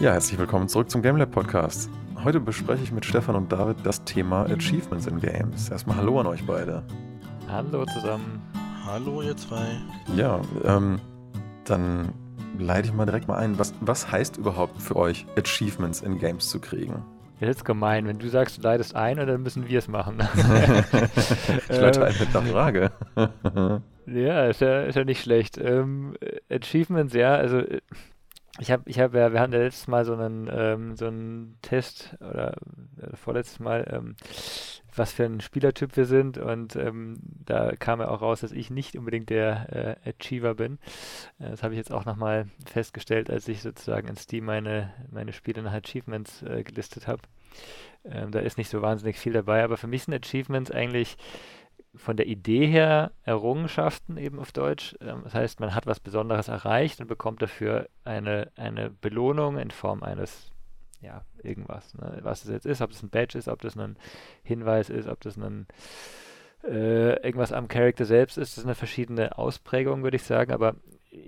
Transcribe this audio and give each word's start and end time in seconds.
Ja, 0.00 0.12
herzlich 0.12 0.38
willkommen 0.38 0.68
zurück 0.68 0.88
zum 0.88 1.02
GameLab 1.02 1.32
Podcast. 1.32 1.90
Heute 2.22 2.38
bespreche 2.38 2.84
ich 2.84 2.92
mit 2.92 3.04
Stefan 3.04 3.34
und 3.34 3.50
David 3.50 3.78
das 3.82 4.04
Thema 4.04 4.44
Achievements 4.44 5.08
in 5.08 5.18
Games. 5.18 5.70
Erstmal 5.70 5.96
Hallo 5.96 6.20
an 6.20 6.28
euch 6.28 6.46
beide. 6.46 6.84
Hallo 7.48 7.84
zusammen. 7.84 8.40
Hallo 8.86 9.22
ihr 9.22 9.36
zwei. 9.36 9.66
Ja, 10.14 10.40
ähm, 10.62 11.00
dann 11.64 12.12
leite 12.60 12.86
ich 12.86 12.94
mal 12.94 13.06
direkt 13.06 13.26
mal 13.26 13.38
ein. 13.38 13.58
Was, 13.58 13.74
was 13.80 14.12
heißt 14.12 14.36
überhaupt 14.36 14.80
für 14.80 14.94
euch, 14.94 15.26
Achievements 15.36 16.00
in 16.00 16.20
Games 16.20 16.48
zu 16.48 16.60
kriegen? 16.60 17.02
Das 17.40 17.56
ist 17.56 17.64
gemein, 17.64 18.06
wenn 18.06 18.20
du 18.20 18.28
sagst, 18.28 18.58
du 18.58 18.62
leitest 18.62 18.94
ein 18.94 19.18
und 19.18 19.26
dann 19.26 19.42
müssen 19.42 19.68
wir 19.68 19.80
es 19.80 19.88
machen. 19.88 20.18
ich 21.68 21.76
leite 21.76 22.06
ein 22.06 22.14
mit 22.20 22.36
einer 22.36 22.46
Frage. 22.46 22.92
ja, 24.06 24.46
ist 24.46 24.60
ja, 24.60 24.82
ist 24.82 24.94
ja 24.94 25.02
nicht 25.02 25.22
schlecht. 25.22 25.58
Ähm, 25.58 26.14
Achievements, 26.48 27.14
ja, 27.14 27.34
also 27.34 27.62
ich 28.60 28.70
habe, 28.70 28.82
ich 28.86 28.98
habe 28.98 29.32
wir 29.32 29.40
hatten 29.40 29.52
ja 29.52 29.60
letztes 29.60 29.88
Mal 29.88 30.04
so 30.04 30.14
einen, 30.14 30.48
ähm, 30.52 30.96
so 30.96 31.06
einen 31.06 31.58
Test 31.62 32.16
oder 32.20 32.56
äh, 33.00 33.16
vorletztes 33.16 33.60
Mal, 33.60 33.86
ähm, 33.90 34.16
was 34.94 35.12
für 35.12 35.24
ein 35.24 35.40
Spielertyp 35.40 35.96
wir 35.96 36.06
sind 36.06 36.38
und 36.38 36.74
ähm, 36.74 37.18
da 37.22 37.72
kam 37.76 38.00
ja 38.00 38.08
auch 38.08 38.20
raus, 38.20 38.40
dass 38.40 38.52
ich 38.52 38.70
nicht 38.70 38.96
unbedingt 38.96 39.30
der 39.30 39.98
äh, 40.04 40.10
Achiever 40.10 40.54
bin. 40.54 40.78
Äh, 41.38 41.50
das 41.50 41.62
habe 41.62 41.74
ich 41.74 41.78
jetzt 41.78 41.92
auch 41.92 42.04
nochmal 42.04 42.48
festgestellt, 42.66 43.30
als 43.30 43.46
ich 43.46 43.62
sozusagen 43.62 44.08
in 44.08 44.16
Steam 44.16 44.44
meine, 44.44 44.92
meine 45.10 45.32
Spiele 45.32 45.62
nach 45.62 45.74
Achievements 45.74 46.42
äh, 46.42 46.64
gelistet 46.64 47.06
habe. 47.06 47.22
Ähm, 48.04 48.30
da 48.30 48.40
ist 48.40 48.58
nicht 48.58 48.70
so 48.70 48.82
wahnsinnig 48.82 49.18
viel 49.18 49.32
dabei, 49.32 49.62
aber 49.62 49.76
für 49.76 49.86
mich 49.86 50.04
sind 50.04 50.14
Achievements 50.14 50.70
eigentlich 50.70 51.16
von 51.98 52.16
der 52.16 52.26
Idee 52.26 52.66
her 52.66 53.12
Errungenschaften 53.24 54.16
eben 54.16 54.38
auf 54.38 54.52
Deutsch. 54.52 54.96
Ähm, 55.00 55.20
das 55.24 55.34
heißt, 55.34 55.60
man 55.60 55.74
hat 55.74 55.86
was 55.86 56.00
Besonderes 56.00 56.48
erreicht 56.48 57.00
und 57.00 57.06
bekommt 57.06 57.42
dafür 57.42 57.88
eine, 58.04 58.50
eine 58.56 58.90
Belohnung 58.90 59.58
in 59.58 59.70
Form 59.70 60.02
eines, 60.02 60.50
ja, 61.00 61.24
irgendwas. 61.42 61.94
Ne? 61.94 62.18
Was 62.22 62.44
es 62.44 62.50
jetzt 62.50 62.66
ist, 62.66 62.80
ob 62.80 62.90
das 62.90 63.02
ein 63.02 63.10
Badge 63.10 63.38
ist, 63.38 63.48
ob 63.48 63.60
das 63.62 63.76
ein 63.76 63.96
Hinweis 64.42 64.90
ist, 64.90 65.08
ob 65.08 65.20
das 65.20 65.36
ein 65.36 65.66
äh, 66.64 67.14
irgendwas 67.22 67.52
am 67.52 67.68
Charakter 67.68 68.04
selbst 68.04 68.38
ist. 68.38 68.56
Das 68.56 68.64
sind 68.64 68.74
verschiedene 68.74 69.38
Ausprägungen, 69.38 70.02
würde 70.02 70.16
ich 70.16 70.24
sagen, 70.24 70.52
aber 70.52 70.76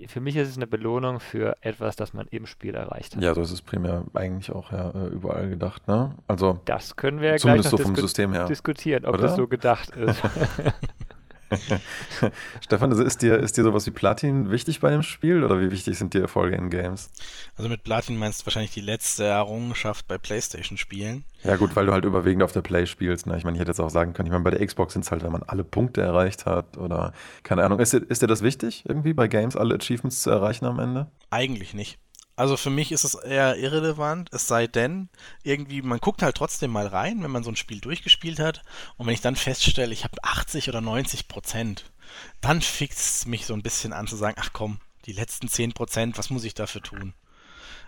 für 0.07 0.21
mich 0.21 0.35
ist 0.35 0.49
es 0.49 0.57
eine 0.57 0.67
Belohnung 0.67 1.19
für 1.19 1.55
etwas, 1.61 1.95
das 1.95 2.13
man 2.13 2.27
im 2.31 2.45
Spiel 2.45 2.75
erreicht 2.75 3.15
hat. 3.15 3.23
Ja, 3.23 3.33
so 3.33 3.41
ist 3.41 3.51
es 3.51 3.61
primär 3.61 4.05
eigentlich 4.13 4.51
auch 4.51 4.71
ja, 4.71 4.91
äh, 4.91 5.07
überall 5.07 5.49
gedacht. 5.49 5.87
Ne? 5.87 6.15
Also 6.27 6.59
das 6.65 6.95
können 6.95 7.21
wir 7.21 7.29
ja 7.29 7.35
gleich 7.37 7.63
noch 7.63 7.71
so 7.71 7.77
disku 7.77 7.95
System 7.95 8.33
her. 8.33 8.45
diskutieren, 8.45 9.05
ob 9.05 9.15
Oder? 9.15 9.23
das 9.23 9.35
so 9.35 9.47
gedacht 9.47 9.95
ist. 9.95 10.21
Stefan, 12.61 12.91
also 12.91 13.03
ist 13.03 13.21
dir, 13.21 13.37
ist 13.37 13.57
dir 13.57 13.63
sowas 13.63 13.85
wie 13.85 13.91
Platin 13.91 14.51
wichtig 14.51 14.79
bei 14.79 14.91
dem 14.91 15.03
Spiel 15.03 15.43
oder 15.43 15.59
wie 15.59 15.71
wichtig 15.71 15.97
sind 15.97 16.13
dir 16.13 16.21
Erfolge 16.21 16.55
in 16.55 16.69
Games? 16.69 17.09
Also 17.57 17.69
mit 17.69 17.83
Platin 17.83 18.17
meinst 18.17 18.41
du 18.41 18.45
wahrscheinlich 18.45 18.71
die 18.71 18.81
letzte 18.81 19.25
Errungenschaft 19.25 20.07
bei 20.07 20.17
Playstation-Spielen. 20.17 21.23
Ja 21.43 21.55
gut, 21.55 21.75
weil 21.75 21.85
du 21.85 21.93
halt 21.93 22.05
überwiegend 22.05 22.43
auf 22.43 22.51
der 22.51 22.61
Play 22.61 22.85
spielst. 22.85 23.27
Ne? 23.27 23.37
Ich 23.37 23.43
meine, 23.43 23.57
ich 23.57 23.61
hätte 23.61 23.71
jetzt 23.71 23.79
auch 23.79 23.89
sagen 23.89 24.13
können, 24.13 24.27
ich 24.27 24.31
meine, 24.31 24.43
bei 24.43 24.51
der 24.51 24.65
Xbox 24.65 24.93
sind 24.93 25.03
es 25.03 25.11
halt, 25.11 25.23
wenn 25.23 25.31
man 25.31 25.43
alle 25.43 25.63
Punkte 25.63 26.01
erreicht 26.01 26.45
hat 26.45 26.77
oder 26.77 27.13
keine 27.43 27.63
Ahnung. 27.63 27.79
Ist 27.79 27.93
dir, 27.93 27.97
ist 27.97 28.21
dir 28.21 28.27
das 28.27 28.41
wichtig, 28.41 28.83
irgendwie 28.87 29.13
bei 29.13 29.27
Games 29.27 29.55
alle 29.55 29.75
Achievements 29.75 30.21
zu 30.21 30.29
erreichen 30.29 30.65
am 30.65 30.79
Ende? 30.79 31.07
Eigentlich 31.29 31.73
nicht. 31.73 31.99
Also 32.41 32.57
für 32.57 32.71
mich 32.71 32.91
ist 32.91 33.03
es 33.03 33.13
eher 33.13 33.55
irrelevant, 33.57 34.29
es 34.33 34.47
sei 34.47 34.65
denn, 34.65 35.09
irgendwie, 35.43 35.83
man 35.83 35.99
guckt 35.99 36.23
halt 36.23 36.35
trotzdem 36.35 36.71
mal 36.71 36.87
rein, 36.87 37.21
wenn 37.21 37.29
man 37.29 37.43
so 37.43 37.51
ein 37.51 37.55
Spiel 37.55 37.79
durchgespielt 37.79 38.39
hat. 38.39 38.63
Und 38.97 39.05
wenn 39.05 39.13
ich 39.13 39.21
dann 39.21 39.35
feststelle, 39.35 39.93
ich 39.93 40.03
habe 40.03 40.17
80 40.23 40.67
oder 40.67 40.81
90 40.81 41.27
Prozent, 41.27 41.91
dann 42.41 42.63
fixt 42.63 43.27
mich 43.27 43.45
so 43.45 43.53
ein 43.53 43.61
bisschen 43.61 43.93
an 43.93 44.07
zu 44.07 44.15
sagen, 44.15 44.37
ach 44.39 44.53
komm, 44.53 44.79
die 45.05 45.13
letzten 45.13 45.49
10 45.49 45.73
Prozent, 45.73 46.17
was 46.17 46.31
muss 46.31 46.43
ich 46.43 46.55
dafür 46.55 46.81
tun? 46.81 47.13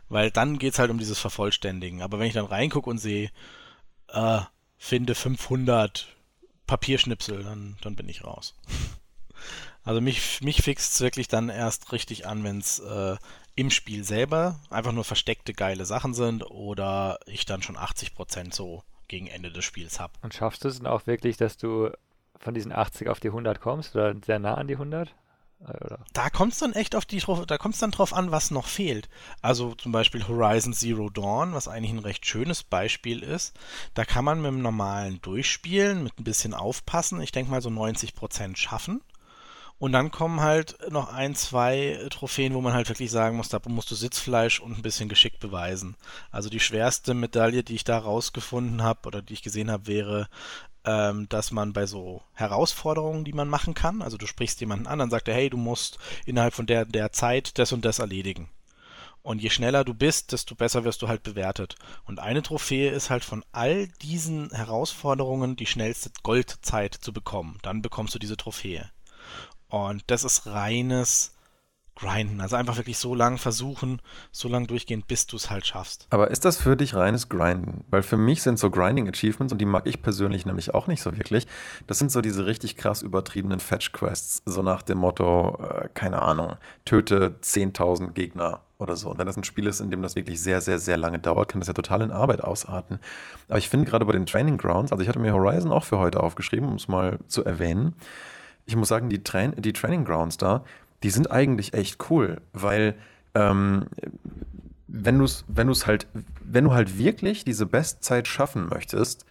Weil 0.07 0.29
dann 0.29 0.59
geht 0.59 0.73
es 0.73 0.79
halt 0.79 0.91
um 0.91 0.99
dieses 0.99 1.17
Vervollständigen. 1.17 2.03
Aber 2.03 2.19
wenn 2.19 2.27
ich 2.27 2.35
dann 2.35 2.45
reingucke 2.45 2.91
und 2.91 2.99
sehe, 2.99 3.31
äh, 4.09 4.41
finde 4.77 5.15
500 5.15 6.15
Papierschnipsel, 6.67 7.43
dann, 7.43 7.77
dann 7.81 7.95
bin 7.95 8.07
ich 8.07 8.23
raus. 8.23 8.53
Also 9.85 9.99
mich, 9.99 10.39
mich 10.39 10.61
fixt 10.61 10.93
es 10.93 11.01
wirklich 11.01 11.27
dann 11.27 11.49
erst 11.49 11.91
richtig 11.91 12.25
an, 12.25 12.45
wenn 12.45 12.59
es 12.59 12.79
äh, 12.79 13.17
im 13.55 13.69
Spiel 13.69 14.03
selber 14.03 14.59
einfach 14.69 14.91
nur 14.91 15.03
versteckte 15.03 15.53
geile 15.53 15.85
Sachen 15.85 16.13
sind 16.13 16.43
oder 16.43 17.19
ich 17.25 17.45
dann 17.45 17.61
schon 17.61 17.77
80% 17.77 18.53
so 18.53 18.83
gegen 19.07 19.27
Ende 19.27 19.51
des 19.51 19.63
Spiels 19.65 19.99
habe. 19.99 20.13
Und 20.21 20.33
schaffst 20.33 20.63
du 20.63 20.67
es 20.67 20.77
dann 20.77 20.87
auch 20.87 21.05
wirklich, 21.05 21.37
dass 21.37 21.57
du 21.57 21.91
von 22.39 22.53
diesen 22.53 22.71
80 22.71 23.09
auf 23.09 23.19
die 23.19 23.29
100 23.29 23.61
kommst 23.61 23.95
oder 23.95 24.15
sehr 24.25 24.39
nah 24.39 24.55
an 24.55 24.67
die 24.67 24.73
100? 24.73 25.13
Oder? 25.61 25.99
Da 26.11 26.29
kommt 26.29 26.53
es 26.53 26.59
dann 26.59 26.73
echt 26.73 26.95
auf 26.95 27.05
die, 27.05 27.21
da 27.47 27.57
kommt 27.57 27.81
dann 27.81 27.91
drauf 27.91 28.13
an, 28.13 28.31
was 28.31 28.51
noch 28.51 28.67
fehlt. 28.67 29.07
Also 29.41 29.75
zum 29.75 29.91
Beispiel 29.91 30.27
Horizon 30.27 30.73
Zero 30.73 31.09
Dawn, 31.09 31.53
was 31.53 31.67
eigentlich 31.67 31.91
ein 31.91 31.99
recht 31.99 32.25
schönes 32.25 32.63
Beispiel 32.63 33.23
ist. 33.23 33.53
Da 33.93 34.03
kann 34.03 34.25
man 34.25 34.41
mit 34.41 34.51
dem 34.51 34.61
normalen 34.61 35.21
Durchspielen, 35.21 36.03
mit 36.03 36.19
ein 36.19 36.25
bisschen 36.25 36.53
Aufpassen, 36.53 37.21
ich 37.21 37.31
denke 37.31 37.51
mal 37.51 37.61
so 37.61 37.69
90% 37.69 38.57
schaffen. 38.57 39.01
Und 39.83 39.91
dann 39.91 40.11
kommen 40.11 40.39
halt 40.39 40.77
noch 40.91 41.11
ein, 41.11 41.35
zwei 41.35 41.99
Trophäen, 42.09 42.53
wo 42.53 42.61
man 42.61 42.71
halt 42.71 42.87
wirklich 42.87 43.11
sagen 43.11 43.35
muss, 43.35 43.49
da 43.49 43.59
musst 43.67 43.91
du 43.91 43.95
Sitzfleisch 43.95 44.61
und 44.61 44.77
ein 44.77 44.81
bisschen 44.81 45.09
Geschick 45.09 45.41
beweisen. 45.41 45.97
Also 46.31 46.49
die 46.49 46.61
schwerste 46.61 47.13
Medaille, 47.13 47.63
die 47.63 47.75
ich 47.75 47.83
da 47.83 47.97
rausgefunden 47.97 48.81
habe 48.81 49.05
oder 49.07 49.21
die 49.21 49.33
ich 49.33 49.41
gesehen 49.41 49.69
habe, 49.69 49.87
wäre, 49.87 50.29
ähm, 50.85 51.27
dass 51.27 51.51
man 51.51 51.73
bei 51.73 51.85
so 51.85 52.21
Herausforderungen, 52.31 53.25
die 53.25 53.33
man 53.33 53.49
machen 53.49 53.73
kann, 53.73 54.01
also 54.01 54.15
du 54.15 54.25
sprichst 54.25 54.61
jemanden 54.61 54.87
an, 54.87 54.99
dann 54.99 55.09
sagt 55.09 55.27
er, 55.27 55.33
hey, 55.33 55.49
du 55.49 55.57
musst 55.57 55.99
innerhalb 56.25 56.53
von 56.53 56.65
der, 56.65 56.85
der 56.85 57.11
Zeit 57.11 57.59
das 57.59 57.73
und 57.73 57.83
das 57.83 57.99
erledigen. 57.99 58.47
Und 59.21 59.41
je 59.41 59.49
schneller 59.49 59.83
du 59.83 59.93
bist, 59.93 60.31
desto 60.31 60.55
besser 60.55 60.85
wirst 60.85 61.01
du 61.01 61.09
halt 61.09 61.23
bewertet. 61.23 61.75
Und 62.05 62.21
eine 62.21 62.41
Trophäe 62.41 62.89
ist 62.89 63.09
halt 63.09 63.25
von 63.25 63.43
all 63.51 63.89
diesen 64.01 64.49
Herausforderungen 64.51 65.57
die 65.57 65.65
schnellste 65.65 66.09
Goldzeit 66.23 66.93
zu 66.93 67.11
bekommen. 67.11 67.59
Dann 67.63 67.81
bekommst 67.81 68.15
du 68.15 68.19
diese 68.19 68.37
Trophäe. 68.37 68.89
Und 69.73 70.03
das 70.05 70.23
ist 70.23 70.45
reines 70.45 71.33
Grinden. 71.95 72.41
Also 72.41 72.55
einfach 72.57 72.77
wirklich 72.77 72.99
so 72.99 73.15
lang 73.15 73.39
versuchen, 73.39 74.03
so 74.31 74.47
lang 74.47 74.67
durchgehen, 74.67 75.03
bis 75.07 75.25
du 75.25 75.35
es 75.35 75.49
halt 75.49 75.65
schaffst. 75.65 76.05
Aber 76.11 76.29
ist 76.29 76.45
das 76.45 76.57
für 76.57 76.77
dich 76.77 76.93
reines 76.93 77.27
Grinden? 77.27 77.83
Weil 77.89 78.03
für 78.03 78.17
mich 78.17 78.43
sind 78.43 78.59
so 78.59 78.69
Grinding-Achievements, 78.69 79.51
und 79.51 79.59
die 79.59 79.65
mag 79.65 79.87
ich 79.87 80.03
persönlich 80.03 80.45
nämlich 80.45 80.75
auch 80.75 80.85
nicht 80.85 81.01
so 81.01 81.17
wirklich, 81.17 81.47
das 81.87 81.97
sind 81.97 82.11
so 82.11 82.21
diese 82.21 82.45
richtig 82.45 82.77
krass 82.77 83.01
übertriebenen 83.01 83.59
Fetch-Quests, 83.59 84.43
so 84.45 84.61
nach 84.61 84.83
dem 84.83 84.99
Motto, 84.99 85.59
äh, 85.63 85.89
keine 85.95 86.21
Ahnung, 86.21 86.55
töte 86.85 87.37
10.000 87.41 88.11
Gegner 88.13 88.59
oder 88.77 88.95
so. 88.95 89.09
Und 89.09 89.17
wenn 89.17 89.25
das 89.25 89.37
ein 89.37 89.43
Spiel 89.43 89.65
ist, 89.65 89.79
in 89.79 89.89
dem 89.89 90.03
das 90.03 90.15
wirklich 90.15 90.39
sehr, 90.39 90.61
sehr, 90.61 90.77
sehr 90.77 90.97
lange 90.97 91.17
dauert, 91.17 91.49
kann 91.49 91.61
das 91.61 91.67
ja 91.67 91.73
total 91.73 92.03
in 92.03 92.11
Arbeit 92.11 92.43
ausarten. 92.43 92.99
Aber 93.49 93.57
ich 93.57 93.69
finde 93.69 93.89
gerade 93.89 94.05
bei 94.05 94.13
den 94.13 94.27
Training 94.27 94.57
Grounds, 94.57 94.91
also 94.91 95.01
ich 95.01 95.09
hatte 95.09 95.19
mir 95.19 95.33
Horizon 95.33 95.71
auch 95.71 95.83
für 95.83 95.97
heute 95.97 96.21
aufgeschrieben, 96.21 96.69
um 96.69 96.75
es 96.75 96.87
mal 96.87 97.17
zu 97.27 97.43
erwähnen, 97.43 97.95
ich 98.65 98.75
muss 98.75 98.87
sagen, 98.87 99.09
die, 99.09 99.23
Train 99.23 99.53
die 99.57 99.73
Training 99.73 100.05
Grounds 100.05 100.37
da, 100.37 100.63
die 101.03 101.09
sind 101.09 101.31
eigentlich 101.31 101.73
echt 101.73 102.09
cool, 102.09 102.41
weil 102.53 102.95
ähm, 103.35 103.87
wenn 104.87 105.17
du 105.17 105.25
es 105.25 105.43
wenn 105.47 105.69
halt, 105.69 106.07
wenn 106.43 106.65
du 106.65 106.73
halt 106.73 106.97
wirklich 106.97 107.43
diese 107.43 107.65
Bestzeit 107.65 108.27
schaffen 108.27 108.69
möchtest, 108.69 109.25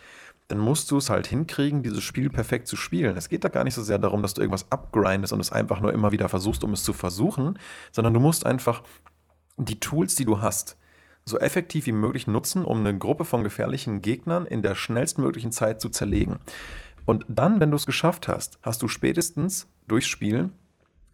dann 0.48 0.59
musst 0.59 0.91
du 0.91 0.98
es 0.98 1.09
halt 1.09 1.26
hinkriegen, 1.26 1.82
dieses 1.82 2.03
Spiel 2.03 2.28
perfekt 2.28 2.69
zu 2.69 2.76
spielen. 2.76 3.16
Es 3.16 3.28
geht 3.28 3.44
da 3.44 3.48
gar 3.48 3.65
nicht 3.65 3.75
so 3.75 3.82
sehr 3.82 3.98
darum, 3.98 4.20
dass 4.22 4.34
du 4.34 4.43
irgendwas 4.43 4.70
abgrindest 4.70 5.32
und 5.32 5.41
es 5.41 5.53
einfach 5.53 5.81
nur 5.81 5.93
immer 5.93 6.12
wieder 6.12 6.28
versuchst, 6.28 6.62
um 6.64 6.72
es 6.72 6.84
zu 6.84 6.93
versuchen, 6.93 7.59
sondern 7.91 8.12
du 8.12 8.20
musst 8.20 8.44
einfach 8.44 8.82
die 9.56 9.81
Tools, 9.81 10.14
die 10.14 10.25
du 10.25 10.43
hast, 10.43 10.76
so 11.25 11.38
effektiv 11.38 11.87
wie 11.87 11.93
möglich 11.93 12.26
nutzen, 12.26 12.64
um 12.64 12.81
eine 12.81 12.99
Gruppe 12.99 13.25
von 13.25 13.44
gefährlichen 13.44 14.03
Gegnern 14.03 14.44
in 14.44 14.62
der 14.62 14.75
schnellstmöglichen 14.75 15.53
Zeit 15.53 15.81
zu 15.81 15.88
zerlegen. 15.88 16.38
Und 17.04 17.24
dann, 17.28 17.60
wenn 17.60 17.70
du 17.70 17.76
es 17.76 17.86
geschafft 17.86 18.28
hast, 18.28 18.58
hast 18.62 18.82
du 18.82 18.88
spätestens 18.88 19.68
durchs 19.88 20.06
Spielen 20.06 20.52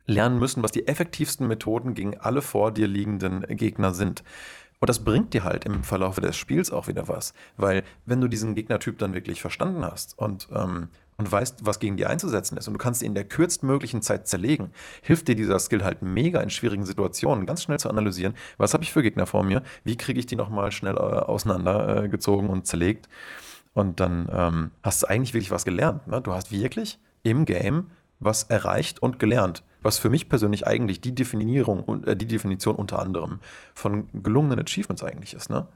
lernen 0.07 0.39
müssen, 0.39 0.63
was 0.63 0.73
die 0.73 0.89
effektivsten 0.89 1.47
Methoden 1.47 1.95
gegen 1.95 2.19
alle 2.19 2.43
vor 2.43 2.73
dir 2.73 2.89
liegenden 2.89 3.43
Gegner 3.57 3.95
sind. 3.95 4.25
Und 4.81 4.89
das 4.89 5.05
bringt 5.05 5.35
dir 5.35 5.45
halt 5.45 5.65
im 5.65 5.83
Verlauf 5.83 6.21
des 6.21 6.37
Spiels 6.37 6.71
auch 6.71 6.87
wieder 6.87 7.09
was. 7.09 7.33
Weil 7.57 7.83
wenn 8.07 8.21
du 8.21 8.29
diesen 8.29 8.55
Gegnertyp 8.55 8.99
dann 8.99 9.13
wirklich 9.13 9.41
verstanden 9.41 9.85
hast 9.85 10.17
und, 10.19 10.49
ähm, 10.55 10.89
und 11.17 11.31
weißt, 11.31 11.67
was 11.67 11.81
gegen 11.81 11.97
die 11.97 12.07
einzusetzen 12.07 12.57
ist 12.57 12.69
und 12.69 12.75
du 12.75 12.79
kannst 12.79 13.03
ihn 13.03 13.09
in 13.09 13.15
der 13.15 13.25
kürztmöglichen 13.25 14.03
Zeit 14.03 14.29
zerlegen, 14.29 14.71
hilft 15.03 15.27
dir 15.27 15.35
dieser 15.35 15.59
Skill 15.59 15.83
halt 15.83 16.03
mega 16.03 16.41
in 16.41 16.51
schwierigen 16.51 16.87
Situationen, 16.87 17.45
ganz 17.45 17.65
schnell 17.65 17.81
zu 17.81 17.91
analysieren, 17.91 18.35
was 18.57 18.73
habe 18.73 18.85
ich 18.85 18.93
für 18.93 19.03
Gegner 19.03 19.27
vor 19.27 19.43
mir, 19.43 19.65
wie 19.83 19.97
kriege 19.97 20.21
ich 20.21 20.27
die 20.27 20.37
nochmal 20.37 20.71
schnell 20.71 20.95
äh, 20.95 21.01
auseinandergezogen 21.01 22.49
äh, 22.49 22.53
und 22.53 22.67
zerlegt. 22.69 23.09
Und 23.79 24.01
dann 24.01 24.29
ähm, 24.33 24.71
hast 24.83 25.05
du 25.05 25.07
eigentlich 25.07 25.35
wirklich 25.35 25.53
was 25.53 25.65
gelernt. 25.65 26.09
Ne? 26.09 26.21
Du 26.21 26.33
hast 26.33 26.51
wirklich 26.51 26.99
im 27.23 27.45
Game 27.45 27.93
was 28.19 28.43
erreicht 28.43 29.01
und 29.01 29.21
gelernt. 29.21 29.63
Was 29.83 29.99
für 29.99 30.11
mich 30.11 30.29
persönlich 30.29 30.67
eigentlich 30.67 31.01
die 31.01 31.15
Definierung 31.15 32.03
äh, 32.03 32.17
die 32.17 32.27
Definition 32.27 32.75
unter 32.75 32.99
anderem 32.99 33.39
von 33.75 34.09
gelungenen 34.13 34.59
Achievements 34.59 35.05
eigentlich 35.05 35.33
ist. 35.33 35.49
Ne? 35.49 35.69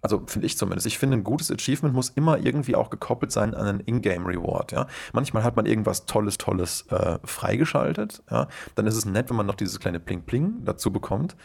Also 0.00 0.22
finde 0.28 0.46
ich 0.46 0.56
zumindest. 0.56 0.86
Ich 0.86 0.98
finde, 0.98 1.18
ein 1.18 1.22
gutes 1.22 1.50
Achievement 1.50 1.94
muss 1.94 2.08
immer 2.08 2.38
irgendwie 2.38 2.74
auch 2.74 2.88
gekoppelt 2.88 3.32
sein 3.32 3.54
an 3.54 3.66
einen 3.66 3.80
Ingame-Reward. 3.80 4.72
Ja? 4.72 4.86
Manchmal 5.12 5.44
hat 5.44 5.56
man 5.56 5.66
irgendwas 5.66 6.06
Tolles, 6.06 6.38
Tolles 6.38 6.86
äh, 6.88 7.18
freigeschaltet. 7.22 8.22
Ja? 8.30 8.48
Dann 8.76 8.86
ist 8.86 8.96
es 8.96 9.04
nett, 9.04 9.28
wenn 9.28 9.36
man 9.36 9.44
noch 9.44 9.56
dieses 9.56 9.78
kleine 9.78 10.00
Pling-Pling 10.00 10.64
dazu 10.64 10.90
bekommt. 10.90 11.36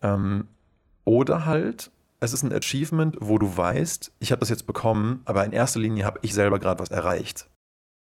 Ähm, 0.00 0.48
Oder 1.04 1.44
halt, 1.44 1.90
es 2.24 2.32
ist 2.32 2.42
ein 2.42 2.52
Achievement, 2.52 3.16
wo 3.20 3.38
du 3.38 3.56
weißt, 3.56 4.12
ich 4.18 4.32
habe 4.32 4.40
das 4.40 4.48
jetzt 4.48 4.66
bekommen, 4.66 5.22
aber 5.24 5.44
in 5.44 5.52
erster 5.52 5.80
Linie 5.80 6.04
habe 6.04 6.18
ich 6.22 6.34
selber 6.34 6.58
gerade 6.58 6.80
was 6.80 6.90
erreicht. 6.90 7.48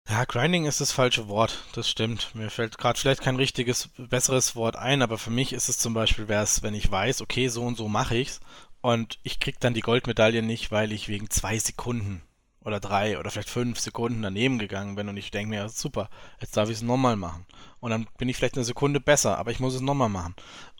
Ja, 0.09 0.25
Grinding 0.25 0.67
ist 0.67 0.81
das 0.81 0.93
falsche 0.93 1.29
Wort, 1.29 1.65
das 1.75 1.89
stimmt. 1.89 2.33
Mir 2.35 2.49
fällt 2.49 2.79
gerade 2.79 2.99
vielleicht 2.99 3.23
kein 3.23 3.37
richtiges, 3.37 3.89
besseres 3.97 4.55
Wort 4.55 4.77
ein, 4.77 5.03
aber 5.03 5.19
für 5.19 5.31
mich 5.31 5.53
ist 5.53 5.69
es 5.69 5.79
zum 5.79 5.95
Beispiel, 5.95 6.29
wäre 6.29 6.47
wenn 6.63 6.75
ich 6.75 6.91
weiß, 6.91 7.23
okay, 7.23 7.49
so 7.49 7.65
und 7.65 7.77
so 7.77 7.89
mache 7.89 8.17
ich's 8.17 8.41
und 8.81 9.19
ich 9.25 9.41
krieg 9.41 9.59
dann 9.59 9.75
die 9.75 9.81
Goldmedaille 9.81 10.43
nicht, 10.43 10.71
weil 10.71 10.93
ich 10.93 11.09
wegen 11.09 11.29
zwei 11.29 11.59
Sekunden 11.59 12.23
oder 12.61 12.79
drei 12.79 13.19
oder 13.19 13.31
vielleicht 13.31 13.49
fünf 13.49 13.81
Sekunden 13.81 14.23
daneben 14.23 14.59
gegangen 14.59 14.95
bin 14.95 15.09
und 15.09 15.17
ich 15.17 15.33
denke 15.33 15.51
mir, 15.51 15.69
super, 15.69 16.09
jetzt 16.41 16.57
darf 16.57 16.69
ich 16.69 16.77
es 16.77 16.83
nochmal 16.83 17.17
machen. 17.17 17.47
Und 17.81 17.91
dann 17.91 18.07
bin 18.17 18.29
ich 18.29 18.37
vielleicht 18.37 18.57
eine 18.57 18.65
Sekunde 18.65 19.01
besser, 19.01 19.39
aber 19.39 19.51
ich 19.51 19.61
muss 19.61 19.75
es 19.75 19.81
nochmal 19.81 20.09
machen. 20.09 20.35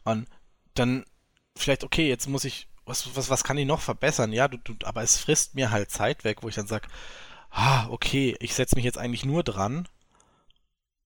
Und 0.05 0.25
dann 0.73 1.03
vielleicht, 1.57 1.83
okay, 1.83 2.07
jetzt 2.07 2.27
muss 2.27 2.45
ich, 2.45 2.69
was, 2.87 3.15
was, 3.15 3.29
was 3.29 3.43
kann 3.43 3.57
ich 3.57 3.65
noch 3.65 3.81
verbessern? 3.81 4.31
Ja, 4.33 4.47
du, 4.47 4.57
du, 4.57 4.75
aber 4.85 5.03
es 5.03 5.17
frisst 5.17 5.55
mir 5.55 5.71
halt 5.71 5.91
Zeit 5.91 6.23
weg, 6.23 6.41
wo 6.41 6.49
ich 6.49 6.55
dann 6.55 6.67
sage, 6.67 6.87
ah, 7.51 7.87
okay, 7.89 8.35
ich 8.39 8.55
setze 8.55 8.75
mich 8.75 8.85
jetzt 8.85 8.97
eigentlich 8.97 9.25
nur 9.25 9.43
dran, 9.43 9.87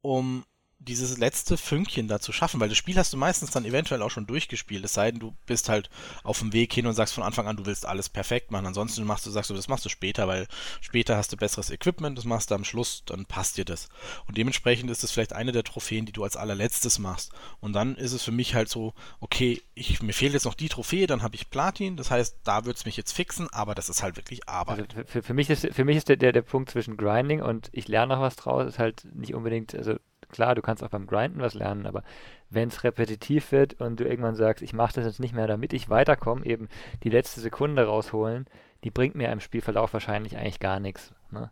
um 0.02 0.46
dieses 0.88 1.18
letzte 1.18 1.58
Fünkchen 1.58 2.08
da 2.08 2.20
zu 2.20 2.32
schaffen, 2.32 2.60
weil 2.60 2.70
das 2.70 2.78
Spiel 2.78 2.98
hast 2.98 3.14
du 3.14 3.18
meistens 3.18 3.52
dann 3.52 3.66
eventuell 3.66 4.02
auch 4.02 4.10
schon 4.10 4.26
durchgespielt, 4.26 4.84
es 4.84 4.94
sei 4.94 5.12
denn, 5.12 5.20
du 5.20 5.36
bist 5.46 5.70
halt 5.70 5.90
auf 6.24 6.40
dem 6.40 6.54
Weg 6.54 6.74
hin 6.74 6.88
und 6.88 6.94
sagst 6.94 7.14
von 7.14 7.24
Anfang 7.24 7.48
an, 7.48 7.56
du 7.56 7.66
willst 7.66 7.86
alles 7.86 8.10
perfekt 8.10 8.52
machen. 8.52 8.66
Ansonsten 8.66 9.04
machst 9.04 9.26
du, 9.26 9.32
sagst 9.32 9.52
du, 9.52 9.54
das 9.54 9.68
machst 9.68 9.86
du 9.86 9.90
später, 9.90 10.28
weil 10.28 10.48
später 10.82 11.18
hast 11.18 11.32
du 11.32 11.38
besseres 11.38 11.70
Equipment, 11.70 12.18
das 12.18 12.26
machst 12.26 12.50
du 12.50 12.56
am 12.56 12.64
Schluss, 12.64 13.04
dann 13.06 13.26
passt 13.26 13.58
dir 13.58 13.66
das. 13.66 13.90
Und 14.28 14.38
dementsprechend 14.38 14.90
ist 14.90 15.04
es 15.04 15.12
vielleicht 15.12 15.34
eine 15.34 15.52
der 15.52 15.64
Trophäen, 15.64 16.06
die 16.06 16.12
du 16.12 16.24
als 16.24 16.36
allerletztes 16.36 16.98
machst. 16.98 17.32
Und 17.60 17.74
dann 17.74 17.96
ist 17.96 18.14
es 18.14 18.24
für 18.24 18.32
mich 18.32 18.56
halt 18.56 18.70
so, 18.70 18.94
okay, 19.20 19.62
ich, 19.76 20.02
mir 20.02 20.14
fehlt 20.14 20.34
jetzt 20.34 20.46
noch 20.46 20.56
die 20.56 20.70
Trophäe, 20.70 21.06
dann 21.06 21.22
habe 21.22 21.36
ich 21.36 21.52
Platin, 21.52 21.96
das 21.96 22.10
heißt, 22.10 22.40
da 22.44 22.66
wird 22.66 22.78
es 22.78 22.86
mich 22.86 22.98
jetzt 22.98 23.12
fixen, 23.12 23.48
aber 23.52 23.76
das 23.76 23.90
ist 23.90 24.02
halt 24.02 24.16
wirklich 24.16 24.50
Arbeit. 24.50 24.96
Also 24.96 25.08
für, 25.08 25.22
für, 25.22 25.34
mich 25.36 25.50
ist, 25.50 25.68
für 25.72 25.86
mich 25.86 25.98
ist 25.98 26.10
der, 26.10 26.18
der, 26.18 26.32
der 26.32 26.42
Punkt 26.42 26.72
zwischen 26.72 26.98
Grinding 26.98 27.42
und 27.42 27.70
ich 27.72 27.88
lerne 27.88 28.16
noch 28.16 28.22
was 28.22 28.36
draus, 28.36 28.66
ist 28.68 28.80
halt 28.80 29.06
nicht 29.14 29.36
unbedingt, 29.36 29.76
also 29.76 29.98
klar, 30.32 30.56
du 30.56 30.62
kannst 30.62 30.84
auch 30.84 30.90
beim 30.90 31.08
Grinden 31.08 31.42
was 31.42 31.54
lernen, 31.54 31.86
aber 31.86 32.04
wenn 32.50 32.70
es 32.70 32.84
repetitiv 32.84 33.52
wird 33.52 33.80
und 33.80 34.00
du 34.00 34.06
irgendwann 34.06 34.36
sagst, 34.36 34.62
ich 34.62 34.74
mache 34.74 34.94
das 34.94 35.06
jetzt 35.06 35.20
nicht 35.20 35.34
mehr, 35.34 35.48
damit 35.48 35.74
ich 35.74 35.90
weiterkomme, 35.90 36.46
eben 36.46 36.68
die 37.04 37.10
letzte 37.10 37.42
Sekunde 37.42 37.86
rausholen, 37.86 38.46
die 38.84 38.92
bringt 38.92 39.16
mir 39.16 39.32
im 39.32 39.40
Spielverlauf 39.40 39.94
wahrscheinlich 39.94 40.38
eigentlich 40.38 40.60
gar 40.60 40.80
nichts. 40.80 41.14
Ne? 41.30 41.52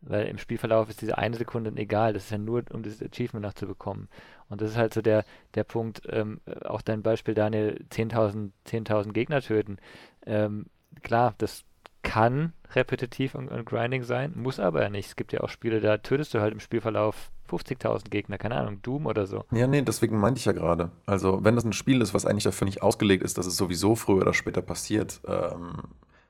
Weil 0.00 0.26
im 0.26 0.38
Spielverlauf 0.38 0.88
ist 0.88 1.02
diese 1.02 1.18
eine 1.18 1.36
Sekunde 1.36 1.72
egal, 1.76 2.12
das 2.12 2.24
ist 2.24 2.30
ja 2.30 2.38
nur, 2.38 2.62
um 2.72 2.82
das 2.82 3.02
Achievement 3.02 3.44
noch 3.44 3.54
zu 3.54 3.66
bekommen. 3.66 4.08
Und 4.48 4.60
das 4.60 4.70
ist 4.70 4.76
halt 4.76 4.94
so 4.94 5.02
der, 5.02 5.24
der 5.54 5.64
Punkt, 5.64 6.02
ähm, 6.08 6.40
auch 6.64 6.82
dein 6.82 7.02
Beispiel, 7.02 7.34
Daniel, 7.34 7.84
10.000 7.90 8.52
10 8.64 9.12
Gegner 9.12 9.40
töten. 9.40 9.78
Ähm, 10.24 10.66
klar, 11.02 11.34
das 11.38 11.64
kann 12.02 12.52
repetitiv 12.74 13.34
und, 13.34 13.48
und, 13.48 13.64
grinding 13.64 14.02
sein, 14.02 14.32
muss 14.36 14.60
aber 14.60 14.82
ja 14.82 14.90
nicht. 14.90 15.08
Es 15.08 15.16
gibt 15.16 15.32
ja 15.32 15.40
auch 15.40 15.48
Spiele, 15.48 15.80
da 15.80 15.98
tötest 15.98 16.34
du 16.34 16.40
halt 16.40 16.52
im 16.52 16.60
Spielverlauf 16.60 17.30
50.000 17.48 18.10
Gegner, 18.10 18.38
keine 18.38 18.56
Ahnung, 18.56 18.82
Doom 18.82 19.06
oder 19.06 19.26
so. 19.26 19.44
Ja, 19.52 19.66
nee, 19.66 19.82
deswegen 19.82 20.18
meinte 20.18 20.38
ich 20.38 20.44
ja 20.44 20.52
gerade. 20.52 20.90
Also, 21.06 21.42
wenn 21.44 21.54
das 21.54 21.64
ein 21.64 21.72
Spiel 21.72 22.02
ist, 22.02 22.12
was 22.12 22.26
eigentlich 22.26 22.44
dafür 22.44 22.66
nicht 22.66 22.82
ausgelegt 22.82 23.22
ist, 23.22 23.38
dass 23.38 23.46
es 23.46 23.56
sowieso 23.56 23.94
früher 23.94 24.22
oder 24.22 24.34
später 24.34 24.60
passiert, 24.60 25.20
ähm, 25.26 25.82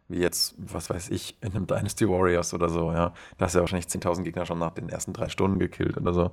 wie 0.09 0.21
jetzt, 0.21 0.55
was 0.59 0.89
weiß 0.89 1.11
ich, 1.11 1.37
in 1.43 1.53
einem 1.53 1.67
Dynasty 1.67 2.09
Warriors 2.09 2.55
oder 2.55 2.69
so, 2.69 2.93
ja, 2.93 3.13
da 3.37 3.45
hast 3.45 3.55
du 3.55 3.59
ja 3.59 3.63
wahrscheinlich 3.63 3.89
10.000 3.89 4.23
Gegner 4.23 4.47
schon 4.47 4.59
nach 4.59 4.73
den 4.73 4.89
ersten 4.89 5.13
drei 5.13 5.29
Stunden 5.29 5.59
gekillt 5.59 5.97
oder 5.97 6.15
so. 6.15 6.31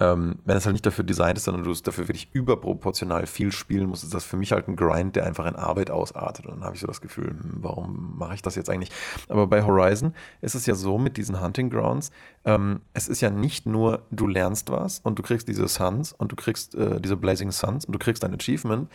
Ähm, 0.00 0.36
wenn 0.44 0.56
es 0.56 0.64
halt 0.64 0.74
nicht 0.74 0.86
dafür 0.86 1.04
designt 1.04 1.38
ist, 1.38 1.44
sondern 1.44 1.64
du 1.64 1.70
es 1.70 1.82
dafür 1.82 2.06
wirklich 2.06 2.30
überproportional 2.32 3.26
viel 3.26 3.50
spielen 3.50 3.88
musst, 3.88 4.04
ist 4.04 4.14
das 4.14 4.24
für 4.24 4.36
mich 4.36 4.52
halt 4.52 4.68
ein 4.68 4.76
Grind, 4.76 5.16
der 5.16 5.26
einfach 5.26 5.46
in 5.46 5.56
Arbeit 5.56 5.90
ausartet. 5.90 6.46
Und 6.46 6.56
dann 6.56 6.64
habe 6.64 6.76
ich 6.76 6.80
so 6.80 6.86
das 6.86 7.00
Gefühl, 7.00 7.30
hm, 7.30 7.58
warum 7.62 8.16
mache 8.16 8.34
ich 8.34 8.42
das 8.42 8.54
jetzt 8.54 8.70
eigentlich? 8.70 8.90
Aber 9.28 9.46
bei 9.46 9.64
Horizon 9.64 10.14
ist 10.40 10.54
es 10.54 10.66
ja 10.66 10.74
so 10.74 10.98
mit 10.98 11.16
diesen 11.16 11.40
Hunting 11.40 11.68
Grounds, 11.70 12.10
ähm, 12.44 12.80
es 12.94 13.08
ist 13.08 13.20
ja 13.20 13.30
nicht 13.30 13.66
nur, 13.66 14.02
du 14.10 14.26
lernst 14.26 14.70
was 14.70 15.00
und 15.00 15.18
du 15.18 15.22
kriegst 15.22 15.48
diese 15.48 15.66
Suns 15.66 16.12
und 16.12 16.30
du 16.30 16.36
kriegst 16.36 16.74
äh, 16.74 17.00
diese 17.00 17.16
Blazing 17.16 17.50
Suns 17.50 17.84
und 17.84 17.92
du 17.92 17.98
kriegst 17.98 18.24
ein 18.24 18.34
Achievement, 18.34 18.88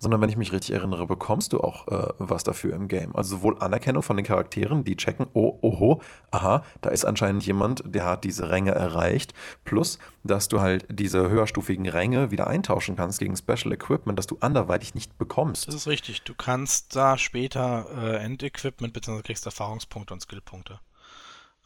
sondern 0.00 0.20
wenn 0.20 0.30
ich 0.30 0.36
mich 0.36 0.50
richtig 0.50 0.74
erinnere, 0.74 1.06
bekommst 1.06 1.52
du 1.52 1.60
auch 1.60 1.86
äh, 1.88 2.12
was 2.18 2.42
dafür 2.42 2.74
im 2.74 2.88
Game. 2.88 3.14
Also 3.14 3.36
sowohl 3.36 3.58
Anerkennung 3.60 4.02
von 4.02 4.16
den 4.16 4.24
Charakteren, 4.24 4.82
die 4.82 4.96
checken, 4.96 5.26
oh, 5.34 5.58
oho, 5.60 6.00
aha, 6.30 6.64
da 6.80 6.90
ist 6.90 7.04
anscheinend 7.04 7.46
jemand, 7.46 7.82
der 7.84 8.06
hat 8.06 8.24
diese 8.24 8.50
Ränge 8.50 8.72
erreicht, 8.72 9.34
plus, 9.64 9.98
dass 10.24 10.48
du 10.48 10.60
halt 10.60 10.86
diese 10.88 11.28
höherstufigen 11.28 11.86
Ränge 11.86 12.30
wieder 12.30 12.46
eintauschen 12.46 12.96
kannst 12.96 13.20
gegen 13.20 13.36
Special 13.36 13.72
Equipment, 13.72 14.18
das 14.18 14.26
du 14.26 14.38
anderweitig 14.40 14.94
nicht 14.94 15.18
bekommst. 15.18 15.68
Das 15.68 15.74
ist 15.74 15.86
richtig. 15.86 16.22
Du 16.22 16.34
kannst 16.34 16.96
da 16.96 17.18
später 17.18 17.86
äh, 17.94 18.16
Endequipment 18.24 18.94
bzw. 18.94 19.22
kriegst 19.22 19.44
Erfahrungspunkte 19.44 20.14
und 20.14 20.20
Skillpunkte. 20.20 20.80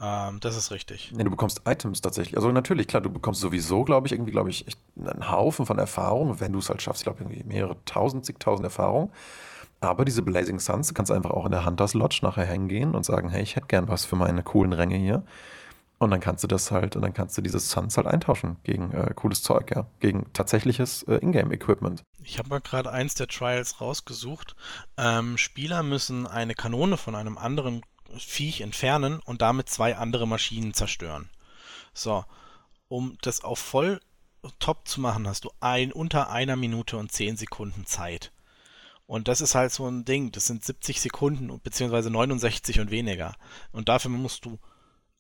Ähm, 0.01 0.41
das 0.41 0.57
ist 0.57 0.71
richtig. 0.71 1.13
Nee, 1.15 1.25
du 1.25 1.31
bekommst 1.31 1.63
Items 1.67 2.01
tatsächlich. 2.01 2.37
Also 2.37 2.51
natürlich, 2.51 2.89
klar, 2.89 3.03
du 3.03 3.11
bekommst 3.11 3.41
sowieso, 3.41 3.85
glaube 3.85 4.07
ich, 4.07 4.13
irgendwie, 4.13 4.33
glaube 4.33 4.51
ich, 4.51 4.67
einen 4.99 5.31
Haufen 5.31 5.67
von 5.67 5.79
Erfahrung, 5.79 6.41
wenn 6.41 6.53
du 6.53 6.59
es 6.59 6.69
halt 6.69 6.83
schaffst. 6.83 7.03
Ich 7.03 7.05
glaube, 7.05 7.23
irgendwie 7.23 7.45
mehrere 7.45 7.77
tausend, 7.85 8.25
zigtausend 8.25 8.65
Erfahrungen. 8.65 9.11
Aber 9.81 10.05
diese 10.05 10.23
Blazing 10.23 10.61
Suns, 10.61 10.89
du 10.89 10.95
kannst 10.95 11.13
einfach 11.13 11.31
auch 11.31 11.45
in 11.45 11.53
der 11.53 11.67
Hunters 11.67 11.95
Lodge 11.95 12.21
nachher 12.23 12.47
hingehen 12.47 12.95
und 12.95 13.05
sagen, 13.05 13.29
hey, 13.29 13.43
ich 13.43 13.57
hätte 13.57 13.67
gern 13.67 13.89
was 13.89 14.05
für 14.05 14.17
meine 14.17 14.43
coolen 14.43 14.73
Ränge 14.73 14.97
hier. 14.97 15.25
Und 15.99 16.11
dann 16.11 16.21
kannst 16.21 16.43
du 16.43 16.49
das 16.49 16.71
halt, 16.71 16.97
und 16.97 17.03
dann 17.03 17.15
kannst 17.15 17.39
du 17.39 17.43
diese 17.43 17.61
Suns 17.61 17.97
halt 17.97 18.07
eintauschen 18.07 18.57
gegen 18.65 18.91
äh, 18.93 19.13
cooles 19.15 19.43
Zeug, 19.43 19.71
ja. 19.75 19.87
Gegen 20.01 20.27
tatsächliches 20.33 21.05
äh, 21.05 21.17
Ingame-Equipment. 21.17 22.03
Ich 22.23 22.39
habe 22.39 22.49
mal 22.49 22.61
gerade 22.61 22.91
eins 22.91 23.15
der 23.15 23.29
Trials 23.29 23.81
rausgesucht. 23.81 24.57
Ähm, 24.97 25.39
Spieler 25.39 25.83
müssen 25.83 26.27
eine 26.27 26.55
Kanone 26.55 26.97
von 26.97 27.15
einem 27.15 27.39
anderen 27.39 27.83
Viech 28.19 28.61
entfernen 28.61 29.21
und 29.21 29.43
damit 29.43 29.69
zwei 29.69 29.97
andere 29.97 30.27
Maschinen 30.27 30.75
zerstören. 30.75 31.31
So, 31.93 32.25
um 32.89 33.17
das 33.23 33.43
auf 33.43 33.59
voll 33.59 34.01
top 34.59 34.87
zu 34.87 35.01
machen, 35.01 35.27
hast 35.27 35.45
du 35.45 35.51
ein 35.61 35.93
unter 35.93 36.31
einer 36.31 36.57
Minute 36.57 36.97
und 36.97 37.13
zehn 37.13 37.37
Sekunden 37.37 37.87
Zeit. 37.87 38.33
Und 39.07 39.29
das 39.29 39.41
ist 39.41 39.55
halt 39.55 39.73
so 39.73 39.87
ein 39.87 40.05
Ding, 40.05 40.33
das 40.33 40.47
sind 40.47 40.65
70 40.65 41.01
Sekunden 41.01 41.61
beziehungsweise 41.63 42.11
69 42.11 42.81
und 42.81 42.91
weniger. 42.91 43.37
Und 43.73 43.89
dafür 43.89 44.11
musst 44.11 44.45
du 44.45 44.59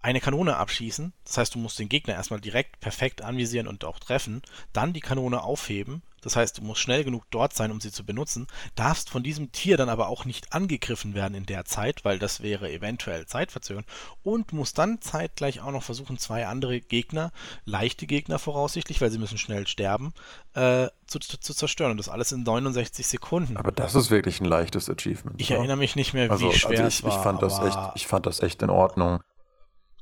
eine 0.04 0.20
Kanone 0.20 0.56
abschießen. 0.56 1.14
Das 1.24 1.38
heißt, 1.38 1.54
du 1.54 1.58
musst 1.58 1.78
den 1.78 1.88
Gegner 1.88 2.12
erstmal 2.12 2.40
direkt 2.40 2.78
perfekt 2.80 3.22
anvisieren 3.22 3.66
und 3.66 3.86
auch 3.86 3.98
treffen, 3.98 4.42
dann 4.74 4.92
die 4.92 5.00
Kanone 5.00 5.42
aufheben. 5.42 6.02
Das 6.20 6.36
heißt, 6.36 6.58
du 6.58 6.62
musst 6.62 6.82
schnell 6.82 7.04
genug 7.04 7.24
dort 7.30 7.54
sein, 7.54 7.70
um 7.70 7.80
sie 7.80 7.90
zu 7.90 8.04
benutzen, 8.04 8.46
darfst 8.74 9.08
von 9.08 9.22
diesem 9.22 9.50
Tier 9.52 9.78
dann 9.78 9.88
aber 9.88 10.08
auch 10.08 10.26
nicht 10.26 10.52
angegriffen 10.52 11.14
werden 11.14 11.34
in 11.34 11.46
der 11.46 11.64
Zeit, 11.64 12.04
weil 12.04 12.18
das 12.18 12.42
wäre 12.42 12.70
eventuell 12.70 13.24
Zeitverzögerung 13.24 13.86
und 14.22 14.52
musst 14.52 14.76
dann 14.76 15.00
zeitgleich 15.00 15.60
auch 15.60 15.70
noch 15.70 15.82
versuchen, 15.82 16.18
zwei 16.18 16.46
andere 16.46 16.80
Gegner, 16.80 17.32
leichte 17.64 18.06
Gegner 18.06 18.38
voraussichtlich, 18.38 19.00
weil 19.00 19.10
sie 19.10 19.18
müssen 19.18 19.38
schnell 19.38 19.66
sterben, 19.66 20.12
äh, 20.54 20.88
zu, 21.06 21.18
zu, 21.18 21.38
zu, 21.40 21.54
zerstören. 21.54 21.92
Und 21.92 21.96
das 21.98 22.10
alles 22.10 22.32
in 22.32 22.42
69 22.42 23.06
Sekunden. 23.06 23.56
Aber 23.56 23.72
das 23.72 23.94
ist 23.94 24.10
wirklich 24.10 24.40
ein 24.40 24.46
leichtes 24.46 24.90
Achievement. 24.90 25.40
Ich 25.40 25.50
oder? 25.50 25.58
erinnere 25.58 25.78
mich 25.78 25.96
nicht 25.96 26.12
mehr, 26.12 26.28
wie 26.28 26.32
also, 26.32 26.52
schwer 26.52 26.70
also 26.70 26.82
ich, 26.88 26.94
es 26.94 27.02
war. 27.04 27.16
Ich 27.16 27.22
fand, 27.22 27.42
das 27.42 27.58
echt, 27.58 27.78
ich 27.94 28.06
fand 28.06 28.26
das 28.26 28.40
echt 28.40 28.62
in 28.62 28.70
Ordnung 28.70 29.20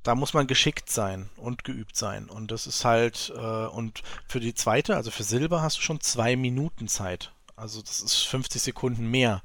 da 0.02 0.14
muss 0.14 0.34
man 0.34 0.46
geschickt 0.46 0.90
sein 0.90 1.28
und 1.36 1.64
geübt 1.64 1.96
sein. 1.96 2.28
Und 2.28 2.50
das 2.50 2.66
ist 2.66 2.84
halt, 2.84 3.32
äh, 3.36 3.66
und 3.66 4.02
für 4.26 4.40
die 4.40 4.54
zweite, 4.54 4.96
also 4.96 5.10
für 5.10 5.22
Silber, 5.22 5.62
hast 5.62 5.78
du 5.78 5.82
schon 5.82 6.00
zwei 6.00 6.36
Minuten 6.36 6.88
Zeit. 6.88 7.32
Also 7.56 7.80
das 7.80 8.00
ist 8.00 8.22
50 8.22 8.62
Sekunden 8.62 9.10
mehr. 9.10 9.42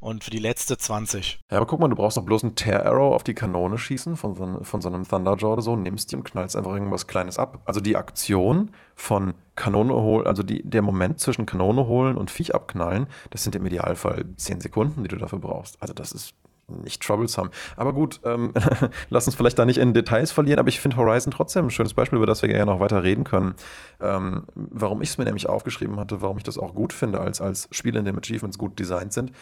Und 0.00 0.22
für 0.22 0.30
die 0.30 0.38
letzte 0.38 0.78
20. 0.78 1.40
Ja, 1.50 1.56
aber 1.56 1.66
guck 1.66 1.80
mal, 1.80 1.88
du 1.88 1.96
brauchst 1.96 2.16
doch 2.16 2.22
bloß 2.22 2.44
einen 2.44 2.54
Tear 2.54 2.86
Arrow 2.86 3.12
auf 3.12 3.24
die 3.24 3.34
Kanone 3.34 3.78
schießen 3.78 4.16
von 4.16 4.36
so, 4.36 4.62
von 4.62 4.80
so 4.80 4.88
einem 4.88 5.08
Thunderjaw 5.08 5.54
oder 5.54 5.62
so, 5.62 5.74
nimmst 5.74 6.12
die 6.12 6.16
und 6.16 6.22
knallst 6.22 6.54
einfach 6.54 6.72
irgendwas 6.72 7.08
Kleines 7.08 7.36
ab. 7.36 7.62
Also 7.64 7.80
die 7.80 7.96
Aktion 7.96 8.70
von 8.94 9.34
Kanone 9.56 9.92
holen, 9.94 10.28
also 10.28 10.44
die, 10.44 10.62
der 10.62 10.82
Moment 10.82 11.18
zwischen 11.18 11.46
Kanone 11.46 11.88
holen 11.88 12.16
und 12.16 12.30
Viech 12.30 12.54
abknallen, 12.54 13.08
das 13.30 13.42
sind 13.42 13.56
im 13.56 13.66
Idealfall 13.66 14.24
10 14.36 14.60
Sekunden, 14.60 15.02
die 15.02 15.08
du 15.08 15.16
dafür 15.16 15.40
brauchst. 15.40 15.82
Also 15.82 15.94
das 15.94 16.12
ist 16.12 16.34
nicht 16.68 17.02
troublesome. 17.02 17.50
Aber 17.76 17.92
gut, 17.92 18.20
ähm, 18.24 18.52
lass 19.10 19.26
uns 19.26 19.34
vielleicht 19.34 19.58
da 19.58 19.64
nicht 19.64 19.78
in 19.78 19.94
Details 19.94 20.32
verlieren, 20.32 20.58
aber 20.58 20.68
ich 20.68 20.80
finde 20.80 20.96
Horizon 20.96 21.32
trotzdem 21.32 21.66
ein 21.66 21.70
schönes 21.70 21.94
Beispiel, 21.94 22.16
über 22.16 22.26
das 22.26 22.42
wir 22.42 22.48
gerne 22.48 22.70
noch 22.70 22.80
weiter 22.80 23.02
reden 23.02 23.24
können. 23.24 23.54
Ähm, 24.00 24.44
warum 24.54 25.02
ich 25.02 25.10
es 25.10 25.18
mir 25.18 25.24
nämlich 25.24 25.48
aufgeschrieben 25.48 25.98
hatte, 25.98 26.22
warum 26.22 26.38
ich 26.38 26.44
das 26.44 26.58
auch 26.58 26.74
gut 26.74 26.92
finde, 26.92 27.20
als, 27.20 27.40
als 27.40 27.68
Spiel, 27.70 27.96
in 27.96 28.04
dem 28.04 28.18
Achievements 28.18 28.58
gut 28.58 28.78
designt 28.78 29.12
sind, 29.12 29.32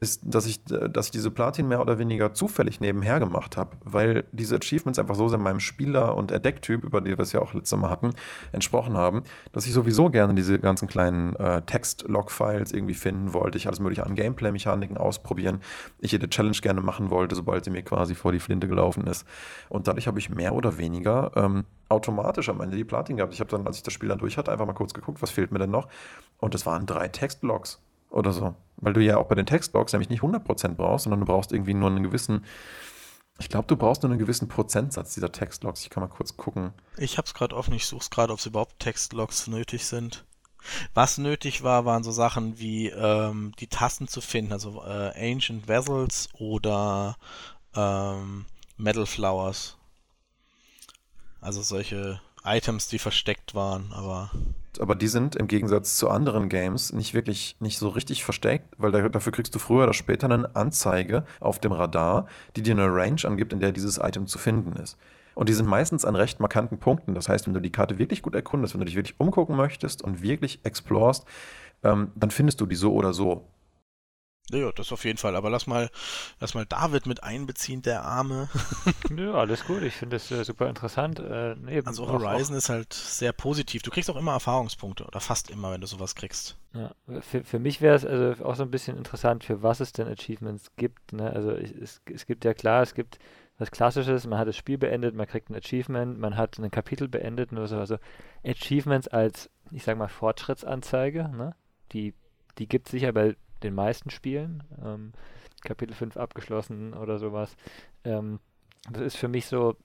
ist, 0.00 0.22
dass 0.24 0.46
ich, 0.46 0.64
dass 0.64 1.06
ich 1.06 1.12
diese 1.12 1.30
Platin 1.30 1.68
mehr 1.68 1.82
oder 1.82 1.98
weniger 1.98 2.32
zufällig 2.32 2.80
nebenher 2.80 3.20
gemacht 3.20 3.58
habe, 3.58 3.76
weil 3.84 4.24
diese 4.32 4.56
Achievements 4.56 4.98
einfach 4.98 5.14
so 5.14 5.28
sehr 5.28 5.38
meinem 5.38 5.60
Spieler- 5.60 6.16
und 6.16 6.32
Entdecktyp, 6.32 6.84
über 6.84 7.02
die 7.02 7.10
wir 7.10 7.18
es 7.18 7.32
ja 7.32 7.40
auch 7.40 7.52
letztes 7.52 7.78
Mal 7.78 7.90
hatten, 7.90 8.14
entsprochen 8.52 8.96
haben, 8.96 9.24
dass 9.52 9.66
ich 9.66 9.74
sowieso 9.74 10.08
gerne 10.08 10.32
diese 10.32 10.58
ganzen 10.58 10.88
kleinen 10.88 11.36
äh, 11.36 11.60
Text-Log-Files 11.60 12.72
irgendwie 12.72 12.94
finden 12.94 13.34
wollte. 13.34 13.58
Ich 13.58 13.66
alles 13.66 13.78
mögliche 13.78 14.06
an 14.06 14.14
Gameplay-Mechaniken 14.14 14.96
ausprobieren. 14.96 15.60
Ich 15.98 16.12
jede 16.12 16.30
Challenge 16.30 16.56
gerne 16.62 16.80
machen 16.80 17.10
wollte, 17.10 17.34
sobald 17.34 17.66
sie 17.66 17.70
mir 17.70 17.82
quasi 17.82 18.14
vor 18.14 18.32
die 18.32 18.40
Flinte 18.40 18.68
gelaufen 18.68 19.06
ist. 19.06 19.26
Und 19.68 19.86
dadurch 19.86 20.06
habe 20.06 20.18
ich 20.18 20.30
mehr 20.30 20.54
oder 20.54 20.78
weniger 20.78 21.30
ähm, 21.36 21.64
automatisch 21.90 22.48
am 22.48 22.62
Ende 22.62 22.78
die 22.78 22.84
Platin 22.84 23.18
gehabt. 23.18 23.34
Ich 23.34 23.40
habe 23.40 23.50
dann, 23.50 23.66
als 23.66 23.76
ich 23.76 23.82
das 23.82 23.92
Spiel 23.92 24.08
dann 24.08 24.18
durch 24.18 24.38
hatte, 24.38 24.50
einfach 24.50 24.66
mal 24.66 24.72
kurz 24.72 24.94
geguckt, 24.94 25.20
was 25.20 25.30
fehlt 25.30 25.52
mir 25.52 25.58
denn 25.58 25.70
noch. 25.70 25.88
Und 26.38 26.54
es 26.54 26.64
waren 26.64 26.86
drei 26.86 27.08
Textlogs 27.08 27.82
oder 28.08 28.32
so. 28.32 28.54
Weil 28.80 28.92
du 28.92 29.02
ja 29.02 29.16
auch 29.18 29.26
bei 29.26 29.34
den 29.34 29.46
Textblocks 29.46 29.92
nämlich 29.92 30.08
nicht 30.08 30.22
100% 30.22 30.74
brauchst, 30.74 31.04
sondern 31.04 31.20
du 31.20 31.26
brauchst 31.26 31.52
irgendwie 31.52 31.74
nur 31.74 31.88
einen 31.88 32.02
gewissen, 32.02 32.44
ich 33.38 33.48
glaube, 33.48 33.66
du 33.66 33.76
brauchst 33.76 34.02
nur 34.02 34.10
einen 34.10 34.18
gewissen 34.18 34.48
Prozentsatz 34.48 35.14
dieser 35.14 35.32
Textlogs. 35.32 35.82
Ich 35.82 35.90
kann 35.90 36.02
mal 36.02 36.08
kurz 36.08 36.36
gucken. 36.36 36.72
Ich 36.96 37.18
habe 37.18 37.26
es 37.26 37.34
gerade 37.34 37.56
offen, 37.56 37.74
ich 37.74 37.86
suche 37.86 38.02
es 38.02 38.10
gerade, 38.10 38.32
ob 38.32 38.38
es 38.38 38.46
überhaupt 38.46 38.78
Textlogs 38.78 39.46
nötig 39.46 39.86
sind. 39.86 40.24
Was 40.92 41.16
nötig 41.16 41.62
war, 41.62 41.86
waren 41.86 42.04
so 42.04 42.10
Sachen 42.10 42.58
wie 42.58 42.88
ähm, 42.88 43.52
die 43.60 43.68
Tasten 43.68 44.08
zu 44.08 44.20
finden, 44.20 44.52
also 44.52 44.82
äh, 44.84 45.32
Ancient 45.32 45.68
Vessels 45.68 46.28
oder 46.34 47.16
ähm, 47.74 48.44
Metal 48.76 49.06
Flowers. 49.06 49.78
Also 51.40 51.62
solche 51.62 52.20
Items, 52.44 52.88
die 52.88 52.98
versteckt 52.98 53.54
waren, 53.54 53.92
aber. 53.92 54.30
Aber 54.78 54.94
die 54.94 55.08
sind 55.08 55.34
im 55.36 55.48
Gegensatz 55.48 55.96
zu 55.96 56.08
anderen 56.08 56.48
Games 56.48 56.92
nicht 56.92 57.12
wirklich 57.12 57.56
nicht 57.58 57.78
so 57.78 57.88
richtig 57.88 58.24
versteckt, 58.24 58.72
weil 58.78 58.92
da, 58.92 59.08
dafür 59.08 59.32
kriegst 59.32 59.54
du 59.54 59.58
früher 59.58 59.82
oder 59.82 59.92
später 59.92 60.30
eine 60.30 60.54
Anzeige 60.54 61.24
auf 61.40 61.58
dem 61.58 61.72
Radar, 61.72 62.26
die 62.54 62.62
dir 62.62 62.74
eine 62.74 62.86
Range 62.86 63.20
angibt, 63.24 63.52
in 63.52 63.60
der 63.60 63.72
dieses 63.72 63.98
Item 63.98 64.26
zu 64.26 64.38
finden 64.38 64.74
ist. 64.74 64.96
Und 65.34 65.48
die 65.48 65.54
sind 65.54 65.66
meistens 65.66 66.04
an 66.04 66.16
recht 66.16 66.38
markanten 66.40 66.78
Punkten. 66.78 67.14
Das 67.14 67.28
heißt, 67.28 67.46
wenn 67.46 67.54
du 67.54 67.60
die 67.60 67.72
Karte 67.72 67.98
wirklich 67.98 68.22
gut 68.22 68.34
erkundest, 68.34 68.74
wenn 68.74 68.80
du 68.80 68.86
dich 68.86 68.96
wirklich 68.96 69.18
umgucken 69.18 69.56
möchtest 69.56 70.02
und 70.02 70.22
wirklich 70.22 70.60
explorst, 70.62 71.26
ähm, 71.82 72.12
dann 72.14 72.30
findest 72.30 72.60
du 72.60 72.66
die 72.66 72.76
so 72.76 72.92
oder 72.92 73.12
so. 73.12 73.48
Ja, 74.52 74.70
das 74.72 74.92
auf 74.92 75.04
jeden 75.04 75.18
Fall. 75.18 75.36
Aber 75.36 75.50
lass 75.50 75.66
mal, 75.66 75.90
lass 76.40 76.54
mal 76.54 76.66
David 76.66 77.06
mit 77.06 77.22
einbeziehen, 77.22 77.82
der 77.82 78.04
Arme. 78.04 78.48
Nö, 79.10 79.34
alles 79.34 79.64
gut. 79.64 79.82
Ich 79.82 79.94
finde 79.94 80.16
das 80.16 80.30
äh, 80.30 80.44
super 80.44 80.68
interessant. 80.68 81.20
Äh, 81.20 81.52
eben 81.68 81.86
also 81.86 82.08
Horizon 82.08 82.54
auch, 82.54 82.58
ist 82.58 82.68
halt 82.68 82.92
sehr 82.92 83.32
positiv. 83.32 83.82
Du 83.82 83.90
kriegst 83.90 84.10
auch 84.10 84.16
immer 84.16 84.32
Erfahrungspunkte 84.32 85.04
oder 85.04 85.20
fast 85.20 85.50
immer, 85.50 85.72
wenn 85.72 85.80
du 85.80 85.86
sowas 85.86 86.14
kriegst. 86.14 86.56
Ja, 86.74 86.94
für, 87.20 87.44
für 87.44 87.58
mich 87.58 87.80
wäre 87.80 87.96
es 87.96 88.04
also 88.04 88.44
auch 88.44 88.54
so 88.54 88.62
ein 88.62 88.70
bisschen 88.70 88.96
interessant, 88.96 89.44
für 89.44 89.62
was 89.62 89.80
es 89.80 89.92
denn 89.92 90.08
Achievements 90.08 90.70
gibt. 90.76 91.12
Ne? 91.12 91.30
Also 91.30 91.54
ich, 91.56 91.72
es, 91.72 92.00
es 92.12 92.26
gibt 92.26 92.44
ja 92.44 92.54
klar, 92.54 92.82
es 92.82 92.94
gibt 92.94 93.18
was 93.60 93.70
Klassisches, 93.70 94.26
man 94.26 94.38
hat 94.38 94.48
das 94.48 94.56
Spiel 94.56 94.78
beendet, 94.78 95.14
man 95.14 95.26
kriegt 95.26 95.50
ein 95.50 95.54
Achievement, 95.54 96.18
man 96.18 96.36
hat 96.36 96.58
ein 96.58 96.70
Kapitel 96.70 97.08
beendet, 97.08 97.52
nur 97.52 97.68
so, 97.68 97.78
also 97.78 97.98
Achievements 98.44 99.06
als, 99.06 99.50
ich 99.70 99.84
sag 99.84 99.98
mal, 99.98 100.08
Fortschrittsanzeige, 100.08 101.28
ne? 101.28 101.54
die, 101.92 102.14
die 102.58 102.66
gibt 102.66 102.86
es 102.86 102.92
sicher 102.92 103.12
bei 103.12 103.36
den 103.62 103.74
meisten 103.74 104.10
Spielen. 104.10 104.62
Ähm, 104.84 105.12
Kapitel 105.62 105.94
5 105.94 106.16
abgeschlossen 106.16 106.94
oder 106.94 107.18
sowas. 107.18 107.56
Ähm, 108.04 108.40
das 108.90 109.02
ist 109.02 109.16
für 109.16 109.28
mich 109.28 109.46
so, 109.46 109.76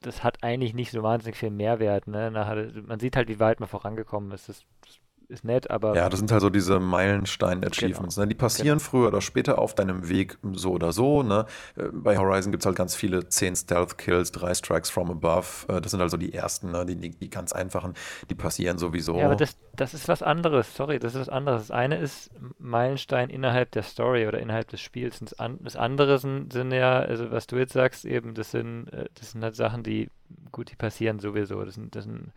das 0.00 0.22
hat 0.22 0.42
eigentlich 0.42 0.74
nicht 0.74 0.90
so 0.90 1.02
wahnsinnig 1.02 1.36
viel 1.36 1.50
Mehrwert. 1.50 2.06
Ne? 2.06 2.30
Nachher, 2.30 2.70
man 2.82 3.00
sieht 3.00 3.16
halt, 3.16 3.28
wie 3.28 3.40
weit 3.40 3.60
man 3.60 3.68
vorangekommen 3.68 4.30
ist. 4.32 4.48
Das, 4.48 4.64
das 4.82 5.00
ist 5.32 5.44
nett, 5.44 5.70
aber. 5.70 5.96
Ja, 5.96 6.08
das 6.08 6.20
sind 6.20 6.30
halt 6.30 6.42
so 6.42 6.50
diese 6.50 6.78
Meilenstein-Achievements. 6.78 8.14
Genau. 8.14 8.24
Ne? 8.24 8.28
Die 8.28 8.34
passieren 8.34 8.78
genau. 8.78 8.90
früher 8.90 9.08
oder 9.08 9.20
später 9.20 9.58
auf 9.58 9.74
deinem 9.74 10.08
Weg 10.08 10.38
so 10.52 10.72
oder 10.72 10.92
so. 10.92 11.22
Ne? 11.22 11.46
Äh, 11.76 11.84
bei 11.92 12.18
Horizon 12.18 12.52
gibt 12.52 12.62
es 12.62 12.66
halt 12.66 12.76
ganz 12.76 12.94
viele 12.94 13.28
10 13.28 13.56
Stealth-Kills, 13.56 14.32
3 14.32 14.54
Strikes 14.54 14.90
from 14.90 15.10
above. 15.10 15.66
Äh, 15.68 15.80
das 15.80 15.90
sind 15.90 16.00
also 16.00 16.16
die 16.16 16.32
ersten, 16.32 16.70
ne? 16.70 16.86
die, 16.86 16.96
die, 16.96 17.10
die, 17.10 17.30
ganz 17.30 17.52
einfachen, 17.52 17.94
die 18.30 18.34
passieren 18.34 18.78
sowieso. 18.78 19.18
Ja, 19.18 19.26
aber 19.26 19.36
das, 19.36 19.56
das 19.74 19.94
ist 19.94 20.06
was 20.08 20.22
anderes. 20.22 20.74
Sorry, 20.76 20.98
das 20.98 21.14
ist 21.14 21.22
was 21.22 21.28
anderes. 21.28 21.62
Das 21.62 21.70
eine 21.70 21.96
ist 21.96 22.30
Meilenstein 22.58 23.30
innerhalb 23.30 23.72
der 23.72 23.82
Story 23.82 24.26
oder 24.26 24.38
innerhalb 24.38 24.68
des 24.68 24.80
Spiels. 24.80 25.20
Das 25.20 25.76
andere 25.76 26.18
sind, 26.18 26.52
sind 26.52 26.72
ja, 26.72 27.00
also 27.00 27.30
was 27.30 27.46
du 27.46 27.56
jetzt 27.56 27.72
sagst, 27.72 28.04
eben, 28.04 28.34
das 28.34 28.50
sind, 28.50 28.88
äh, 28.92 29.06
das 29.14 29.32
sind 29.32 29.42
halt 29.42 29.56
Sachen, 29.56 29.82
die, 29.82 30.10
gut, 30.52 30.70
die 30.70 30.76
passieren 30.76 31.18
sowieso. 31.18 31.64
Das 31.64 31.74
sind, 31.74 31.96
das 31.96 32.04
sind 32.04 32.32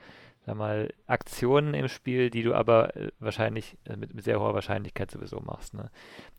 sag 0.45 0.55
mal, 0.55 0.93
Aktionen 1.07 1.73
im 1.73 1.87
Spiel, 1.87 2.29
die 2.29 2.43
du 2.43 2.53
aber 2.53 2.95
äh, 2.95 3.11
wahrscheinlich 3.19 3.77
äh, 3.85 3.95
mit, 3.95 4.13
mit, 4.13 4.23
sehr 4.23 4.39
hoher 4.39 4.53
Wahrscheinlichkeit 4.53 5.09
sowieso 5.09 5.39
machst. 5.39 5.73
Ne? 5.73 5.89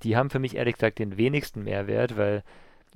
Die 0.02 0.16
haben 0.16 0.30
für 0.30 0.38
mich 0.38 0.56
ehrlich 0.56 0.74
gesagt 0.74 0.98
den 0.98 1.16
wenigsten 1.16 1.64
Mehrwert, 1.64 2.16
weil 2.16 2.44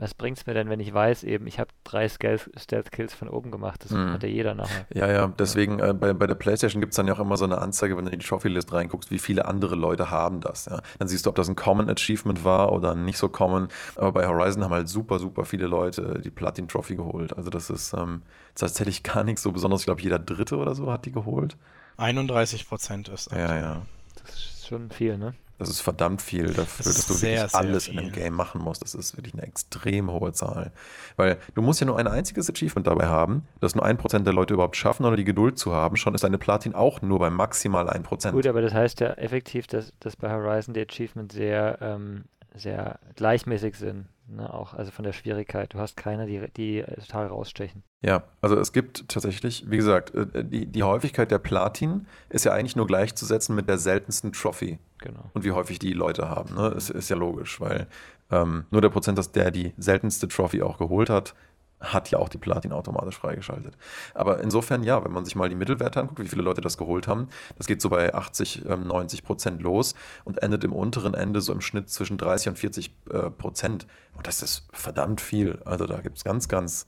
was 0.00 0.14
bringt 0.14 0.38
es 0.38 0.47
mir 0.47 0.54
denn, 0.54 0.71
wenn 0.71 0.80
ich 0.80 0.92
weiß, 0.92 1.25
eben, 1.25 1.47
ich 1.47 1.61
habe 1.61 1.71
drei 1.85 2.09
Stealth-Kills 2.09 3.12
von 3.12 3.28
oben 3.28 3.50
gemacht? 3.50 3.85
Das 3.85 3.92
mm. 3.92 4.12
hat 4.12 4.23
ja 4.23 4.28
jeder 4.30 4.54
nachher. 4.54 4.87
Ja, 4.95 5.11
ja, 5.11 5.26
deswegen 5.38 5.78
äh, 5.78 5.92
bei, 5.92 6.14
bei 6.14 6.26
der 6.26 6.37
PlayStation 6.37 6.80
gibt 6.80 6.92
es 6.92 6.97
dann 6.97 7.07
ja 7.07 7.12
auch 7.14 7.21
immer 7.21 7.37
so 7.37 7.45
eine 7.45 7.59
Anzeige, 7.59 7.97
wenn 7.99 8.07
du 8.07 8.11
in 8.11 8.19
die 8.19 8.25
Trophy-List 8.25 8.73
reinguckst, 8.73 9.11
wie 9.11 9.19
viele 9.19 9.45
andere 9.45 9.76
Leute 9.76 10.11
haben 10.11 10.40
das. 10.40 10.64
Ja? 10.64 10.80
Dann 10.99 11.07
siehst 11.07 11.26
du, 11.26 11.30
ob 11.30 11.37
das 11.37 11.50
ein 11.50 11.57
Common 11.57 11.90
Achievement 11.90 12.45
war 12.45 12.73
oder 12.73 12.95
nicht 12.95 13.19
so 13.19 13.28
common. 13.28 13.69
Aber 13.97 14.12
bei 14.12 14.26
Horizon 14.26 14.64
haben 14.64 14.73
halt 14.73 14.88
super, 14.88 15.19
super 15.19 15.45
viele 15.45 15.66
Leute 15.66 16.21
die 16.25 16.30
Platin-Trophy 16.30 16.97
geholt. 16.97 17.37
Also 17.37 17.50
das 17.50 17.69
ist 17.69 17.92
ähm, 17.92 18.23
tatsächlich 18.54 19.02
gar 19.02 19.23
nichts 19.23 19.42
so 19.42 19.52
besonders. 19.52 19.80
Ich 19.80 19.87
glaube, 19.87 20.00
jeder 20.00 20.19
Dritte 20.19 20.57
oder 20.57 20.75
so 20.75 20.90
hat 20.90 21.04
die 21.04 21.12
geholt. 21.12 21.59
31 21.99 22.66
Prozent 22.66 23.09
ist 23.11 23.30
das. 23.30 23.38
Ja, 23.38 23.54
ja. 23.54 23.83
Das 24.23 24.35
ist 24.35 24.66
schon 24.66 24.90
viel, 24.90 25.19
ne? 25.19 25.35
Das 25.60 25.68
ist 25.68 25.82
verdammt 25.82 26.22
viel 26.22 26.46
dafür, 26.54 26.84
das 26.84 26.94
dass 26.94 27.06
du 27.06 27.12
sehr, 27.12 27.42
wirklich 27.42 27.54
alles 27.54 27.88
in 27.88 27.98
einem 27.98 28.12
Game 28.12 28.32
machen 28.32 28.62
musst. 28.62 28.82
Das 28.82 28.94
ist 28.94 29.18
wirklich 29.18 29.34
eine 29.34 29.42
extrem 29.42 30.10
hohe 30.10 30.32
Zahl. 30.32 30.72
Weil 31.16 31.36
du 31.54 31.60
musst 31.60 31.80
ja 31.80 31.86
nur 31.86 31.98
ein 31.98 32.06
einziges 32.06 32.48
Achievement 32.48 32.86
dabei 32.86 33.08
haben, 33.08 33.46
dass 33.60 33.74
nur 33.74 33.84
ein 33.84 33.98
Prozent 33.98 34.26
der 34.26 34.32
Leute 34.32 34.54
überhaupt 34.54 34.76
schaffen 34.76 35.04
oder 35.04 35.16
die 35.16 35.24
Geduld 35.24 35.58
zu 35.58 35.74
haben. 35.74 35.98
Schon 35.98 36.14
ist 36.14 36.24
deine 36.24 36.38
Platin 36.38 36.74
auch 36.74 37.02
nur 37.02 37.18
bei 37.18 37.28
maximal 37.28 37.90
ein 37.90 38.04
Prozent. 38.04 38.34
Gut, 38.34 38.46
aber 38.46 38.62
das 38.62 38.72
heißt 38.72 39.00
ja 39.00 39.10
effektiv, 39.10 39.66
dass, 39.66 39.92
dass 40.00 40.16
bei 40.16 40.32
Horizon 40.32 40.72
die 40.72 40.80
Achievements 40.80 41.34
sehr, 41.34 41.76
ähm, 41.82 42.24
sehr 42.54 42.98
gleichmäßig 43.16 43.76
sind. 43.76 44.06
Ne, 44.32 44.54
auch 44.54 44.74
also 44.74 44.92
von 44.92 45.04
der 45.04 45.12
Schwierigkeit. 45.12 45.74
Du 45.74 45.78
hast 45.78 45.96
keine, 45.96 46.24
die, 46.24 46.40
die 46.56 46.84
total 47.00 47.26
rausstechen. 47.26 47.82
Ja, 48.00 48.22
also 48.40 48.56
es 48.56 48.72
gibt 48.72 49.08
tatsächlich, 49.08 49.68
wie 49.68 49.76
gesagt, 49.76 50.14
äh, 50.14 50.44
die, 50.44 50.66
die 50.66 50.82
Häufigkeit 50.84 51.30
der 51.32 51.38
Platin 51.38 52.06
ist 52.28 52.44
ja 52.44 52.52
eigentlich 52.52 52.76
nur 52.76 52.86
gleichzusetzen 52.86 53.56
mit 53.56 53.68
der 53.68 53.76
seltensten 53.76 54.32
Trophy. 54.32 54.78
Genau. 55.00 55.30
Und 55.33 55.45
wie 55.45 55.52
häufig 55.52 55.78
die 55.78 55.92
Leute 55.92 56.28
haben. 56.28 56.54
Ne? 56.54 56.69
Ist, 56.69 56.90
ist 56.90 57.09
ja 57.09 57.16
logisch, 57.16 57.61
weil 57.61 57.87
ähm, 58.30 58.66
nur 58.71 58.80
der 58.80 58.90
Prozent, 58.90 59.35
der 59.35 59.50
die 59.50 59.73
seltenste 59.78 60.28
Trophy 60.28 60.62
auch 60.62 60.78
geholt 60.78 61.11
hat, 61.11 61.35
hat 61.80 62.11
ja 62.11 62.19
auch 62.19 62.28
die 62.28 62.38
Platin 62.38 62.73
automatisch 62.73 63.19
freigeschaltet. 63.19 63.76
Aber 64.14 64.40
insofern 64.40 64.83
ja, 64.83 65.02
wenn 65.02 65.12
man 65.12 65.25
sich 65.25 65.35
mal 65.35 65.49
die 65.49 65.54
Mittelwerte 65.54 66.00
anguckt, 66.00 66.21
wie 66.21 66.28
viele 66.28 66.42
Leute 66.42 66.61
das 66.61 66.76
geholt 66.76 67.09
haben, 67.09 67.28
das 67.57 67.66
geht 67.66 67.80
so 67.80 67.88
bei 67.88 68.14
80, 68.14 68.64
90 68.66 69.21
ähm, 69.21 69.26
Prozent 69.26 69.62
los 69.62 69.95
und 70.25 70.42
endet 70.42 70.62
im 70.64 70.75
unteren 70.75 71.14
Ende 71.14 71.40
so 71.40 71.52
im 71.52 71.62
Schnitt 71.62 71.88
zwischen 71.88 72.19
30 72.19 72.50
und 72.50 72.59
40 72.59 72.95
äh, 73.11 73.30
Prozent. 73.30 73.87
Und 74.14 74.26
das 74.26 74.42
ist 74.42 74.69
verdammt 74.73 75.23
viel. 75.23 75.61
Also 75.64 75.87
da 75.87 76.00
gibt 76.00 76.19
es 76.19 76.25
ganz, 76.25 76.49
ganz, 76.49 76.87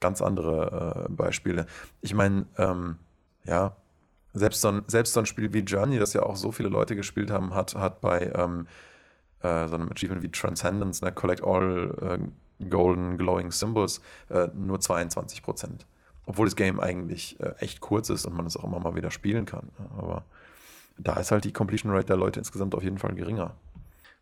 ganz 0.00 0.22
andere 0.22 1.06
äh, 1.06 1.12
Beispiele. 1.12 1.66
Ich 2.00 2.14
meine, 2.14 2.46
ähm, 2.56 2.96
ja, 3.44 3.76
selbst 4.34 4.60
so, 4.60 4.68
ein, 4.68 4.82
selbst 4.88 5.14
so 5.14 5.20
ein 5.20 5.26
Spiel 5.26 5.52
wie 5.54 5.60
Journey, 5.60 5.98
das 5.98 6.12
ja 6.12 6.22
auch 6.22 6.36
so 6.36 6.52
viele 6.52 6.68
Leute 6.68 6.96
gespielt 6.96 7.30
haben, 7.30 7.54
hat, 7.54 7.74
hat 7.76 8.00
bei 8.00 8.32
ähm, 8.34 8.66
äh, 9.40 9.68
so 9.68 9.76
einem 9.76 9.90
Achievement 9.90 10.22
wie 10.22 10.30
Transcendence, 10.30 11.02
ne, 11.02 11.12
Collect 11.12 11.42
All 11.44 12.18
äh, 12.60 12.64
Golden 12.68 13.16
Glowing 13.16 13.52
Symbols 13.52 14.00
äh, 14.30 14.48
nur 14.54 14.80
22 14.80 15.42
Prozent. 15.42 15.86
Obwohl 16.26 16.46
das 16.46 16.56
Game 16.56 16.80
eigentlich 16.80 17.38
äh, 17.40 17.54
echt 17.58 17.80
kurz 17.80 18.10
ist 18.10 18.26
und 18.26 18.36
man 18.36 18.46
es 18.46 18.56
auch 18.56 18.64
immer 18.64 18.80
mal 18.80 18.94
wieder 18.94 19.10
spielen 19.10 19.44
kann. 19.46 19.70
Aber 19.96 20.24
da 20.98 21.14
ist 21.14 21.30
halt 21.30 21.44
die 21.44 21.52
Completion 21.52 21.92
Rate 21.92 22.06
der 22.06 22.16
Leute 22.16 22.40
insgesamt 22.40 22.74
auf 22.74 22.82
jeden 22.82 22.98
Fall 22.98 23.14
geringer. 23.14 23.54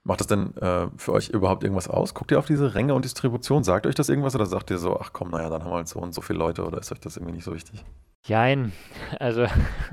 Macht 0.04 0.18
das 0.18 0.26
denn 0.26 0.56
äh, 0.56 0.88
für 0.96 1.12
euch 1.12 1.28
überhaupt 1.28 1.62
irgendwas 1.62 1.88
aus? 1.88 2.12
Guckt 2.12 2.32
ihr 2.32 2.38
auf 2.38 2.46
diese 2.46 2.74
Ränge 2.74 2.94
und 2.94 3.04
Distribution? 3.04 3.62
Sagt 3.62 3.86
euch 3.86 3.94
das 3.94 4.08
irgendwas 4.08 4.34
oder 4.34 4.46
sagt 4.46 4.70
ihr 4.70 4.78
so, 4.78 4.98
ach 4.98 5.12
komm, 5.12 5.30
naja, 5.30 5.48
dann 5.48 5.62
haben 5.62 5.70
wir 5.70 5.76
halt 5.76 5.88
so 5.88 6.00
und 6.00 6.12
so 6.12 6.20
viele 6.20 6.40
Leute 6.40 6.64
oder 6.64 6.78
ist 6.78 6.90
euch 6.90 6.98
das 6.98 7.16
irgendwie 7.16 7.34
nicht 7.34 7.44
so 7.44 7.54
wichtig? 7.54 7.84
Jein. 8.24 8.72
Also 9.20 9.46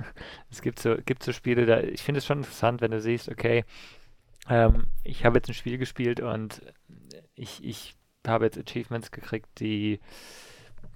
es 0.50 0.62
gibt 0.62 0.80
so, 0.80 0.96
gibt 1.06 1.24
so 1.24 1.32
Spiele, 1.32 1.66
da 1.66 1.82
ich 1.82 2.02
finde 2.02 2.20
es 2.20 2.26
schon 2.26 2.40
interessant, 2.40 2.82
wenn 2.82 2.92
du 2.92 3.02
siehst, 3.02 3.30
okay, 3.30 3.66
ähm, 4.50 4.88
ich 5.04 5.26
habe 5.26 5.38
jetzt 5.38 5.50
ein 5.50 5.54
Spiel 5.54 5.78
gespielt 5.78 6.22
und 6.22 6.62
ich, 7.36 7.64
ich 7.64 7.96
habe 8.26 8.46
jetzt 8.46 8.58
Achievements 8.58 9.12
gekriegt, 9.12 9.48
die 9.60 10.00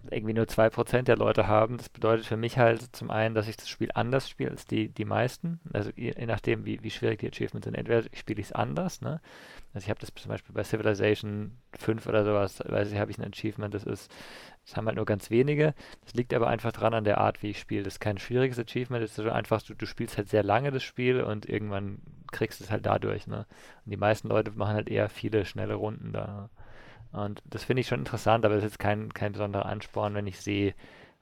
irgendwie 0.09 0.33
nur 0.33 0.47
2% 0.47 1.07
der 1.07 1.17
Leute 1.17 1.47
haben. 1.47 1.77
Das 1.77 1.89
bedeutet 1.89 2.25
für 2.25 2.37
mich 2.37 2.57
halt 2.57 2.95
zum 2.95 3.09
einen, 3.09 3.35
dass 3.35 3.47
ich 3.47 3.57
das 3.57 3.69
Spiel 3.69 3.89
anders 3.93 4.29
spiele 4.29 4.51
als 4.51 4.65
die, 4.65 4.89
die 4.89 5.05
meisten. 5.05 5.59
Also 5.71 5.91
je, 5.95 6.13
je 6.17 6.25
nachdem, 6.25 6.65
wie, 6.65 6.83
wie 6.83 6.91
schwierig 6.91 7.19
die 7.19 7.27
Achievements 7.27 7.65
sind. 7.65 7.75
Entweder 7.75 8.03
spiele 8.13 8.41
ich 8.41 8.47
es 8.47 8.51
anders, 8.51 9.01
ne? 9.01 9.21
Also 9.73 9.85
ich 9.85 9.89
habe 9.89 9.99
das 9.99 10.13
zum 10.13 10.29
Beispiel 10.29 10.53
bei 10.53 10.63
Civilization 10.63 11.57
5 11.79 12.05
oder 12.05 12.23
sowas, 12.23 12.61
weiß 12.63 12.91
ich, 12.91 12.99
habe 12.99 13.09
ich 13.09 13.17
ein 13.17 13.25
Achievement, 13.25 13.73
das 13.73 13.83
ist, 13.83 14.11
das 14.65 14.77
haben 14.77 14.85
halt 14.85 14.97
nur 14.97 15.05
ganz 15.05 15.31
wenige. 15.31 15.73
Das 16.03 16.13
liegt 16.13 16.33
aber 16.33 16.47
einfach 16.47 16.71
dran 16.71 16.93
an 16.93 17.03
der 17.03 17.17
Art, 17.17 17.41
wie 17.41 17.49
ich 17.49 17.59
spiele. 17.59 17.83
Das 17.83 17.95
ist 17.95 17.99
kein 17.99 18.19
schwieriges 18.19 18.59
Achievement, 18.59 19.03
das 19.03 19.17
ist 19.17 19.25
einfach, 19.25 19.61
du, 19.63 19.73
du 19.73 19.85
spielst 19.87 20.17
halt 20.17 20.29
sehr 20.29 20.43
lange 20.43 20.71
das 20.71 20.83
Spiel 20.83 21.21
und 21.21 21.49
irgendwann 21.49 21.99
kriegst 22.31 22.59
du 22.59 22.65
es 22.65 22.71
halt 22.71 22.85
dadurch, 22.85 23.25
ne? 23.25 23.45
Und 23.85 23.91
die 23.91 23.97
meisten 23.97 24.27
Leute 24.27 24.51
machen 24.51 24.75
halt 24.75 24.89
eher 24.89 25.09
viele 25.09 25.45
schnelle 25.45 25.75
Runden 25.75 26.13
da. 26.13 26.49
Und 27.13 27.41
das 27.45 27.63
finde 27.63 27.81
ich 27.81 27.87
schon 27.87 27.99
interessant, 27.99 28.43
aber 28.45 28.55
es 28.55 28.63
ist 28.63 28.71
jetzt 28.71 28.79
kein, 28.79 29.13
kein 29.13 29.33
besonderer 29.33 29.65
Ansporn, 29.65 30.15
wenn 30.15 30.27
ich 30.27 30.41
sehe, 30.41 30.73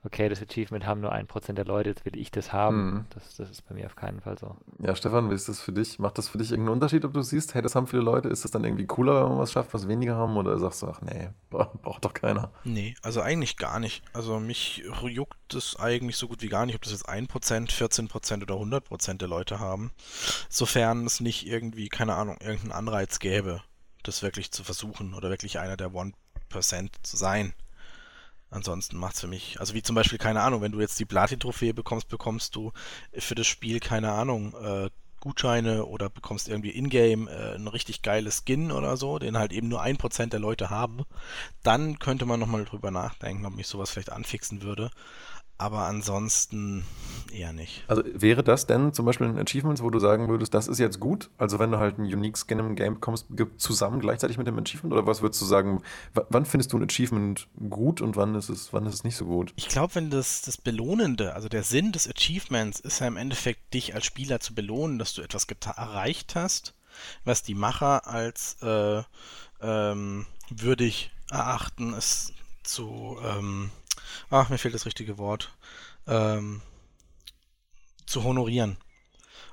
okay, 0.04 0.30
das 0.30 0.42
Achievement 0.42 0.86
haben 0.86 1.02
nur 1.02 1.12
ein 1.12 1.28
Prozent 1.28 1.58
der 1.58 1.66
Leute, 1.66 1.90
jetzt 1.90 2.06
will 2.06 2.18
ich 2.18 2.32
das 2.32 2.52
haben. 2.52 2.94
Mhm. 2.94 3.06
Das, 3.12 3.36
das 3.36 3.52
ist 3.52 3.68
bei 3.68 3.76
mir 3.76 3.86
auf 3.86 3.96
keinen 3.96 4.22
Fall 4.22 4.38
so. 4.38 4.56
Ja, 4.80 4.96
Stefan, 4.96 5.30
wie 5.30 5.36
ist 5.36 5.48
das 5.48 5.62
für 5.62 5.72
dich? 5.72 6.00
Macht 6.00 6.18
das 6.18 6.28
für 6.28 6.38
dich 6.40 6.52
irgendeinen 6.52 6.74
Unterschied, 6.74 7.06
ob 7.06 7.14
du 7.14 7.22
siehst, 7.22 7.54
hey, 7.54 7.62
das 7.62 7.76
haben 7.76 7.88
viele 7.88 8.02
Leute? 8.02 8.30
Ist 8.30 8.44
das 8.44 8.52
dann 8.52 8.64
irgendwie 8.64 8.88
cooler, 8.88 9.24
wenn 9.24 9.30
man 9.30 9.40
was 9.40 9.52
schafft, 9.52 9.74
was 9.74 9.88
weniger 9.88 10.16
haben? 10.16 10.36
Oder 10.38 10.58
sagst 10.58 10.82
du, 10.82 10.88
ach 10.88 11.02
nee, 11.02 11.30
braucht 11.50 12.04
doch 12.04 12.14
keiner? 12.14 12.52
Nee, 12.64 12.96
also 13.04 13.22
eigentlich 13.22 13.58
gar 13.58 13.80
nicht. 13.80 14.04
Also 14.14 14.40
mich 14.40 14.84
juckt 15.04 15.54
es 15.54 15.76
eigentlich 15.80 16.18
so 16.18 16.28
gut 16.28 16.42
wie 16.42 16.50
gar 16.50 16.66
nicht, 16.66 16.76
ob 16.76 16.82
das 16.82 16.94
jetzt 16.94 17.08
1%, 17.08 17.30
14% 17.30 18.42
oder 18.42 18.56
100% 18.56 19.18
der 19.18 19.28
Leute 19.28 19.60
haben. 19.60 19.92
Sofern 20.50 21.06
es 21.06 21.20
nicht 21.20 21.48
irgendwie, 21.48 21.90
keine 21.90 22.16
Ahnung, 22.16 22.38
irgendeinen 22.42 22.72
Anreiz 22.72 23.20
gäbe, 23.20 23.62
das 24.04 24.22
wirklich 24.22 24.52
zu 24.52 24.64
versuchen 24.64 25.14
oder 25.14 25.30
wirklich 25.30 25.60
einer 25.60 25.78
der 25.78 25.92
1% 25.92 26.14
zu 27.04 27.18
sein. 27.18 27.54
Ansonsten 28.50 28.98
macht 28.98 29.16
es 29.16 29.22
für 29.22 29.28
mich, 29.28 29.60
also 29.60 29.74
wie 29.74 29.82
zum 29.82 29.96
Beispiel, 29.96 30.18
keine 30.18 30.42
Ahnung, 30.42 30.62
wenn 30.62 30.74
du 30.74 30.82
jetzt 30.82 31.00
die 31.00 31.06
Platin-Trophäe 31.06 31.74
bekommst, 31.74 32.10
bekommst 32.10 32.56
du 32.56 32.74
für 33.14 33.36
das 33.36 33.48
Spiel, 33.48 33.80
keine 33.80 34.12
Ahnung, 34.12 34.54
äh, 34.62 34.90
Gutscheine 35.22 35.86
oder 35.86 36.10
bekommst 36.10 36.50
irgendwie 36.50 36.72
in-game 36.72 37.28
äh, 37.28 37.56
ein 37.56 37.68
richtig 37.68 38.02
geiles 38.02 38.44
Skin 38.44 38.72
oder 38.72 38.98
so, 38.98 39.20
den 39.20 39.38
halt 39.38 39.54
eben 39.54 39.70
nur 39.70 39.82
ein 39.82 39.98
Prozent 39.98 40.34
der 40.34 40.40
Leute 40.40 40.70
haben, 40.70 41.04
dann 41.64 42.00
könnte 42.00 42.26
man 42.26 42.40
nochmal 42.40 42.66
drüber 42.66 42.92
nachdenken, 42.92 43.46
ob 43.46 43.56
mich 43.56 43.68
sowas 43.68 43.92
vielleicht 43.92 44.12
anfixen 44.12 44.64
würde 44.64 44.92
aber 45.62 45.86
ansonsten 45.86 46.84
eher 47.32 47.54
nicht. 47.54 47.84
Also 47.88 48.04
wäre 48.14 48.44
das 48.44 48.66
denn 48.66 48.94
zum 48.94 49.06
Beispiel 49.06 49.28
ein 49.28 49.38
Achievement, 49.38 49.82
wo 49.82 49.90
du 49.90 50.00
sagen 50.00 50.28
würdest, 50.28 50.54
das 50.54 50.68
ist 50.68 50.80
jetzt 50.80 51.00
gut? 51.00 51.30
Also 51.38 51.60
wenn 51.60 51.72
du 51.72 51.78
halt 51.78 51.98
einen 51.98 52.12
Unique 52.12 52.38
Skin 52.38 52.60
im 52.60 52.76
Game 52.76 52.96
bekommst, 52.96 53.28
zusammen 53.58 54.00
gleichzeitig 54.00 54.38
mit 54.38 54.48
dem 54.48 54.58
Achievement? 54.58 54.94
Oder 54.94 55.06
was 55.06 55.22
würdest 55.22 55.40
du 55.42 55.46
sagen, 55.46 55.84
wann 56.14 56.46
findest 56.46 56.74
du 56.74 56.78
ein 56.78 56.84
Achievement 56.84 57.48
gut 57.70 58.02
und 58.02 58.16
wann 58.16 58.34
ist 58.36 58.50
es, 58.50 58.74
wann 58.74 58.86
ist 58.88 58.96
es 58.96 59.04
nicht 59.04 59.16
so 59.16 59.26
gut? 59.26 59.54
Ich 59.56 59.68
glaube, 59.68 59.96
wenn 59.96 60.10
das, 60.10 60.42
das 60.42 60.58
Belohnende, 60.58 61.36
also 61.36 61.48
der 61.48 61.64
Sinn 61.64 61.92
des 61.92 62.10
Achievements 62.10 62.80
ist 62.80 63.00
ja 63.00 63.08
im 63.08 63.18
Endeffekt, 63.18 63.74
dich 63.74 63.94
als 63.94 64.06
Spieler 64.06 64.40
zu 64.40 64.56
belohnen, 64.56 64.98
dass 64.98 65.14
du 65.14 65.22
etwas 65.22 65.46
erreicht 65.46 66.36
hast, 66.36 66.74
was 67.24 67.44
die 67.44 67.56
Macher 67.56 68.08
als 68.08 68.58
äh, 68.64 69.04
ähm, 69.62 70.26
würdig 70.50 71.12
erachten, 71.30 71.94
es 71.94 72.34
zu 72.64 73.18
ähm, 73.24 73.72
ach, 74.30 74.50
mir 74.50 74.58
fehlt 74.58 74.74
das 74.74 74.86
richtige 74.86 75.18
Wort, 75.18 75.54
ähm, 76.08 76.62
zu 78.06 78.24
honorieren. 78.24 78.78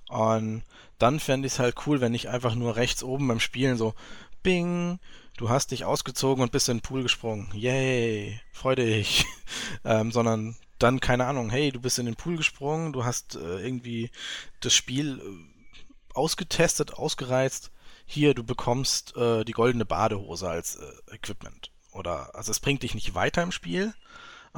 Und 0.09 0.65
dann 0.99 1.21
fände 1.21 1.47
ich 1.47 1.55
es 1.55 1.59
halt 1.59 1.77
cool, 1.87 2.01
wenn 2.01 2.15
ich 2.15 2.29
einfach 2.29 2.55
nur 2.55 2.77
rechts 2.77 3.03
oben 3.03 3.29
beim 3.29 3.41
Spielen 3.41 3.77
so, 3.77 3.95
bing, 4.43 4.99
du 5.37 5.49
hast 5.49 5.71
dich 5.71 5.85
ausgezogen 5.85 6.43
und 6.43 6.53
bist 6.53 6.69
in 6.69 6.79
den 6.79 6.83
Pool 6.83 7.03
gesprungen. 7.03 7.51
Yay, 7.55 8.41
freu 8.53 8.75
dich. 8.75 9.27
ähm, 9.85 10.11
sondern 10.11 10.57
dann, 10.79 11.01
keine 11.01 11.27
Ahnung, 11.27 11.51
hey, 11.51 11.73
du 11.73 11.81
bist 11.81 11.99
in 11.99 12.07
den 12.07 12.17
Pool 12.17 12.37
gesprungen, 12.37 12.93
du 12.93 13.05
hast 13.05 13.35
äh, 13.37 13.61
irgendwie 13.61 14.11
das 14.61 14.75
Spiel 14.75 15.19
äh, 15.19 16.15
ausgetestet, 16.15 16.95
ausgereizt. 16.95 17.71
Hier, 18.07 18.35
du 18.35 18.43
bekommst 18.43 19.17
äh, 19.17 19.45
die 19.45 19.53
goldene 19.53 19.85
Badehose 19.85 20.49
als 20.49 20.77
äh, 20.77 21.15
Equipment. 21.15 21.71
Oder, 21.93 22.35
also 22.35 22.51
es 22.51 22.61
bringt 22.61 22.83
dich 22.83 22.95
nicht 22.95 23.15
weiter 23.15 23.43
im 23.43 23.53
Spiel, 23.53 23.93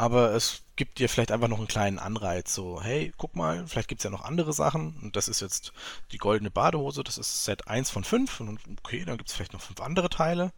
aber 0.01 0.33
es 0.33 0.63
gibt 0.77 0.99
dir 0.99 1.11
vielleicht 1.11 1.31
einfach 1.31 1.49
noch 1.49 1.59
einen 1.59 1.69
kleinen 1.69 1.99
Anreiz, 1.99 2.55
so, 2.55 2.81
hey, 2.81 3.13
guck 3.19 3.37
mal, 3.37 3.67
vielleicht 3.67 3.87
gibt 3.87 4.01
es 4.01 4.05
ja 4.05 4.09
noch 4.09 4.25
andere 4.25 4.55
Sachen 4.55 4.97
und 5.03 5.15
das 5.15 5.29
ist 5.29 5.41
jetzt 5.41 5.75
die 6.11 6.17
goldene 6.17 6.51
Badehose, 6.51 7.05
das 7.05 7.19
ist 7.19 7.45
Set 7.45 7.69
1 7.69 7.91
von 7.91 8.03
5 8.03 8.41
und 8.41 8.61
okay, 8.83 9.05
dann 9.05 9.19
gibt 9.19 9.29
es 9.29 9.37
vielleicht 9.37 9.53
noch 9.53 9.61
fünf 9.61 9.79
andere 9.83 10.09
Teile. 10.09 10.55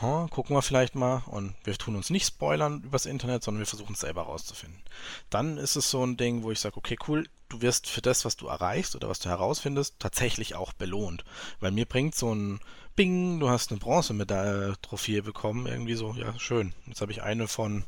Huh, 0.00 0.28
gucken 0.28 0.56
wir 0.56 0.62
vielleicht 0.62 0.94
mal 0.94 1.24
und 1.26 1.54
wir 1.64 1.74
tun 1.76 1.94
uns 1.94 2.08
nicht 2.08 2.26
spoilern 2.26 2.80
übers 2.80 3.04
Internet, 3.04 3.42
sondern 3.42 3.58
wir 3.58 3.66
versuchen 3.66 3.92
es 3.92 4.00
selber 4.00 4.22
rauszufinden. 4.22 4.80
Dann 5.28 5.58
ist 5.58 5.76
es 5.76 5.90
so 5.90 6.02
ein 6.02 6.16
Ding, 6.16 6.42
wo 6.42 6.50
ich 6.50 6.60
sage, 6.60 6.78
okay, 6.78 6.96
cool, 7.06 7.28
du 7.50 7.60
wirst 7.60 7.86
für 7.86 8.00
das, 8.00 8.24
was 8.24 8.38
du 8.38 8.46
erreichst 8.46 8.96
oder 8.96 9.10
was 9.10 9.18
du 9.18 9.28
herausfindest, 9.28 9.96
tatsächlich 9.98 10.54
auch 10.54 10.72
belohnt. 10.72 11.26
Weil 11.58 11.72
mir 11.72 11.84
bringt 11.84 12.14
so 12.14 12.34
ein 12.34 12.60
Bing, 12.96 13.40
du 13.40 13.50
hast 13.50 13.72
eine 13.72 13.80
Bronzemedaille-Trophäe 13.80 15.20
bekommen, 15.20 15.66
irgendwie 15.66 15.96
so, 15.96 16.14
ja, 16.14 16.38
schön. 16.38 16.72
Jetzt 16.86 17.02
habe 17.02 17.12
ich 17.12 17.22
eine 17.22 17.46
von 17.46 17.84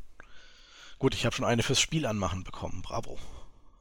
Gut, 1.03 1.15
ich 1.15 1.25
habe 1.25 1.35
schon 1.35 1.43
eine 1.43 1.63
fürs 1.63 1.81
Spiel 1.81 2.05
anmachen 2.05 2.45
bekommen. 2.45 2.81
Bravo. 2.81 3.19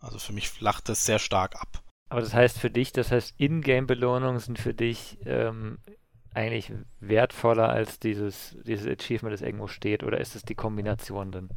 Also 0.01 0.19
für 0.19 0.33
mich 0.33 0.49
flacht 0.49 0.89
das 0.89 1.05
sehr 1.05 1.21
stark 1.21 1.55
ab. 1.55 1.81
Aber 2.09 2.21
das 2.21 2.35
heißt 2.35 2.59
für 2.59 2.69
dich, 2.69 2.91
das 2.91 3.13
heißt, 3.13 3.35
Ingame-Belohnungen 3.39 4.41
sind 4.41 4.59
für 4.59 4.75
dich 4.75 5.19
ähm, 5.25 5.79
eigentlich 6.35 6.73
wertvoller 6.99 7.69
als 7.69 8.01
dieses, 8.01 8.57
dieses 8.67 8.89
Achievement, 8.89 9.33
das 9.33 9.41
irgendwo 9.41 9.69
steht, 9.69 10.03
oder 10.03 10.19
ist 10.19 10.35
es 10.35 10.43
die 10.43 10.57
Kombination 10.57 11.31
dann? 11.31 11.51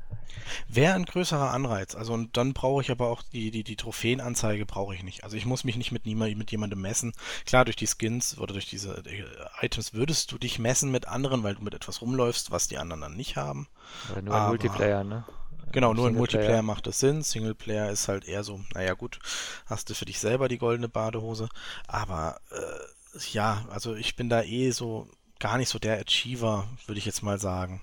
Wäre 0.68 0.94
ein 0.94 1.06
größerer 1.06 1.50
Anreiz. 1.50 1.96
Also 1.96 2.14
und 2.14 2.38
dann 2.38 2.54
brauche 2.54 2.84
ich 2.84 2.92
aber 2.92 3.10
auch 3.10 3.24
die, 3.24 3.50
die, 3.50 3.64
die 3.64 3.76
Trophäenanzeige 3.76 4.68
brauche 4.68 4.94
ich 4.94 5.02
nicht. 5.02 5.24
Also 5.24 5.36
ich 5.36 5.48
muss 5.48 5.64
mich 5.64 5.78
nicht 5.78 5.92
mit, 5.92 6.06
niemand, 6.06 6.38
mit 6.38 6.52
jemandem 6.52 6.82
messen. 6.82 7.14
Klar, 7.48 7.66
durch 7.66 7.76
die 7.76 7.88
Skins 7.88 8.38
oder 8.38 8.54
durch 8.54 8.68
diese 8.68 9.04
äh, 9.06 9.66
Items 9.66 9.96
würdest 9.96 10.32
du 10.32 10.38
dich 10.38 10.60
messen 10.60 10.92
mit 10.92 11.08
anderen, 11.08 11.42
weil 11.42 11.56
du 11.56 11.64
mit 11.64 11.74
etwas 11.74 12.02
rumläufst, 12.02 12.52
was 12.52 12.68
die 12.68 12.78
anderen 12.78 13.02
dann 13.02 13.16
nicht 13.16 13.36
haben. 13.36 13.68
Oder 14.12 14.22
nur 14.22 14.36
aber, 14.36 14.50
Multiplayer, 14.50 15.04
ne? 15.04 15.26
Genau, 15.72 15.94
nur 15.94 16.08
in 16.08 16.16
Multiplayer 16.16 16.62
macht 16.62 16.88
das 16.88 17.00
Sinn. 17.00 17.22
Singleplayer 17.22 17.90
ist 17.92 18.08
halt 18.08 18.26
eher 18.26 18.44
so, 18.44 18.62
naja 18.74 18.94
gut, 18.94 19.20
hast 19.66 19.90
du 19.90 19.94
für 19.94 20.06
dich 20.06 20.20
selber 20.20 20.48
die 20.48 20.58
goldene 20.58 20.90
Badehose. 20.90 21.50
Aber 21.88 22.40
äh, 22.52 23.20
ja, 23.32 23.66
also 23.70 23.96
ich 23.96 24.16
bin 24.16 24.30
da 24.30 24.44
eh 24.44 24.72
so 24.72 25.08
gar 25.40 25.58
nicht 25.58 25.70
so 25.70 25.80
der 25.80 26.00
Achiever, 26.00 26.68
würde 26.86 27.00
ich 27.00 27.06
jetzt 27.06 27.24
mal 27.24 27.40
sagen. 27.40 27.82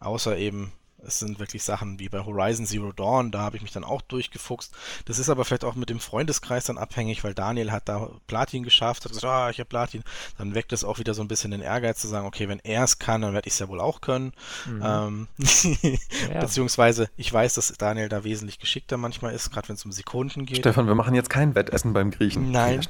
Außer 0.00 0.36
eben 0.36 0.72
es 1.06 1.18
sind 1.18 1.38
wirklich 1.38 1.62
Sachen 1.62 1.98
wie 1.98 2.08
bei 2.08 2.24
Horizon 2.24 2.66
Zero 2.66 2.92
Dawn, 2.92 3.30
da 3.30 3.40
habe 3.40 3.56
ich 3.56 3.62
mich 3.62 3.72
dann 3.72 3.84
auch 3.84 4.02
durchgefuchst. 4.02 4.72
Das 5.04 5.18
ist 5.18 5.28
aber 5.28 5.44
vielleicht 5.44 5.64
auch 5.64 5.74
mit 5.74 5.90
dem 5.90 6.00
Freundeskreis 6.00 6.64
dann 6.64 6.78
abhängig, 6.78 7.24
weil 7.24 7.34
Daniel 7.34 7.72
hat 7.72 7.88
da 7.88 8.10
Platin 8.26 8.62
geschafft, 8.62 9.04
hat 9.04 9.12
gesagt, 9.12 9.24
ah, 9.24 9.50
ich 9.50 9.58
habe 9.58 9.68
Platin. 9.68 10.02
Dann 10.38 10.54
weckt 10.54 10.72
es 10.72 10.84
auch 10.84 10.98
wieder 10.98 11.14
so 11.14 11.22
ein 11.22 11.28
bisschen 11.28 11.50
den 11.50 11.62
Ehrgeiz 11.62 12.00
zu 12.00 12.08
sagen, 12.08 12.26
okay, 12.26 12.48
wenn 12.48 12.60
er 12.60 12.84
es 12.84 12.98
kann, 12.98 13.22
dann 13.22 13.34
werde 13.34 13.48
ich 13.48 13.54
es 13.54 13.58
ja 13.58 13.68
wohl 13.68 13.80
auch 13.80 14.00
können. 14.00 14.32
Mhm. 14.66 14.82
Ähm, 14.84 15.28
ja. 16.32 16.40
Beziehungsweise 16.40 17.10
ich 17.16 17.32
weiß, 17.32 17.54
dass 17.54 17.72
Daniel 17.78 18.08
da 18.08 18.24
wesentlich 18.24 18.58
geschickter 18.58 18.96
manchmal 18.96 19.34
ist, 19.34 19.50
gerade 19.50 19.68
wenn 19.68 19.76
es 19.76 19.84
um 19.84 19.92
Sekunden 19.92 20.46
geht. 20.46 20.58
Stefan, 20.58 20.86
wir 20.86 20.94
machen 20.94 21.14
jetzt 21.14 21.30
kein 21.30 21.54
Wettessen 21.54 21.92
beim 21.92 22.10
Griechen. 22.10 22.50
Nein. 22.50 22.80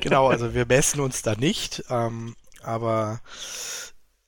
genau, 0.00 0.28
also 0.28 0.54
wir 0.54 0.66
messen 0.66 1.00
uns 1.00 1.22
da 1.22 1.34
nicht, 1.34 1.84
ähm, 1.90 2.34
aber 2.62 3.20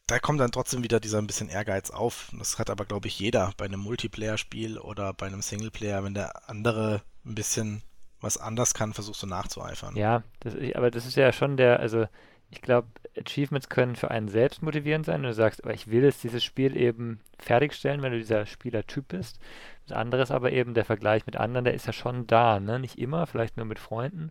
da 0.08 0.18
kommt 0.18 0.40
dann 0.40 0.50
trotzdem 0.50 0.82
wieder 0.82 1.00
dieser 1.00 1.18
ein 1.18 1.26
bisschen 1.26 1.50
Ehrgeiz 1.50 1.90
auf. 1.90 2.32
Das 2.36 2.58
hat 2.58 2.70
aber, 2.70 2.86
glaube 2.86 3.08
ich, 3.08 3.20
jeder 3.20 3.52
bei 3.56 3.66
einem 3.66 3.80
Multiplayer-Spiel 3.80 4.78
oder 4.78 5.12
bei 5.12 5.26
einem 5.26 5.42
Singleplayer, 5.42 6.02
wenn 6.02 6.14
der 6.14 6.48
andere 6.48 7.02
ein 7.24 7.34
bisschen 7.34 7.82
was 8.20 8.38
anders 8.38 8.74
kann, 8.74 8.94
versuchst 8.94 9.22
du 9.22 9.26
nachzueifern. 9.26 9.94
Ja, 9.96 10.24
das, 10.40 10.54
aber 10.74 10.90
das 10.90 11.06
ist 11.06 11.16
ja 11.16 11.30
schon 11.32 11.56
der, 11.56 11.78
also 11.78 12.06
ich 12.50 12.62
glaube, 12.62 12.88
Achievements 13.18 13.68
können 13.68 13.96
für 13.96 14.10
einen 14.10 14.28
selbst 14.28 14.62
motivierend 14.62 15.04
sein. 15.04 15.16
Und 15.16 15.24
du 15.24 15.34
sagst, 15.34 15.62
aber 15.62 15.74
ich 15.74 15.90
will 15.90 16.02
jetzt 16.02 16.24
dieses 16.24 16.42
Spiel 16.42 16.74
eben 16.74 17.20
fertigstellen, 17.38 18.00
wenn 18.00 18.12
du 18.12 18.18
dieser 18.18 18.46
Spielertyp 18.46 19.08
bist. 19.08 19.38
Das 19.86 19.96
andere 19.96 20.22
ist 20.22 20.30
aber 20.30 20.52
eben 20.52 20.72
der 20.72 20.86
Vergleich 20.86 21.26
mit 21.26 21.36
anderen, 21.36 21.66
der 21.66 21.74
ist 21.74 21.86
ja 21.86 21.92
schon 21.92 22.26
da, 22.26 22.60
ne? 22.60 22.78
Nicht 22.78 22.98
immer, 22.98 23.26
vielleicht 23.26 23.58
nur 23.58 23.66
mit 23.66 23.78
Freunden. 23.78 24.30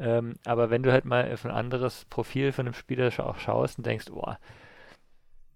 Ähm, 0.00 0.34
aber 0.44 0.70
wenn 0.70 0.82
du 0.82 0.90
halt 0.90 1.04
mal 1.04 1.32
auf 1.32 1.44
ein 1.44 1.52
anderes 1.52 2.04
Profil 2.06 2.50
von 2.50 2.66
einem 2.66 2.74
Spieler 2.74 3.12
auch 3.24 3.38
schaust 3.38 3.78
und 3.78 3.86
denkst, 3.86 4.06
boah, 4.10 4.38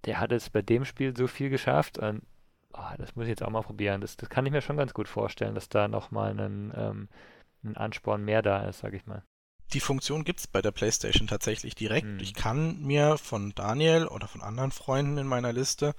der 0.04 0.20
hat 0.20 0.32
es 0.32 0.50
bei 0.50 0.62
dem 0.62 0.84
Spiel 0.84 1.16
so 1.16 1.26
viel 1.26 1.50
geschafft 1.50 1.98
und 1.98 2.22
oh, 2.72 2.96
das 2.98 3.16
muss 3.16 3.24
ich 3.24 3.30
jetzt 3.30 3.42
auch 3.42 3.50
mal 3.50 3.62
probieren. 3.62 4.00
Das, 4.00 4.16
das 4.16 4.28
kann 4.28 4.46
ich 4.46 4.52
mir 4.52 4.62
schon 4.62 4.76
ganz 4.76 4.94
gut 4.94 5.08
vorstellen, 5.08 5.54
dass 5.54 5.68
da 5.68 5.88
nochmal 5.88 6.38
ein, 6.38 6.72
ähm, 6.76 7.08
ein 7.64 7.76
Ansporn 7.76 8.24
mehr 8.24 8.42
da 8.42 8.64
ist, 8.68 8.80
sag 8.80 8.94
ich 8.94 9.06
mal. 9.06 9.22
Die 9.72 9.80
Funktion 9.80 10.24
gibt 10.24 10.40
es 10.40 10.46
bei 10.46 10.62
der 10.62 10.70
PlayStation 10.70 11.26
tatsächlich 11.26 11.74
direkt. 11.74 12.06
Hm. 12.06 12.20
Ich 12.20 12.32
kann 12.32 12.80
mir 12.80 13.18
von 13.18 13.54
Daniel 13.54 14.06
oder 14.06 14.26
von 14.26 14.40
anderen 14.40 14.70
Freunden 14.70 15.18
in 15.18 15.26
meiner 15.26 15.52
Liste 15.52 15.94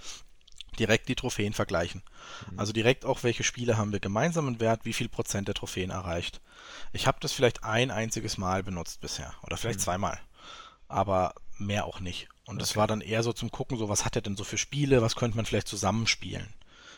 direkt 0.78 1.10
die 1.10 1.16
Trophäen 1.16 1.54
vergleichen. 1.54 2.04
Mhm. 2.50 2.60
Also 2.60 2.74
direkt 2.74 3.06
auch, 3.06 3.24
welche 3.24 3.44
Spiele 3.44 3.78
haben 3.78 3.92
wir 3.92 4.00
gemeinsamen 4.00 4.60
Wert, 4.60 4.86
wie 4.86 4.94
viel 4.94 5.10
Prozent 5.10 5.48
der 5.48 5.56
Trophäen 5.56 5.90
erreicht. 5.90 6.42
Ich 6.94 7.08
habe 7.08 7.20
das 7.22 7.32
vielleicht 7.32 7.64
ein 7.64 7.92
einziges 7.92 8.38
Mal 8.38 8.64
benutzt 8.64 9.02
bisher 9.02 9.34
oder 9.44 9.58
vielleicht 9.58 9.80
mhm. 9.80 9.84
zweimal, 9.84 10.20
aber 10.88 11.34
mehr 11.58 11.86
auch 11.86 12.00
nicht. 12.00 12.30
Und 12.50 12.56
okay. 12.56 12.62
das 12.62 12.76
war 12.76 12.88
dann 12.88 13.02
eher 13.02 13.22
so 13.22 13.32
zum 13.32 13.52
Gucken, 13.52 13.78
so 13.78 13.90
was 13.90 14.06
hat 14.06 14.16
er 14.16 14.24
denn 14.24 14.36
so 14.36 14.44
für 14.44 14.58
Spiele, 14.58 15.04
was 15.04 15.16
könnte 15.16 15.38
man 15.38 15.46
vielleicht 15.46 15.68
zusammenspielen. 15.68 16.48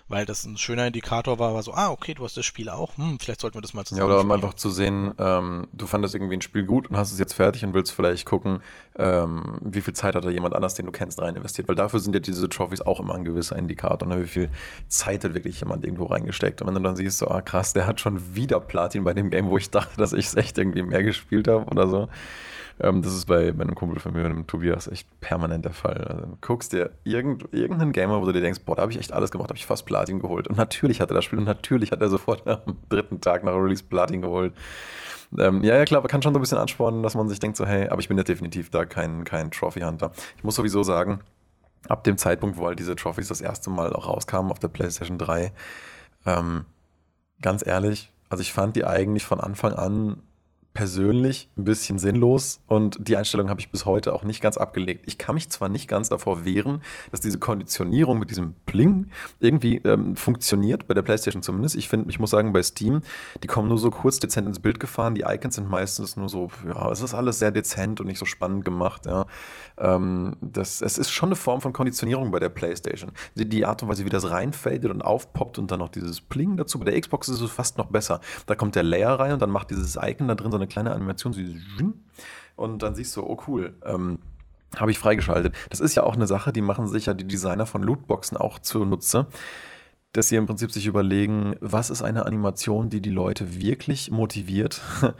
Weil 0.08 0.26
das 0.26 0.46
ein 0.46 0.58
schöner 0.58 0.88
Indikator 0.88 1.40
war, 1.40 1.54
war 1.54 1.62
so, 1.62 1.74
ah, 1.74 1.90
okay, 1.90 2.14
du 2.14 2.24
hast 2.24 2.36
das 2.36 2.46
Spiel 2.46 2.70
auch, 2.70 2.98
hm, 2.98 3.20
vielleicht 3.20 3.42
sollten 3.42 3.58
wir 3.58 3.62
das 3.62 3.74
mal 3.74 3.86
zusammen. 3.86 4.10
Ja, 4.10 4.14
oder 4.14 4.24
um 4.24 4.32
einfach 4.32 4.54
zu 4.54 4.70
sehen, 4.70 5.14
ähm, 5.20 5.68
du 5.74 5.88
fandest 5.88 6.16
irgendwie 6.16 6.36
ein 6.36 6.42
Spiel 6.42 6.64
gut 6.64 6.90
und 6.90 6.98
hast 6.98 7.12
es 7.12 7.20
jetzt 7.20 7.34
fertig 7.34 7.64
und 7.66 7.74
willst 7.74 7.92
vielleicht 7.92 8.26
gucken, 8.26 8.62
ähm, 8.98 9.58
wie 9.62 9.82
viel 9.82 9.94
Zeit 9.94 10.16
hat 10.16 10.24
da 10.24 10.30
jemand 10.30 10.54
anders, 10.56 10.74
den 10.74 10.86
du 10.86 10.92
kennst, 10.92 11.22
rein 11.22 11.36
investiert. 11.36 11.68
Weil 11.68 11.76
dafür 11.76 12.00
sind 12.00 12.14
ja 12.14 12.20
diese 12.20 12.48
Trophys 12.48 12.82
auch 12.82 13.02
immer 13.02 13.16
ein 13.16 13.26
gewisser 13.26 13.58
Indikator, 13.58 14.08
ne? 14.08 14.22
wie 14.24 14.28
viel 14.28 14.50
Zeit 14.88 15.24
hat 15.26 15.34
wirklich 15.34 15.60
jemand 15.60 15.84
irgendwo 15.84 16.06
reingesteckt. 16.06 16.62
Und 16.62 16.68
wenn 16.68 16.76
du 16.76 16.82
dann 16.82 16.96
siehst, 16.96 17.18
so, 17.18 17.28
ah 17.28 17.42
krass, 17.42 17.74
der 17.74 17.88
hat 17.88 18.00
schon 18.00 18.36
wieder 18.36 18.60
Platin 18.62 19.04
bei 19.04 19.14
dem 19.14 19.30
Game, 19.30 19.50
wo 19.50 19.58
ich 19.58 19.70
dachte, 19.70 19.98
dass 19.98 20.14
ich 20.14 20.28
es 20.28 20.36
echt 20.36 20.58
irgendwie 20.58 20.84
mehr 20.84 21.04
gespielt 21.04 21.48
habe 21.50 21.66
oder 21.66 21.88
so 21.88 22.08
ähm, 22.80 23.02
das 23.02 23.14
ist 23.14 23.26
bei, 23.26 23.52
bei 23.52 23.64
einem 23.64 23.76
Kumpel 23.76 24.00
von 24.00 24.14
mir, 24.14 24.24
dem 24.24 24.48
Tobias, 24.48 24.88
echt 24.88 25.08
permanent 25.20 25.66
der 25.66 25.74
Fall. 25.74 25.98
Also, 25.98 26.26
du 26.26 26.38
guckst 26.42 26.74
dir 26.74 26.92
irgend, 27.04 27.54
irgendeinen 27.54 27.92
Gamer, 27.92 28.22
wo 28.22 28.26
du 28.26 28.34
dir 28.34 28.42
denkst, 28.42 28.62
boah, 28.66 28.76
da 28.76 28.84
habe 28.84 28.92
ich 28.92 29.00
echt 29.00 29.14
alles 29.14 29.32
gemacht, 29.32 29.50
habe 29.50 29.58
ich 29.58 29.66
fast 29.66 29.86
Platin 29.86 30.20
geholt. 30.20 30.48
Und 30.48 30.58
natürlich 30.58 31.02
hat 31.02 31.12
er 31.12 31.16
das 31.16 31.26
Spiel 31.26 31.40
und 31.40 31.46
natürlich 31.46 31.92
hat 31.92 32.02
er 32.02 32.10
sofort 32.10 32.48
am 32.48 32.78
dritten 32.90 33.22
Tag 33.22 33.44
nach 33.44 33.54
Release 33.54 33.84
Platin 33.84 34.22
geholt. 34.22 34.54
Ähm, 35.38 35.64
ja, 35.64 35.78
ja, 35.78 35.86
klar, 35.86 36.04
kann 36.04 36.22
schon 36.22 36.34
so 36.34 36.40
ein 36.40 36.42
bisschen 36.42 36.58
anspornen, 36.58 37.04
dass 37.04 37.16
man 37.16 37.30
sich 37.30 37.40
denkt 37.40 37.58
so, 37.58 37.66
hey, 37.66 37.88
aber 37.88 38.02
ich 38.02 38.08
bin 38.08 38.18
ja 38.18 38.24
definitiv 38.24 38.70
da 38.70 38.86
kein, 38.86 39.24
kein 39.24 39.52
Trophy-Hunter. 39.52 40.12
Ich 40.38 40.44
muss 40.44 40.56
sowieso 40.56 40.84
sagen, 40.84 41.22
ab 41.88 42.04
dem 42.04 42.18
Zeitpunkt, 42.18 42.58
wo 42.58 42.68
halt 42.68 42.80
diese 42.80 42.96
Trophies 42.96 43.30
das 43.30 43.42
erste 43.42 43.70
Mal 43.70 43.94
auch 43.94 44.08
rauskamen 44.08 44.52
auf 44.52 44.60
der 44.60 44.68
PlayStation 44.68 45.18
3, 45.18 45.54
ähm, 46.26 46.66
ganz 47.42 47.66
ehrlich, 47.66 48.12
also 48.30 48.42
ich 48.42 48.54
fand 48.54 48.76
die 48.76 48.86
eigentlich 48.86 49.26
von 49.26 49.40
Anfang 49.40 49.74
an 49.74 50.22
persönlich 50.74 51.50
ein 51.58 51.66
bisschen 51.66 52.00
sinnlos 52.00 52.62
und 52.68 52.98
die 53.06 53.18
Einstellung 53.18 53.50
habe 53.50 53.60
ich 53.60 53.72
bis 53.72 53.86
heute 53.86 54.14
auch 54.14 54.24
nicht 54.24 54.42
ganz 54.42 54.56
abgelegt. 54.58 55.04
Ich 55.06 55.18
kann 55.18 55.36
mich 55.36 55.50
zwar 55.50 55.68
nicht 55.68 55.90
ganz 55.90 56.08
davor 56.08 56.46
wehren, 56.46 56.82
dass 57.12 57.20
diese 57.20 57.40
Konditionierung 57.40 58.20
mit 58.20 58.30
diesem 58.30 58.54
Bling 58.66 59.08
irgendwie 59.42 59.78
ähm, 59.84 60.16
funktioniert, 60.16 60.88
bei 60.88 60.94
der 60.94 61.02
PlayStation 61.02 61.44
zumindest. 61.44 61.76
Ich 61.76 61.90
finde, 61.90 62.10
ich 62.10 62.20
muss 62.20 62.30
sagen, 62.30 62.54
bei 62.54 62.64
Steam, 62.64 63.02
die 63.44 63.48
kommen 63.48 63.68
nur 63.68 63.78
so 63.78 63.92
kurz 63.92 64.20
dezent 64.20 64.48
ins 64.48 64.60
Bild 64.60 64.80
gefahren. 64.80 65.14
Die 65.14 65.24
Icons 65.28 65.56
sind 65.56 65.70
meistens 65.70 66.16
nur 66.16 66.30
so, 66.30 66.50
ja, 66.66 66.90
es 66.90 67.02
ist 67.02 67.14
alles 67.14 67.40
sehr 67.40 67.52
dezent 67.52 68.00
und 68.00 68.08
nicht 68.08 68.20
so 68.20 68.26
spannend 68.26 68.64
gemacht. 68.64 69.06
Ja. 69.06 69.26
Ähm, 69.78 70.38
das, 70.40 70.82
es 70.82 70.98
ist 70.98 71.12
schon 71.12 71.30
eine 71.30 71.36
Form 71.36 71.60
von 71.60 71.74
Konditionierung 71.74 72.32
bei 72.32 72.40
der 72.40 72.50
PlayStation. 72.50 73.12
Die, 73.36 73.48
die 73.48 73.66
Art 73.66 73.84
und 73.84 73.90
Weise, 73.90 74.06
wie 74.06 74.10
das 74.10 74.30
reinfadet 74.30 74.90
und 74.90 75.02
aufpoppt 75.02 75.60
und 75.60 75.70
dann 75.70 75.80
noch 75.80 75.90
dieses 75.90 76.22
Bling 76.22 76.56
dazu. 76.56 76.80
Bei 76.80 76.86
der 76.86 77.00
Xbox 77.00 77.28
ist 77.28 77.42
es 77.42 77.52
fast 77.52 77.78
noch 77.78 77.88
besser. 77.88 78.22
Da 78.46 78.56
kommt 78.56 78.76
der 78.76 78.84
Layer 78.84 79.20
rein 79.20 79.34
und 79.34 79.42
dann 79.42 79.50
macht 79.50 79.70
dieses 79.72 79.98
Icon 80.02 80.30
da 80.30 80.36
drin 80.36 80.52
so 80.52 80.61
eine 80.62 80.68
kleine 80.68 80.92
Animation, 80.92 81.34
und 82.56 82.84
dann 82.84 82.96
siehst 82.96 83.16
du, 83.16 83.24
oh 83.24 83.38
cool, 83.48 83.74
ähm, 83.86 84.20
habe 84.76 84.92
ich 84.92 85.00
freigeschaltet. 85.00 85.56
Das 85.70 85.80
ist 85.80 85.96
ja 85.96 86.04
auch 86.04 86.16
eine 86.16 86.28
Sache, 86.28 86.54
die 86.54 86.62
machen 86.62 86.88
sich 86.88 87.08
ja 87.08 87.14
die 87.14 87.28
Designer 87.28 87.66
von 87.66 87.84
Lootboxen 87.84 88.38
auch 88.38 88.60
zunutze, 88.60 89.28
dass 90.14 90.30
sie 90.30 90.36
im 90.36 90.46
Prinzip 90.46 90.72
sich 90.72 90.86
überlegen, 90.86 91.56
was 91.60 91.90
ist 91.90 92.02
eine 92.02 92.26
Animation, 92.26 92.90
die 92.90 93.02
die 93.02 93.10
Leute 93.10 93.60
wirklich 93.60 94.12
motiviert 94.12 94.82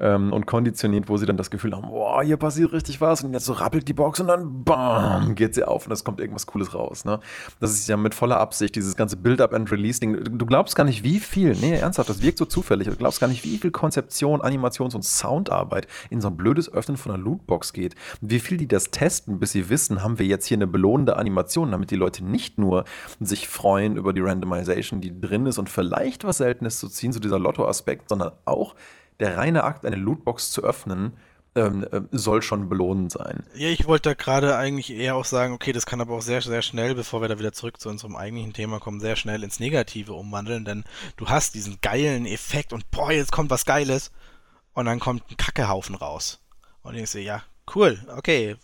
ähm, 0.00 0.32
und 0.32 0.46
konditioniert, 0.46 1.08
wo 1.08 1.16
sie 1.16 1.26
dann 1.26 1.36
das 1.36 1.50
Gefühl 1.50 1.76
haben, 1.76 1.88
boah, 1.88 2.22
hier 2.22 2.36
passiert 2.36 2.72
richtig 2.72 3.00
was 3.00 3.22
und 3.22 3.32
jetzt 3.32 3.44
so 3.44 3.52
rappelt 3.52 3.86
die 3.86 3.92
Box 3.92 4.20
und 4.20 4.28
dann 4.28 4.64
bam, 4.64 5.34
geht 5.34 5.54
sie 5.54 5.64
auf 5.64 5.86
und 5.86 5.92
es 5.92 6.04
kommt 6.04 6.20
irgendwas 6.20 6.46
Cooles 6.46 6.74
raus. 6.74 7.04
Ne? 7.04 7.20
Das 7.60 7.72
ist 7.72 7.86
ja 7.88 7.96
mit 7.96 8.14
voller 8.14 8.40
Absicht, 8.40 8.74
dieses 8.74 8.96
ganze 8.96 9.16
Build-up 9.16 9.52
and 9.52 9.70
Release-Ding. 9.70 10.38
Du 10.38 10.46
glaubst 10.46 10.74
gar 10.74 10.84
nicht, 10.84 11.04
wie 11.04 11.20
viel, 11.20 11.54
nee, 11.54 11.74
ernsthaft, 11.74 12.08
das 12.08 12.22
wirkt 12.22 12.38
so 12.38 12.46
zufällig, 12.46 12.88
du 12.88 12.96
glaubst 12.96 13.20
gar 13.20 13.28
nicht, 13.28 13.44
wie 13.44 13.58
viel 13.58 13.70
Konzeption, 13.70 14.40
Animations- 14.40 14.94
und 14.94 15.04
Soundarbeit 15.04 15.86
in 16.08 16.20
so 16.20 16.28
ein 16.28 16.36
blödes 16.36 16.72
Öffnen 16.72 16.96
von 16.96 17.12
einer 17.12 17.22
Lootbox 17.22 17.72
geht. 17.72 17.94
Wie 18.20 18.40
viel 18.40 18.56
die 18.56 18.68
das 18.68 18.90
testen, 18.90 19.38
bis 19.38 19.52
sie 19.52 19.68
wissen, 19.68 20.02
haben 20.02 20.18
wir 20.18 20.26
jetzt 20.26 20.46
hier 20.46 20.56
eine 20.56 20.66
belohnende 20.66 21.16
Animation, 21.16 21.70
damit 21.70 21.90
die 21.90 21.96
Leute 21.96 22.24
nicht 22.24 22.58
nur 22.58 22.84
sich 23.20 23.48
freuen 23.48 23.96
über 23.96 24.12
die 24.12 24.20
Randomization, 24.20 25.00
die 25.00 25.20
drin 25.20 25.46
ist 25.46 25.58
und 25.58 25.68
vielleicht 25.68 26.24
was 26.24 26.38
Seltenes 26.38 26.78
zu 26.78 26.88
ziehen, 26.88 27.12
so 27.12 27.20
dieser 27.20 27.38
Lotto-Aspekt, 27.38 28.08
sondern 28.08 28.32
auch 28.46 28.74
der 29.20 29.36
reine 29.36 29.64
Akt, 29.64 29.84
eine 29.84 29.96
Lootbox 29.96 30.50
zu 30.50 30.62
öffnen, 30.62 31.16
ähm, 31.54 31.84
äh, 31.90 32.02
soll 32.12 32.42
schon 32.42 32.68
belohnend 32.68 33.10
sein. 33.10 33.44
Ja, 33.54 33.68
ich 33.68 33.86
wollte 33.86 34.10
da 34.10 34.14
gerade 34.14 34.56
eigentlich 34.56 34.90
eher 34.90 35.16
auch 35.16 35.24
sagen, 35.24 35.52
okay, 35.52 35.72
das 35.72 35.84
kann 35.84 36.00
aber 36.00 36.14
auch 36.14 36.22
sehr, 36.22 36.40
sehr 36.42 36.62
schnell, 36.62 36.94
bevor 36.94 37.20
wir 37.20 37.28
da 37.28 37.38
wieder 37.38 37.52
zurück 37.52 37.80
zu 37.80 37.88
unserem 37.88 38.16
eigentlichen 38.16 38.52
Thema 38.52 38.78
kommen, 38.78 39.00
sehr 39.00 39.16
schnell 39.16 39.42
ins 39.42 39.58
Negative 39.58 40.12
umwandeln, 40.12 40.64
denn 40.64 40.84
du 41.16 41.28
hast 41.28 41.54
diesen 41.54 41.80
geilen 41.80 42.24
Effekt 42.24 42.72
und 42.72 42.90
boah, 42.90 43.10
jetzt 43.10 43.32
kommt 43.32 43.50
was 43.50 43.64
Geiles 43.64 44.12
und 44.74 44.86
dann 44.86 45.00
kommt 45.00 45.28
ein 45.30 45.36
Kackehaufen 45.36 45.96
raus. 45.96 46.40
Und 46.82 46.94
ich 46.94 47.10
denke, 47.10 47.26
ja, 47.26 47.42
cool, 47.74 47.98
okay, 48.16 48.56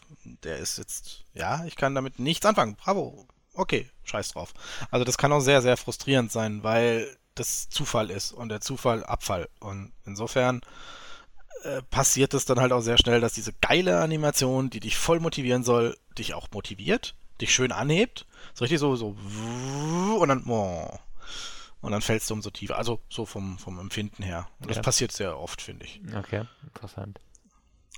der 0.45 0.59
ist 0.59 0.79
jetzt, 0.79 1.25
ja, 1.35 1.65
ich 1.65 1.75
kann 1.77 1.95
damit 1.95 2.21
nichts 2.21 2.47
anfangen, 2.47 2.77
bravo, 2.77 3.27
okay, 3.55 3.91
scheiß 4.05 4.33
drauf. 4.33 4.55
Also 4.93 5.05
das 5.05 5.19
kann 5.19 5.33
auch 5.33 5.41
sehr, 5.41 5.61
sehr 5.61 5.77
frustrierend 5.77 6.31
sein, 6.31 6.63
weil 6.63 7.09
das 7.37 7.69
Zufall 7.69 8.11
ist 8.11 8.33
und 8.33 8.49
der 8.49 8.61
Zufall 8.61 9.05
Abfall. 9.05 9.49
Und 9.61 9.93
insofern 10.05 10.61
äh, 11.63 11.83
passiert 11.83 12.35
es 12.35 12.45
dann 12.45 12.61
halt 12.61 12.73
auch 12.73 12.81
sehr 12.81 12.99
schnell, 12.99 13.21
dass 13.21 13.33
diese 13.33 13.53
geile 13.61 14.01
Animation, 14.01 14.71
die 14.71 14.81
dich 14.81 14.97
voll 14.97 15.21
motivieren 15.21 15.63
soll, 15.63 15.97
dich 16.19 16.35
auch 16.35 16.49
motiviert, 16.53 17.15
dich 17.41 17.55
schön 17.55 17.73
anhebt. 17.73 18.27
So 18.55 18.65
richtig 18.65 18.81
so, 18.81 18.97
so 18.97 19.17
und 20.19 20.29
dann, 20.29 20.45
oh, 20.47 20.99
und 21.81 21.93
dann 21.93 22.03
fällst 22.03 22.31
du 22.31 22.35
umso 22.35 22.51
tiefer. 22.51 22.77
Also 22.77 23.01
so 23.09 23.27
vom, 23.27 23.59
vom 23.59 23.79
Empfinden 23.79 24.23
her. 24.23 24.49
Und 24.61 24.71
das 24.71 24.79
ja. 24.79 24.83
passiert 24.83 25.13
sehr 25.13 25.39
oft, 25.39 25.63
finde 25.63 25.85
ich. 25.85 26.01
Okay, 26.17 26.45
interessant. 26.65 27.21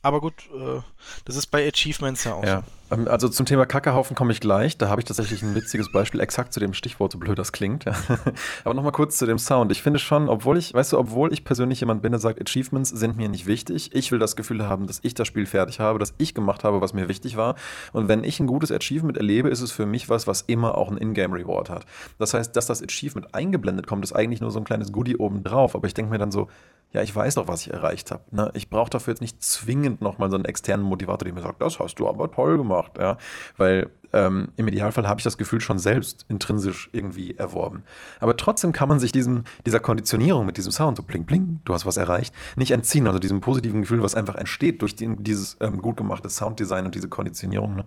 Aber 0.02 0.20
gut, 0.20 0.34
äh, 0.54 0.80
das 1.24 1.37
ist 1.37 1.48
bei 1.48 1.66
Achievements 1.66 2.24
ja 2.24 2.34
auch 2.34 2.44
ja. 2.44 2.62
Ähm, 2.90 3.08
also 3.08 3.28
zum 3.28 3.46
Thema 3.46 3.66
Kackehaufen 3.66 4.16
komme 4.16 4.32
ich 4.32 4.40
gleich. 4.40 4.78
Da 4.78 4.88
habe 4.88 5.00
ich 5.00 5.04
tatsächlich 5.04 5.42
ein 5.42 5.54
witziges 5.54 5.90
Beispiel, 5.92 6.20
exakt 6.20 6.52
zu 6.52 6.61
dem 6.61 6.74
Stichwort, 6.74 7.12
so 7.12 7.18
blöd 7.18 7.38
das 7.38 7.52
klingt. 7.52 7.87
Aber 8.64 8.74
nochmal 8.74 8.92
kurz 8.92 9.18
zu 9.18 9.26
dem 9.26 9.38
Sound. 9.38 9.72
Ich 9.72 9.82
finde 9.82 9.98
schon, 9.98 10.28
obwohl 10.28 10.56
ich, 10.58 10.74
weißt 10.74 10.92
du, 10.92 10.98
obwohl 10.98 11.32
ich 11.32 11.44
persönlich 11.44 11.80
jemand 11.80 12.02
bin, 12.02 12.12
der 12.12 12.20
sagt, 12.20 12.40
Achievements 12.40 12.90
sind 12.90 13.16
mir 13.16 13.28
nicht 13.28 13.46
wichtig. 13.46 13.90
Ich 13.94 14.12
will 14.12 14.18
das 14.18 14.37
Gefühl 14.37 14.66
haben, 14.66 14.87
dass 14.87 15.00
ich 15.02 15.14
das 15.14 15.26
Spiel 15.26 15.46
fertig 15.46 15.80
habe, 15.80 15.98
dass 15.98 16.14
ich 16.18 16.34
gemacht 16.34 16.64
habe, 16.64 16.80
was 16.80 16.94
mir 16.94 17.08
wichtig 17.08 17.37
war. 17.37 17.54
Und 17.92 18.08
wenn 18.08 18.24
ich 18.24 18.40
ein 18.40 18.46
gutes 18.46 18.72
Achievement 18.72 19.16
erlebe, 19.16 19.48
ist 19.48 19.61
es 19.61 19.72
für 19.72 19.87
mich 19.87 20.08
was, 20.08 20.26
was 20.26 20.42
immer 20.42 20.76
auch 20.76 20.90
ein 20.90 20.98
Ingame-Reward 20.98 21.70
hat. 21.70 21.87
Das 22.18 22.34
heißt, 22.34 22.54
dass 22.56 22.66
das 22.66 22.82
Achievement 22.82 23.34
eingeblendet 23.34 23.87
kommt, 23.87 24.04
ist 24.04 24.12
eigentlich 24.12 24.40
nur 24.40 24.50
so 24.50 24.58
ein 24.58 24.64
kleines 24.64 24.92
Goodie 24.92 25.16
obendrauf. 25.16 25.74
Aber 25.74 25.87
ich 25.87 25.94
denke 25.94 26.11
mir 26.11 26.18
dann 26.18 26.32
so, 26.32 26.48
ja, 26.92 27.03
ich 27.03 27.14
weiß 27.14 27.35
doch, 27.35 27.48
was 27.48 27.66
ich 27.66 27.72
erreicht 27.72 28.11
habe. 28.11 28.22
Ne? 28.31 28.51
Ich 28.55 28.70
brauche 28.70 28.88
dafür 28.88 29.12
jetzt 29.12 29.20
nicht 29.20 29.42
zwingend 29.42 30.01
nochmal 30.01 30.31
so 30.31 30.37
einen 30.37 30.46
externen 30.46 30.87
Motivator, 30.87 31.24
der 31.24 31.35
mir 31.35 31.42
sagt, 31.42 31.61
das 31.61 31.79
hast 31.79 31.96
du 31.96 32.09
aber 32.09 32.31
toll 32.31 32.57
gemacht. 32.57 32.92
Ja? 32.98 33.18
Weil 33.59 33.90
ähm, 34.14 34.48
im 34.57 34.68
Idealfall 34.68 35.07
habe 35.07 35.20
ich 35.20 35.24
das 35.24 35.37
Gefühl 35.37 35.61
schon 35.61 35.79
selbst 35.79 36.24
intrinsisch 36.29 36.88
irgendwie 36.92 37.37
erworben. 37.37 37.83
Aber 38.20 38.38
trotzdem 38.38 38.72
kann 38.72 38.88
man 38.88 39.01
sich 39.01 39.12
diesem, 39.12 39.44
dieser 39.66 39.81
Konditionierung 39.81 40.46
mit 40.46 40.57
diesem 40.57 40.72
Sound, 40.72 40.96
so 40.96 41.03
bling, 41.03 41.27
bling, 41.27 41.61
du 41.66 41.74
hast 41.74 41.85
was 41.85 41.98
erreicht, 41.98 42.35
nicht 42.57 42.70
entziehen. 42.70 43.07
Also 43.07 43.18
diesem 43.18 43.42
positiven 43.42 43.83
Gefühl, 43.83 44.03
was 44.03 44.14
einfach 44.14 44.37
entsteht 44.37 44.81
durch 44.81 44.96
den, 44.96 45.22
dieses 45.22 45.59
ähm, 45.61 45.83
gut 45.83 45.98
gemachte 45.98 46.31
Sounddesign 46.31 46.87
und 46.87 46.94
diese 46.94 47.11
Konditionierung, 47.11 47.77
ne? 47.77 47.85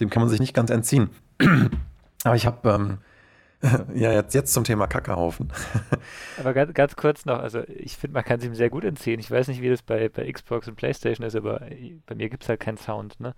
dem 0.00 0.10
kann 0.10 0.20
man 0.20 0.28
sich 0.28 0.40
nicht 0.40 0.54
ganz 0.54 0.70
entziehen. 0.70 1.08
Aber 2.24 2.36
ich 2.36 2.44
habe... 2.44 2.68
Ähm, 2.68 2.98
ja, 3.94 4.12
jetzt, 4.12 4.34
jetzt 4.34 4.52
zum 4.52 4.64
Thema 4.64 4.86
Kackehaufen. 4.86 5.52
aber 6.38 6.52
ganz, 6.54 6.74
ganz 6.74 6.96
kurz 6.96 7.24
noch, 7.24 7.38
also 7.38 7.62
ich 7.68 7.96
finde, 7.96 8.14
man 8.14 8.24
kann 8.24 8.38
es 8.38 8.44
ihm 8.44 8.54
sehr 8.54 8.70
gut 8.70 8.84
entziehen. 8.84 9.20
Ich 9.20 9.30
weiß 9.30 9.48
nicht, 9.48 9.62
wie 9.62 9.70
das 9.70 9.82
bei, 9.82 10.08
bei 10.08 10.30
Xbox 10.30 10.68
und 10.68 10.76
Playstation 10.76 11.26
ist, 11.26 11.36
aber 11.36 11.60
bei 12.06 12.14
mir 12.14 12.28
gibt 12.28 12.42
es 12.42 12.48
halt 12.48 12.60
keinen 12.60 12.78
Sound, 12.78 13.20
ne? 13.20 13.34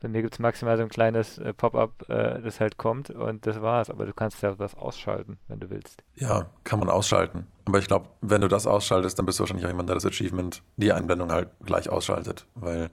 Bei 0.00 0.08
mir 0.08 0.22
gibt 0.22 0.34
es 0.34 0.40
maximal 0.40 0.76
so 0.76 0.82
ein 0.82 0.88
kleines 0.88 1.38
äh, 1.38 1.54
Pop-up, 1.54 2.08
äh, 2.08 2.42
das 2.42 2.58
halt 2.58 2.76
kommt 2.76 3.10
und 3.10 3.46
das 3.46 3.62
war's. 3.62 3.88
Aber 3.88 4.04
du 4.04 4.12
kannst 4.12 4.42
ja 4.42 4.58
was 4.58 4.74
ausschalten, 4.74 5.38
wenn 5.46 5.60
du 5.60 5.70
willst. 5.70 6.02
Ja, 6.16 6.50
kann 6.64 6.80
man 6.80 6.88
ausschalten. 6.88 7.46
Aber 7.66 7.78
ich 7.78 7.86
glaube, 7.86 8.08
wenn 8.20 8.40
du 8.40 8.48
das 8.48 8.66
ausschaltest, 8.66 9.16
dann 9.16 9.26
bist 9.26 9.38
du 9.38 9.42
wahrscheinlich 9.44 9.64
auch 9.64 9.70
jemand, 9.70 9.88
der 9.88 9.94
das 9.94 10.04
Achievement, 10.04 10.64
die 10.76 10.92
Einblendung 10.92 11.30
halt 11.30 11.50
gleich 11.64 11.88
ausschaltet, 11.88 12.46
weil 12.56 12.90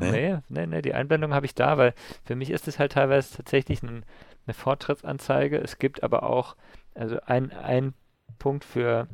Nee, 0.00 0.10
nee, 0.10 0.40
nee, 0.48 0.66
nee 0.66 0.82
die 0.82 0.94
Einblendung 0.94 1.34
habe 1.34 1.46
ich 1.46 1.54
da, 1.54 1.76
weil 1.76 1.94
für 2.24 2.34
mich 2.34 2.50
ist 2.50 2.68
es 2.68 2.78
halt 2.78 2.92
teilweise 2.92 3.36
tatsächlich 3.36 3.82
ein, 3.82 4.04
eine 4.50 4.54
Fortschrittsanzeige. 4.54 5.58
Es 5.58 5.78
gibt 5.78 6.02
aber 6.02 6.24
auch, 6.24 6.56
also 6.94 7.18
ein, 7.26 7.52
ein 7.52 7.94
Punkt 8.38 8.64
für 8.64 9.06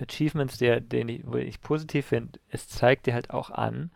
Achievements, 0.00 0.58
der, 0.58 0.80
den 0.80 1.08
ich, 1.08 1.22
wo 1.26 1.36
ich 1.36 1.60
positiv 1.60 2.06
finde, 2.06 2.38
es 2.50 2.68
zeigt 2.68 3.06
dir 3.06 3.14
halt 3.14 3.30
auch 3.30 3.50
an, 3.50 3.90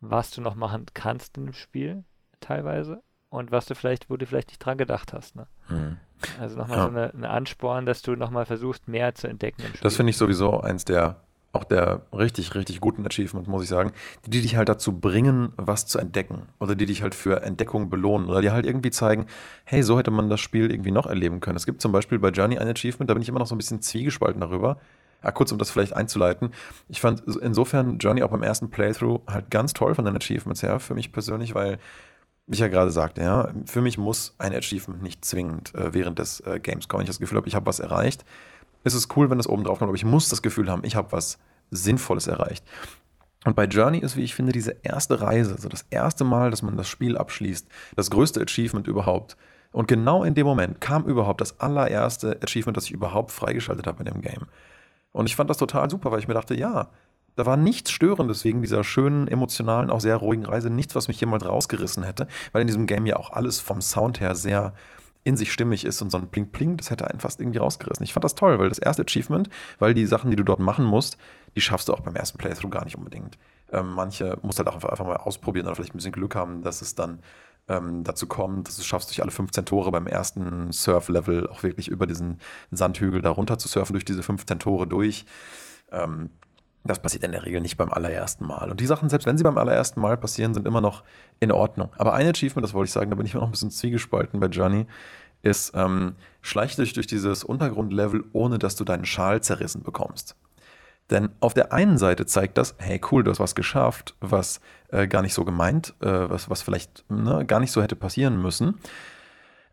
was 0.00 0.30
du 0.30 0.40
noch 0.40 0.54
machen 0.54 0.86
kannst 0.94 1.36
in 1.36 1.46
dem 1.46 1.54
Spiel, 1.54 2.04
teilweise, 2.40 3.02
und 3.30 3.50
was 3.50 3.66
du 3.66 3.74
vielleicht, 3.74 4.10
wo 4.10 4.16
du 4.16 4.26
vielleicht 4.26 4.48
nicht 4.48 4.58
dran 4.58 4.76
gedacht 4.76 5.12
hast. 5.12 5.36
Ne? 5.36 5.46
Hm. 5.68 5.96
Also 6.38 6.56
nochmal 6.56 6.78
ja. 6.78 6.84
so 6.84 6.90
eine, 6.90 7.14
eine 7.14 7.30
Ansporn, 7.30 7.86
dass 7.86 8.02
du 8.02 8.14
nochmal 8.14 8.44
versuchst, 8.44 8.88
mehr 8.88 9.14
zu 9.14 9.28
entdecken. 9.28 9.62
Das 9.80 9.96
finde 9.96 10.10
ich 10.10 10.16
sowieso 10.16 10.60
eins 10.60 10.84
der 10.84 11.22
auch 11.52 11.64
der 11.64 12.02
richtig, 12.12 12.54
richtig 12.54 12.80
guten 12.80 13.06
Achievements, 13.06 13.48
muss 13.48 13.62
ich 13.62 13.68
sagen, 13.68 13.92
die, 14.26 14.40
dich 14.40 14.56
halt 14.56 14.70
dazu 14.70 14.98
bringen, 14.98 15.52
was 15.56 15.86
zu 15.86 15.98
entdecken. 15.98 16.46
Oder 16.58 16.74
die 16.74 16.86
dich 16.86 17.02
halt 17.02 17.14
für 17.14 17.42
Entdeckung 17.42 17.90
belohnen. 17.90 18.28
Oder 18.28 18.40
die 18.40 18.50
halt 18.50 18.64
irgendwie 18.64 18.90
zeigen, 18.90 19.26
hey, 19.64 19.82
so 19.82 19.98
hätte 19.98 20.10
man 20.10 20.30
das 20.30 20.40
Spiel 20.40 20.70
irgendwie 20.70 20.90
noch 20.90 21.06
erleben 21.06 21.40
können. 21.40 21.56
Es 21.56 21.66
gibt 21.66 21.82
zum 21.82 21.92
Beispiel 21.92 22.18
bei 22.18 22.30
Journey 22.30 22.58
ein 22.58 22.68
Achievement, 22.68 23.10
da 23.10 23.14
bin 23.14 23.22
ich 23.22 23.28
immer 23.28 23.38
noch 23.38 23.46
so 23.46 23.54
ein 23.54 23.58
bisschen 23.58 23.82
zwiegespalten 23.82 24.40
darüber. 24.40 24.78
Ja, 25.22 25.30
kurz, 25.30 25.52
um 25.52 25.58
das 25.58 25.70
vielleicht 25.70 25.94
einzuleiten. 25.94 26.50
Ich 26.88 27.00
fand 27.00 27.22
insofern 27.42 27.98
Journey 27.98 28.22
auch 28.22 28.30
beim 28.30 28.42
ersten 28.42 28.70
Playthrough 28.70 29.20
halt 29.28 29.50
ganz 29.50 29.72
toll 29.72 29.94
von 29.94 30.04
den 30.04 30.16
Achievements 30.16 30.62
her, 30.62 30.80
für 30.80 30.94
mich 30.94 31.12
persönlich, 31.12 31.54
weil 31.54 31.78
wie 32.48 32.54
ich 32.54 32.60
ja 32.60 32.68
gerade 32.68 32.90
sagte, 32.90 33.22
ja, 33.22 33.52
für 33.66 33.82
mich 33.82 33.98
muss 33.98 34.34
ein 34.38 34.52
Achievement 34.52 35.00
nicht 35.00 35.24
zwingend 35.24 35.74
äh, 35.76 35.94
während 35.94 36.18
des 36.18 36.40
äh, 36.40 36.58
Games 36.58 36.88
kommen. 36.88 37.02
Ich 37.02 37.08
das 37.08 37.20
Gefühl 37.20 37.38
habe, 37.38 37.46
ich 37.46 37.54
habe 37.54 37.66
was 37.66 37.78
erreicht 37.78 38.24
ist 38.84 38.94
es 38.94 39.08
cool, 39.16 39.30
wenn 39.30 39.38
es 39.38 39.48
oben 39.48 39.64
drauf 39.64 39.78
kommt, 39.78 39.88
aber 39.88 39.96
ich 39.96 40.04
muss 40.04 40.28
das 40.28 40.42
Gefühl 40.42 40.70
haben, 40.70 40.84
ich 40.84 40.96
habe 40.96 41.12
was 41.12 41.38
Sinnvolles 41.70 42.26
erreicht. 42.26 42.64
Und 43.44 43.56
bei 43.56 43.64
Journey 43.64 43.98
ist, 43.98 44.16
wie 44.16 44.22
ich 44.22 44.34
finde, 44.34 44.52
diese 44.52 44.76
erste 44.82 45.20
Reise, 45.20 45.54
also 45.54 45.68
das 45.68 45.86
erste 45.90 46.24
Mal, 46.24 46.50
dass 46.50 46.62
man 46.62 46.76
das 46.76 46.88
Spiel 46.88 47.16
abschließt, 47.16 47.66
das 47.96 48.10
größte 48.10 48.40
Achievement 48.40 48.86
überhaupt. 48.86 49.36
Und 49.72 49.88
genau 49.88 50.22
in 50.22 50.34
dem 50.34 50.46
Moment 50.46 50.80
kam 50.80 51.04
überhaupt 51.04 51.40
das 51.40 51.58
allererste 51.58 52.38
Achievement, 52.42 52.76
das 52.76 52.84
ich 52.84 52.92
überhaupt 52.92 53.32
freigeschaltet 53.32 53.86
habe 53.86 54.04
in 54.04 54.12
dem 54.12 54.20
Game. 54.20 54.46
Und 55.12 55.26
ich 55.28 55.34
fand 55.34 55.50
das 55.50 55.58
total 55.58 55.90
super, 55.90 56.10
weil 56.10 56.20
ich 56.20 56.28
mir 56.28 56.34
dachte, 56.34 56.54
ja, 56.54 56.90
da 57.34 57.46
war 57.46 57.56
nichts 57.56 57.90
Störendes 57.90 58.44
wegen 58.44 58.60
dieser 58.60 58.84
schönen, 58.84 59.26
emotionalen, 59.26 59.90
auch 59.90 60.00
sehr 60.00 60.16
ruhigen 60.16 60.44
Reise, 60.44 60.70
nichts, 60.70 60.94
was 60.94 61.08
mich 61.08 61.20
jemals 61.20 61.46
rausgerissen 61.46 62.02
hätte, 62.02 62.28
weil 62.52 62.60
in 62.60 62.66
diesem 62.66 62.86
Game 62.86 63.06
ja 63.06 63.16
auch 63.16 63.30
alles 63.30 63.58
vom 63.58 63.80
Sound 63.80 64.20
her 64.20 64.34
sehr 64.34 64.74
in 65.24 65.36
sich 65.36 65.52
stimmig 65.52 65.84
ist 65.84 66.02
und 66.02 66.10
so 66.10 66.18
ein 66.18 66.28
Pling-Pling, 66.28 66.76
das 66.76 66.90
hätte 66.90 67.08
einen 67.08 67.20
fast 67.20 67.40
irgendwie 67.40 67.58
rausgerissen. 67.58 68.04
Ich 68.04 68.12
fand 68.12 68.24
das 68.24 68.34
toll, 68.34 68.58
weil 68.58 68.68
das 68.68 68.78
erste 68.78 69.02
Achievement, 69.02 69.48
weil 69.78 69.94
die 69.94 70.06
Sachen, 70.06 70.30
die 70.30 70.36
du 70.36 70.42
dort 70.42 70.60
machen 70.60 70.84
musst, 70.84 71.16
die 71.54 71.60
schaffst 71.60 71.88
du 71.88 71.94
auch 71.94 72.00
beim 72.00 72.16
ersten 72.16 72.38
Playthrough 72.38 72.70
gar 72.70 72.84
nicht 72.84 72.96
unbedingt. 72.96 73.38
Ähm, 73.70 73.92
manche 73.92 74.38
musst 74.42 74.58
halt 74.58 74.68
auch 74.68 74.74
einfach 74.74 75.06
mal 75.06 75.16
ausprobieren 75.16 75.66
oder 75.66 75.76
vielleicht 75.76 75.94
ein 75.94 75.98
bisschen 75.98 76.12
Glück 76.12 76.34
haben, 76.34 76.62
dass 76.62 76.82
es 76.82 76.94
dann 76.94 77.20
ähm, 77.68 78.02
dazu 78.02 78.26
kommt, 78.26 78.68
dass 78.68 78.76
du 78.76 78.82
schaffst, 78.82 79.10
durch 79.10 79.22
alle 79.22 79.30
15 79.30 79.64
Tore 79.64 79.90
beim 79.92 80.06
ersten 80.06 80.72
Surf-Level 80.72 81.48
auch 81.48 81.62
wirklich 81.62 81.88
über 81.88 82.06
diesen 82.06 82.40
Sandhügel 82.70 83.22
da 83.22 83.30
runter 83.30 83.58
zu 83.58 83.68
surfen, 83.68 83.94
durch 83.94 84.04
diese 84.04 84.22
15 84.22 84.58
Tore 84.58 84.86
durch. 84.86 85.24
Ähm, 85.92 86.30
das 86.84 87.00
passiert 87.00 87.22
in 87.24 87.32
der 87.32 87.44
Regel 87.44 87.60
nicht 87.60 87.76
beim 87.76 87.92
allerersten 87.92 88.46
Mal. 88.46 88.70
Und 88.70 88.80
die 88.80 88.86
Sachen, 88.86 89.08
selbst 89.08 89.26
wenn 89.26 89.38
sie 89.38 89.44
beim 89.44 89.58
allerersten 89.58 90.00
Mal 90.00 90.16
passieren, 90.16 90.54
sind 90.54 90.66
immer 90.66 90.80
noch 90.80 91.04
in 91.38 91.52
Ordnung. 91.52 91.90
Aber 91.96 92.14
ein 92.14 92.26
Achievement, 92.26 92.64
das 92.64 92.74
wollte 92.74 92.88
ich 92.88 92.92
sagen, 92.92 93.10
da 93.10 93.16
bin 93.16 93.26
ich 93.26 93.34
immer 93.34 93.42
noch 93.42 93.48
ein 93.48 93.52
bisschen 93.52 93.70
zwiegespalten 93.70 94.40
bei 94.40 94.46
Johnny, 94.46 94.86
ist, 95.42 95.72
ähm, 95.74 96.14
schleich 96.40 96.76
dich 96.76 96.92
durch 96.92 97.06
dieses 97.06 97.44
Untergrundlevel, 97.44 98.24
ohne 98.32 98.58
dass 98.58 98.76
du 98.76 98.84
deinen 98.84 99.04
Schal 99.04 99.42
zerrissen 99.42 99.82
bekommst. 99.82 100.36
Denn 101.10 101.30
auf 101.40 101.54
der 101.54 101.72
einen 101.72 101.98
Seite 101.98 102.26
zeigt 102.26 102.58
das, 102.58 102.74
hey 102.78 103.00
cool, 103.10 103.22
du 103.22 103.30
hast 103.30 103.40
was 103.40 103.54
geschafft, 103.54 104.16
was 104.20 104.60
äh, 104.88 105.06
gar 105.06 105.22
nicht 105.22 105.34
so 105.34 105.44
gemeint, 105.44 105.94
äh, 106.00 106.06
was, 106.06 106.48
was 106.48 106.62
vielleicht 106.62 107.04
ne, 107.10 107.44
gar 107.44 107.60
nicht 107.60 107.72
so 107.72 107.82
hätte 107.82 107.96
passieren 107.96 108.40
müssen. 108.40 108.78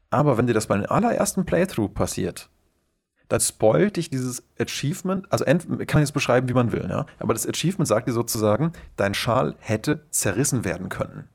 Aber 0.09 0.37
wenn 0.37 0.47
dir 0.47 0.53
das 0.53 0.67
bei 0.67 0.75
dem 0.75 0.89
allerersten 0.89 1.45
Playthrough 1.45 1.93
passiert, 1.93 2.49
dann 3.29 3.39
spoilt 3.39 3.95
dich 3.95 4.09
dieses 4.09 4.43
Achievement, 4.59 5.31
also 5.31 5.45
kann 5.45 6.01
ich 6.01 6.09
es 6.09 6.11
beschreiben, 6.11 6.49
wie 6.49 6.53
man 6.53 6.71
will, 6.71 6.87
ja? 6.89 7.05
aber 7.19 7.33
das 7.33 7.47
Achievement 7.47 7.87
sagt 7.87 8.07
dir 8.07 8.13
sozusagen, 8.13 8.73
dein 8.97 9.13
Schal 9.13 9.55
hätte 9.59 10.01
zerrissen 10.09 10.65
werden 10.65 10.89
können. 10.89 11.29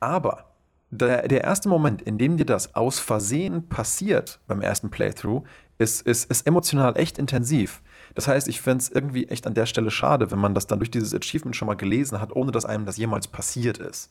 Aber 0.00 0.52
der, 0.90 1.28
der 1.28 1.44
erste 1.44 1.68
Moment, 1.68 2.02
in 2.02 2.18
dem 2.18 2.36
dir 2.36 2.44
das 2.44 2.74
aus 2.74 2.98
Versehen 2.98 3.68
passiert 3.68 4.40
beim 4.46 4.60
ersten 4.60 4.90
Playthrough, 4.90 5.44
ist, 5.78 6.02
ist, 6.02 6.30
ist 6.30 6.46
emotional 6.46 6.96
echt 6.96 7.18
intensiv. 7.18 7.82
Das 8.14 8.28
heißt, 8.28 8.48
ich 8.48 8.62
fände 8.62 8.82
es 8.82 8.88
irgendwie 8.88 9.28
echt 9.28 9.46
an 9.46 9.54
der 9.54 9.66
Stelle 9.66 9.90
schade, 9.90 10.30
wenn 10.30 10.38
man 10.38 10.54
das 10.54 10.66
dann 10.66 10.78
durch 10.78 10.90
dieses 10.90 11.14
Achievement 11.14 11.54
schon 11.54 11.66
mal 11.66 11.74
gelesen 11.74 12.20
hat, 12.20 12.34
ohne 12.34 12.50
dass 12.50 12.64
einem 12.64 12.86
das 12.86 12.96
jemals 12.96 13.28
passiert 13.28 13.78
ist. 13.78 14.10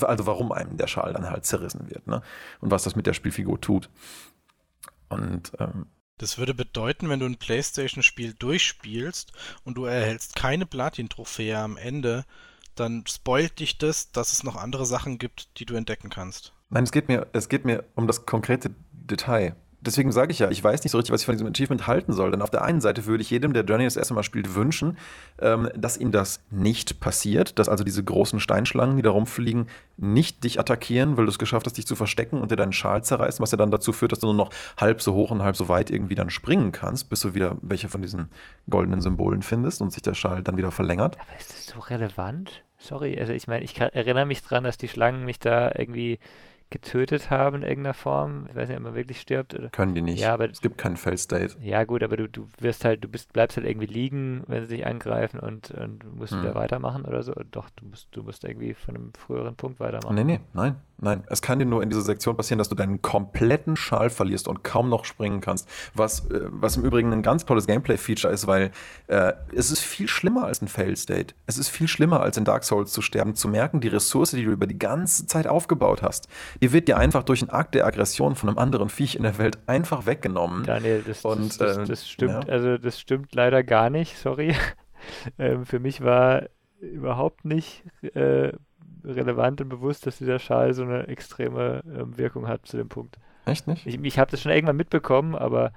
Also 0.00 0.26
warum 0.26 0.52
einem 0.52 0.76
der 0.76 0.86
Schal 0.86 1.12
dann 1.12 1.28
halt 1.28 1.44
zerrissen 1.44 1.90
wird, 1.90 2.06
ne? 2.06 2.22
Und 2.60 2.70
was 2.70 2.84
das 2.84 2.94
mit 2.94 3.06
der 3.06 3.14
Spielfigur 3.14 3.60
tut. 3.60 3.90
Und 5.08 5.52
ähm, 5.58 5.86
das 6.18 6.38
würde 6.38 6.54
bedeuten, 6.54 7.08
wenn 7.08 7.20
du 7.20 7.26
ein 7.26 7.36
PlayStation-Spiel 7.36 8.34
durchspielst 8.34 9.32
und 9.64 9.76
du 9.76 9.84
erhältst 9.84 10.36
keine 10.36 10.66
Platin-Trophäe 10.66 11.58
am 11.58 11.76
Ende, 11.76 12.24
dann 12.74 13.04
spoilt 13.06 13.58
dich 13.58 13.78
das, 13.78 14.12
dass 14.12 14.32
es 14.32 14.42
noch 14.42 14.56
andere 14.56 14.86
Sachen 14.86 15.18
gibt, 15.18 15.58
die 15.58 15.66
du 15.66 15.74
entdecken 15.74 16.10
kannst. 16.10 16.52
Nein, 16.68 16.84
es 16.84 16.92
geht 16.92 17.08
mir, 17.08 17.26
es 17.32 17.48
geht 17.48 17.64
mir 17.64 17.84
um 17.94 18.06
das 18.06 18.26
konkrete 18.26 18.74
Detail 18.92 19.54
deswegen 19.86 20.12
sage 20.12 20.32
ich 20.32 20.38
ja, 20.38 20.50
ich 20.50 20.62
weiß 20.62 20.84
nicht 20.84 20.92
so 20.92 20.98
richtig, 20.98 21.12
was 21.12 21.20
ich 21.20 21.26
von 21.26 21.34
diesem 21.34 21.48
Achievement 21.48 21.86
halten 21.86 22.12
soll. 22.12 22.30
Denn 22.30 22.42
auf 22.42 22.50
der 22.50 22.62
einen 22.62 22.80
Seite 22.80 23.06
würde 23.06 23.22
ich 23.22 23.30
jedem, 23.30 23.52
der 23.52 23.64
Journey 23.64 23.84
das 23.84 23.96
erste 23.96 24.14
Mal 24.14 24.22
spielt, 24.22 24.54
wünschen, 24.54 24.98
ähm, 25.40 25.68
dass 25.76 25.96
ihm 25.96 26.12
das 26.12 26.40
nicht 26.50 27.00
passiert, 27.00 27.58
dass 27.58 27.68
also 27.68 27.84
diese 27.84 28.02
großen 28.02 28.40
Steinschlangen, 28.40 28.96
die 28.96 29.02
da 29.02 29.10
rumfliegen, 29.10 29.68
nicht 29.96 30.44
dich 30.44 30.60
attackieren, 30.60 31.16
weil 31.16 31.24
du 31.24 31.30
es 31.30 31.38
geschafft 31.38 31.66
hast, 31.66 31.76
dich 31.76 31.86
zu 31.86 31.96
verstecken 31.96 32.40
und 32.40 32.50
dir 32.50 32.56
deinen 32.56 32.72
Schal 32.72 33.02
zerreißen, 33.02 33.42
was 33.42 33.50
ja 33.50 33.58
dann 33.58 33.70
dazu 33.70 33.92
führt, 33.92 34.12
dass 34.12 34.18
du 34.18 34.26
nur 34.26 34.34
noch 34.34 34.50
halb 34.76 35.00
so 35.00 35.14
hoch 35.14 35.30
und 35.30 35.42
halb 35.42 35.56
so 35.56 35.68
weit 35.68 35.90
irgendwie 35.90 36.14
dann 36.14 36.30
springen 36.30 36.72
kannst, 36.72 37.08
bis 37.08 37.20
du 37.20 37.34
wieder 37.34 37.56
welche 37.62 37.88
von 37.88 38.02
diesen 38.02 38.28
goldenen 38.68 39.00
Symbolen 39.00 39.42
findest 39.42 39.80
und 39.80 39.92
sich 39.92 40.02
der 40.02 40.14
Schal 40.14 40.42
dann 40.42 40.56
wieder 40.56 40.70
verlängert. 40.70 41.16
Aber 41.20 41.38
ist 41.38 41.50
das 41.50 41.66
so 41.66 41.78
relevant? 41.80 42.62
Sorry, 42.78 43.18
also 43.18 43.32
ich 43.32 43.46
meine, 43.46 43.64
ich 43.64 43.74
kann, 43.74 43.88
erinnere 43.90 44.26
mich 44.26 44.42
dran, 44.42 44.64
dass 44.64 44.76
die 44.76 44.88
Schlangen 44.88 45.24
mich 45.24 45.38
da 45.38 45.72
irgendwie 45.76 46.18
getötet 46.70 47.30
haben 47.30 47.56
in 47.56 47.62
irgendeiner 47.62 47.94
Form. 47.94 48.46
Ich 48.48 48.56
weiß 48.56 48.68
nicht, 48.68 48.76
ob 48.76 48.84
man 48.84 48.94
wirklich 48.94 49.20
stirbt. 49.20 49.54
Oder? 49.54 49.68
Können 49.70 49.94
die 49.94 50.02
nicht. 50.02 50.20
Ja, 50.20 50.34
aber 50.34 50.50
es 50.50 50.60
gibt 50.60 50.78
keinen 50.78 50.96
Fail-State. 50.96 51.56
Ja, 51.60 51.84
gut, 51.84 52.02
aber 52.02 52.16
du, 52.16 52.28
du 52.28 52.48
wirst 52.58 52.84
halt, 52.84 53.04
du 53.04 53.08
bist, 53.08 53.32
bleibst 53.32 53.56
halt 53.56 53.66
irgendwie 53.66 53.86
liegen, 53.86 54.42
wenn 54.48 54.64
sie 54.64 54.76
dich 54.76 54.86
angreifen 54.86 55.38
und, 55.38 55.70
und 55.70 56.16
musst 56.16 56.32
hm. 56.32 56.42
wieder 56.42 56.54
weitermachen 56.54 57.04
oder 57.04 57.22
so. 57.22 57.32
Doch, 57.50 57.70
du 57.76 57.86
musst, 57.86 58.08
du 58.10 58.22
musst 58.22 58.44
irgendwie 58.44 58.74
von 58.74 58.96
einem 58.96 59.12
früheren 59.14 59.54
Punkt 59.54 59.78
weitermachen. 59.78 60.14
Nee, 60.14 60.24
nee, 60.24 60.40
nein, 60.54 60.76
nein. 60.98 61.24
Es 61.28 61.42
kann 61.42 61.58
dir 61.58 61.66
nur 61.66 61.82
in 61.82 61.90
dieser 61.90 62.02
Sektion 62.02 62.36
passieren, 62.36 62.58
dass 62.58 62.68
du 62.68 62.74
deinen 62.74 63.02
kompletten 63.02 63.76
Schal 63.76 64.10
verlierst 64.10 64.48
und 64.48 64.64
kaum 64.64 64.88
noch 64.88 65.04
springen 65.04 65.40
kannst. 65.40 65.68
Was, 65.94 66.30
äh, 66.30 66.40
was 66.50 66.76
im 66.76 66.84
Übrigen 66.84 67.12
ein 67.12 67.22
ganz 67.22 67.44
tolles 67.44 67.66
Gameplay-Feature 67.66 68.32
ist, 68.32 68.46
weil 68.46 68.70
äh, 69.08 69.32
es 69.54 69.70
ist 69.70 69.80
viel 69.80 70.08
schlimmer 70.08 70.44
als 70.44 70.62
ein 70.62 70.68
Fail-State. 70.68 71.34
Es 71.46 71.58
ist 71.58 71.68
viel 71.68 71.88
schlimmer 71.88 72.20
als 72.20 72.36
in 72.36 72.44
Dark 72.44 72.64
Souls 72.64 72.92
zu 72.92 73.02
sterben, 73.02 73.34
zu 73.34 73.48
merken, 73.48 73.80
die 73.80 73.88
Ressource, 73.88 74.30
die 74.30 74.44
du 74.44 74.50
über 74.50 74.66
die 74.66 74.78
ganze 74.78 75.26
Zeit 75.26 75.46
aufgebaut 75.46 76.02
hast, 76.02 76.28
die 76.62 76.72
wird 76.72 76.88
dir 76.88 76.96
einfach 76.96 77.22
durch 77.22 77.42
einen 77.42 77.50
Akt 77.50 77.74
der 77.74 77.86
Aggression 77.86 78.34
von 78.36 78.48
einem 78.48 78.58
anderen 78.58 78.88
Viech 78.88 79.16
in 79.16 79.22
der 79.22 79.38
Welt 79.38 79.58
einfach 79.66 80.06
weggenommen. 80.06 80.64
Daniel, 80.64 81.02
das, 81.06 81.24
und, 81.24 81.60
das, 81.60 81.76
das, 81.76 81.88
das 81.88 82.02
äh, 82.02 82.06
stimmt, 82.06 82.44
ja. 82.44 82.52
also 82.52 82.78
das 82.78 83.00
stimmt 83.00 83.34
leider 83.34 83.62
gar 83.62 83.90
nicht, 83.90 84.18
sorry. 84.18 84.54
ähm, 85.38 85.64
für 85.66 85.78
mich 85.78 86.02
war 86.02 86.44
überhaupt 86.80 87.44
nicht 87.44 87.84
äh, 88.14 88.52
relevant 89.06 89.60
und 89.60 89.68
bewusst, 89.68 90.06
dass 90.06 90.18
dieser 90.18 90.38
Schal 90.38 90.74
so 90.74 90.82
eine 90.82 91.06
extreme 91.08 91.82
ähm, 91.86 92.18
Wirkung 92.18 92.48
hat 92.48 92.66
zu 92.66 92.76
dem 92.76 92.88
Punkt. 92.88 93.18
Echt 93.44 93.66
nicht? 93.66 93.86
Ich, 93.86 94.02
ich 94.02 94.18
habe 94.18 94.30
das 94.30 94.42
schon 94.42 94.52
irgendwann 94.52 94.76
mitbekommen, 94.76 95.34
aber 95.34 95.72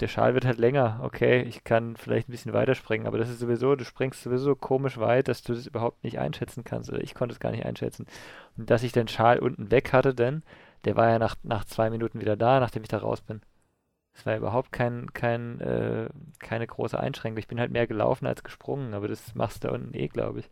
der 0.00 0.08
Schal 0.08 0.34
wird 0.34 0.44
halt 0.44 0.58
länger. 0.58 1.00
Okay, 1.02 1.42
ich 1.42 1.64
kann 1.64 1.96
vielleicht 1.96 2.28
ein 2.28 2.32
bisschen 2.32 2.52
weiter 2.52 2.74
springen, 2.74 3.06
aber 3.06 3.18
das 3.18 3.28
ist 3.28 3.38
sowieso, 3.38 3.76
du 3.76 3.84
springst 3.84 4.22
sowieso 4.22 4.54
komisch 4.54 4.98
weit, 4.98 5.28
dass 5.28 5.42
du 5.42 5.54
das 5.54 5.66
überhaupt 5.66 6.02
nicht 6.04 6.18
einschätzen 6.18 6.64
kannst. 6.64 6.90
Oder 6.90 7.02
ich 7.02 7.14
konnte 7.14 7.34
es 7.34 7.40
gar 7.40 7.52
nicht 7.52 7.66
einschätzen. 7.66 8.06
Und 8.56 8.70
dass 8.70 8.82
ich 8.82 8.92
den 8.92 9.08
Schal 9.08 9.38
unten 9.38 9.70
weg 9.70 9.92
hatte, 9.92 10.14
denn 10.14 10.42
der 10.84 10.96
war 10.96 11.08
ja 11.10 11.18
nach, 11.18 11.36
nach 11.42 11.64
zwei 11.64 11.90
Minuten 11.90 12.20
wieder 12.20 12.36
da, 12.36 12.60
nachdem 12.60 12.82
ich 12.82 12.88
da 12.88 12.98
raus 12.98 13.20
bin. 13.20 13.42
Es 14.14 14.26
war 14.26 14.36
überhaupt 14.36 14.72
kein, 14.72 15.12
kein, 15.12 15.60
äh, 15.60 16.08
keine 16.38 16.66
große 16.66 16.98
Einschränkung. 16.98 17.38
Ich 17.38 17.48
bin 17.48 17.60
halt 17.60 17.70
mehr 17.70 17.86
gelaufen 17.86 18.26
als 18.26 18.42
gesprungen, 18.42 18.94
aber 18.94 19.08
das 19.08 19.34
machst 19.34 19.62
du 19.62 19.68
da 19.68 19.74
unten 19.74 19.94
eh, 19.94 20.08
glaube 20.08 20.40
ich. 20.40 20.50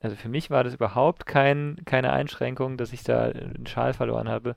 Also 0.00 0.16
für 0.16 0.28
mich 0.28 0.50
war 0.50 0.62
das 0.62 0.74
überhaupt 0.74 1.26
kein, 1.26 1.80
keine 1.84 2.12
Einschränkung, 2.12 2.76
dass 2.76 2.92
ich 2.92 3.02
da 3.02 3.24
einen 3.24 3.66
Schal 3.66 3.94
verloren 3.94 4.28
habe, 4.28 4.56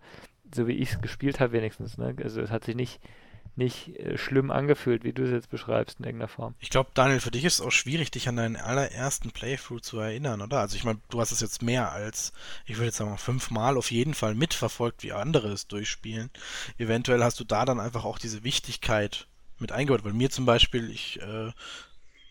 so 0.54 0.68
wie 0.68 0.74
ich 0.74 0.92
es 0.92 1.02
gespielt 1.02 1.40
habe 1.40 1.54
wenigstens. 1.54 1.98
Ne? 1.98 2.16
Also 2.22 2.42
es 2.42 2.52
hat 2.52 2.66
sich 2.66 2.76
nicht 2.76 3.00
nicht 3.60 3.96
äh, 4.00 4.18
schlimm 4.18 4.50
angefühlt, 4.50 5.04
wie 5.04 5.14
du 5.14 5.24
es 5.24 5.32
jetzt 5.32 5.50
beschreibst 5.50 6.00
in 6.00 6.06
irgendeiner 6.06 6.30
Form. 6.30 6.56
Ich 6.60 6.72
glaube, 6.72 6.90
Daniel, 6.96 7.20
für 7.20 7.30
dich 7.30 7.46
ist 7.46 7.56
es 7.56 7.62
auch 7.62 7.72
schwierig, 7.72 8.10
dich 8.10 8.28
an 8.28 8.38
deinen 8.38 8.56
allerersten 8.56 9.32
Playthrough 9.32 9.82
zu 9.82 10.00
erinnern, 10.00 10.42
oder? 10.42 10.60
Also 10.60 10.76
ich 10.76 10.84
meine, 10.84 11.00
du 11.10 11.20
hast 11.20 11.32
es 11.32 11.42
jetzt 11.42 11.62
mehr 11.62 11.92
als, 11.92 12.34
ich 12.66 12.78
würde 12.78 12.86
jetzt 12.86 12.98
sagen, 12.98 13.16
fünfmal 13.18 13.78
auf 13.78 13.92
jeden 13.92 14.16
Fall 14.16 14.34
mitverfolgt, 14.34 15.04
wie 15.04 15.14
andere 15.14 15.50
es 15.50 15.68
durchspielen. 15.68 16.32
Eventuell 16.80 17.24
hast 17.24 17.40
du 17.40 17.44
da 17.44 17.66
dann 17.66 17.80
einfach 17.80 18.06
auch 18.06 18.18
diese 18.18 18.44
Wichtigkeit 18.44 19.28
mit 19.60 19.72
eingebaut. 19.72 20.04
Weil 20.04 20.14
mir 20.14 20.30
zum 20.30 20.46
Beispiel, 20.46 20.90
ich 20.90 21.22
äh, 21.22 21.52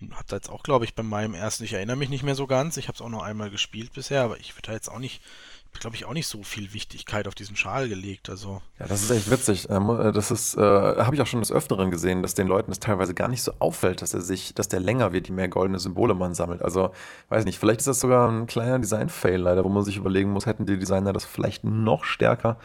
da 0.01 0.37
jetzt 0.37 0.51
auch, 0.51 0.63
glaube 0.63 0.85
ich, 0.85 0.95
bei 0.95 1.03
meinem 1.03 1.35
ersten, 1.35 1.65
ich 1.65 1.73
erinnere 1.73 1.97
mich 1.97 2.09
nicht 2.09 2.23
mehr 2.23 2.35
so 2.35 2.47
ganz, 2.47 2.77
ich 2.77 2.89
habe 2.89 2.97
es 2.97 3.01
auch 3.01 3.09
noch 3.09 3.23
einmal 3.23 3.51
gespielt 3.51 3.93
bisher, 3.93 4.23
aber 4.23 4.39
ich 4.39 4.55
würde 4.55 4.69
da 4.69 4.73
jetzt 4.73 4.89
auch 4.89 4.99
nicht 4.99 5.21
glaube 5.81 5.97
ich, 5.97 6.05
auch 6.05 6.13
nicht 6.13 6.27
so 6.27 6.43
viel 6.43 6.73
Wichtigkeit 6.75 7.29
auf 7.29 7.35
diesen 7.35 7.57
Schal 7.57 7.89
gelegt. 7.89 8.29
Also. 8.31 8.61
Ja, 8.79 8.87
das 8.87 9.03
ist 9.03 9.11
echt 9.11 9.31
witzig. 9.31 9.71
Äh, 9.71 10.13
das 10.13 10.31
ist, 10.31 10.57
äh, 10.57 10.61
habe 10.61 11.15
ich 11.15 11.23
auch 11.23 11.27
schon 11.27 11.41
des 11.41 11.53
Öfteren 11.53 11.91
gesehen, 11.91 12.23
dass 12.23 12.35
den 12.35 12.47
Leuten 12.47 12.73
es 12.73 12.81
teilweise 12.81 13.15
gar 13.15 13.29
nicht 13.29 13.43
so 13.43 13.53
auffällt, 13.59 14.03
dass 14.03 14.15
er 14.15 14.21
sich, 14.21 14.55
dass 14.55 14.69
der 14.69 14.81
länger 14.81 15.13
wird, 15.13 15.29
je 15.29 15.35
mehr 15.35 15.49
goldene 15.49 15.79
Symbole 15.79 16.15
man 16.15 16.35
sammelt. 16.35 16.63
Also, 16.63 16.91
weiß 17.29 17.45
nicht, 17.45 17.59
vielleicht 17.59 17.81
ist 17.81 17.89
das 17.89 18.01
sogar 18.01 18.31
ein 18.31 18.47
kleiner 18.47 18.79
Design-Fail 18.79 19.41
leider, 19.41 19.65
wo 19.65 19.69
man 19.69 19.85
sich 19.85 19.97
überlegen 19.97 20.31
muss, 20.31 20.47
hätten 20.47 20.67
die 20.67 20.79
Designer 20.79 21.13
das 21.13 21.25
vielleicht 21.25 21.65
noch 21.65 22.05
stärker 22.05 22.59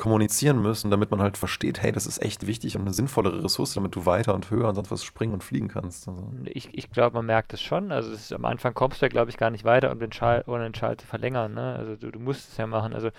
kommunizieren 0.00 0.62
müssen, 0.62 0.90
damit 0.90 1.10
man 1.10 1.20
halt 1.20 1.36
versteht, 1.36 1.82
hey, 1.82 1.92
das 1.92 2.06
ist 2.06 2.22
echt 2.22 2.46
wichtig 2.46 2.74
und 2.74 2.82
eine 2.82 2.94
sinnvollere 2.94 3.44
Ressource, 3.44 3.74
damit 3.74 3.94
du 3.94 4.06
weiter 4.06 4.34
und 4.34 4.50
höher 4.50 4.66
und 4.66 4.74
sonst 4.74 4.90
was 4.90 5.04
springen 5.04 5.34
und 5.34 5.44
fliegen 5.44 5.68
kannst. 5.68 6.08
Also. 6.08 6.32
Ich, 6.46 6.70
ich 6.72 6.90
glaube, 6.90 7.16
man 7.16 7.26
merkt 7.26 7.52
es 7.52 7.60
schon. 7.60 7.92
Also 7.92 8.10
ist, 8.10 8.32
am 8.32 8.46
Anfang 8.46 8.72
kommst 8.72 9.02
du 9.02 9.04
ja, 9.04 9.10
glaube 9.10 9.30
ich, 9.30 9.36
gar 9.36 9.50
nicht 9.50 9.64
weiter, 9.64 9.92
um 9.92 10.00
den 10.00 10.10
Schal, 10.10 10.42
ohne 10.46 10.62
den 10.64 10.74
Schal 10.74 10.96
zu 10.96 11.06
verlängern. 11.06 11.52
Ne? 11.52 11.76
Also 11.76 11.96
du, 11.96 12.10
du 12.10 12.18
musst 12.18 12.48
es 12.48 12.56
ja 12.56 12.66
machen. 12.66 12.94
Also 12.94 13.10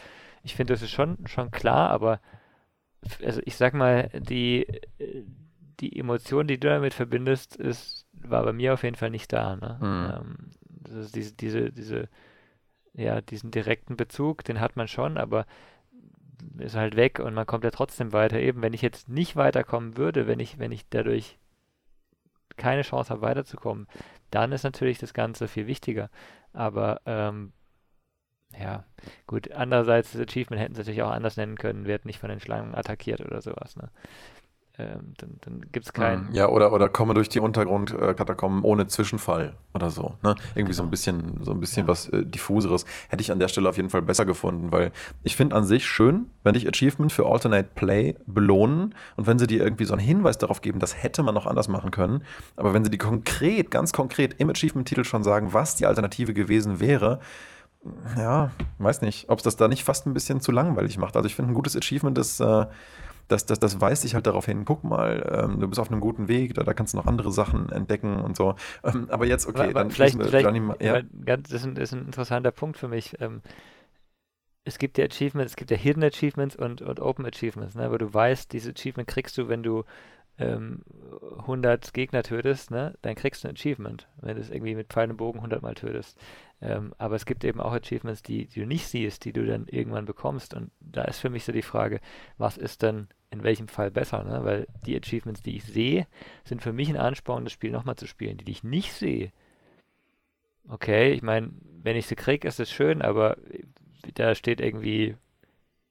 ich 0.41 0.55
finde, 0.55 0.73
das 0.73 0.81
ist 0.81 0.89
schon, 0.89 1.19
schon 1.27 1.51
klar, 1.51 1.91
aber 1.91 2.19
also 3.23 3.41
ich 3.45 3.57
sag 3.57 3.75
mal, 3.75 4.09
die, 4.15 4.65
die 5.79 5.99
Emotion, 5.99 6.47
die 6.47 6.59
du 6.59 6.67
damit 6.67 6.95
verbindest, 6.95 7.57
ist, 7.57 8.07
war 8.13 8.43
bei 8.43 8.53
mir 8.53 8.73
auf 8.73 8.81
jeden 8.81 8.95
Fall 8.95 9.11
nicht 9.11 9.31
da. 9.31 9.55
Ne? 9.55 9.77
Mhm. 9.79 10.13
Ähm, 10.15 10.37
das 10.67 10.95
ist 11.05 11.15
diese, 11.15 11.35
diese, 11.35 11.71
diese, 11.71 12.09
ja, 12.93 13.21
diesen 13.21 13.51
direkten 13.51 13.97
Bezug, 13.97 14.43
den 14.45 14.59
hat 14.59 14.75
man 14.75 14.87
schon, 14.87 15.19
aber 15.19 15.45
ist 16.57 16.75
halt 16.75 16.95
weg 16.95 17.19
und 17.19 17.33
man 17.33 17.45
kommt 17.45 17.63
ja 17.63 17.71
trotzdem 17.71 18.13
weiter. 18.13 18.39
Eben, 18.39 18.61
wenn 18.61 18.73
ich 18.73 18.81
jetzt 18.81 19.09
nicht 19.09 19.35
weiterkommen 19.35 19.97
würde, 19.97 20.27
wenn 20.27 20.39
ich, 20.39 20.59
wenn 20.59 20.71
ich 20.71 20.87
dadurch 20.89 21.37
keine 22.57 22.83
Chance 22.83 23.09
habe, 23.09 23.21
weiterzukommen, 23.21 23.87
dann 24.29 24.51
ist 24.51 24.63
natürlich 24.63 24.99
das 24.99 25.13
Ganze 25.13 25.47
viel 25.47 25.67
wichtiger. 25.67 26.09
Aber 26.53 27.01
ähm, 27.05 27.53
ja, 28.59 28.83
gut, 29.27 29.51
andererseits 29.51 30.11
das 30.11 30.21
Achievement 30.21 30.61
hätten 30.61 30.75
sie 30.75 30.81
natürlich 30.81 31.03
auch 31.03 31.11
anders 31.11 31.37
nennen 31.37 31.57
können, 31.57 31.85
wird 31.85 32.05
nicht 32.05 32.19
von 32.19 32.29
den 32.29 32.39
Schlangen 32.39 32.75
attackiert 32.75 33.21
oder 33.21 33.41
sowas. 33.41 33.75
Ne? 33.77 33.89
Ähm, 34.81 35.13
dann, 35.17 35.37
dann 35.41 35.61
gibt 35.71 35.85
es 35.85 35.93
keinen. 35.93 36.33
Ja, 36.33 36.49
oder, 36.49 36.73
oder 36.73 36.89
komme 36.89 37.13
durch 37.13 37.29
die 37.29 37.39
Untergrundkatakomben 37.39 38.63
ohne 38.63 38.87
Zwischenfall 38.87 39.53
oder 39.73 39.89
so. 39.89 40.15
Ne? 40.23 40.35
Irgendwie 40.55 40.71
genau. 40.71 40.73
so 40.73 40.83
ein 40.83 40.89
bisschen, 40.89 41.43
so 41.43 41.51
ein 41.51 41.59
bisschen 41.59 41.83
ja. 41.83 41.87
was 41.87 42.09
äh, 42.09 42.25
diffuseres. 42.25 42.85
Hätte 43.09 43.21
ich 43.21 43.31
an 43.31 43.39
der 43.39 43.47
Stelle 43.47 43.69
auf 43.69 43.77
jeden 43.77 43.89
Fall 43.89 44.01
besser 44.01 44.25
gefunden, 44.25 44.71
weil 44.71 44.91
ich 45.23 45.35
finde 45.35 45.55
an 45.55 45.65
sich 45.65 45.85
schön, 45.85 46.27
wenn 46.43 46.53
dich 46.53 46.67
Achievement 46.67 47.11
für 47.11 47.25
Alternate 47.25 47.69
Play 47.75 48.15
belohnen 48.25 48.95
und 49.15 49.27
wenn 49.27 49.37
sie 49.37 49.47
dir 49.47 49.63
irgendwie 49.63 49.85
so 49.85 49.93
einen 49.93 50.01
Hinweis 50.01 50.37
darauf 50.37 50.61
geben, 50.61 50.79
das 50.79 51.01
hätte 51.01 51.23
man 51.23 51.35
noch 51.35 51.45
anders 51.45 51.67
machen 51.67 51.91
können. 51.91 52.23
Aber 52.55 52.73
wenn 52.73 52.83
sie 52.83 52.89
die 52.91 52.97
konkret, 52.97 53.71
ganz 53.71 53.93
konkret 53.93 54.35
im 54.39 54.49
Achievement-Titel 54.49 55.03
schon 55.03 55.23
sagen, 55.23 55.53
was 55.53 55.75
die 55.75 55.85
Alternative 55.85 56.33
gewesen 56.33 56.79
wäre, 56.79 57.19
ja, 58.15 58.51
weiß 58.77 59.01
nicht, 59.01 59.29
ob 59.29 59.39
es 59.39 59.43
das 59.43 59.55
da 59.55 59.67
nicht 59.67 59.83
fast 59.83 60.05
ein 60.05 60.13
bisschen 60.13 60.39
zu 60.39 60.51
langweilig 60.51 60.97
macht. 60.97 61.15
Also 61.15 61.27
ich 61.27 61.35
finde, 61.35 61.51
ein 61.51 61.55
gutes 61.55 61.75
Achievement 61.75 62.17
ist, 62.17 62.39
äh, 62.39 62.65
das, 63.31 63.45
das, 63.45 63.59
das 63.59 63.79
weist 63.79 64.03
dich 64.03 64.13
halt 64.13 64.27
darauf 64.27 64.45
hin, 64.45 64.65
guck 64.65 64.83
mal, 64.83 65.25
ähm, 65.31 65.59
du 65.59 65.67
bist 65.67 65.79
auf 65.79 65.91
einem 65.91 66.01
guten 66.01 66.27
Weg, 66.27 66.53
da, 66.53 66.63
da 66.63 66.73
kannst 66.73 66.93
du 66.93 66.97
noch 66.97 67.05
andere 67.05 67.31
Sachen 67.31 67.69
entdecken 67.71 68.19
und 68.19 68.35
so. 68.35 68.55
Ähm, 68.83 69.07
aber 69.09 69.25
jetzt, 69.25 69.47
okay, 69.47 69.63
aber, 69.63 69.73
dann 69.73 69.91
vielleicht, 69.91 70.21
vielleicht 70.21 70.45
Johnny, 70.45 70.61
ja. 70.79 71.01
ganz, 71.25 71.49
das, 71.49 71.61
ist 71.61 71.67
ein, 71.67 71.75
ist 71.77 71.93
ein 71.93 72.05
interessanter 72.05 72.51
Punkt 72.51 72.77
für 72.77 72.87
mich. 72.87 73.15
Ähm, 73.21 73.41
es 74.63 74.77
gibt 74.77 74.97
ja 74.97 75.05
Achievements, 75.05 75.53
es 75.53 75.55
gibt 75.55 75.71
ja 75.71 75.77
Hidden 75.77 76.03
Achievements 76.03 76.55
und, 76.55 76.81
und 76.81 76.99
Open 76.99 77.25
Achievements, 77.25 77.75
ne? 77.75 77.83
aber 77.83 77.97
du 77.97 78.13
weißt, 78.13 78.51
diese 78.53 78.71
Achievement 78.71 79.07
kriegst 79.07 79.37
du, 79.37 79.47
wenn 79.47 79.63
du 79.63 79.83
ähm, 80.41 80.81
100 81.39 81.93
Gegner 81.93 82.23
tötest, 82.23 82.71
ne? 82.71 82.95
dann 83.01 83.15
kriegst 83.15 83.43
du 83.43 83.47
ein 83.47 83.55
Achievement, 83.55 84.07
wenn 84.21 84.35
du 84.35 84.41
es 84.41 84.49
irgendwie 84.49 84.75
mit 84.75 84.87
Pfeil 84.87 85.09
und 85.09 85.17
Bogen 85.17 85.39
100 85.39 85.61
Mal 85.61 85.75
tötest. 85.75 86.17
Ähm, 86.61 86.93
aber 86.97 87.15
es 87.15 87.25
gibt 87.25 87.43
eben 87.43 87.59
auch 87.59 87.73
Achievements, 87.73 88.21
die, 88.23 88.45
die, 88.45 88.61
du 88.61 88.67
nicht 88.67 88.87
siehst, 88.87 89.25
die 89.25 89.33
du 89.33 89.45
dann 89.45 89.67
irgendwann 89.67 90.05
bekommst. 90.05 90.53
Und 90.53 90.71
da 90.79 91.03
ist 91.03 91.19
für 91.19 91.29
mich 91.29 91.43
so 91.43 91.51
die 91.51 91.61
Frage, 91.61 91.99
was 92.37 92.57
ist 92.57 92.81
denn 92.83 93.07
in 93.31 93.43
welchem 93.43 93.67
Fall 93.67 93.91
besser? 93.91 94.23
Ne? 94.23 94.43
Weil 94.43 94.67
die 94.85 94.95
Achievements, 94.95 95.41
die 95.41 95.57
ich 95.57 95.63
sehe, 95.63 96.07
sind 96.43 96.61
für 96.61 96.73
mich 96.73 96.89
ein 96.89 96.97
Ansporn, 96.97 97.43
das 97.43 97.53
Spiel 97.53 97.71
nochmal 97.71 97.95
zu 97.95 98.07
spielen. 98.07 98.37
Die, 98.37 98.45
die 98.45 98.51
ich 98.51 98.63
nicht 98.63 98.93
sehe, 98.93 99.31
okay, 100.67 101.11
ich 101.11 101.23
meine, 101.23 101.51
wenn 101.83 101.95
ich 101.95 102.05
sie 102.05 102.15
kriege, 102.15 102.47
ist 102.47 102.59
es 102.59 102.71
schön, 102.71 103.01
aber 103.01 103.37
da 104.13 104.35
steht 104.35 104.61
irgendwie 104.61 105.15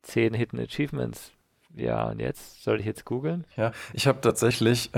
10 0.03 0.35
Hidden 0.35 0.61
Achievements 0.61 1.33
ja, 1.77 2.09
und 2.09 2.21
jetzt? 2.21 2.63
Soll 2.63 2.81
ich 2.81 2.87
jetzt 2.87 3.05
googeln? 3.05 3.45
Ja, 3.57 3.73
ich 3.93 4.07
habe 4.07 4.21
tatsächlich, 4.21 4.91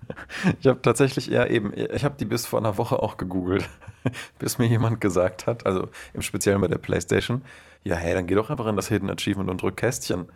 ich 0.60 0.66
habe 0.66 0.80
tatsächlich 0.82 1.30
eher 1.30 1.50
eben, 1.50 1.72
ich 1.74 2.04
habe 2.04 2.16
die 2.18 2.24
bis 2.24 2.46
vor 2.46 2.58
einer 2.58 2.78
Woche 2.78 3.02
auch 3.02 3.16
gegoogelt, 3.16 3.68
bis 4.38 4.58
mir 4.58 4.66
jemand 4.66 5.00
gesagt 5.00 5.46
hat, 5.46 5.66
also 5.66 5.88
im 6.12 6.22
Speziellen 6.22 6.60
bei 6.60 6.68
der 6.68 6.78
Playstation, 6.78 7.42
ja, 7.84 7.96
hey, 7.96 8.14
dann 8.14 8.26
geh 8.26 8.34
doch 8.34 8.50
einfach 8.50 8.66
in 8.66 8.76
das 8.76 8.88
Hidden 8.88 9.10
Achievement 9.10 9.50
und 9.50 9.60
drück 9.60 9.76
Kästchen. 9.76 10.26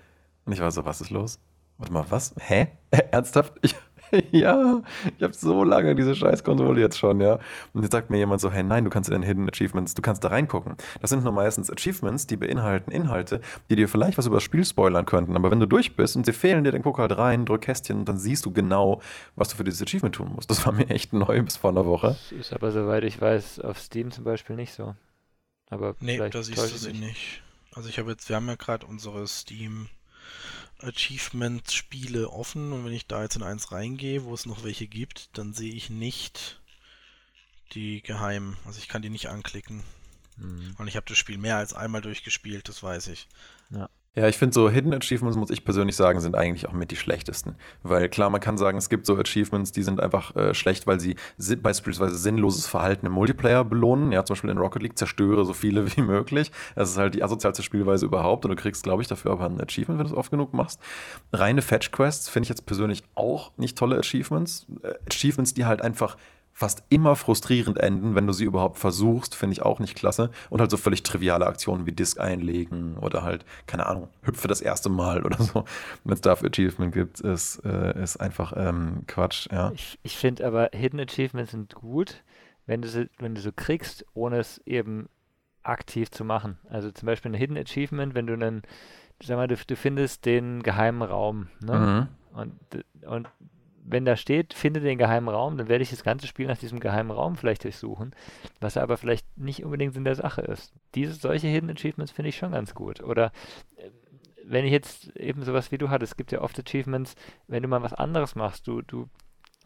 Und 0.45 0.53
ich 0.53 0.61
war 0.61 0.71
so, 0.71 0.85
was 0.85 1.01
ist 1.01 1.11
los? 1.11 1.39
Warte 1.79 1.93
mal, 1.93 2.05
was? 2.11 2.35
Hä? 2.39 2.69
Ernsthaft? 2.91 3.55
Ich, 3.63 3.75
ja, 4.31 4.83
ich 5.17 5.23
habe 5.23 5.35
so 5.35 5.65
lange 5.65 5.95
diese 5.95 6.15
Scheißkonsole 6.15 6.81
jetzt 6.81 6.99
schon, 6.99 7.21
ja. 7.21 7.39
Und 7.73 7.83
jetzt 7.83 7.93
sagt 7.93 8.11
mir 8.11 8.19
jemand 8.19 8.41
so, 8.41 8.51
hey, 8.51 8.63
nein, 8.63 8.85
du 8.85 8.91
kannst 8.91 9.09
in 9.11 9.15
den 9.15 9.23
Hidden 9.23 9.49
Achievements, 9.49 9.95
du 9.95 10.03
kannst 10.03 10.25
da 10.25 10.29
reingucken. 10.29 10.77
Das 11.01 11.11
sind 11.11 11.25
nur 11.25 11.33
meistens 11.33 11.71
Achievements, 11.71 12.27
die 12.27 12.37
beinhalten 12.37 12.91
Inhalte, 12.91 13.41
die 13.71 13.77
dir 13.77 13.89
vielleicht 13.89 14.19
was 14.19 14.27
über 14.27 14.37
das 14.37 14.43
Spiel 14.43 14.65
spoilern 14.65 15.07
könnten. 15.07 15.37
Aber 15.37 15.51
wenn 15.51 15.61
du 15.61 15.67
durch 15.67 15.97
bist 15.97 16.17
und 16.17 16.27
sie 16.27 16.33
fehlen 16.33 16.65
dir, 16.65 16.73
dann 16.73 16.83
guck 16.83 16.99
halt 16.99 17.17
rein, 17.17 17.47
drück 17.47 17.63
Kästchen 17.63 17.99
und 17.99 18.09
dann 18.09 18.19
siehst 18.19 18.47
du 18.47 18.53
genau, 18.53 19.01
was 19.37 19.49
du 19.49 19.57
für 19.57 19.65
dieses 19.65 19.83
Achievement 19.83 20.15
tun 20.15 20.33
musst. 20.35 20.51
Das 20.51 20.65
war 20.65 20.73
mir 20.73 20.89
echt 20.91 21.13
neu 21.13 21.43
bis 21.43 21.57
vor 21.57 21.71
einer 21.71 21.87
Woche. 21.87 22.09
Das 22.09 22.33
ist 22.33 22.53
aber, 22.53 22.71
soweit 22.71 23.05
ich 23.05 23.21
weiß, 23.21 23.61
auf 23.61 23.79
Steam 23.79 24.11
zum 24.11 24.25
Beispiel 24.25 24.57
nicht 24.57 24.73
so. 24.73 24.95
Aber 25.71 25.95
nee, 26.01 26.17
da 26.17 26.43
siehst 26.43 26.59
du 26.59 26.79
sie 26.79 26.93
nicht. 26.93 27.43
Also 27.75 27.89
ich 27.89 27.99
habe 27.99 28.11
jetzt, 28.11 28.29
wir 28.29 28.37
haben 28.37 28.49
ja 28.49 28.55
gerade 28.55 28.87
unsere 28.87 29.27
Steam 29.27 29.89
Achievement-Spiele 30.81 32.31
offen 32.31 32.73
und 32.73 32.85
wenn 32.85 32.93
ich 32.93 33.07
da 33.07 33.23
jetzt 33.23 33.37
in 33.37 33.43
eins 33.43 33.73
reingehe, 33.73 34.25
wo 34.25 34.35
es 34.35 34.47
noch 34.47 34.65
welche 34.65 34.87
gibt, 34.87 35.37
dann 35.37 35.53
sehe 35.53 35.73
ich 35.73 35.91
nicht 35.91 36.61
die 37.73 38.03
geheimen. 38.03 38.57
Also 38.65 38.79
ich 38.79 38.89
kann 38.89 39.03
die 39.03 39.11
nicht 39.11 39.29
anklicken. 39.29 39.83
Mhm. 40.37 40.75
Und 40.79 40.89
ich 40.89 40.97
habe 40.97 41.07
das 41.07 41.19
Spiel 41.19 41.39
mehr 41.39 41.57
als 41.57 41.75
einmal 41.75 42.01
durchgespielt, 42.01 42.69
das 42.69 42.83
weiß 42.83 43.09
ich. 43.09 43.29
Ja. 43.71 43.89
Ja, 44.19 44.27
ich 44.27 44.37
finde 44.37 44.53
so 44.53 44.69
Hidden 44.69 44.93
Achievements, 44.93 45.37
muss 45.37 45.51
ich 45.51 45.65
persönlich 45.65 45.95
sagen, 45.95 46.19
sind 46.19 46.35
eigentlich 46.35 46.69
auch 46.69 46.73
mit 46.73 46.91
die 46.91 46.97
schlechtesten. 46.97 47.55
Weil 47.85 48.09
klar, 48.09 48.31
man 48.31 48.41
kann 48.41 48.59
sagen, 48.59 48.77
es 48.77 48.89
gibt 48.89 49.07
so 49.07 49.17
Achievements, 49.17 49.71
die 49.71 49.85
sind 49.85 50.01
einfach 50.01 50.35
äh, 50.35 50.55
schlecht, 50.55 50.89
weil 50.89 50.99
sie 50.99 51.15
beispielsweise 51.63 52.17
sinnloses 52.17 52.67
Verhalten 52.67 53.07
im 53.07 53.13
Multiplayer 53.13 53.65
belohnen. 53.65 54.11
Ja, 54.11 54.25
zum 54.25 54.35
Beispiel 54.35 54.51
in 54.51 54.59
Rocket 54.59 54.83
League 54.83 54.99
zerstöre 54.99 55.45
so 55.45 55.53
viele 55.53 55.87
wie 55.97 56.03
möglich. 56.03 56.51
Das 56.75 56.91
ist 56.91 56.99
halt 56.99 57.15
die 57.15 57.23
asozialste 57.23 57.63
Spielweise 57.63 58.07
überhaupt 58.07 58.45
und 58.45 58.51
du 58.51 58.57
kriegst, 58.57 58.83
glaube 58.83 59.03
ich, 59.03 59.09
dafür 59.09 59.31
aber 59.31 59.45
ein 59.45 59.61
Achievement, 59.61 60.01
wenn 60.01 60.07
du 60.09 60.13
es 60.13 60.19
oft 60.19 60.33
genug 60.33 60.53
machst. 60.53 60.81
Reine 61.33 61.63
Fetch 61.63 61.93
Quests 61.93 62.29
finde 62.29 62.47
ich 62.47 62.49
jetzt 62.49 62.67
persönlich 62.67 63.05
auch 63.15 63.53
nicht 63.57 63.79
tolle 63.79 63.99
Achievements. 63.99 64.67
Äh, 64.83 64.95
Achievements, 65.09 65.55
die 65.55 65.65
halt 65.65 65.81
einfach 65.81 66.17
fast 66.59 66.83
immer 66.89 67.15
frustrierend 67.15 67.79
enden, 67.79 68.17
wenn 68.17 68.27
du 68.27 68.33
sie 68.33 68.43
überhaupt 68.43 68.79
versuchst, 68.79 69.37
finde 69.37 69.53
ich 69.53 69.63
auch 69.63 69.79
nicht 69.79 69.95
klasse. 69.95 70.33
Und 70.51 70.61
halt 70.61 70.73
so 70.73 70.77
völlig 70.77 71.05
triviale 71.05 71.47
Aktionen 71.47 71.87
wie 71.87 71.93
Disk 71.93 72.19
einlegen 72.19 72.99
oder 72.99 73.23
halt, 73.23 73.45
keine 73.69 73.87
Ahnung, 73.87 74.09
hüpfe 74.23 74.49
das 74.49 74.61
erste 74.61 74.89
Mal 74.89 75.23
oder 75.25 75.41
so. 75.41 75.65
Wenn 76.03 76.15
es 76.15 76.21
dafür 76.21 76.49
Achievement 76.49 76.93
gibt, 76.93 77.21
ist, 77.21 77.65
äh, 77.65 78.03
ist 78.03 78.17
einfach 78.17 78.55
ähm, 78.57 79.05
Quatsch, 79.07 79.47
ja. 79.53 79.71
Ich, 79.71 80.01
ich 80.03 80.17
finde 80.17 80.45
aber 80.45 80.71
Hidden 80.73 80.99
Achievements 80.99 81.53
sind 81.53 81.77
gut, 81.77 82.25
wenn 82.67 82.83
du, 82.83 82.89
sie, 82.89 83.09
wenn 83.21 83.37
du 83.37 83.41
so 83.41 83.53
kriegst, 83.55 84.05
ohne 84.15 84.41
es 84.41 84.59
eben 84.67 85.09
aktiv 85.63 86.11
zu 86.11 86.25
machen. 86.25 86.59
Also 86.69 86.91
zum 86.91 87.07
Beispiel 87.07 87.31
ein 87.31 87.39
Hidden 87.39 87.57
Achievement, 87.57 88.17
wenn 88.17 88.27
du 88.27 88.33
einen, 88.33 88.63
sag 89.23 89.37
mal, 89.37 89.47
du, 89.47 89.55
du 89.65 89.77
findest 89.77 90.27
den 90.27 90.65
geheimen 90.65 91.03
Raum, 91.03 91.51
ne? 91.61 91.79
Mhm. 91.79 92.19
Und, 92.37 92.53
und 93.07 93.29
wenn 93.91 94.05
da 94.05 94.17
steht, 94.17 94.55
finde 94.55 94.81
den 94.81 94.99
geheimen 94.99 95.29
Raum, 95.29 95.57
dann 95.57 95.69
werde 95.69 95.83
ich 95.83 95.91
das 95.91 96.05
ganze 96.05 96.27
Spiel 96.27 96.47
nach 96.47 96.59
diesem 96.59 96.81
geheimen 96.81 97.11
Raum 97.11 97.37
vielleicht 97.37 97.65
durchsuchen, 97.65 98.15
was 98.61 98.77
aber 98.77 98.97
vielleicht 98.97 99.27
nicht 99.39 99.65
unbedingt 99.65 99.97
in 99.97 100.05
der 100.05 100.15
Sache 100.15 100.43
ist. 100.43 100.73
Diese 100.95 101.15
solche 101.15 101.49
Hidden 101.49 101.71
Achievements 101.71 102.13
finde 102.13 102.31
ich 102.31 102.37
schon 102.37 102.53
ganz 102.53 102.75
gut. 102.75 103.03
Oder 103.03 103.33
äh, 103.77 103.91
wenn 104.45 104.65
ich 104.65 104.73
jetzt 104.73 105.15
eben 105.17 105.43
sowas 105.43 105.73
wie 105.73 105.79
du 105.79 105.91
hattest, 105.91 106.13
es 106.13 106.17
gibt 106.17 106.33
ja 106.33 106.41
oft 106.41 106.59
Achievements, 106.59 107.15
wenn 107.47 107.63
du 107.63 107.69
mal 107.69 107.83
was 107.83 107.93
anderes 107.93 108.35
machst, 108.35 108.67
du, 108.67 108.83
du 108.83 109.09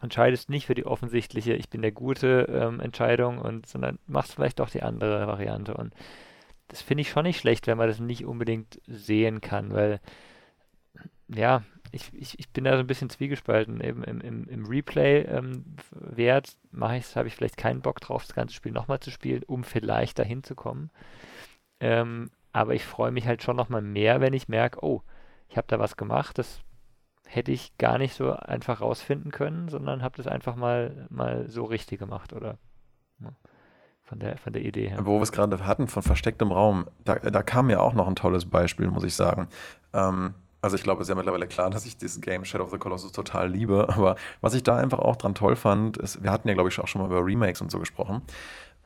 entscheidest 0.01 0.49
nicht 0.49 0.65
für 0.65 0.75
die 0.75 0.85
offensichtliche, 0.85 1.53
ich 1.53 1.69
bin 1.69 1.81
der 1.81 1.93
gute 1.93 2.47
ähm, 2.49 2.79
Entscheidung 2.81 3.39
und 3.39 3.65
sondern 3.65 3.99
machst 4.05 4.33
vielleicht 4.33 4.59
doch 4.59 4.69
die 4.69 4.83
andere 4.83 5.25
Variante. 5.27 5.75
Und 5.75 5.93
das 6.67 6.81
finde 6.81 7.01
ich 7.01 7.09
schon 7.09 7.23
nicht 7.23 7.39
schlecht, 7.39 7.67
wenn 7.67 7.77
man 7.77 7.87
das 7.87 7.99
nicht 7.99 8.25
unbedingt 8.25 8.81
sehen 8.87 9.39
kann, 9.41 9.73
weil 9.73 10.01
ja, 11.29 11.63
ich, 11.93 12.11
ich, 12.13 12.39
ich 12.39 12.49
bin 12.49 12.63
da 12.63 12.73
so 12.73 12.79
ein 12.79 12.87
bisschen 12.87 13.09
zwiegespalten. 13.09 13.79
Eben 13.79 14.03
im, 14.03 14.19
im, 14.19 14.49
im 14.49 14.65
Replay-Wert 14.65 16.47
ähm, 16.47 16.69
mache 16.71 16.97
ich 16.97 17.15
habe 17.15 17.27
ich 17.27 17.35
vielleicht 17.35 17.55
keinen 17.55 17.81
Bock 17.81 18.01
drauf, 18.01 18.23
das 18.25 18.35
ganze 18.35 18.55
Spiel 18.55 18.71
nochmal 18.71 18.99
zu 18.99 19.11
spielen, 19.11 19.43
um 19.43 19.63
vielleicht 19.63 20.17
dahin 20.17 20.43
zu 20.43 20.55
kommen. 20.55 20.89
Ähm, 21.79 22.31
aber 22.51 22.73
ich 22.73 22.83
freue 22.83 23.11
mich 23.11 23.27
halt 23.27 23.43
schon 23.43 23.55
nochmal 23.55 23.81
mehr, 23.81 24.21
wenn 24.21 24.33
ich 24.33 24.47
merke, 24.47 24.83
oh, 24.83 25.03
ich 25.49 25.57
habe 25.57 25.67
da 25.67 25.77
was 25.79 25.95
gemacht, 25.95 26.39
das 26.39 26.61
hätte 27.27 27.51
ich 27.51 27.77
gar 27.77 27.99
nicht 27.99 28.15
so 28.15 28.31
einfach 28.33 28.81
rausfinden 28.81 29.31
können, 29.31 29.69
sondern 29.69 30.01
habe 30.01 30.17
das 30.17 30.27
einfach 30.27 30.55
mal, 30.55 31.07
mal 31.09 31.47
so 31.47 31.63
richtig 31.63 31.99
gemacht, 31.99 32.33
oder? 32.33 32.57
Ja, 33.19 33.33
von 34.01 34.19
der, 34.19 34.37
von 34.37 34.53
der 34.53 34.63
Idee 34.63 34.89
her. 34.89 35.05
Wo 35.05 35.17
wir 35.17 35.23
es 35.23 35.31
gerade 35.31 35.65
hatten, 35.65 35.87
von 35.87 36.03
verstecktem 36.03 36.51
Raum, 36.51 36.87
da, 37.05 37.15
da 37.15 37.43
kam 37.43 37.67
mir 37.67 37.81
auch 37.81 37.93
noch 37.93 38.07
ein 38.07 38.15
tolles 38.15 38.45
Beispiel, 38.45 38.87
muss 38.87 39.03
ich 39.03 39.15
sagen. 39.15 39.47
Ähm, 39.93 40.33
also 40.63 40.77
ich 40.77 40.83
glaube, 40.83 41.01
es 41.01 41.07
ist 41.07 41.09
ja 41.09 41.15
mittlerweile 41.15 41.45
klar, 41.45 41.69
dass 41.69 41.85
ich 41.85 41.97
dieses 41.97 42.21
Game 42.21 42.45
Shadow 42.45 42.63
of 42.63 42.71
the 42.71 42.77
Colossus 42.77 43.11
total 43.11 43.51
liebe. 43.51 43.89
Aber 43.89 44.15
was 44.39 44.53
ich 44.53 44.63
da 44.63 44.77
einfach 44.77 44.99
auch 44.99 45.17
dran 45.17 45.35
toll 45.35 45.57
fand, 45.57 45.97
ist, 45.97 46.23
wir 46.23 46.31
hatten 46.31 46.47
ja, 46.47 46.53
glaube 46.53 46.69
ich, 46.69 46.79
auch 46.79 46.87
schon 46.87 47.01
mal 47.01 47.07
über 47.07 47.23
Remakes 47.23 47.59
und 47.59 47.69
so 47.69 47.79
gesprochen. 47.79 48.21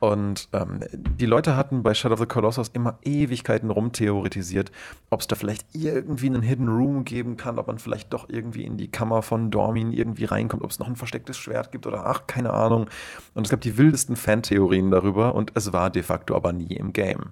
Und 0.00 0.48
ähm, 0.52 0.80
die 0.92 1.26
Leute 1.26 1.56
hatten 1.56 1.84
bei 1.84 1.94
Shadow 1.94 2.14
of 2.14 2.20
the 2.20 2.26
Colossus 2.26 2.68
immer 2.68 2.98
Ewigkeiten 3.04 3.70
rumtheoretisiert, 3.70 4.72
ob 5.10 5.20
es 5.20 5.28
da 5.28 5.36
vielleicht 5.36 5.66
irgendwie 5.72 6.26
einen 6.26 6.42
Hidden 6.42 6.68
Room 6.68 7.04
geben 7.04 7.36
kann, 7.36 7.60
ob 7.60 7.68
man 7.68 7.78
vielleicht 7.78 8.12
doch 8.12 8.28
irgendwie 8.28 8.64
in 8.64 8.76
die 8.76 8.90
Kammer 8.90 9.22
von 9.22 9.52
Dormin 9.52 9.92
irgendwie 9.92 10.24
reinkommt, 10.24 10.64
ob 10.64 10.70
es 10.70 10.80
noch 10.80 10.88
ein 10.88 10.96
verstecktes 10.96 11.36
Schwert 11.36 11.70
gibt 11.70 11.86
oder 11.86 12.06
ach, 12.06 12.26
keine 12.26 12.54
Ahnung. 12.54 12.86
Und 13.34 13.46
es 13.46 13.50
gab 13.50 13.60
die 13.60 13.76
wildesten 13.76 14.16
Fantheorien 14.16 14.90
darüber 14.90 15.36
und 15.36 15.52
es 15.54 15.72
war 15.72 15.90
de 15.90 16.02
facto 16.02 16.34
aber 16.34 16.52
nie 16.52 16.74
im 16.74 16.92
Game. 16.92 17.30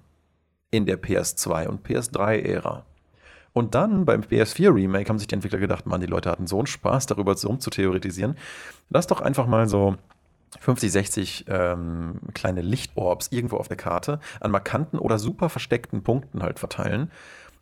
In 0.71 0.87
der 0.87 1.03
PS2 1.03 1.67
und 1.67 1.87
PS3-Ära. 1.87 2.85
Und 3.57 3.75
dann 3.75 4.05
beim 4.05 4.21
PS4 4.21 4.75
Remake 4.75 5.09
haben 5.09 5.19
sich 5.19 5.29
die 5.29 5.35
Entwickler 5.35 5.59
gedacht, 5.59 5.87
man, 5.87 6.03
die 6.03 6.07
Leute 6.07 6.31
hatten 6.31 6.47
so 6.47 6.59
einen 6.59 6.67
Spaß, 6.67 7.07
darüber 7.07 7.35
rumzutheoretisieren. 7.35 8.37
Lass 8.91 9.07
doch 9.07 9.23
einfach 9.23 9.47
mal 9.47 9.67
so 9.67 9.97
50, 10.61 10.93
60 10.93 11.45
ähm, 11.49 12.21
kleine 12.35 12.61
Lichtorbs 12.61 13.29
irgendwo 13.31 13.57
auf 13.57 13.69
der 13.69 13.79
Karte 13.79 14.21
an 14.41 14.51
markanten 14.51 14.99
oder 14.99 15.19
super 15.19 15.49
versteckten 15.49 16.03
Punkten 16.03 16.43
halt 16.43 16.59
verteilen. 16.59 17.11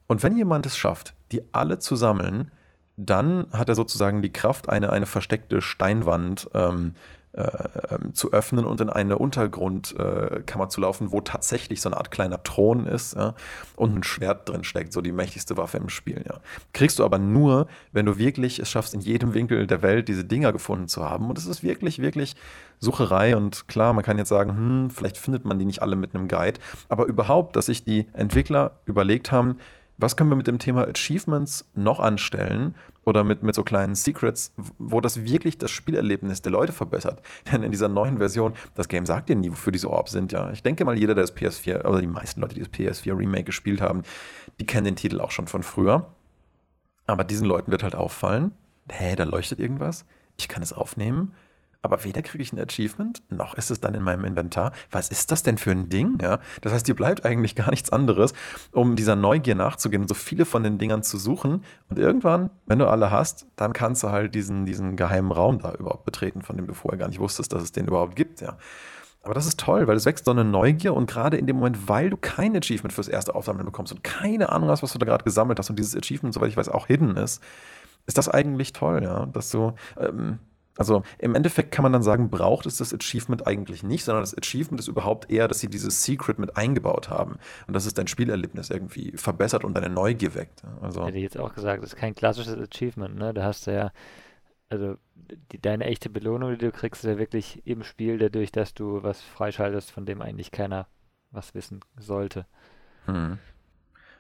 Und 0.09 0.24
wenn 0.24 0.37
jemand 0.37 0.66
es 0.66 0.76
schafft, 0.76 1.14
die 1.30 1.42
alle 1.53 1.78
zu 1.78 1.95
sammeln, 1.95 2.51
dann 2.97 3.47
hat 3.53 3.68
er 3.68 3.76
sozusagen 3.76 4.20
die 4.20 4.32
Kraft, 4.32 4.68
eine, 4.68 4.90
eine 4.90 5.07
versteckte 5.07 5.62
Steinwand 5.62 6.51
ähm, 6.55 6.97
äh, 7.37 7.51
ähm, 7.91 8.14
zu 8.14 8.32
öffnen 8.32 8.64
und 8.64 8.80
in 8.80 8.91
eine 8.91 9.18
Untergrundkammer 9.18 10.64
äh, 10.64 10.68
zu 10.68 10.80
laufen, 10.80 11.11
wo 11.11 11.20
tatsächlich 11.20 11.80
so 11.80 11.89
eine 11.89 11.97
Art 11.97 12.12
kleiner 12.12 12.43
Thron 12.45 12.87
ist 12.87 13.16
ja, 13.16 13.35
und 13.74 13.97
ein 13.97 14.03
Schwert 14.05 14.49
drin 14.49 14.62
steckt, 14.62 14.93
so 14.93 15.01
die 15.01 15.11
mächtigste 15.11 15.57
Waffe 15.57 15.78
im 15.78 15.89
Spiel. 15.89 16.24
Ja. 16.28 16.39
Kriegst 16.72 17.01
du 17.01 17.05
aber 17.05 17.18
nur, 17.18 17.66
wenn 17.91 18.07
du 18.07 18.18
wirklich 18.18 18.61
es 18.61 18.70
schaffst, 18.70 18.95
in 18.95 19.01
jedem 19.01 19.35
Winkel 19.35 19.66
der 19.66 19.82
Welt 19.82 20.07
diese 20.07 20.24
Dinger 20.24 20.53
gefunden 20.53 20.87
zu 20.87 21.05
haben. 21.05 21.28
Und 21.28 21.37
es 21.37 21.47
ist 21.47 21.64
wirklich, 21.64 21.99
wirklich 21.99 22.37
Sucherei. 22.78 23.37
Und 23.37 23.66
klar, 23.66 23.93
man 23.95 24.05
kann 24.05 24.18
jetzt 24.18 24.28
sagen, 24.28 24.51
hm, 24.51 24.91
vielleicht 24.91 25.18
findet 25.18 25.45
man 25.45 25.59
die 25.59 25.64
nicht 25.64 25.82
alle 25.82 25.97
mit 25.97 26.14
einem 26.14 26.28
Guide. 26.28 26.61
Aber 26.89 27.07
überhaupt, 27.07 27.57
dass 27.57 27.66
sich 27.66 27.85
die 27.85 28.07
Entwickler 28.12 28.78
überlegt 28.85 29.32
haben, 29.32 29.59
was 29.97 30.16
können 30.16 30.30
wir 30.30 30.37
mit 30.37 30.47
dem 30.47 30.59
Thema 30.59 30.87
Achievements 30.87 31.66
noch 31.74 32.01
anstellen 32.01 32.74
oder 33.05 33.24
mit, 33.24 33.42
mit 33.42 33.55
so 33.55 33.62
kleinen 33.62 33.94
Secrets, 33.94 34.52
wo 34.78 35.00
das 35.00 35.24
wirklich 35.24 35.59
das 35.59 35.70
Spielerlebnis 35.70 36.42
der 36.42 36.52
Leute 36.52 36.72
verbessert. 36.72 37.22
Denn 37.52 37.62
in 37.62 37.70
dieser 37.70 37.88
neuen 37.88 38.18
Version, 38.18 38.55
das 38.74 38.88
Game 38.88 39.07
sagt 39.07 39.28
dir 39.28 39.36
nie, 39.36 39.50
wofür 39.50 39.72
diese 39.72 39.90
Orbs 39.90 40.12
sind, 40.12 40.32
ja. 40.32 40.50
Ich 40.50 40.62
denke 40.62 40.84
mal, 40.84 40.98
jeder, 40.98 41.14
der 41.14 41.24
das 41.24 41.36
PS4, 41.36 41.84
oder 41.86 42.00
die 42.00 42.07
meisten 42.07 42.40
Leute, 42.40 42.55
die 42.55 42.61
das 42.61 42.72
PS4 42.72 43.16
Remake 43.16 43.44
gespielt 43.44 43.80
haben, 43.80 44.02
die 44.61 44.66
kennen 44.66 44.84
den 44.84 44.96
Titel 44.96 45.20
auch 45.20 45.30
schon 45.30 45.46
von 45.46 45.62
früher. 45.62 46.14
Aber 47.07 47.24
diesen 47.24 47.46
Leuten 47.46 47.70
wird 47.70 47.82
halt 47.82 47.94
auffallen, 47.94 48.52
hä, 48.90 49.14
da 49.16 49.24
leuchtet 49.24 49.59
irgendwas, 49.59 50.07
ich 50.36 50.48
kann 50.48 50.62
es 50.62 50.72
aufnehmen 50.72 51.32
aber 51.85 52.03
weder 52.03 52.22
kriege 52.22 52.43
ich 52.43 52.51
ein 52.53 52.59
Achievement, 52.59 53.22
noch 53.28 53.55
ist 53.57 53.70
es 53.70 53.78
dann 53.78 53.95
in 53.95 54.03
meinem 54.03 54.24
Inventar. 54.24 54.72
Was 54.91 55.11
ist 55.11 55.30
das 55.30 55.43
denn 55.43 55.59
für 55.59 55.70
ein 55.70 55.91
Ding? 55.91 56.18
Ja, 56.22 56.41
das 56.62 56.72
heißt, 56.72 56.89
dir 56.89 56.97
bleibt 56.97 57.26
eigentlich 57.26 57.55
gar 57.55 57.68
nichts 57.68 57.91
anderes, 57.91 58.32
um 58.72 58.97
dieser 58.97 59.16
Neugier 59.16 59.55
nachzugehen 59.55 60.09
so 60.09 60.14
viele 60.14 60.47
von 60.47 60.62
den 60.62 60.78
Dingern 60.78 61.03
zu 61.03 61.18
suchen. 61.18 61.62
Und 61.91 61.99
irgendwann, 61.99 62.49
wenn 62.64 62.78
du 62.78 62.89
alle 62.89 63.11
hast, 63.11 63.47
dann 63.57 63.74
kannst 63.74 64.03
du 64.03 64.11
halt 64.11 64.35
diesen, 64.35 64.64
diesen 64.64 64.97
geheimen 64.97 65.30
Raum 65.30 65.59
da 65.59 65.74
überhaupt 65.74 66.07
betreten, 66.07 66.41
von 66.41 66.57
dem 66.57 66.66
du 66.66 66.72
vorher 66.72 66.99
gar 66.99 67.09
nicht 67.09 67.20
wusstest, 67.20 67.53
dass 67.53 67.62
es 67.62 67.72
den 67.72 67.87
überhaupt 67.87 68.16
gibt. 68.16 68.41
Ja. 68.41 68.57
Aber 69.22 69.35
das 69.35 69.47
ist 69.47 69.61
toll, 69.61 69.87
weil 69.87 69.97
es 69.97 70.07
wächst 70.07 70.24
so 70.24 70.30
eine 70.30 70.45
Neugier 70.45 70.95
und 70.95 71.11
gerade 71.11 71.37
in 71.37 71.47
dem 71.47 71.57
Moment, 71.57 71.87
weil 71.87 72.09
du 72.09 72.16
kein 72.16 72.57
Achievement 72.57 72.95
fürs 72.95 73.09
erste 73.09 73.35
Aufsammeln 73.35 73.66
bekommst 73.66 73.93
und 73.93 74.03
keine 74.03 74.53
Ahnung 74.53 74.70
hast, 74.70 74.82
was 74.82 74.95
du 74.95 74.99
da 74.99 75.05
gerade 75.05 75.24
gesammelt 75.24 75.59
hast 75.59 75.68
und 75.68 75.78
dieses 75.78 75.95
Achievement, 75.95 76.32
soweit 76.32 76.49
ich 76.49 76.57
weiß, 76.57 76.70
auch 76.70 76.87
hidden 76.87 77.16
ist, 77.18 77.43
ist 78.07 78.16
das 78.16 78.28
eigentlich 78.30 78.72
toll, 78.72 79.03
ja, 79.03 79.26
dass 79.26 79.51
du 79.51 79.72
ähm, 79.99 80.39
also 80.77 81.03
im 81.18 81.35
Endeffekt 81.35 81.70
kann 81.70 81.85
man 81.85 81.93
dann 81.93 82.03
sagen, 82.03 82.31
braucht 82.31 82.66
es 82.66 82.79
das 82.79 82.93
Achievement 82.93 83.47
eigentlich 83.47 83.83
nicht, 83.83 84.05
sondern 84.05 84.22
das 84.22 84.37
Achievement 84.37 84.81
ist 84.81 84.89
überhaupt 84.89 85.31
eher, 85.31 85.47
dass 85.47 85.61
sie 85.61 85.68
dieses 85.68 86.03
Secret 86.03 86.39
mit 86.39 86.57
eingebaut 86.57 87.11
haben 87.11 87.39
und 87.66 87.75
dass 87.75 87.87
es 87.87 87.95
dein 87.95 88.09
Spielerlebnis 88.09 88.70
irgendwie 88.70 89.12
verbessert 89.16 89.64
und 89.64 89.75
deine 89.75 89.89
Neugier 89.89 90.35
weckt. 90.35 90.62
Also 90.81 91.03
ich 91.03 91.07
hätte 91.09 91.18
jetzt 91.18 91.39
auch 91.39 91.55
gesagt, 91.55 91.83
das 91.83 91.93
ist 91.93 91.99
kein 91.99 92.14
klassisches 92.14 92.57
Achievement, 92.59 93.16
ne? 93.16 93.33
Da 93.33 93.45
hast 93.45 93.66
du 93.66 93.75
ja, 93.75 93.93
also 94.68 94.97
die, 95.53 95.61
deine 95.61 95.85
echte 95.85 96.11
Belohnung, 96.11 96.51
die 96.53 96.59
du 96.59 96.72
kriegst, 96.72 97.05
ist 97.05 97.11
ja 97.11 97.18
wirklich 97.18 97.62
im 97.66 97.85
Spiel 97.85 98.18
dadurch, 98.18 98.51
dass 98.51 98.75
du 98.75 99.03
was 99.03 99.22
freischaltest, 99.22 99.93
von 99.93 100.07
dem 100.07 100.22
eigentlich 100.22 100.51
keiner 100.51 100.89
was 101.31 101.55
wissen 101.55 101.81
sollte. 101.99 102.47
Hm. 103.07 103.39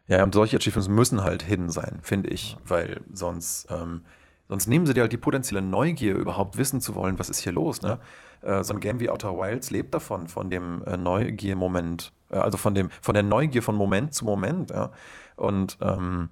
Ja, 0.06 0.22
und 0.22 0.34
solche 0.34 0.56
Achievements 0.56 0.88
müssen 0.88 1.22
halt 1.22 1.42
hidden 1.42 1.70
sein, 1.70 1.98
finde 2.02 2.28
ich, 2.28 2.52
ja. 2.52 2.58
weil 2.64 3.00
sonst 3.10 3.70
ähm, 3.70 4.02
Sonst 4.48 4.66
nehmen 4.66 4.86
sie 4.86 4.94
dir 4.94 5.02
halt 5.02 5.12
die 5.12 5.18
potenzielle 5.18 5.62
Neugier, 5.62 6.14
überhaupt 6.16 6.58
wissen 6.58 6.80
zu 6.80 6.94
wollen, 6.94 7.18
was 7.18 7.30
ist 7.30 7.40
hier 7.40 7.52
los. 7.52 7.82
Ne? 7.82 7.98
Äh, 8.42 8.62
so 8.62 8.74
ein 8.74 8.80
Game 8.80 9.00
wie 9.00 9.08
Outer 9.08 9.36
Wilds 9.38 9.70
lebt 9.70 9.94
davon, 9.94 10.28
von 10.28 10.50
dem 10.50 10.82
äh, 10.84 10.96
Neugier-Moment, 10.96 12.12
äh, 12.30 12.36
also 12.36 12.58
von, 12.58 12.74
dem, 12.74 12.90
von 13.00 13.14
der 13.14 13.22
Neugier 13.22 13.62
von 13.62 13.74
Moment 13.74 14.14
zu 14.14 14.24
Moment. 14.24 14.70
Ja? 14.70 14.90
Und 15.36 15.78
ähm, 15.80 16.28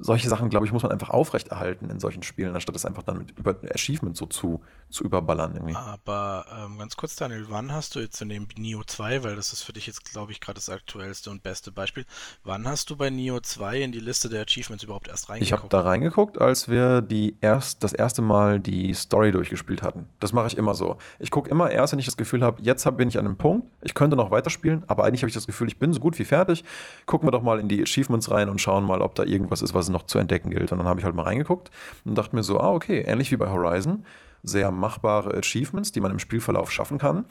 solche 0.00 0.28
Sachen, 0.28 0.48
glaube 0.48 0.66
ich, 0.66 0.72
muss 0.72 0.82
man 0.82 0.92
einfach 0.92 1.10
aufrechterhalten 1.10 1.90
in 1.90 2.00
solchen 2.00 2.22
Spielen, 2.22 2.54
anstatt 2.54 2.76
es 2.76 2.84
einfach 2.84 3.02
dann 3.02 3.18
mit 3.18 3.38
über 3.38 3.56
Achievement 3.74 4.16
so 4.16 4.26
zu, 4.26 4.60
zu 4.90 5.04
überballern. 5.04 5.54
Irgendwie. 5.54 5.74
Aber 5.74 6.46
ähm, 6.56 6.78
ganz 6.78 6.96
kurz, 6.96 7.16
Daniel, 7.16 7.46
wann 7.48 7.72
hast 7.72 7.94
du 7.94 8.00
jetzt 8.00 8.20
in 8.20 8.28
dem 8.28 8.46
Neo 8.56 8.82
2, 8.84 9.24
weil 9.24 9.36
das 9.36 9.52
ist 9.52 9.62
für 9.62 9.72
dich 9.72 9.86
jetzt, 9.86 10.10
glaube 10.10 10.32
ich, 10.32 10.40
gerade 10.40 10.56
das 10.56 10.68
aktuellste 10.68 11.30
und 11.30 11.42
beste 11.42 11.72
Beispiel, 11.72 12.04
wann 12.44 12.66
hast 12.66 12.90
du 12.90 12.96
bei 12.96 13.10
Neo 13.10 13.40
2 13.40 13.82
in 13.82 13.92
die 13.92 14.00
Liste 14.00 14.28
der 14.28 14.42
Achievements 14.42 14.84
überhaupt 14.84 15.08
erst 15.08 15.28
reingeguckt? 15.28 15.46
Ich 15.46 15.52
habe 15.52 15.68
da 15.68 15.80
reingeguckt, 15.80 16.40
als 16.40 16.68
wir 16.68 17.02
die 17.02 17.36
erst, 17.40 17.82
das 17.82 17.92
erste 17.92 18.22
Mal 18.22 18.60
die 18.60 18.94
Story 18.94 19.32
durchgespielt 19.32 19.82
hatten. 19.82 20.06
Das 20.20 20.32
mache 20.32 20.46
ich 20.46 20.56
immer 20.56 20.74
so. 20.74 20.98
Ich 21.18 21.30
gucke 21.30 21.50
immer 21.50 21.70
erst, 21.70 21.92
wenn 21.92 21.98
ich 21.98 22.06
das 22.06 22.16
Gefühl 22.16 22.42
habe, 22.42 22.62
jetzt 22.62 22.88
bin 22.96 23.08
ich 23.08 23.18
an 23.18 23.26
einem 23.26 23.36
Punkt, 23.36 23.68
ich 23.82 23.94
könnte 23.94 24.16
noch 24.16 24.30
weiterspielen, 24.30 24.84
aber 24.86 25.04
eigentlich 25.04 25.22
habe 25.22 25.28
ich 25.28 25.34
das 25.34 25.46
Gefühl, 25.46 25.68
ich 25.68 25.78
bin 25.78 25.92
so 25.92 26.00
gut 26.00 26.18
wie 26.18 26.24
fertig. 26.24 26.64
Gucken 27.06 27.26
wir 27.26 27.32
doch 27.32 27.42
mal 27.42 27.60
in 27.60 27.68
die 27.68 27.82
Achievements 27.82 28.30
rein 28.30 28.48
und 28.48 28.60
schauen 28.60 28.84
mal, 28.84 29.02
ob 29.02 29.14
da 29.14 29.24
irgendwas 29.38 29.62
ist, 29.62 29.74
was 29.74 29.88
noch 29.88 30.04
zu 30.04 30.18
entdecken 30.18 30.50
gilt. 30.50 30.72
Und 30.72 30.78
dann 30.78 30.86
habe 30.86 31.00
ich 31.00 31.04
halt 31.04 31.14
mal 31.14 31.22
reingeguckt 31.22 31.70
und 32.04 32.16
dachte 32.16 32.34
mir 32.34 32.42
so, 32.42 32.60
ah, 32.60 32.72
okay, 32.72 33.00
ähnlich 33.00 33.30
wie 33.30 33.36
bei 33.36 33.50
Horizon, 33.50 34.04
sehr 34.42 34.70
machbare 34.70 35.36
Achievements, 35.36 35.92
die 35.92 36.00
man 36.00 36.10
im 36.10 36.18
Spielverlauf 36.18 36.70
schaffen 36.70 36.98
kann. 36.98 37.24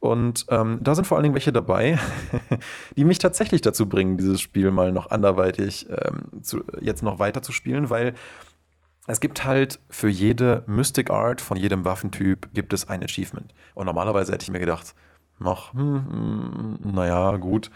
Und 0.00 0.46
ähm, 0.50 0.78
da 0.80 0.94
sind 0.94 1.06
vor 1.06 1.16
allen 1.16 1.24
Dingen 1.24 1.34
welche 1.34 1.52
dabei, 1.52 1.98
die 2.96 3.04
mich 3.04 3.18
tatsächlich 3.18 3.62
dazu 3.62 3.88
bringen, 3.88 4.16
dieses 4.16 4.40
Spiel 4.40 4.70
mal 4.70 4.92
noch 4.92 5.10
anderweitig 5.10 5.88
ähm, 5.90 6.42
zu, 6.42 6.62
jetzt 6.80 7.02
noch 7.02 7.18
weiter 7.18 7.42
zu 7.42 7.50
spielen, 7.50 7.90
weil 7.90 8.14
es 9.08 9.20
gibt 9.20 9.44
halt 9.44 9.80
für 9.88 10.08
jede 10.08 10.62
Mystic 10.66 11.10
Art 11.10 11.40
von 11.40 11.56
jedem 11.56 11.84
Waffentyp 11.84 12.48
gibt 12.52 12.72
es 12.72 12.88
ein 12.88 13.02
Achievement. 13.02 13.54
Und 13.74 13.86
normalerweise 13.86 14.32
hätte 14.32 14.44
ich 14.44 14.50
mir 14.50 14.60
gedacht, 14.60 14.94
noch, 15.40 15.72
hm, 15.72 16.78
hm, 16.82 16.92
naja, 16.94 17.36
gut. 17.36 17.70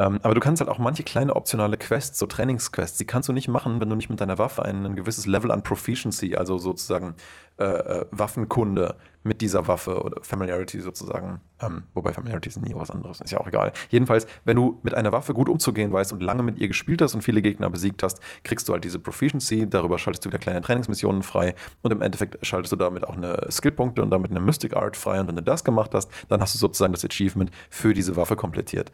Ähm, 0.00 0.18
aber 0.22 0.34
du 0.34 0.40
kannst 0.40 0.60
halt 0.60 0.70
auch 0.70 0.78
manche 0.78 1.02
kleine 1.02 1.36
optionale 1.36 1.76
Quests, 1.76 2.18
so 2.18 2.24
Trainingsquests, 2.24 2.96
die 2.96 3.04
kannst 3.04 3.28
du 3.28 3.34
nicht 3.34 3.48
machen, 3.48 3.82
wenn 3.82 3.90
du 3.90 3.96
nicht 3.96 4.08
mit 4.08 4.22
deiner 4.22 4.38
Waffe 4.38 4.64
ein, 4.64 4.86
ein 4.86 4.96
gewisses 4.96 5.26
Level 5.26 5.50
an 5.50 5.62
Proficiency, 5.62 6.36
also 6.36 6.56
sozusagen 6.56 7.14
äh, 7.58 7.64
äh, 7.64 8.06
Waffenkunde 8.10 8.96
mit 9.22 9.42
dieser 9.42 9.68
Waffe 9.68 10.02
oder 10.02 10.22
Familiarity 10.22 10.80
sozusagen, 10.80 11.42
ähm, 11.60 11.82
wobei 11.92 12.14
Familiarity 12.14 12.48
ist 12.48 12.62
nie 12.62 12.74
was 12.74 12.90
anderes, 12.90 13.20
ist 13.20 13.30
ja 13.30 13.38
auch 13.38 13.46
egal. 13.46 13.74
Jedenfalls, 13.90 14.26
wenn 14.46 14.56
du 14.56 14.80
mit 14.82 14.94
einer 14.94 15.12
Waffe 15.12 15.34
gut 15.34 15.50
umzugehen 15.50 15.92
weißt 15.92 16.14
und 16.14 16.22
lange 16.22 16.42
mit 16.42 16.56
ihr 16.58 16.68
gespielt 16.68 17.02
hast 17.02 17.14
und 17.14 17.20
viele 17.20 17.42
Gegner 17.42 17.68
besiegt 17.68 18.02
hast, 18.02 18.20
kriegst 18.42 18.66
du 18.66 18.72
halt 18.72 18.84
diese 18.84 18.98
Proficiency, 18.98 19.68
darüber 19.68 19.98
schaltest 19.98 20.24
du 20.24 20.30
wieder 20.30 20.38
kleine 20.38 20.62
Trainingsmissionen 20.62 21.22
frei 21.22 21.54
und 21.82 21.90
im 21.90 22.00
Endeffekt 22.00 22.38
schaltest 22.46 22.72
du 22.72 22.76
damit 22.76 23.04
auch 23.04 23.18
eine 23.18 23.48
Skillpunkte 23.50 24.02
und 24.02 24.08
damit 24.08 24.30
eine 24.30 24.40
Mystic 24.40 24.74
Art 24.74 24.96
frei 24.96 25.20
und 25.20 25.28
wenn 25.28 25.36
du 25.36 25.42
das 25.42 25.62
gemacht 25.62 25.90
hast, 25.92 26.10
dann 26.30 26.40
hast 26.40 26.54
du 26.54 26.58
sozusagen 26.58 26.94
das 26.94 27.04
Achievement 27.04 27.50
für 27.68 27.92
diese 27.92 28.16
Waffe 28.16 28.36
komplettiert. 28.36 28.90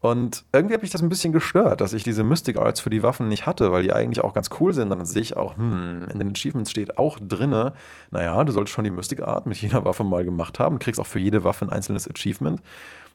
Und 0.00 0.44
irgendwie 0.52 0.74
hat 0.74 0.82
mich 0.82 0.90
das 0.90 1.02
ein 1.02 1.10
bisschen 1.10 1.32
gestört, 1.32 1.82
dass 1.82 1.92
ich 1.92 2.02
diese 2.02 2.24
Mystic 2.24 2.56
Arts 2.56 2.80
für 2.80 2.88
die 2.88 3.02
Waffen 3.02 3.28
nicht 3.28 3.44
hatte, 3.44 3.70
weil 3.70 3.82
die 3.82 3.92
eigentlich 3.92 4.24
auch 4.24 4.32
ganz 4.32 4.48
cool 4.58 4.72
sind. 4.72 4.88
Dann 4.88 5.04
sehe 5.04 5.20
ich 5.20 5.36
auch, 5.36 5.58
hm, 5.58 6.06
in 6.10 6.18
den 6.18 6.30
Achievements 6.30 6.70
steht 6.70 6.96
auch 6.96 7.18
drinne, 7.20 7.74
naja, 8.10 8.42
du 8.42 8.52
solltest 8.52 8.74
schon 8.74 8.84
die 8.84 8.90
Mystic 8.90 9.22
Art 9.22 9.44
mit 9.44 9.60
jeder 9.60 9.84
Waffe 9.84 10.02
mal 10.02 10.24
gemacht 10.24 10.58
haben, 10.58 10.78
kriegst 10.78 10.98
auch 10.98 11.06
für 11.06 11.18
jede 11.18 11.44
Waffe 11.44 11.66
ein 11.66 11.70
einzelnes 11.70 12.08
Achievement. 12.08 12.62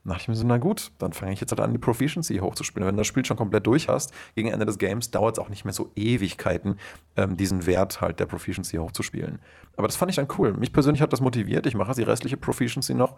Dann 0.03 0.11
dachte 0.11 0.21
ich 0.21 0.27
mir 0.27 0.36
so, 0.36 0.45
na 0.45 0.59
gut, 0.59 0.91
dann 0.99 1.13
fange 1.13 1.33
ich 1.33 1.41
jetzt 1.41 1.49
halt 1.49 1.59
an, 1.59 1.71
die 1.71 1.79
Proficiency 1.79 2.38
hochzuspielen. 2.38 2.88
Wenn 2.88 2.95
du 2.95 2.99
das 2.99 3.07
Spiel 3.07 3.25
schon 3.25 3.38
komplett 3.38 3.65
durch 3.65 3.89
hast, 3.89 4.13
gegen 4.36 4.49
Ende 4.49 4.67
des 4.67 4.77
Games 4.77 5.09
dauert 5.09 5.39
es 5.39 5.43
auch 5.43 5.49
nicht 5.49 5.65
mehr 5.65 5.73
so 5.73 5.89
Ewigkeiten, 5.95 6.77
ähm, 7.17 7.36
diesen 7.36 7.65
Wert 7.65 8.01
halt 8.01 8.19
der 8.19 8.27
Proficiency 8.27 8.77
hochzuspielen. 8.77 9.39
Aber 9.78 9.88
das 9.88 9.95
fand 9.95 10.09
ich 10.09 10.15
dann 10.15 10.28
cool. 10.38 10.53
Mich 10.53 10.71
persönlich 10.71 11.01
hat 11.01 11.11
das 11.11 11.21
motiviert. 11.21 11.65
Ich 11.65 11.76
mache 11.76 11.93
die 11.93 12.03
restliche 12.03 12.38
Proficiency 12.38 12.93
noch. 12.93 13.15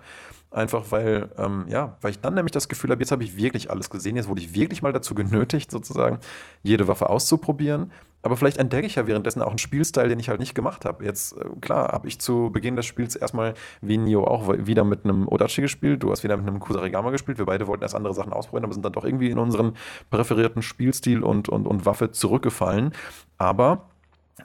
Einfach 0.51 0.85
weil, 0.89 1.29
ähm, 1.37 1.65
ja, 1.69 1.97
weil 2.01 2.11
ich 2.11 2.19
dann 2.19 2.33
nämlich 2.33 2.51
das 2.51 2.67
Gefühl 2.67 2.91
habe, 2.91 3.01
jetzt 3.01 3.11
habe 3.11 3.23
ich 3.23 3.37
wirklich 3.37 3.69
alles 3.69 3.89
gesehen. 3.89 4.15
Jetzt 4.15 4.27
wurde 4.27 4.41
ich 4.41 4.53
wirklich 4.53 4.81
mal 4.81 4.93
dazu 4.93 5.13
genötigt, 5.15 5.69
sozusagen, 5.71 6.19
jede 6.63 6.87
Waffe 6.87 7.09
auszuprobieren. 7.09 7.91
Aber 8.23 8.35
vielleicht 8.35 8.57
entdecke 8.57 8.87
ich 8.87 8.95
ja 8.95 9.07
währenddessen 9.07 9.41
auch 9.41 9.49
einen 9.49 9.59
Spielstil, 9.59 10.09
den 10.09 10.19
ich 10.19 10.29
halt 10.29 10.39
nicht 10.39 10.55
gemacht 10.55 10.85
habe. 10.85 11.05
Jetzt, 11.05 11.37
äh, 11.37 11.45
klar, 11.61 11.89
habe 11.93 12.07
ich 12.07 12.19
zu 12.19 12.49
Beginn 12.51 12.75
des 12.75 12.85
Spiels 12.85 13.15
erstmal, 13.15 13.53
wie 13.81 13.97
Nio 13.97 14.25
auch, 14.25 14.51
wieder 14.57 14.83
mit 14.83 15.05
einem 15.05 15.27
Odachi 15.27 15.61
gespielt. 15.61 16.03
Du 16.03 16.11
hast 16.11 16.23
wieder 16.23 16.35
mit 16.37 16.47
einem 16.47 16.59
Kusarigama 16.59 17.11
gespielt. 17.11 17.37
Wir 17.37 17.45
beide 17.45 17.67
wollten 17.67 17.83
erst 17.83 17.95
andere 17.95 18.13
Sachen 18.13 18.33
ausprobieren, 18.33 18.65
aber 18.65 18.73
sind 18.73 18.83
dann 18.83 18.93
doch 18.93 19.05
irgendwie 19.05 19.29
in 19.29 19.37
unseren 19.37 19.75
präferierten 20.09 20.61
Spielstil 20.61 21.23
und, 21.23 21.49
und, 21.49 21.67
und 21.67 21.85
Waffe 21.85 22.11
zurückgefallen. 22.11 22.93
Aber 23.37 23.89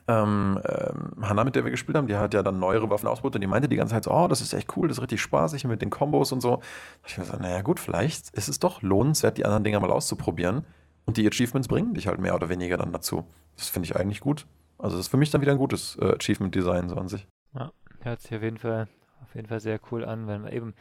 ähm, 0.08 0.60
ähm, 0.64 1.12
Hannah, 1.20 1.44
mit 1.44 1.54
der 1.54 1.64
wir 1.64 1.70
gespielt 1.70 1.96
haben, 1.96 2.06
die 2.06 2.16
hat 2.16 2.34
ja 2.34 2.42
dann 2.42 2.58
neuere 2.58 2.90
Waffen 2.90 3.08
ausprobiert 3.08 3.36
und 3.36 3.40
die 3.42 3.46
meinte 3.46 3.68
die 3.68 3.76
ganze 3.76 3.94
Zeit 3.94 4.04
so, 4.04 4.10
oh, 4.10 4.28
das 4.28 4.40
ist 4.40 4.52
echt 4.52 4.76
cool, 4.76 4.88
das 4.88 4.98
ist 4.98 5.02
richtig 5.02 5.20
spaßig 5.20 5.64
mit 5.64 5.82
den 5.82 5.90
Kombos 5.90 6.32
und 6.32 6.40
so. 6.40 6.56
Da 6.56 7.08
ich 7.08 7.18
mir 7.18 7.24
so, 7.24 7.36
naja 7.36 7.62
gut, 7.62 7.78
vielleicht 7.78 8.30
ist 8.30 8.48
es 8.48 8.58
doch 8.58 8.82
lohnenswert, 8.82 9.38
die 9.38 9.44
anderen 9.44 9.64
Dinger 9.64 9.80
mal 9.80 9.90
auszuprobieren. 9.90 10.64
Und 11.04 11.16
die 11.16 11.26
Achievements 11.26 11.68
bringen 11.68 11.94
dich 11.94 12.06
halt 12.06 12.20
mehr 12.20 12.34
oder 12.34 12.48
weniger 12.48 12.76
dann 12.76 12.92
dazu. 12.92 13.24
Das 13.56 13.68
finde 13.68 13.86
ich 13.86 13.96
eigentlich 13.96 14.20
gut. 14.20 14.46
Also 14.78 14.96
das 14.96 15.06
ist 15.06 15.10
für 15.10 15.16
mich 15.16 15.30
dann 15.30 15.40
wieder 15.40 15.52
ein 15.52 15.58
gutes 15.58 15.96
äh, 16.00 16.14
Achievement-Design 16.14 16.88
so 16.88 16.96
an 16.96 17.08
sich. 17.08 17.26
Ja, 17.54 17.72
hört 18.00 18.20
sich 18.20 18.34
auf 18.34 18.42
jeden 18.42 18.58
Fall, 18.58 18.88
auf 19.22 19.34
jeden 19.34 19.48
Fall 19.48 19.60
sehr 19.60 19.80
cool 19.90 20.04
an, 20.04 20.26
wenn 20.26 20.42
man 20.42 20.52
eben, 20.52 20.74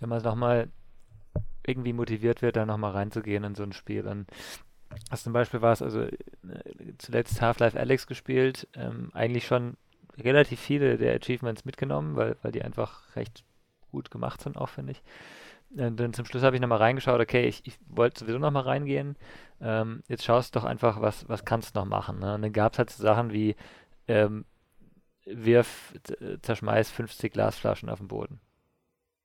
wenn 0.00 0.08
man 0.08 0.22
nochmal 0.22 0.68
irgendwie 1.66 1.92
motiviert 1.92 2.42
wird, 2.42 2.56
da 2.56 2.64
nochmal 2.64 2.92
reinzugehen 2.92 3.44
in 3.44 3.54
so 3.54 3.62
ein 3.62 3.72
Spiel. 3.72 4.06
Und 4.06 4.26
was 5.10 5.22
zum 5.22 5.32
Beispiel 5.32 5.62
war 5.62 5.72
es, 5.72 5.82
also 5.82 6.02
äh, 6.02 6.12
zuletzt 6.98 7.40
Half-Life 7.40 7.78
Alex 7.78 8.06
gespielt, 8.06 8.68
ähm, 8.74 9.10
eigentlich 9.14 9.46
schon 9.46 9.76
relativ 10.18 10.60
viele 10.60 10.96
der 10.96 11.14
Achievements 11.14 11.64
mitgenommen, 11.64 12.16
weil, 12.16 12.36
weil 12.42 12.52
die 12.52 12.62
einfach 12.62 13.14
recht 13.16 13.44
gut 13.90 14.10
gemacht 14.10 14.40
sind, 14.40 14.56
auch 14.56 14.68
finde 14.68 14.92
ich. 14.92 15.02
Und 15.70 15.98
dann 15.98 16.12
zum 16.12 16.24
Schluss 16.24 16.42
habe 16.42 16.56
ich 16.56 16.62
nochmal 16.62 16.78
reingeschaut, 16.78 17.20
okay, 17.20 17.46
ich, 17.46 17.66
ich 17.66 17.78
wollte 17.88 18.20
sowieso 18.20 18.38
nochmal 18.38 18.62
reingehen. 18.62 19.16
Ähm, 19.60 20.02
jetzt 20.08 20.24
schaust 20.24 20.54
du 20.54 20.60
doch 20.60 20.64
einfach, 20.64 21.00
was, 21.00 21.28
was 21.28 21.44
kannst 21.44 21.74
du 21.74 21.80
noch 21.80 21.86
machen. 21.86 22.20
Ne? 22.20 22.34
Und 22.34 22.42
dann 22.42 22.52
gab 22.52 22.72
es 22.72 22.78
halt 22.78 22.90
so 22.90 23.02
Sachen 23.02 23.32
wie, 23.32 23.56
ähm, 24.08 24.44
wirf, 25.26 25.92
zerschmeiß 26.42 26.90
50 26.90 27.32
Glasflaschen 27.32 27.88
auf 27.88 27.98
den 27.98 28.08
Boden. 28.08 28.40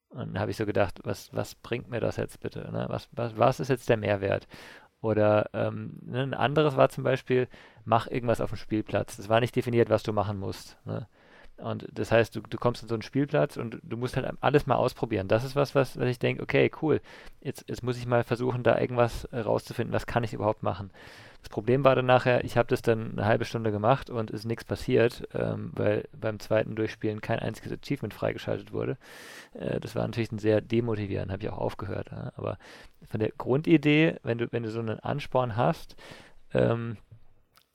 Und 0.10 0.34
dann 0.34 0.40
habe 0.40 0.52
ich 0.52 0.58
so 0.58 0.66
gedacht, 0.66 1.00
was, 1.04 1.34
was 1.34 1.56
bringt 1.56 1.90
mir 1.90 2.02
das 2.02 2.18
jetzt 2.18 2.42
bitte? 2.42 2.70
Ne? 2.72 2.86
Was, 2.90 3.08
was, 3.14 3.38
was 3.38 3.60
ist 3.62 3.70
jetzt 3.70 3.88
der 3.88 3.98
Mehrwert? 3.98 4.48
Oder 5.02 5.50
ähm, 5.54 6.00
ne, 6.06 6.22
ein 6.22 6.34
anderes 6.34 6.78
war 6.78 6.90
zum 6.90 7.04
Beispiel, 7.04 7.48
mach 7.86 8.08
irgendwas 8.08 8.42
auf 8.42 8.52
dem 8.52 8.58
Spielplatz. 8.58 9.18
Es 9.18 9.30
war 9.30 9.40
nicht 9.40 9.56
definiert, 9.56 9.90
was 9.90 10.04
du 10.04 10.14
machen 10.14 10.40
musst. 10.40 10.78
Ne? 10.86 11.08
Und 11.62 11.88
das 11.92 12.12
heißt, 12.12 12.36
du, 12.36 12.42
du 12.42 12.58
kommst 12.58 12.82
in 12.82 12.90
so 12.90 12.96
einen 12.96 13.02
Spielplatz 13.02 13.58
und 13.58 13.80
du 13.84 13.98
musst 13.98 14.16
halt 14.16 14.32
alles 14.42 14.66
mal 14.66 14.76
ausprobieren. 14.76 15.28
Das 15.28 15.44
ist 15.44 15.56
was, 15.56 15.76
was, 15.76 15.98
was 16.00 16.08
ich 16.08 16.20
denke, 16.20 16.44
okay, 16.44 16.72
cool, 16.82 17.02
jetzt, 17.42 17.66
jetzt 17.68 17.84
muss 17.84 17.98
ich 17.98 18.06
mal 18.06 18.24
versuchen, 18.24 18.64
da 18.64 18.80
irgendwas 18.80 19.26
äh, 19.26 19.40
rauszufinden, 19.40 19.94
was 19.94 20.06
kann 20.06 20.24
ich 20.24 20.34
überhaupt 20.34 20.64
machen. 20.64 20.92
Das 21.42 21.50
Problem 21.50 21.84
war 21.84 21.96
dann 21.96 22.06
nachher, 22.06 22.44
ich 22.44 22.56
habe 22.56 22.68
das 22.68 22.82
dann 22.82 23.12
eine 23.14 23.26
halbe 23.26 23.46
Stunde 23.46 23.72
gemacht 23.72 24.10
und 24.10 24.30
ist 24.30 24.46
nichts 24.46 24.64
passiert, 24.64 25.28
ähm, 25.34 25.72
weil 25.74 26.08
beim 26.14 26.40
zweiten 26.40 26.76
Durchspielen 26.76 27.22
kein 27.22 27.40
einziges 27.40 27.72
Achievement 27.72 28.14
freigeschaltet 28.14 28.74
wurde. 28.74 28.98
Äh, 29.54 29.80
das 29.80 29.96
war 29.96 30.04
natürlich 30.04 30.32
ein 30.32 30.40
sehr 30.40 30.62
demotivierend, 30.62 31.32
habe 31.32 31.44
ich 31.44 31.50
auch 31.50 31.58
aufgehört. 31.58 32.12
Ja? 32.12 32.32
Aber 32.36 32.58
von 33.10 33.20
der 33.20 33.32
Grundidee, 33.38 34.18
wenn 34.24 34.38
du, 34.38 34.48
wenn 34.52 34.64
du 34.64 34.70
so 34.70 34.80
einen 34.80 35.00
Ansporn 35.00 35.56
hast, 35.56 35.96
ähm, 36.54 36.98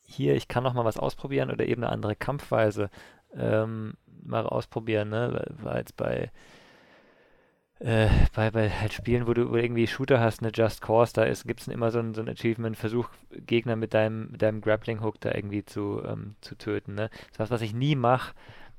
hier, 0.08 0.36
ich 0.36 0.46
kann 0.46 0.62
noch 0.62 0.74
mal 0.74 0.84
was 0.84 0.98
ausprobieren 0.98 1.50
oder 1.50 1.66
eben 1.66 1.82
eine 1.82 1.92
andere 1.92 2.14
Kampfweise 2.14 2.90
ähm, 3.34 3.94
mal 4.22 4.46
ausprobieren, 4.46 5.10
ne? 5.10 5.44
War 5.62 5.78
jetzt 5.78 5.96
bei 5.96 6.30
äh, 7.78 8.08
bei, 8.34 8.50
bei 8.50 8.70
halt 8.70 8.94
Spielen, 8.94 9.26
wo 9.26 9.34
du, 9.34 9.54
irgendwie 9.54 9.86
Shooter 9.86 10.18
hast, 10.18 10.40
eine 10.42 10.50
Just 10.52 10.80
Cause, 10.80 11.12
da 11.12 11.26
gibt 11.26 11.60
es 11.60 11.68
immer 11.68 11.90
so 11.90 11.98
ein, 11.98 12.14
so 12.14 12.22
ein 12.22 12.28
Achievement, 12.28 12.76
versuch 12.76 13.08
Gegner 13.30 13.76
mit 13.76 13.92
deinem, 13.92 14.30
mit 14.30 14.40
deinem 14.40 14.62
Grappling-Hook 14.62 15.20
da 15.20 15.34
irgendwie 15.34 15.64
zu, 15.64 16.02
ähm, 16.06 16.36
zu 16.40 16.56
töten. 16.56 16.94
Ne? 16.94 17.10
Das 17.10 17.32
ist 17.32 17.38
was, 17.38 17.50
was 17.50 17.62
ich 17.62 17.74
nie 17.74 17.94
mache. 17.94 18.34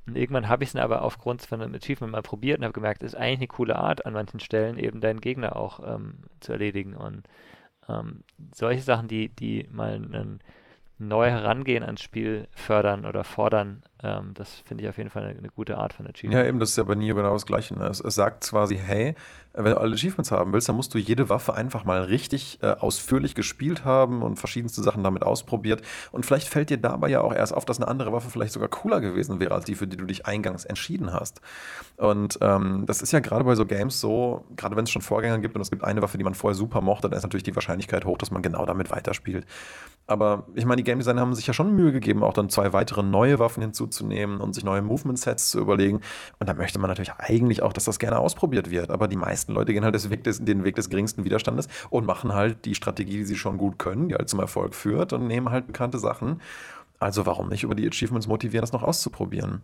Und 0.08 0.18
irgendwann 0.18 0.48
habe 0.48 0.64
ich 0.64 0.70
es 0.74 0.76
aber 0.76 1.04
aufgrund 1.04 1.44
von 1.44 1.62
einem 1.62 1.76
Achievement 1.76 2.14
mal 2.14 2.22
probiert 2.24 2.60
und 2.60 2.64
habe 2.64 2.74
gemerkt, 2.74 3.04
ist 3.04 3.16
eigentlich 3.16 3.40
eine 3.40 3.48
coole 3.48 3.76
Art, 3.76 4.06
an 4.06 4.14
manchen 4.14 4.40
Stellen 4.40 4.80
eben 4.80 5.02
deinen 5.02 5.22
Gegner 5.22 5.56
auch 5.56 5.80
ähm, 5.86 6.20
zu 6.40 6.54
erledigen. 6.54 6.96
Und 6.96 7.28
ähm, 7.88 8.24
solche 8.56 8.82
Sachen, 8.82 9.08
die, 9.08 9.30
die 9.30 9.68
mal 9.70 9.94
einen 9.94 10.40
neu 11.00 11.30
herangehen 11.30 11.84
ans 11.84 12.02
Spiel 12.02 12.48
fördern 12.52 13.06
oder 13.06 13.24
fordern, 13.24 13.84
ähm, 14.04 14.32
das 14.34 14.62
finde 14.66 14.84
ich 14.84 14.90
auf 14.90 14.98
jeden 14.98 15.10
Fall 15.10 15.24
eine, 15.24 15.38
eine, 15.38 15.50
gute 15.50 15.78
Art 15.78 15.94
von 15.94 16.08
Achievement. 16.08 16.34
Ja, 16.34 16.48
eben, 16.48 16.60
das 16.60 16.72
ist 16.72 16.78
ja 16.78 16.84
bei 16.84 16.96
Nier 16.96 17.14
genau 17.14 17.34
das 17.34 17.46
Gleiche. 17.46 17.78
Ne? 17.78 17.86
Es, 17.86 18.00
es, 18.00 18.16
sagt 18.16 18.50
quasi, 18.50 18.78
hey, 18.78 19.16
wenn 19.58 19.72
du 19.72 19.80
alle 19.80 19.94
Achievements 19.94 20.32
haben 20.32 20.54
willst, 20.54 20.70
dann 20.70 20.76
musst 20.76 20.94
du 20.94 20.98
jede 20.98 21.30
Waffe 21.30 21.56
einfach 21.56 21.84
mal 21.84 22.04
richtig 22.04 22.60
äh, 22.62 22.68
ausführlich 22.68 23.36
gespielt 23.36 23.86
haben 23.86 24.22
und 24.22 24.38
verschiedenste 24.38 24.84
Sachen 24.84 25.04
damit 25.04 25.24
ausprobiert. 25.24 25.82
Und 26.12 26.26
vielleicht 26.26 26.48
fällt 26.48 26.70
dir 26.70 26.78
dabei 26.78 27.10
ja 27.10 27.22
auch 27.22 27.34
erst 27.34 27.54
auf, 27.54 27.66
dass 27.66 27.80
eine 27.80 27.88
andere 27.88 28.12
Waffe 28.14 28.30
vielleicht 28.30 28.54
sogar 28.54 28.70
cooler 28.70 29.02
gewesen 29.02 29.40
wäre, 29.40 29.54
als 29.54 29.66
die, 29.66 29.76
für 29.76 29.88
die 29.88 29.98
du 29.98 30.06
dich 30.06 30.26
eingangs 30.26 30.66
entschieden 30.66 31.12
hast. 31.12 31.42
Und 31.98 32.38
ähm, 32.42 32.84
das 32.86 33.02
ist 33.02 33.12
ja 33.12 33.20
gerade 33.20 33.44
bei 33.44 33.56
so 33.56 33.66
Games 33.66 34.00
so, 34.00 34.46
gerade 34.56 34.76
wenn 34.76 34.84
es 34.84 34.92
schon 34.92 35.02
Vorgänger 35.02 35.40
gibt 35.40 35.56
und 35.56 35.62
es 35.62 35.72
gibt 35.72 35.84
eine 35.84 36.02
Waffe, 36.02 36.18
die 36.18 36.24
man 36.24 36.36
vorher 36.36 36.56
super 36.56 36.82
mochte, 36.82 37.10
dann 37.10 37.18
ist 37.18 37.24
natürlich 37.24 37.44
die 37.44 37.56
Wahrscheinlichkeit 37.56 38.06
hoch, 38.06 38.18
dass 38.18 38.32
man 38.32 38.42
genau 38.42 38.66
damit 38.66 38.92
weiterspielt. 38.92 39.46
Aber 40.08 40.48
ich 40.56 40.66
meine, 40.66 40.78
die 40.78 40.86
Game 40.86 41.00
Designer 41.00 41.20
haben 41.22 41.36
sich 41.36 41.46
ja 41.48 41.54
schon 41.54 41.76
Mühe 41.76 41.92
gegeben, 41.92 42.24
auch 42.24 42.34
dann 42.34 42.50
zwei 42.50 42.72
weitere 42.72 43.04
neue 43.04 43.40
Waffen 43.40 43.62
hinzuzunehmen 43.62 44.40
und 44.40 44.54
sich 44.54 44.64
neue 44.64 44.82
Movement-Sets 44.82 45.50
zu 45.50 45.60
überlegen. 45.60 46.00
Und 46.40 46.48
da 46.48 46.54
möchte 46.54 46.80
man 46.80 46.90
natürlich 46.90 47.14
eigentlich 47.18 47.62
auch, 47.62 47.74
dass 47.74 47.84
das 47.84 48.00
gerne 48.00 48.18
ausprobiert 48.18 48.72
wird. 48.72 48.90
Aber 48.90 49.10
die 49.10 49.18
meisten 49.18 49.47
Leute 49.48 49.74
gehen 49.74 49.84
halt 49.84 49.96
des 49.96 50.10
Weg 50.10 50.24
des, 50.24 50.44
den 50.44 50.64
Weg 50.64 50.76
des 50.76 50.90
geringsten 50.90 51.24
Widerstandes 51.26 51.68
und 51.90 52.06
machen 52.06 52.34
halt 52.34 52.66
die 52.66 52.76
Strategie, 52.76 53.18
die 53.18 53.26
sie 53.26 53.36
schon 53.36 53.58
gut 53.58 53.80
können, 53.80 54.10
die 54.10 54.16
halt 54.16 54.30
zum 54.30 54.40
Erfolg 54.40 54.76
führt 54.76 55.14
und 55.14 55.28
nehmen 55.28 55.50
halt 55.50 55.68
bekannte 55.68 56.00
Sachen. 56.00 56.42
Also 57.00 57.26
warum 57.26 57.50
nicht 57.50 57.64
über 57.64 57.76
die 57.76 57.88
Achievements 57.88 58.28
motivieren, 58.28 58.62
das 58.62 58.74
noch 58.74 58.84
auszuprobieren? 58.84 59.62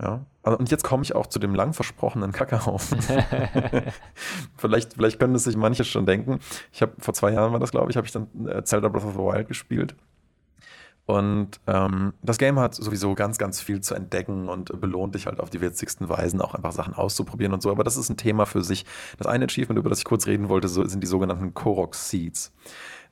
Ja. 0.00 0.24
Also, 0.42 0.58
und 0.58 0.70
jetzt 0.70 0.84
komme 0.84 1.02
ich 1.02 1.14
auch 1.14 1.26
zu 1.26 1.38
dem 1.38 1.54
lang 1.54 1.74
versprochenen 1.74 2.32
Kackerhaufen. 2.32 2.98
vielleicht, 4.56 4.94
vielleicht 4.94 5.18
können 5.18 5.34
es 5.34 5.44
sich 5.44 5.56
manche 5.56 5.84
schon 5.84 6.06
denken. 6.06 6.40
Ich 6.72 6.82
habe 6.82 6.92
vor 6.98 7.14
zwei 7.14 7.32
Jahren 7.32 7.52
war 7.52 7.60
das, 7.60 7.70
glaube 7.70 7.90
ich, 7.90 7.96
habe 7.96 8.06
ich 8.06 8.12
dann 8.12 8.28
äh, 8.46 8.64
Zelda 8.64 8.88
Breath 8.88 9.04
of 9.04 9.12
the 9.12 9.18
Wild 9.18 9.48
gespielt. 9.48 9.94
Und 11.04 11.60
ähm, 11.66 12.12
das 12.22 12.38
Game 12.38 12.58
hat 12.58 12.74
sowieso 12.74 13.14
ganz, 13.14 13.36
ganz 13.36 13.60
viel 13.60 13.80
zu 13.80 13.94
entdecken 13.94 14.48
und 14.48 14.80
belohnt 14.80 15.14
dich 15.14 15.26
halt 15.26 15.40
auf 15.40 15.50
die 15.50 15.60
witzigsten 15.60 16.08
Weisen, 16.08 16.40
auch 16.40 16.54
einfach 16.54 16.72
Sachen 16.72 16.94
auszuprobieren 16.94 17.52
und 17.52 17.62
so. 17.62 17.70
Aber 17.70 17.82
das 17.82 17.96
ist 17.96 18.08
ein 18.08 18.16
Thema 18.16 18.46
für 18.46 18.62
sich. 18.62 18.86
Das 19.18 19.26
eine 19.26 19.46
Achievement, 19.46 19.78
über 19.78 19.90
das 19.90 19.98
ich 19.98 20.04
kurz 20.04 20.26
reden 20.26 20.48
wollte, 20.48 20.68
so, 20.68 20.86
sind 20.86 21.02
die 21.02 21.08
sogenannten 21.08 21.54
Korok 21.54 21.94
Seeds. 21.94 22.52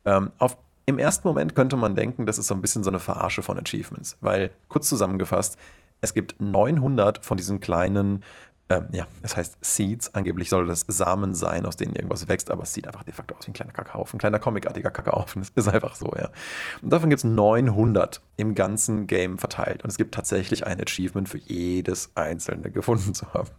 Ähm, 0.05 0.30
auf 0.38 0.57
im 0.86 0.99
ersten 0.99 1.28
Moment 1.28 1.55
könnte 1.55 1.76
man 1.76 1.95
denken, 1.95 2.26
das 2.26 2.36
ist 2.38 2.49
so 2.49 2.55
ein 2.55 2.61
bisschen 2.61 2.82
so 2.82 2.91
eine 2.91 2.99
Verarsche 2.99 3.43
von 3.43 3.57
Achievements, 3.57 4.16
weil 4.20 4.51
kurz 4.68 4.88
zusammengefasst, 4.88 5.57
es 6.01 6.14
gibt 6.14 6.41
900 6.41 7.24
von 7.24 7.36
diesen 7.36 7.61
kleinen 7.61 8.24
ähm, 8.71 8.87
ja, 8.93 9.07
es 9.23 9.37
heißt 9.37 9.59
Seeds. 9.61 10.14
Angeblich 10.14 10.49
soll 10.49 10.66
das 10.66 10.85
Samen 10.87 11.35
sein, 11.35 11.66
aus 11.66 11.77
denen 11.77 11.97
irgendwas 11.97 12.29
wächst, 12.29 12.51
aber 12.53 12.62
es 12.62 12.73
sieht 12.73 12.87
einfach 12.87 13.03
de 13.03 13.12
facto 13.12 13.35
aus 13.35 13.47
wie 13.47 13.51
ein 13.51 13.55
kleiner 13.55 13.73
Kakaofen, 13.73 14.16
ein 14.16 14.21
kleiner 14.21 14.39
comicartiger 14.39 14.91
Kakaofen. 14.91 15.43
Das 15.55 15.66
ist 15.66 15.73
einfach 15.73 15.97
so, 15.97 16.12
ja. 16.16 16.31
Und 16.81 16.91
davon 16.91 17.11
gibt 17.11 17.18
es 17.18 17.25
900 17.25 18.21
im 18.37 18.55
ganzen 18.55 19.09
Game 19.09 19.37
verteilt. 19.37 19.83
Und 19.83 19.91
es 19.91 19.99
gibt 19.99 20.14
tatsächlich 20.14 20.64
ein 20.66 20.81
Achievement 20.81 21.29
für 21.29 21.39
jedes 21.39 22.12
einzelne 22.14 22.71
gefunden 22.71 23.12
zu 23.12 23.35
haben. 23.35 23.51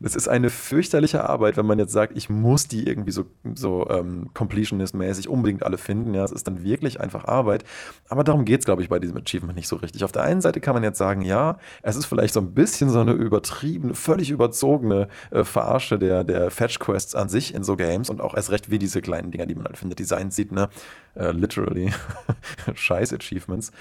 Das 0.00 0.14
ist 0.14 0.28
eine 0.28 0.50
fürchterliche 0.50 1.28
Arbeit, 1.28 1.56
wenn 1.56 1.66
man 1.66 1.78
jetzt 1.78 1.92
sagt, 1.92 2.16
ich 2.16 2.28
muss 2.28 2.68
die 2.68 2.86
irgendwie 2.86 3.12
so, 3.12 3.24
so 3.54 3.88
ähm, 3.90 4.30
Completionist-mäßig 4.34 5.28
unbedingt 5.28 5.62
alle 5.62 5.78
finden. 5.78 6.14
Ja, 6.14 6.24
es 6.24 6.32
ist 6.32 6.46
dann 6.46 6.62
wirklich 6.64 7.00
einfach 7.00 7.24
Arbeit. 7.24 7.64
Aber 8.08 8.24
darum 8.24 8.44
geht 8.44 8.60
es, 8.60 8.66
glaube 8.66 8.82
ich, 8.82 8.88
bei 8.88 8.98
diesem 8.98 9.16
Achievement 9.16 9.56
nicht 9.56 9.68
so 9.68 9.76
richtig. 9.76 10.04
Auf 10.04 10.12
der 10.12 10.22
einen 10.22 10.40
Seite 10.40 10.60
kann 10.60 10.74
man 10.74 10.82
jetzt 10.82 10.98
sagen, 10.98 11.22
ja, 11.22 11.58
es 11.82 11.96
ist 11.96 12.06
vielleicht 12.06 12.34
so 12.34 12.40
ein 12.40 12.54
bisschen 12.54 12.90
so 12.90 13.00
eine 13.00 13.12
übertriebene, 13.12 13.94
völlig 13.94 14.30
überzogene 14.30 15.08
äh, 15.30 15.44
Verarsche 15.44 15.98
der, 15.98 16.24
der 16.24 16.50
Fetch-Quests 16.50 17.14
an 17.14 17.28
sich 17.28 17.54
in 17.54 17.64
so 17.64 17.76
Games 17.76 18.10
und 18.10 18.20
auch 18.20 18.34
erst 18.34 18.50
recht 18.50 18.70
wie 18.70 18.78
diese 18.78 19.00
kleinen 19.00 19.30
Dinger, 19.30 19.46
die 19.46 19.54
man 19.54 19.64
halt 19.64 19.78
findet, 19.78 19.98
Design 19.98 20.30
sieht, 20.30 20.52
ne? 20.52 20.68
Äh, 21.16 21.32
literally. 21.32 21.92
Scheiß 22.74 23.12
Achievements. 23.12 23.72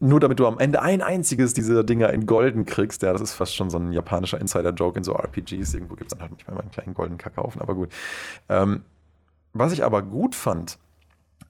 Nur 0.00 0.20
damit 0.20 0.40
du 0.40 0.46
am 0.46 0.58
Ende 0.58 0.82
ein 0.82 1.00
einziges 1.00 1.54
dieser 1.54 1.84
Dinger 1.84 2.10
in 2.10 2.26
Golden 2.26 2.66
kriegst, 2.66 3.02
ja, 3.02 3.12
das 3.12 3.22
ist 3.22 3.34
fast 3.34 3.54
schon 3.54 3.70
so 3.70 3.78
ein 3.78 3.92
japanischer 3.92 4.40
Insider-Joke 4.40 4.98
in 4.98 5.04
so 5.04 5.12
RPGs. 5.14 5.74
Irgendwo 5.74 5.94
gibt 5.94 6.12
es 6.12 6.18
dann 6.18 6.28
halt 6.28 6.32
nicht 6.32 6.46
mehr 6.48 6.56
meinen 6.56 6.70
kleinen 6.70 6.94
goldenen 6.94 7.18
Kakaufen, 7.18 7.60
aber 7.60 7.74
gut. 7.74 7.90
Ähm, 8.48 8.82
was 9.52 9.72
ich 9.72 9.84
aber 9.84 10.02
gut 10.02 10.34
fand, 10.34 10.78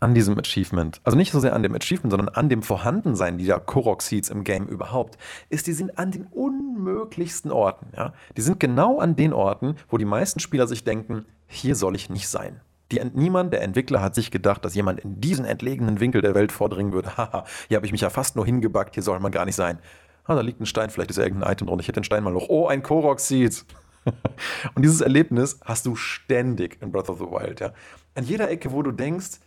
an 0.00 0.14
diesem 0.14 0.36
Achievement, 0.36 1.00
also 1.04 1.16
nicht 1.16 1.30
so 1.30 1.38
sehr 1.38 1.54
an 1.54 1.62
dem 1.62 1.76
Achievement, 1.76 2.10
sondern 2.10 2.28
an 2.28 2.48
dem 2.48 2.62
Vorhandensein 2.62 3.38
dieser 3.38 3.60
Korok 3.60 4.02
Seeds 4.02 4.30
im 4.30 4.42
Game 4.42 4.66
überhaupt, 4.66 5.16
ist, 5.48 5.68
die 5.68 5.72
sind 5.72 5.96
an 5.96 6.10
den 6.10 6.26
unmöglichsten 6.26 7.52
Orten. 7.52 7.86
Ja? 7.96 8.12
Die 8.36 8.42
sind 8.42 8.58
genau 8.58 8.98
an 8.98 9.14
den 9.14 9.32
Orten, 9.32 9.76
wo 9.88 9.98
die 9.98 10.04
meisten 10.04 10.40
Spieler 10.40 10.66
sich 10.66 10.82
denken, 10.82 11.24
hier 11.46 11.76
soll 11.76 11.94
ich 11.94 12.10
nicht 12.10 12.28
sein. 12.28 12.60
Die, 12.92 13.00
niemand 13.14 13.52
der 13.52 13.62
Entwickler 13.62 14.00
hat 14.02 14.14
sich 14.14 14.30
gedacht, 14.30 14.64
dass 14.64 14.74
jemand 14.74 15.00
in 15.00 15.20
diesen 15.20 15.44
entlegenen 15.44 15.98
Winkel 15.98 16.20
der 16.20 16.34
Welt 16.34 16.52
vordringen 16.52 16.92
würde. 16.92 17.16
Haha, 17.16 17.44
hier 17.68 17.76
habe 17.76 17.86
ich 17.86 17.92
mich 17.92 18.02
ja 18.02 18.10
fast 18.10 18.36
nur 18.36 18.44
hingebackt, 18.44 18.94
hier 18.94 19.02
soll 19.02 19.18
man 19.18 19.32
gar 19.32 19.44
nicht 19.44 19.56
sein. 19.56 19.78
Ah, 20.24 20.34
da 20.36 20.42
liegt 20.42 20.60
ein 20.60 20.66
Stein, 20.66 20.90
vielleicht 20.90 21.10
ist 21.10 21.16
ja 21.16 21.24
irgendein 21.24 21.50
Item 21.50 21.66
drunter. 21.66 21.80
Ich 21.80 21.88
hätte 21.88 22.00
den 22.00 22.04
Stein 22.04 22.22
mal 22.22 22.32
noch. 22.32 22.48
Oh, 22.48 22.68
ein 22.68 22.82
Korok 22.82 23.18
Seed. 23.18 23.64
Und 24.74 24.82
dieses 24.82 25.00
Erlebnis 25.00 25.58
hast 25.64 25.86
du 25.86 25.96
ständig 25.96 26.80
in 26.80 26.92
Breath 26.92 27.08
of 27.08 27.18
the 27.18 27.24
Wild. 27.24 27.60
Ja? 27.60 27.72
An 28.14 28.24
jeder 28.24 28.48
Ecke, 28.50 28.72
wo 28.72 28.82
du 28.82 28.92
denkst, 28.92 29.40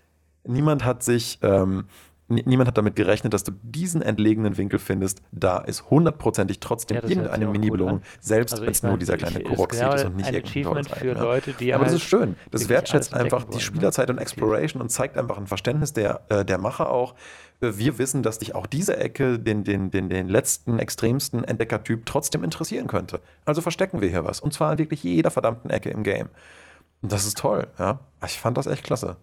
niemand 0.43 0.83
hat 0.83 1.03
sich, 1.03 1.39
ähm, 1.43 1.85
niemand 2.27 2.67
hat 2.67 2.77
damit 2.77 2.95
gerechnet, 2.95 3.33
dass 3.33 3.43
du 3.43 3.51
diesen 3.61 4.01
entlegenen 4.01 4.57
Winkel 4.57 4.79
findest. 4.79 5.21
Da 5.31 5.59
ist 5.59 5.89
hundertprozentig 5.89 6.59
trotzdem 6.59 6.97
ja, 6.97 7.03
irgendeine 7.03 7.47
Mini-Belohnung, 7.47 8.01
selbst 8.19 8.53
also 8.53 8.65
wenn 8.65 8.71
es 8.71 8.83
nur 8.83 8.97
dieser 8.97 9.17
kleine 9.17 9.41
Korok 9.41 9.73
ist, 9.73 9.81
ist 9.81 10.05
und 10.05 10.15
nicht 10.17 10.27
ein 10.27 10.35
Achievement 10.35 10.89
für 10.89 11.13
Leute, 11.13 11.53
die 11.53 11.73
Aber 11.73 11.85
halt 11.85 11.93
das 11.93 12.01
ist 12.01 12.07
schön. 12.07 12.35
Das 12.51 12.67
wertschätzt 12.69 13.13
einfach 13.13 13.43
die 13.43 13.55
ne? 13.55 13.61
Spielerzeit 13.61 14.09
und 14.09 14.17
Exploration 14.17 14.81
und 14.81 14.89
zeigt 14.89 15.17
einfach 15.17 15.37
ein 15.37 15.47
Verständnis 15.47 15.93
der, 15.93 16.21
äh, 16.29 16.43
der 16.43 16.57
Macher 16.57 16.89
auch. 16.89 17.13
Äh, 17.61 17.73
wir 17.75 17.97
wissen, 17.97 18.23
dass 18.23 18.39
dich 18.39 18.55
auch 18.55 18.65
diese 18.65 18.97
Ecke, 18.97 19.39
den, 19.39 19.63
den, 19.63 19.91
den, 19.91 20.09
den 20.09 20.27
letzten, 20.27 20.79
extremsten 20.79 21.43
Entdeckertyp 21.43 22.05
trotzdem 22.05 22.43
interessieren 22.43 22.87
könnte. 22.87 23.21
Also 23.45 23.61
verstecken 23.61 24.01
wir 24.01 24.09
hier 24.09 24.25
was. 24.25 24.39
Und 24.39 24.53
zwar 24.53 24.77
wirklich 24.77 25.03
jeder 25.03 25.31
verdammten 25.31 25.69
Ecke 25.69 25.89
im 25.89 26.03
Game. 26.03 26.29
Und 27.01 27.11
das 27.11 27.25
ist 27.25 27.37
toll, 27.37 27.67
ja. 27.77 27.99
Ich 28.25 28.39
fand 28.39 28.57
das 28.57 28.67
echt 28.67 28.83
klasse. 28.83 29.17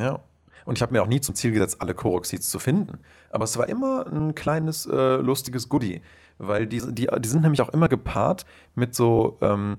Ja. 0.00 0.20
Und 0.64 0.76
ich 0.76 0.82
habe 0.82 0.92
mir 0.92 1.02
auch 1.02 1.06
nie 1.06 1.20
zum 1.20 1.34
Ziel 1.34 1.52
gesetzt, 1.52 1.80
alle 1.80 1.94
Korok-Seeds 1.94 2.50
zu 2.50 2.58
finden. 2.58 2.98
Aber 3.30 3.44
es 3.44 3.56
war 3.56 3.68
immer 3.68 4.06
ein 4.06 4.34
kleines, 4.34 4.86
äh, 4.86 5.16
lustiges 5.16 5.68
Goodie. 5.68 6.02
Weil 6.36 6.66
die, 6.66 6.82
die, 6.92 7.08
die 7.18 7.28
sind 7.28 7.42
nämlich 7.42 7.62
auch 7.62 7.70
immer 7.70 7.88
gepaart 7.88 8.44
mit 8.74 8.94
so, 8.94 9.38
ähm, 9.40 9.78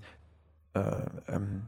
äh, 0.73 0.81
ähm, 1.27 1.67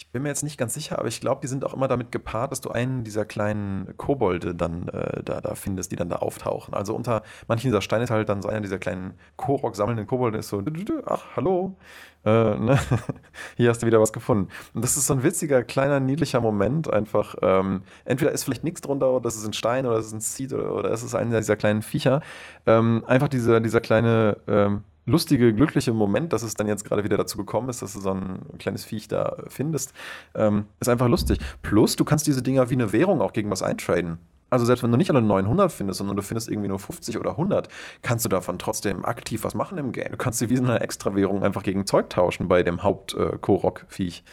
Ich 0.00 0.12
bin 0.12 0.22
mir 0.22 0.28
jetzt 0.28 0.44
nicht 0.44 0.56
ganz 0.58 0.74
sicher, 0.74 1.00
aber 1.00 1.08
ich 1.08 1.20
glaube, 1.20 1.40
die 1.42 1.48
sind 1.48 1.64
auch 1.64 1.74
immer 1.74 1.88
damit 1.88 2.12
gepaart, 2.12 2.52
dass 2.52 2.60
du 2.60 2.70
einen 2.70 3.02
dieser 3.02 3.24
kleinen 3.24 3.96
Kobolde 3.96 4.54
dann 4.54 4.86
äh, 4.86 5.24
da, 5.24 5.40
da 5.40 5.56
findest, 5.56 5.90
die 5.90 5.96
dann 5.96 6.08
da 6.08 6.16
auftauchen. 6.16 6.72
Also 6.72 6.94
unter 6.94 7.24
manchen 7.48 7.66
dieser 7.66 7.82
Steine 7.82 8.04
ist 8.04 8.10
halt 8.10 8.28
dann 8.28 8.40
so 8.40 8.48
einer 8.48 8.60
dieser 8.60 8.78
kleinen 8.78 9.14
Korok 9.36 9.74
sammelnden 9.74 10.06
Kobolde, 10.06 10.38
ist 10.38 10.50
so, 10.50 10.62
ach, 11.04 11.24
hallo, 11.34 11.76
äh, 12.24 12.30
ne? 12.30 12.78
hier 13.56 13.70
hast 13.70 13.82
du 13.82 13.88
wieder 13.88 14.00
was 14.00 14.12
gefunden. 14.12 14.52
Und 14.72 14.84
das 14.84 14.96
ist 14.96 15.08
so 15.08 15.14
ein 15.14 15.24
witziger, 15.24 15.64
kleiner, 15.64 15.98
niedlicher 15.98 16.40
Moment 16.40 16.88
einfach. 16.88 17.34
Ähm, 17.42 17.82
entweder 18.04 18.30
ist 18.30 18.44
vielleicht 18.44 18.62
nichts 18.62 18.82
drunter, 18.82 19.10
oder 19.10 19.24
das 19.24 19.34
ist 19.34 19.46
ein 19.46 19.52
Stein, 19.52 19.84
oder 19.84 19.96
das 19.96 20.06
ist 20.06 20.12
ein 20.12 20.20
Seed, 20.20 20.52
oder, 20.52 20.76
oder 20.76 20.92
es 20.92 21.02
ist 21.02 21.16
einer 21.16 21.38
dieser 21.38 21.56
kleinen 21.56 21.82
Viecher. 21.82 22.22
Ähm, 22.66 23.02
einfach 23.08 23.28
dieser, 23.28 23.58
dieser 23.58 23.80
kleine 23.80 24.36
ähm, 24.46 24.84
lustige, 25.08 25.52
glückliche 25.52 25.92
Moment, 25.92 26.32
dass 26.32 26.42
es 26.42 26.54
dann 26.54 26.68
jetzt 26.68 26.84
gerade 26.84 27.04
wieder 27.04 27.16
dazu 27.16 27.38
gekommen 27.38 27.68
ist, 27.68 27.82
dass 27.82 27.94
du 27.94 28.00
so 28.00 28.10
ein 28.12 28.40
kleines 28.58 28.84
Viech 28.84 29.08
da 29.08 29.36
findest, 29.48 29.92
ähm, 30.34 30.66
ist 30.80 30.88
einfach 30.88 31.08
lustig. 31.08 31.38
Plus, 31.62 31.96
du 31.96 32.04
kannst 32.04 32.26
diese 32.26 32.42
Dinger 32.42 32.70
wie 32.70 32.74
eine 32.74 32.92
Währung 32.92 33.20
auch 33.20 33.32
gegen 33.32 33.50
was 33.50 33.62
eintraden. 33.62 34.18
Also 34.50 34.64
selbst 34.64 34.82
wenn 34.82 34.90
du 34.90 34.96
nicht 34.96 35.10
alle 35.10 35.20
900 35.20 35.70
findest, 35.70 35.98
sondern 35.98 36.16
du 36.16 36.22
findest 36.22 36.48
irgendwie 36.48 36.68
nur 36.68 36.78
50 36.78 37.18
oder 37.18 37.32
100, 37.32 37.68
kannst 38.02 38.24
du 38.24 38.28
davon 38.30 38.58
trotzdem 38.58 39.04
aktiv 39.04 39.44
was 39.44 39.54
machen 39.54 39.76
im 39.76 39.92
Game. 39.92 40.12
Du 40.12 40.16
kannst 40.16 40.38
sie 40.38 40.48
wie 40.48 40.58
eine 40.58 40.80
Extra-Währung 40.80 41.42
einfach 41.42 41.62
gegen 41.62 41.84
Zeug 41.86 42.08
tauschen 42.08 42.48
bei 42.48 42.62
dem 42.62 42.82
Haupt-Korok-Viech. 42.82 44.24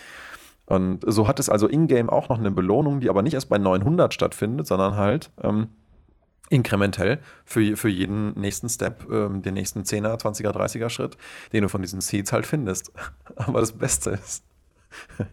Äh, 0.68 0.74
Und 0.74 1.04
so 1.06 1.28
hat 1.28 1.40
es 1.40 1.50
also 1.50 1.68
in-game 1.68 2.10
auch 2.10 2.30
noch 2.30 2.40
eine 2.40 2.52
Belohnung, 2.52 3.02
die 3.02 3.10
aber 3.10 3.24
nicht 3.24 3.34
erst 3.34 3.50
bei 3.50 3.58
900 3.58 4.14
stattfindet, 4.14 4.68
sondern 4.68 4.96
halt 4.96 5.32
ähm, 5.44 5.68
inkrementell 6.50 7.20
für, 7.46 7.76
für 7.76 7.90
jeden 7.90 8.40
nächsten 8.40 8.70
Step, 8.70 9.10
ähm, 9.12 9.42
den 9.42 9.56
nächsten 9.56 9.82
10er, 9.82 10.20
20er, 10.20 10.52
30er 10.52 10.90
Schritt, 10.90 11.18
den 11.54 11.64
du 11.64 11.70
von 11.70 11.82
diesen 11.82 12.02
Seeds 12.02 12.32
halt 12.32 12.46
findest. 12.46 12.92
Aber 13.36 13.60
das 13.60 13.72
Beste 13.72 14.12
ist, 14.12 14.44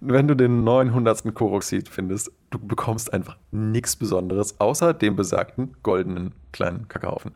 wenn 0.00 0.28
du 0.28 0.34
den 0.34 0.64
900. 0.64 1.34
Korok-Seed 1.34 1.88
findest, 1.88 2.30
du 2.50 2.58
bekommst 2.58 3.12
einfach 3.12 3.36
nichts 3.50 3.96
Besonderes, 3.96 4.60
außer 4.60 4.94
dem 4.94 5.16
besagten 5.16 5.76
goldenen 5.82 6.32
kleinen 6.52 6.88
Kackhaufen. 6.88 7.32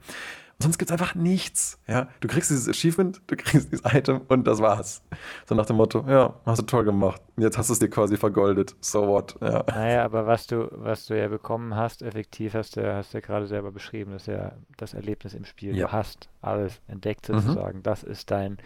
Sonst 0.59 0.79
gibt 0.79 0.91
es 0.91 0.93
einfach 0.93 1.15
nichts. 1.15 1.79
Ja? 1.87 2.09
Du 2.21 2.29
kriegst 2.29 2.51
dieses 2.51 2.67
Achievement, 2.67 3.21
du 3.27 3.37
kriegst 3.37 3.71
dieses 3.71 3.85
Item 3.93 4.23
und 4.29 4.47
das 4.47 4.61
war's. 4.61 5.03
So 5.45 5.55
nach 5.55 5.67
dem 5.67 5.77
Motto, 5.77 6.05
ja, 6.09 6.35
hast 6.47 6.63
du 6.63 6.67
toll 6.67 6.85
gemacht. 6.85 7.21
Jetzt 7.37 7.59
hast 7.59 7.69
du 7.69 7.75
es 7.75 7.79
dir 7.79 7.91
quasi 7.91 8.17
vergoldet. 8.17 8.75
So 8.81 9.07
what? 9.07 9.37
Ja. 9.43 9.65
Naja, 9.69 10.05
aber 10.05 10.27
was 10.27 10.47
du, 10.47 10.69
was 10.73 11.07
du 11.07 11.19
ja 11.19 11.29
bekommen 11.29 11.77
hast, 11.77 12.01
effektiv 12.01 12.55
hast 12.55 12.77
du, 12.77 12.95
hast 12.95 13.13
du 13.13 13.19
ja 13.19 13.21
gerade 13.21 13.47
selber 13.47 13.71
beschrieben, 13.71 14.13
das 14.13 14.23
ist 14.23 14.29
ja 14.29 14.53
das 14.79 14.95
Erlebnis 14.95 15.35
im 15.35 15.45
Spiel. 15.45 15.77
Ja. 15.77 15.89
Du 15.89 15.93
hast 15.93 16.31
alles 16.41 16.81
entdeckt 16.89 17.29
mhm. 17.29 17.41
sozusagen. 17.41 17.79
Mhm. 17.79 17.83
Das 17.83 18.03
ist 18.03 18.31
dein, 18.31 18.57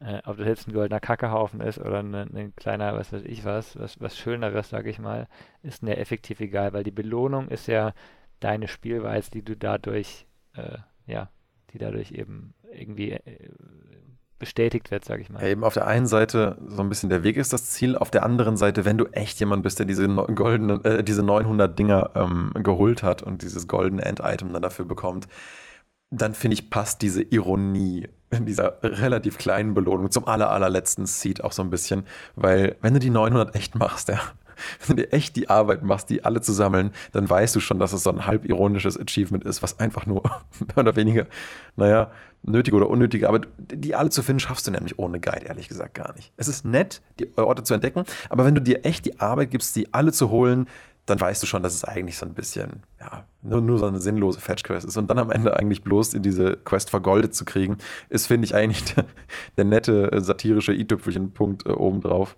äh, 0.00 0.22
ob 0.24 0.38
das 0.38 0.46
jetzt 0.46 0.68
ein 0.68 0.72
goldener 0.72 1.00
Kackehaufen 1.00 1.60
ist 1.60 1.78
oder 1.78 1.98
ein, 1.98 2.14
ein 2.14 2.56
kleiner, 2.56 2.94
was 2.96 3.12
weiß 3.12 3.22
ich 3.24 3.44
was, 3.44 3.78
was, 3.78 4.00
was 4.00 4.16
Schöneres, 4.16 4.70
sage 4.70 4.88
ich 4.88 4.98
mal, 4.98 5.28
ist 5.62 5.82
mir 5.82 5.98
effektiv 5.98 6.40
egal, 6.40 6.72
weil 6.72 6.82
die 6.82 6.90
Belohnung 6.90 7.48
ist 7.48 7.66
ja 7.66 7.92
deine 8.40 8.68
Spielweise, 8.68 9.30
die 9.30 9.42
du 9.42 9.54
dadurch 9.54 10.26
äh, 10.54 10.78
ja, 11.06 11.30
die 11.72 11.78
dadurch 11.78 12.12
eben 12.12 12.54
irgendwie 12.72 13.12
äh, 13.12 13.50
bestätigt 14.38 14.90
wird, 14.90 15.04
sage 15.04 15.22
ich 15.22 15.30
mal. 15.30 15.42
Ja, 15.42 15.48
eben 15.48 15.64
auf 15.64 15.74
der 15.74 15.86
einen 15.86 16.06
Seite 16.06 16.58
so 16.68 16.82
ein 16.82 16.88
bisschen 16.88 17.08
der 17.08 17.22
Weg 17.22 17.36
ist 17.36 17.52
das 17.52 17.70
Ziel, 17.70 17.96
auf 17.96 18.10
der 18.10 18.24
anderen 18.24 18.56
Seite, 18.56 18.84
wenn 18.84 18.98
du 18.98 19.06
echt 19.06 19.40
jemand 19.40 19.62
bist, 19.62 19.78
der 19.78 19.86
diese 19.86 20.06
goldenen, 20.08 20.84
äh, 20.84 21.02
diese 21.02 21.22
900 21.22 21.78
Dinger 21.78 22.10
ähm, 22.14 22.52
geholt 22.62 23.02
hat 23.02 23.22
und 23.22 23.42
dieses 23.42 23.66
goldene 23.66 24.04
End-Item 24.04 24.52
dann 24.52 24.62
dafür 24.62 24.84
bekommt, 24.84 25.26
dann 26.10 26.34
finde 26.34 26.54
ich, 26.54 26.70
passt 26.70 27.02
diese 27.02 27.22
Ironie 27.22 28.08
in 28.30 28.46
dieser 28.46 28.82
relativ 28.82 29.38
kleinen 29.38 29.74
Belohnung 29.74 30.10
zum 30.10 30.26
aller, 30.26 30.50
allerletzten 30.50 31.06
Seed 31.06 31.42
auch 31.42 31.52
so 31.52 31.62
ein 31.62 31.70
bisschen, 31.70 32.04
weil 32.34 32.76
wenn 32.82 32.94
du 32.94 33.00
die 33.00 33.10
900 33.10 33.54
echt 33.54 33.74
machst, 33.74 34.08
ja, 34.08 34.20
wenn 34.86 34.96
du 34.96 35.02
dir 35.02 35.12
echt 35.12 35.36
die 35.36 35.48
Arbeit 35.48 35.82
machst, 35.82 36.10
die 36.10 36.24
alle 36.24 36.40
zu 36.40 36.52
sammeln, 36.52 36.90
dann 37.12 37.28
weißt 37.28 37.54
du 37.54 37.60
schon, 37.60 37.78
dass 37.78 37.92
es 37.92 38.02
so 38.02 38.10
ein 38.10 38.26
halb 38.26 38.44
ironisches 38.44 38.98
Achievement 38.98 39.44
ist, 39.44 39.62
was 39.62 39.78
einfach 39.78 40.06
nur 40.06 40.22
mehr 40.66 40.78
oder 40.78 40.96
weniger, 40.96 41.26
naja, 41.76 42.10
nötige 42.42 42.76
oder 42.76 42.88
unnötige 42.88 43.28
Arbeit, 43.28 43.48
die 43.58 43.94
alle 43.94 44.10
zu 44.10 44.22
finden, 44.22 44.40
schaffst 44.40 44.66
du 44.66 44.70
nämlich 44.70 44.98
ohne 44.98 45.20
Guide, 45.20 45.46
ehrlich 45.46 45.68
gesagt, 45.68 45.94
gar 45.94 46.14
nicht. 46.14 46.32
Es 46.36 46.48
ist 46.48 46.64
nett, 46.64 47.02
die 47.18 47.36
Orte 47.36 47.62
zu 47.62 47.74
entdecken, 47.74 48.04
aber 48.30 48.44
wenn 48.44 48.54
du 48.54 48.60
dir 48.60 48.84
echt 48.84 49.04
die 49.04 49.20
Arbeit 49.20 49.50
gibst, 49.50 49.74
die 49.76 49.92
alle 49.92 50.12
zu 50.12 50.30
holen, 50.30 50.68
dann 51.06 51.20
weißt 51.20 51.42
du 51.42 51.46
schon, 51.46 51.62
dass 51.62 51.74
es 51.74 51.84
eigentlich 51.84 52.18
so 52.18 52.26
ein 52.26 52.34
bisschen, 52.34 52.82
ja, 53.00 53.24
nur, 53.42 53.60
nur 53.60 53.78
so 53.78 53.86
eine 53.86 54.00
sinnlose 54.00 54.40
Fetch-Quest 54.40 54.86
ist. 54.86 54.96
Und 54.96 55.08
dann 55.08 55.18
am 55.18 55.30
Ende 55.30 55.56
eigentlich 55.56 55.82
bloß 55.82 56.14
in 56.14 56.22
diese 56.22 56.56
Quest 56.56 56.90
vergoldet 56.90 57.34
zu 57.34 57.44
kriegen, 57.44 57.78
ist, 58.08 58.26
finde 58.26 58.44
ich, 58.44 58.54
eigentlich 58.54 58.84
der, 58.94 59.04
der 59.56 59.64
nette 59.64 60.10
satirische 60.20 60.72
i-Tüpfelchen-Punkt 60.74 61.66
äh, 61.66 61.70
obendrauf. 61.70 62.36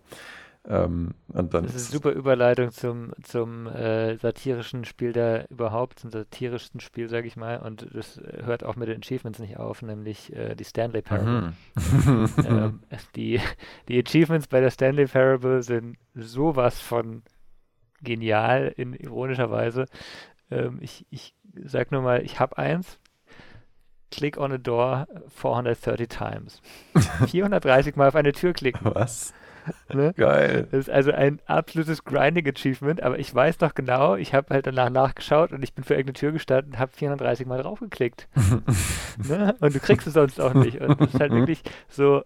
Ähm, 0.71 1.14
und 1.29 1.55
dann 1.55 1.64
das 1.64 1.75
ist 1.75 1.87
eine 1.87 1.93
super 1.93 2.11
Überleitung 2.11 2.71
zum, 2.73 3.12
zum 3.23 3.66
äh, 3.69 4.16
satirischen 4.19 4.85
Spiel 4.85 5.12
der 5.12 5.51
überhaupt, 5.51 6.01
zum 6.01 6.11
satirischsten 6.11 6.81
Spiel, 6.81 7.09
sage 7.09 7.27
ich 7.27 7.37
mal. 7.37 7.59
Und 7.61 7.89
das 7.95 8.21
hört 8.45 8.64
auch 8.64 8.77
mit 8.77 8.89
den 8.89 9.01
Achievements 9.01 9.39
nicht 9.39 9.57
auf, 9.57 9.81
nämlich 9.81 10.35
äh, 10.37 10.55
die 10.55 10.64
Stanley 10.64 11.01
Parable. 11.01 11.55
Mhm. 11.75 12.29
ähm, 12.47 12.81
die, 13.16 13.41
die 13.89 13.99
Achievements 13.99 14.47
bei 14.47 14.61
der 14.61 14.71
Stanley 14.71 15.07
Parable 15.07 15.62
sind 15.62 15.97
sowas 16.14 16.79
von 16.81 17.23
genial 18.03 18.73
in 18.77 18.93
ironischer 18.93 19.51
Weise. 19.51 19.87
Ähm, 20.51 20.79
ich, 20.83 21.07
ich 21.09 21.35
sag 21.64 21.93
nur 21.93 22.03
mal, 22.03 22.23
ich 22.23 22.41
habe 22.41 22.59
eins. 22.59 22.99
Click 24.11 24.39
on 24.39 24.53
a 24.53 24.59
door 24.59 25.07
430 25.29 26.09
times. 26.09 26.61
430 27.31 27.97
Mal 27.97 28.09
auf 28.09 28.14
eine 28.14 28.33
Tür 28.33 28.53
klicken. 28.53 28.95
Was? 28.95 29.35
Ne? 29.93 30.12
Geil. 30.16 30.69
Das 30.71 30.81
ist 30.81 30.91
also 30.91 31.12
ein 31.12 31.41
absolutes 31.47 32.05
Grinding-Achievement, 32.05 33.03
aber 33.03 33.19
ich 33.19 33.35
weiß 33.35 33.59
doch 33.59 33.75
genau, 33.75 34.16
ich 34.16 34.35
habe 34.35 34.55
halt 34.55 34.66
danach 34.66 34.91
nachgeschaut 34.91 35.53
und 35.53 35.62
ich 35.62 35.75
bin 35.75 35.83
für 35.85 35.95
irgendeine 35.95 36.14
Tür 36.14 36.33
gestanden 36.33 36.73
und 36.73 36.79
habe 36.79 36.93
430 36.95 37.47
Mal 37.47 37.62
draufgeklickt. 37.62 38.29
ne? 39.29 39.57
Und 39.61 39.75
du 39.75 39.81
kriegst 39.81 40.07
es 40.07 40.12
sonst 40.12 40.41
auch 40.41 40.55
nicht. 40.55 40.81
Und 40.81 41.01
das 41.01 41.14
ist 41.14 41.21
halt 41.21 41.33
wirklich 41.33 41.62
so, 41.89 42.23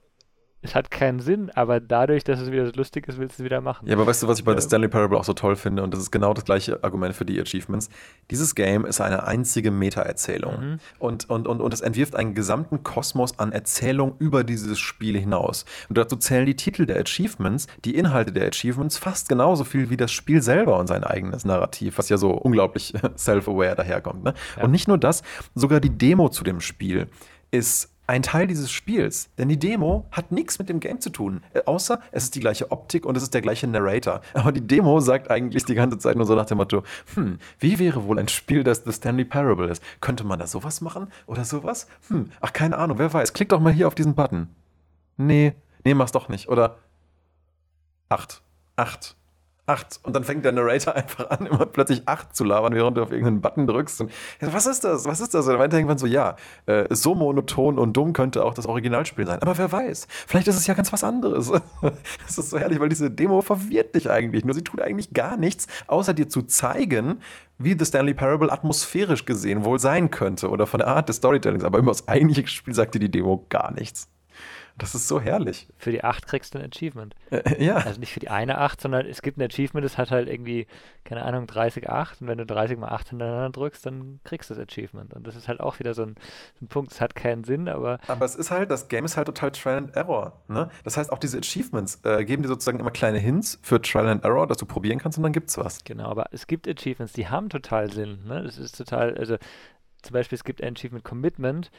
es 0.63 0.77
hat 0.77 0.93
keinen 0.93 1.19
Sinn, 1.19 1.51
aber 1.55 1.81
dadurch, 1.81 2.23
dass 2.23 2.41
es 2.41 2.53
wieder 2.53 2.65
so 2.67 2.73
lustig 2.77 3.09
ist, 3.09 3.19
willst 3.19 3.39
du 3.39 3.43
es 3.43 3.45
wieder 3.45 3.61
machen. 3.61 3.87
Ja, 3.89 3.97
aber 3.97 4.07
weißt 4.07 4.23
du, 4.23 4.29
was 4.29 4.39
ich 4.39 4.45
bei 4.45 4.53
ja. 4.53 4.61
The 4.61 4.67
Stanley 4.67 4.89
Parable 4.89 5.19
auch 5.19 5.25
so 5.25 5.33
toll 5.33 5.57
finde? 5.57 5.83
Und 5.83 5.93
das 5.93 6.01
ist 6.01 6.13
genau 6.13 6.33
das 6.35 6.45
gleiche 6.45 6.83
Argument 6.85 7.17
für 7.17 7.25
die 7.25 7.41
Achievements. 7.41 7.89
Dieses 8.31 8.55
Game 8.55 8.85
ist 8.85 9.01
eine 9.01 9.27
einzige 9.27 9.73
Meta-Erzählung. 9.73 10.61
Mhm. 10.61 10.79
Und, 11.01 11.29
und, 11.29 11.49
und, 11.49 11.61
und 11.61 11.75
es 11.75 11.81
entwirft 11.81 12.15
einen 12.15 12.35
gesamten 12.35 12.85
Kosmos 12.85 13.41
an 13.41 13.51
Erzählung 13.51 14.15
über 14.21 14.45
dieses 14.45 14.79
Spiel 14.79 15.19
hinaus. 15.19 15.65
Und 15.89 15.99
dazu 15.99 16.17
zählen 16.17 16.47
die 16.47 16.57
Titel 16.57 16.87
der 16.87 17.01
Achievements, 17.01 17.67
die 17.85 17.97
Inhalte 17.97 18.31
der 18.31 18.47
Achievements 18.47 18.97
fast 18.99 19.29
genauso 19.29 19.65
viel 19.65 19.91
wie 19.91 19.97
das 19.97 20.13
Spiel 20.13 20.43
selber 20.43 20.79
und 20.79 20.87
sein 20.87 21.03
eigenes 21.03 21.45
Narrativ, 21.45 21.99
was 21.99 22.09
ja 22.09 22.19
so 22.19 22.31
unglaublich 22.31 22.95
self-aware 23.17 23.75
daherkommt. 23.75 24.23
Ne? 24.23 24.35
Ja. 24.57 24.63
Und 24.63 24.71
nicht 24.71 24.87
nur 24.87 24.99
das, 24.99 25.23
sogar 25.57 25.81
die 25.81 25.91
Demo 25.91 26.29
zu 26.29 26.45
dem 26.45 26.61
Spiel 26.61 27.09
ist 27.51 27.92
ein 28.13 28.23
Teil 28.23 28.47
dieses 28.47 28.71
Spiels. 28.71 29.31
Denn 29.39 29.49
die 29.49 29.59
Demo 29.59 30.07
hat 30.13 30.33
nichts 30.33 30.59
mit 30.59 30.69
dem 30.69 30.81
Game 30.81 31.01
zu 31.01 31.09
tun. 31.09 31.43
Äh, 31.55 31.63
außer 31.65 31.99
es 32.11 32.25
ist 32.25 32.35
die 32.35 32.41
gleiche 32.41 32.71
Optik 32.71 33.07
und 33.07 33.17
es 33.17 33.23
ist 33.23 33.33
der 33.33 33.41
gleiche 33.41 33.67
Narrator. 33.67 34.21
Aber 34.35 34.53
die 34.53 34.61
Demo 34.61 35.01
sagt 35.01 35.31
eigentlich 35.31 35.65
die 35.65 35.75
ganze 35.75 35.97
Zeit 35.97 36.17
nur 36.17 36.27
so 36.27 36.35
nach 36.35 36.45
dem 36.45 36.59
Motto: 36.59 36.83
Hm, 37.15 37.39
wie 37.59 37.79
wäre 37.79 38.05
wohl 38.05 38.19
ein 38.19 38.29
Spiel, 38.29 38.65
das 38.65 38.85
The 38.85 38.93
Stanley 38.93 39.25
Parable 39.25 39.67
ist? 39.71 39.83
Könnte 40.03 40.25
man 40.25 40.39
da 40.39 40.47
sowas 40.47 40.83
machen? 40.83 41.09
Oder 41.27 41.47
sowas? 41.47 41.87
Hm, 42.09 42.31
ach, 42.43 42.53
keine 42.53 42.77
Ahnung, 42.77 42.99
wer 42.99 43.11
weiß. 43.11 43.33
Klick 43.33 43.49
doch 43.49 43.61
mal 43.61 43.73
hier 43.73 43.89
auf 43.89 43.95
diesen 43.95 44.15
Button. 44.15 44.49
Nee, 45.17 45.55
nee, 45.83 45.95
mach's 45.95 46.13
doch 46.13 46.29
nicht. 46.29 46.51
Oder 46.51 46.77
acht. 48.11 48.43
Acht 48.77 49.17
acht. 49.73 50.01
Und 50.03 50.15
dann 50.15 50.25
fängt 50.25 50.45
der 50.45 50.53
Narrator 50.53 50.95
einfach 50.97 51.31
an, 51.31 51.47
immer 51.47 51.67
plötzlich 51.67 52.03
acht 52.07 52.35
zu 52.37 52.45
labern, 52.45 52.75
während 52.75 52.97
du 52.97 53.03
auf 53.03 53.11
irgendeinen 53.11 53.41
Button 53.41 53.67
drückst. 53.67 54.03
Und 54.03 54.13
ja, 54.41 54.53
was 54.53 54.67
ist 54.67 54.85
das? 54.85 55.07
Was 55.07 55.21
ist 55.21 55.35
das? 55.35 55.47
Und 55.47 55.59
dann 55.59 55.71
denkt 55.71 55.89
man 55.89 55.99
so, 55.99 56.07
ja, 56.07 56.37
äh, 56.67 56.87
so 56.91 57.15
monoton 57.15 57.79
und 57.79 57.97
dumm 57.97 58.13
könnte 58.13 58.45
auch 58.45 58.55
das 58.55 58.67
Originalspiel 58.67 59.27
sein. 59.27 59.41
Aber 59.41 59.57
wer 59.59 59.71
weiß? 59.71 60.07
Vielleicht 60.27 60.49
ist 60.49 60.57
es 60.57 60.67
ja 60.67 60.75
ganz 60.75 60.93
was 60.93 61.05
anderes. 61.05 61.51
das 62.27 62.39
ist 62.39 62.51
so 62.51 62.59
herrlich, 62.59 62.81
weil 62.81 62.89
diese 62.89 63.11
Demo 63.11 63.41
verwirrt 63.41 63.95
dich 63.95 64.11
eigentlich. 64.11 64.45
Nur 64.45 64.55
sie 64.55 64.63
tut 64.63 64.81
eigentlich 64.81 65.13
gar 65.13 65.37
nichts, 65.37 65.67
außer 65.87 66.15
dir 66.15 66.29
zu 66.29 66.43
zeigen, 66.43 67.21
wie 67.59 67.77
The 67.79 67.85
Stanley 67.85 68.15
Parable 68.15 68.53
atmosphärisch 68.53 69.25
gesehen 69.25 69.65
wohl 69.65 69.79
sein 69.79 70.11
könnte 70.11 70.51
oder 70.51 70.67
von 70.67 70.79
der 70.79 70.89
Art 70.89 71.09
des 71.09 71.17
Storytellings. 71.17 71.65
Aber 71.65 71.79
über 71.79 71.91
das 71.91 72.09
eigentliche 72.09 72.47
Spiel 72.47 72.75
sagt 72.75 72.95
dir 72.95 72.99
die 72.99 73.11
Demo 73.11 73.47
gar 73.49 73.73
nichts. 73.73 74.09
Das 74.79 74.95
ist 74.95 75.09
so 75.09 75.21
herrlich. 75.21 75.69
Für 75.77 75.91
die 75.91 76.03
8 76.03 76.27
kriegst 76.27 76.55
du 76.55 76.59
ein 76.59 76.65
Achievement. 76.65 77.15
Äh, 77.31 77.63
ja. 77.65 77.77
Also 77.77 78.01
nicht 78.01 78.13
für 78.13 78.21
die 78.21 78.31
eine 78.31 78.59
8, 78.59 78.81
sondern 78.81 79.07
es 79.07 79.23
gibt 79.23 79.39
ein 79.39 79.43
Achievement, 79.43 79.85
das 79.85 79.99
hat 79.99 80.11
halt 80.11 80.29
irgendwie, 80.29 80.67
keine 81.05 81.25
Ahnung, 81.25 81.47
30 81.47 81.89
8 81.89 82.23
und 82.23 82.29
wenn 82.29 82.39
du 82.39 82.47
30 82.47 82.79
mal 82.79 82.89
8 82.89 83.11
hintereinander 83.11 83.51
drückst, 83.51 83.85
dann 83.87 84.21
kriegst 84.25 84.51
du 84.51 84.55
das 84.55 84.63
Achievement. 84.63 85.15
Und 85.15 85.27
das 85.27 85.37
ist 85.37 85.49
halt 85.49 85.61
auch 85.61 85.79
wieder 85.79 85.95
so 85.95 86.03
ein, 86.03 86.15
so 86.59 86.65
ein 86.65 86.69
Punkt, 86.69 86.93
es 86.93 87.01
hat 87.01 87.15
keinen 87.15 87.45
Sinn, 87.45 87.69
aber. 87.69 87.99
Aber 88.09 88.25
es 88.25 88.35
ist 88.35 88.51
halt, 88.51 88.71
das 88.71 88.89
Game 88.89 89.05
ist 89.05 89.17
halt 89.17 89.27
total 89.27 89.53
Trial 89.53 89.79
and 89.79 89.97
Error. 89.97 90.43
Ne? 90.49 90.71
Das 90.85 90.97
heißt, 90.97 91.13
auch 91.13 91.19
diese 91.19 91.39
Achievements 91.39 92.01
äh, 92.05 92.25
geben 92.25 92.43
dir 92.43 92.49
sozusagen 92.49 92.81
immer 92.81 92.91
kleine 92.91 93.19
Hints 93.19 93.59
für 93.63 93.81
Trial 93.81 94.09
and 94.09 94.25
Error, 94.25 94.47
dass 94.47 94.59
du 94.59 94.67
probieren 94.67 94.99
kannst 94.99 95.19
und 95.19 95.25
dann 95.25 95.33
gibt's 95.33 95.59
was. 95.59 95.85
Genau, 95.85 96.07
aber 96.09 96.27
es 96.33 96.47
gibt 96.47 96.69
Achievements, 96.69 97.13
die 97.13 97.29
haben 97.29 97.49
total 97.49 97.91
Sinn. 97.93 98.25
Ne? 98.27 98.43
Das 98.43 98.59
ist 98.59 98.77
total, 98.77 99.17
also 99.17 99.37
zum 100.03 100.15
Beispiel, 100.15 100.37
es 100.37 100.45
gibt 100.45 100.63
ein 100.63 100.75
Achievement 100.75 101.05
Commitment, 101.05 101.71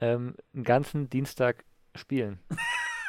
ähm, 0.00 0.34
einen 0.54 0.64
ganzen 0.64 1.08
Dienstag 1.08 1.64
spielen. 1.94 2.38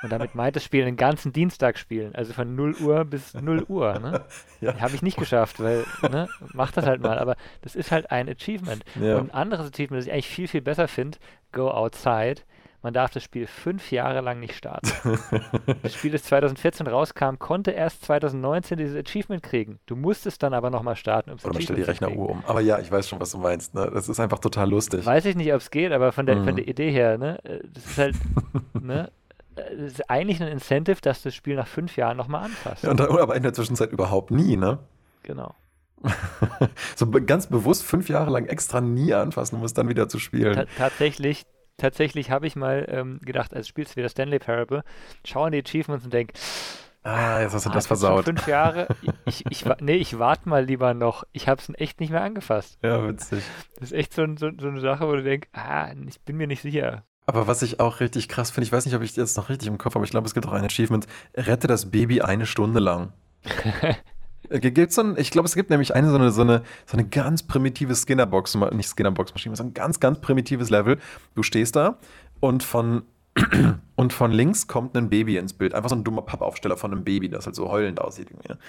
Und 0.01 0.11
damit 0.11 0.33
meint 0.33 0.55
das 0.55 0.63
Spiel 0.63 0.85
den 0.85 0.95
ganzen 0.95 1.33
Dienstag 1.33 1.77
spielen, 1.77 2.15
also 2.15 2.31
von 2.31 2.55
0 2.55 2.75
Uhr 2.75 3.03
bis 3.03 3.33
0 3.33 3.65
Uhr. 3.67 3.99
Ne? 3.99 4.23
ja. 4.61 4.79
Habe 4.79 4.95
ich 4.95 5.01
nicht 5.01 5.17
geschafft, 5.17 5.59
weil, 5.59 5.85
ne, 6.09 6.29
mach 6.53 6.71
das 6.71 6.85
halt 6.85 7.01
mal. 7.01 7.19
Aber 7.19 7.35
das 7.61 7.75
ist 7.75 7.91
halt 7.91 8.09
ein 8.11 8.29
Achievement. 8.29 8.83
Ja. 8.99 9.17
Und 9.17 9.31
ein 9.31 9.35
anderes 9.35 9.67
Achievement, 9.67 9.99
das 9.99 10.05
ich 10.07 10.13
eigentlich 10.13 10.27
viel, 10.27 10.47
viel 10.47 10.61
besser 10.61 10.87
finde, 10.87 11.17
Go 11.51 11.69
Outside, 11.69 12.41
man 12.81 12.93
darf 12.93 13.11
das 13.11 13.23
Spiel 13.23 13.47
fünf 13.47 13.91
Jahre 13.91 14.21
lang 14.21 14.39
nicht 14.39 14.55
starten. 14.55 14.89
das 15.83 15.93
Spiel, 15.93 16.11
das 16.11 16.23
2014 16.23 16.87
rauskam, 16.87 17.35
konnte 17.37 17.71
erst 17.71 18.05
2019 18.05 18.77
dieses 18.77 18.95
Achievement 18.95 19.43
kriegen. 19.43 19.79
Du 19.85 19.95
musstest 19.95 20.41
dann 20.43 20.53
aber 20.53 20.69
nochmal 20.69 20.95
starten. 20.95 21.31
Um's 21.31 21.43
Oder 21.43 21.53
man 21.53 21.61
stellt 21.61 21.79
die 21.79 21.83
Rechneruhr 21.83 22.29
um. 22.29 22.43
Aber 22.45 22.61
ja, 22.61 22.79
ich 22.79 22.91
weiß 22.91 23.09
schon, 23.09 23.19
was 23.19 23.31
du 23.31 23.37
meinst. 23.37 23.73
Ne? 23.73 23.89
Das 23.93 24.07
ist 24.07 24.19
einfach 24.19 24.39
total 24.39 24.69
lustig. 24.69 25.05
Weiß 25.05 25.25
ich 25.25 25.35
nicht, 25.35 25.51
ob 25.53 25.59
es 25.59 25.71
geht, 25.71 25.91
aber 25.91 26.11
von 26.11 26.25
der, 26.25 26.37
mhm. 26.37 26.45
von 26.45 26.55
der 26.55 26.67
Idee 26.67 26.91
her, 26.91 27.17
ne? 27.17 27.43
Äh, 27.43 27.59
das 27.73 27.85
ist 27.85 27.97
halt, 27.97 28.15
ne? 28.81 29.11
Das 29.55 29.91
ist 29.91 30.09
eigentlich 30.09 30.41
ein 30.41 30.47
Incentive, 30.47 31.01
dass 31.01 31.21
das 31.21 31.35
Spiel 31.35 31.55
nach 31.55 31.67
fünf 31.67 31.97
Jahren 31.97 32.15
nochmal 32.15 32.45
anfasst. 32.45 32.83
Ja, 32.83 32.91
und 32.91 32.99
dann, 32.99 33.09
aber 33.09 33.35
in 33.35 33.43
der 33.43 33.51
Zwischenzeit 33.53 33.91
überhaupt 33.91 34.31
nie, 34.31 34.55
ne? 34.55 34.79
Genau. 35.23 35.53
so 36.95 37.09
ganz 37.11 37.47
bewusst 37.47 37.83
fünf 37.83 38.07
Jahre 38.07 38.31
lang 38.31 38.45
extra 38.45 38.79
nie 38.79 39.13
anfassen, 39.13 39.57
um 39.57 39.65
es 39.65 39.73
dann 39.73 39.89
wieder 39.89 40.07
zu 40.07 40.17
spielen. 40.17 40.53
Ta 40.55 40.65
tatsächlich, 40.77 41.45
tatsächlich 41.79 42.29
habe 42.29 42.45
ich 42.45 42.55
mal 42.55 42.85
ähm, 42.89 43.19
gedacht, 43.23 43.53
als 43.53 43.67
spielst 43.67 43.93
du 43.93 43.95
wieder 43.97 44.09
Stanley 44.09 44.39
Parable, 44.39 44.83
schau 45.25 45.43
an 45.45 45.51
die 45.51 45.63
Achievements 45.63 46.05
und 46.05 46.13
denk, 46.13 46.33
Ah, 47.01 47.41
jetzt 47.41 47.53
hast 47.53 47.65
du 47.65 47.69
ah, 47.69 47.73
das 47.73 47.87
versaut. 47.87 48.25
fünf 48.25 48.45
Jahre. 48.45 48.87
Ich, 49.25 49.45
ich, 49.45 49.45
ich, 49.49 49.65
nee, 49.79 49.95
ich 49.95 50.19
warte 50.19 50.49
mal 50.49 50.65
lieber 50.65 50.93
noch. 50.93 51.23
Ich 51.31 51.47
habe 51.47 51.61
es 51.61 51.71
echt 51.79 52.01
nicht 52.01 52.11
mehr 52.11 52.21
angefasst. 52.21 52.77
Ja, 52.83 53.07
witzig. 53.07 53.41
Das 53.79 53.91
ist 53.91 53.97
echt 53.97 54.13
so, 54.13 54.25
so, 54.35 54.51
so 54.59 54.67
eine 54.67 54.81
Sache, 54.81 55.07
wo 55.07 55.13
du 55.13 55.23
denkst, 55.23 55.47
ah, 55.53 55.91
ich 56.07 56.19
bin 56.21 56.35
mir 56.35 56.47
nicht 56.47 56.61
sicher. 56.61 57.03
Aber 57.25 57.47
was 57.47 57.61
ich 57.61 57.79
auch 57.79 57.99
richtig 57.99 58.27
krass 58.27 58.51
finde, 58.51 58.65
ich 58.65 58.71
weiß 58.71 58.85
nicht, 58.85 58.95
ob 58.95 59.01
ich 59.01 59.15
jetzt 59.15 59.37
noch 59.37 59.49
richtig 59.49 59.67
im 59.69 59.77
Kopf 59.77 59.93
habe, 59.93 59.99
aber 59.99 60.05
ich 60.05 60.11
glaube, 60.11 60.27
es 60.27 60.33
gibt 60.33 60.45
auch 60.47 60.51
ein 60.51 60.65
Achievement, 60.65 61.07
rette 61.35 61.67
das 61.67 61.89
Baby 61.89 62.21
eine 62.21 62.45
Stunde 62.45 62.79
lang. 62.79 63.13
Äh, 64.49 64.59
gibt's 64.59 64.95
so 64.95 65.01
ein, 65.01 65.15
ich 65.17 65.31
glaube, 65.31 65.47
es 65.47 65.55
gibt 65.55 65.69
nämlich 65.69 65.93
eine 65.95 66.09
so 66.09 66.15
eine, 66.15 66.31
so 66.31 66.41
eine, 66.41 66.63
so 66.85 66.97
eine 66.97 67.07
ganz 67.07 67.43
primitive 67.43 67.95
Skinnerbox, 67.95 68.55
nicht 68.71 68.89
Skinnerbox-Maschine, 68.89 69.55
sondern 69.55 69.71
ein 69.71 69.73
ganz, 69.73 69.99
ganz 69.99 70.19
primitives 70.19 70.69
Level. 70.69 70.97
Du 71.35 71.43
stehst 71.43 71.75
da 71.75 71.97
und 72.39 72.63
von, 72.63 73.03
und 73.95 74.13
von 74.13 74.31
links 74.31 74.67
kommt 74.67 74.95
ein 74.97 75.09
Baby 75.09 75.37
ins 75.37 75.53
Bild. 75.53 75.73
Einfach 75.73 75.89
so 75.89 75.95
ein 75.95 76.03
dummer 76.03 76.21
Pappaufsteller 76.21 76.77
von 76.77 76.91
einem 76.91 77.03
Baby, 77.03 77.29
das 77.29 77.45
halt 77.45 77.55
so 77.55 77.69
heulend 77.69 78.01
aussieht. 78.01 78.29
Irgendwie. 78.31 78.53
Ne? 78.53 78.59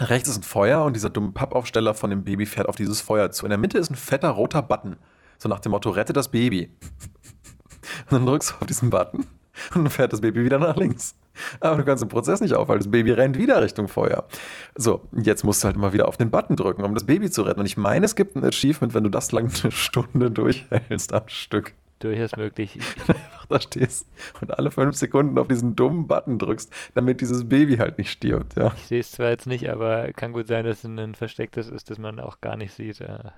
Rechts 0.00 0.28
ist 0.28 0.38
ein 0.38 0.44
Feuer 0.44 0.84
und 0.84 0.94
dieser 0.94 1.10
dumme 1.10 1.32
Pappaufsteller 1.32 1.92
von 1.92 2.10
dem 2.10 2.22
Baby 2.24 2.46
fährt 2.46 2.68
auf 2.68 2.76
dieses 2.76 3.00
Feuer 3.00 3.30
zu. 3.30 3.46
In 3.46 3.50
der 3.50 3.58
Mitte 3.58 3.78
ist 3.78 3.90
ein 3.90 3.96
fetter 3.96 4.30
roter 4.30 4.62
Button. 4.62 4.96
So 5.38 5.48
nach 5.48 5.60
dem 5.60 5.72
Motto, 5.72 5.90
rette 5.90 6.12
das 6.12 6.28
Baby. 6.28 6.72
Und 8.10 8.12
dann 8.12 8.26
drückst 8.26 8.50
du 8.50 8.54
auf 8.56 8.66
diesen 8.66 8.90
Button 8.90 9.26
und 9.74 9.84
dann 9.84 9.90
fährt 9.90 10.12
das 10.12 10.20
Baby 10.20 10.44
wieder 10.44 10.58
nach 10.58 10.76
links. 10.76 11.14
Aber 11.60 11.76
du 11.76 11.84
kannst 11.84 12.02
den 12.02 12.08
Prozess 12.08 12.40
nicht 12.40 12.54
aufhalten. 12.54 12.84
Das 12.84 12.90
Baby 12.90 13.12
rennt 13.12 13.38
wieder 13.38 13.62
Richtung 13.62 13.88
Feuer. 13.88 14.24
So, 14.76 15.02
jetzt 15.12 15.44
musst 15.44 15.62
du 15.62 15.66
halt 15.66 15.76
immer 15.76 15.92
wieder 15.92 16.08
auf 16.08 16.16
den 16.16 16.30
Button 16.30 16.56
drücken, 16.56 16.84
um 16.84 16.94
das 16.94 17.04
Baby 17.04 17.30
zu 17.30 17.42
retten. 17.42 17.60
Und 17.60 17.66
ich 17.66 17.76
meine, 17.76 18.04
es 18.04 18.14
gibt 18.14 18.36
ein 18.36 18.44
Achievement, 18.44 18.94
wenn 18.94 19.04
du 19.04 19.10
das 19.10 19.32
lang 19.32 19.50
eine 19.62 19.72
Stunde 19.72 20.30
durchhältst 20.30 21.12
am 21.12 21.28
Stück. 21.28 21.74
Durchaus 22.00 22.36
möglich. 22.36 22.78
Einfach 23.08 23.46
da 23.46 23.60
stehst 23.60 24.06
und 24.40 24.56
alle 24.56 24.70
fünf 24.70 24.94
Sekunden 24.96 25.36
auf 25.38 25.48
diesen 25.48 25.74
dummen 25.74 26.06
Button 26.06 26.38
drückst, 26.38 26.72
damit 26.94 27.20
dieses 27.20 27.48
Baby 27.48 27.78
halt 27.78 27.98
nicht 27.98 28.10
stirbt. 28.10 28.56
Ja. 28.56 28.72
Ich 28.76 28.86
sehe 28.86 29.00
es 29.00 29.10
zwar 29.10 29.30
jetzt 29.30 29.46
nicht, 29.46 29.68
aber 29.68 30.12
kann 30.12 30.32
gut 30.32 30.46
sein, 30.46 30.64
dass 30.64 30.78
es 30.78 30.84
ein 30.84 31.14
verstecktes 31.14 31.68
ist, 31.68 31.90
das 31.90 31.98
man 31.98 32.20
auch 32.20 32.40
gar 32.40 32.56
nicht 32.56 32.72
sieht. 32.72 33.00
Ja. 33.00 33.32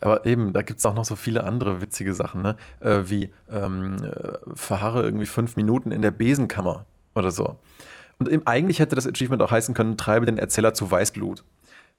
Aber 0.00 0.26
eben, 0.26 0.52
da 0.52 0.62
gibt 0.62 0.78
es 0.78 0.86
auch 0.86 0.94
noch 0.94 1.04
so 1.04 1.16
viele 1.16 1.44
andere 1.44 1.80
witzige 1.80 2.14
Sachen, 2.14 2.42
ne? 2.42 2.56
Äh, 2.80 3.02
wie 3.06 3.30
ähm, 3.50 3.96
äh, 4.02 4.38
verharre 4.54 5.02
irgendwie 5.02 5.26
fünf 5.26 5.56
Minuten 5.56 5.90
in 5.90 6.02
der 6.02 6.10
Besenkammer 6.10 6.86
oder 7.14 7.30
so. 7.30 7.56
Und 8.18 8.28
eben, 8.28 8.46
eigentlich 8.46 8.80
hätte 8.80 8.96
das 8.96 9.06
Achievement 9.06 9.42
auch 9.42 9.50
heißen 9.50 9.74
können, 9.74 9.96
treibe 9.96 10.26
den 10.26 10.38
Erzähler 10.38 10.74
zu 10.74 10.90
Weißglut. 10.90 11.44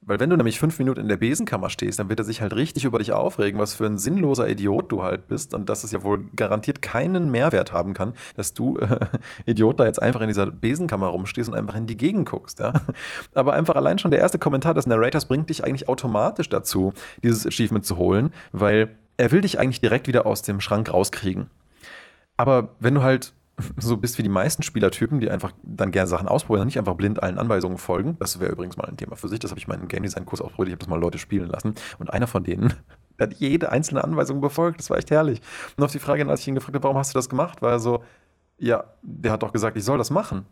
Weil 0.01 0.19
wenn 0.19 0.29
du 0.29 0.37
nämlich 0.37 0.59
fünf 0.59 0.79
Minuten 0.79 1.01
in 1.01 1.09
der 1.09 1.17
Besenkammer 1.17 1.69
stehst, 1.69 1.99
dann 1.99 2.07
wird 2.07 2.19
er 2.19 2.23
sich 2.23 2.41
halt 2.41 2.55
richtig 2.55 2.85
über 2.85 2.99
dich 2.99 3.11
aufregen, 3.11 3.59
was 3.59 3.73
für 3.73 3.85
ein 3.85 3.97
sinnloser 3.97 4.47
Idiot 4.47 4.91
du 4.91 5.03
halt 5.03 5.27
bist 5.27 5.53
und 5.53 5.67
dass 5.67 5.83
es 5.83 5.91
ja 5.91 6.03
wohl 6.03 6.25
garantiert 6.35 6.81
keinen 6.81 7.29
Mehrwert 7.29 7.73
haben 7.73 7.93
kann, 7.93 8.13
dass 8.35 8.53
du, 8.53 8.77
äh, 8.77 8.99
Idiot, 9.45 9.79
da 9.79 9.85
jetzt 9.85 10.01
einfach 10.01 10.21
in 10.21 10.29
dieser 10.29 10.47
Besenkammer 10.47 11.07
rumstehst 11.07 11.49
und 11.49 11.55
einfach 11.55 11.75
in 11.75 11.85
die 11.85 11.97
Gegend 11.97 12.29
guckst, 12.29 12.59
ja. 12.59 12.73
Aber 13.33 13.53
einfach 13.53 13.75
allein 13.75 13.99
schon 13.99 14.11
der 14.11 14.21
erste 14.21 14.39
Kommentar 14.39 14.73
des 14.73 14.87
Narrators 14.87 15.25
bringt 15.25 15.49
dich 15.49 15.65
eigentlich 15.65 15.89
automatisch 15.89 16.47
dazu, 16.47 16.93
dieses 17.21 17.45
Achievement 17.45 17.85
zu 17.85 17.97
holen, 17.97 18.31
weil 18.53 18.95
er 19.17 19.31
will 19.31 19.41
dich 19.41 19.59
eigentlich 19.59 19.81
direkt 19.81 20.07
wieder 20.07 20.25
aus 20.25 20.43
dem 20.43 20.61
Schrank 20.61 20.93
rauskriegen. 20.93 21.49
Aber 22.37 22.69
wenn 22.79 22.95
du 22.95 23.03
halt 23.03 23.33
so 23.77 23.97
bist 23.97 24.17
wie 24.17 24.23
die 24.23 24.29
meisten 24.29 24.63
Spielertypen, 24.63 25.19
die 25.19 25.29
einfach 25.29 25.51
dann 25.63 25.91
gerne 25.91 26.07
Sachen 26.07 26.27
ausprobieren 26.27 26.61
und 26.61 26.67
nicht 26.67 26.79
einfach 26.79 26.95
blind 26.95 27.21
allen 27.21 27.37
Anweisungen 27.37 27.77
folgen. 27.77 28.17
Das 28.19 28.39
wäre 28.39 28.51
übrigens 28.51 28.77
mal 28.77 28.87
ein 28.87 28.97
Thema 28.97 29.15
für 29.15 29.27
sich. 29.27 29.39
Das 29.39 29.51
habe 29.51 29.59
ich 29.59 29.67
meinen 29.67 29.87
Game 29.87 30.03
Design 30.03 30.25
Kurs 30.25 30.41
ausprobiert. 30.41 30.69
Ich 30.69 30.73
habe 30.73 30.79
das 30.79 30.87
mal 30.89 30.99
Leute 30.99 31.17
spielen 31.17 31.49
lassen. 31.49 31.75
Und 31.97 32.11
einer 32.11 32.27
von 32.27 32.43
denen 32.43 32.73
hat 33.19 33.33
jede 33.35 33.71
einzelne 33.71 34.03
Anweisung 34.03 34.41
befolgt. 34.41 34.79
Das 34.79 34.89
war 34.89 34.97
echt 34.97 35.11
herrlich. 35.11 35.41
Und 35.77 35.83
auf 35.83 35.91
die 35.91 35.99
Frage, 35.99 36.27
als 36.27 36.41
ich 36.41 36.47
ihn 36.47 36.55
gefragt 36.55 36.75
habe, 36.75 36.83
warum 36.83 36.97
hast 36.97 37.13
du 37.13 37.17
das 37.17 37.29
gemacht, 37.29 37.61
war 37.61 37.71
er 37.71 37.79
so, 37.79 38.03
ja, 38.57 38.83
der 39.01 39.31
hat 39.31 39.43
doch 39.43 39.53
gesagt, 39.53 39.77
ich 39.77 39.83
soll 39.83 39.97
das 39.97 40.09
machen. 40.09 40.45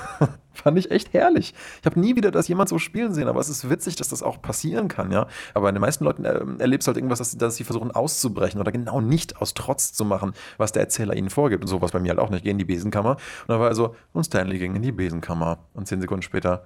Fand 0.51 0.77
ich 0.77 0.91
echt 0.91 1.13
herrlich. 1.13 1.53
Ich 1.79 1.85
habe 1.85 1.99
nie 1.99 2.15
wieder 2.17 2.31
das 2.31 2.47
jemand 2.49 2.67
so 2.67 2.79
spielen 2.79 3.13
sehen, 3.13 3.29
aber 3.29 3.39
es 3.39 3.47
ist 3.47 3.69
witzig, 3.69 3.95
dass 3.95 4.09
das 4.09 4.21
auch 4.21 4.41
passieren 4.41 4.89
kann, 4.89 5.11
ja. 5.11 5.27
Aber 5.53 5.67
bei 5.67 5.71
den 5.71 5.79
meisten 5.79 6.03
Leuten 6.03 6.25
äh, 6.25 6.41
erlebst 6.59 6.85
du 6.85 6.89
halt 6.89 6.97
irgendwas, 6.97 7.19
dass, 7.19 7.37
dass, 7.37 7.55
sie 7.55 7.63
versuchen 7.63 7.91
auszubrechen 7.91 8.59
oder 8.59 8.71
genau 8.71 8.99
nicht 8.99 9.41
aus 9.41 9.53
Trotz 9.53 9.93
zu 9.93 10.03
machen, 10.03 10.33
was 10.57 10.73
der 10.73 10.81
Erzähler 10.81 11.15
ihnen 11.15 11.29
vorgibt. 11.29 11.63
Und 11.63 11.69
sowas 11.69 11.91
bei 11.91 11.99
mir 11.99 12.09
halt 12.09 12.19
auch 12.19 12.29
nicht. 12.29 12.43
Geh 12.43 12.49
in 12.49 12.57
die 12.57 12.65
Besenkammer. 12.65 13.11
Und 13.11 13.49
dann 13.49 13.59
war 13.59 13.69
er 13.69 13.75
so, 13.75 13.95
und 14.11 14.25
Stanley 14.25 14.59
ging 14.59 14.75
in 14.75 14.81
die 14.81 14.91
Besenkammer. 14.91 15.59
Und 15.73 15.87
zehn 15.87 16.01
Sekunden 16.01 16.23
später, 16.23 16.65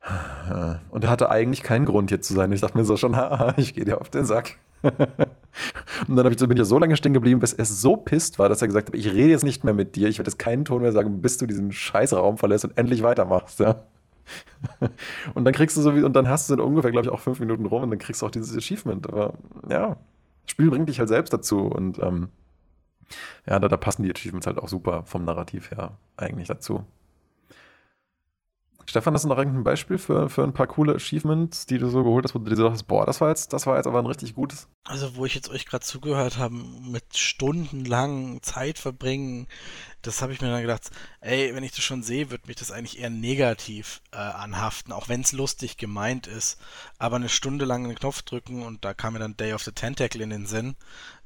und 0.90 1.04
er 1.04 1.10
hatte 1.10 1.30
eigentlich 1.30 1.62
keinen 1.62 1.86
Grund 1.86 2.10
hier 2.10 2.20
zu 2.20 2.34
sein. 2.34 2.52
Ich 2.52 2.60
dachte 2.60 2.78
mir 2.78 2.84
so 2.84 2.96
schon, 2.96 3.16
haha, 3.16 3.54
ich 3.56 3.74
gehe 3.74 3.84
dir 3.84 4.00
auf 4.00 4.10
den 4.10 4.24
Sack. 4.24 4.58
und 6.08 6.16
dann 6.16 6.32
ich, 6.32 6.38
bin 6.38 6.56
ich 6.56 6.64
so 6.64 6.78
lange 6.78 6.96
stehen 6.96 7.14
geblieben, 7.14 7.40
bis 7.40 7.52
er 7.52 7.64
so 7.64 7.96
pisst 7.96 8.38
war, 8.38 8.48
dass 8.48 8.62
er 8.62 8.68
gesagt 8.68 8.88
hat, 8.88 8.94
ich 8.94 9.12
rede 9.12 9.30
jetzt 9.30 9.44
nicht 9.44 9.64
mehr 9.64 9.74
mit 9.74 9.96
dir, 9.96 10.08
ich 10.08 10.18
werde 10.18 10.30
jetzt 10.30 10.38
keinen 10.38 10.64
Ton 10.64 10.82
mehr 10.82 10.92
sagen, 10.92 11.20
bis 11.20 11.38
du 11.38 11.46
diesen 11.46 11.72
Scheißraum 11.72 12.38
verlässt 12.38 12.64
und 12.64 12.76
endlich 12.78 13.02
weitermachst, 13.02 13.60
ja. 13.60 13.82
und 15.34 15.44
dann 15.44 15.54
kriegst 15.54 15.76
du 15.76 15.80
so 15.80 15.96
wie, 15.96 16.02
und 16.02 16.14
dann 16.14 16.28
hast 16.28 16.50
du 16.50 16.62
ungefähr, 16.62 16.90
glaube 16.90 17.06
ich, 17.06 17.12
auch 17.12 17.20
fünf 17.20 17.40
Minuten 17.40 17.66
rum 17.66 17.82
und 17.82 17.90
dann 17.90 17.98
kriegst 17.98 18.22
du 18.22 18.26
auch 18.26 18.30
dieses 18.30 18.56
Achievement. 18.56 19.08
Aber 19.08 19.34
ja, 19.68 19.96
das 20.44 20.50
Spiel 20.50 20.70
bringt 20.70 20.88
dich 20.88 20.98
halt 20.98 21.08
selbst 21.08 21.32
dazu 21.32 21.60
und 21.62 21.98
ähm, 21.98 22.28
ja, 23.46 23.58
da, 23.58 23.68
da 23.68 23.76
passen 23.76 24.02
die 24.02 24.10
Achievements 24.10 24.46
halt 24.46 24.58
auch 24.58 24.68
super 24.68 25.02
vom 25.04 25.24
Narrativ 25.24 25.70
her 25.70 25.96
eigentlich 26.16 26.48
dazu. 26.48 26.84
Stefan, 28.88 29.12
hast 29.12 29.24
du 29.24 29.28
noch 29.28 29.36
irgendein 29.36 29.64
Beispiel 29.64 29.98
für, 29.98 30.30
für 30.30 30.42
ein 30.42 30.54
paar 30.54 30.66
coole 30.66 30.94
Achievements, 30.94 31.66
die 31.66 31.76
du 31.76 31.90
so 31.90 32.02
geholt 32.04 32.24
hast, 32.24 32.34
wo 32.34 32.38
du 32.38 32.48
dir 32.48 32.56
sagst, 32.56 32.86
boah, 32.86 33.04
das 33.04 33.20
war 33.20 33.28
jetzt, 33.28 33.52
das 33.52 33.66
war 33.66 33.76
jetzt 33.76 33.86
aber 33.86 33.98
ein 33.98 34.06
richtig 34.06 34.34
gutes? 34.34 34.66
Also, 34.84 35.14
wo 35.14 35.26
ich 35.26 35.34
jetzt 35.34 35.50
euch 35.50 35.66
gerade 35.66 35.84
zugehört 35.84 36.38
habe, 36.38 36.54
mit 36.54 37.14
stundenlang 37.14 38.42
Zeit 38.42 38.78
verbringen, 38.78 39.46
das 40.00 40.22
habe 40.22 40.32
ich 40.32 40.40
mir 40.40 40.48
dann 40.48 40.62
gedacht, 40.62 40.90
ey, 41.20 41.54
wenn 41.54 41.64
ich 41.64 41.72
das 41.72 41.84
schon 41.84 42.02
sehe, 42.02 42.30
wird 42.30 42.46
mich 42.46 42.56
das 42.56 42.70
eigentlich 42.70 42.98
eher 42.98 43.10
negativ 43.10 44.00
äh, 44.10 44.16
anhaften, 44.16 44.94
auch 44.94 45.10
wenn 45.10 45.20
es 45.20 45.32
lustig 45.32 45.76
gemeint 45.76 46.26
ist. 46.26 46.58
Aber 46.98 47.16
eine 47.16 47.28
Stunde 47.28 47.66
lang 47.66 47.84
einen 47.84 47.94
Knopf 47.94 48.22
drücken 48.22 48.62
und 48.62 48.86
da 48.86 48.94
kam 48.94 49.12
mir 49.12 49.18
dann 49.18 49.36
Day 49.36 49.52
of 49.52 49.64
the 49.64 49.72
Tentacle 49.72 50.22
in 50.22 50.30
den 50.30 50.46
Sinn, 50.46 50.76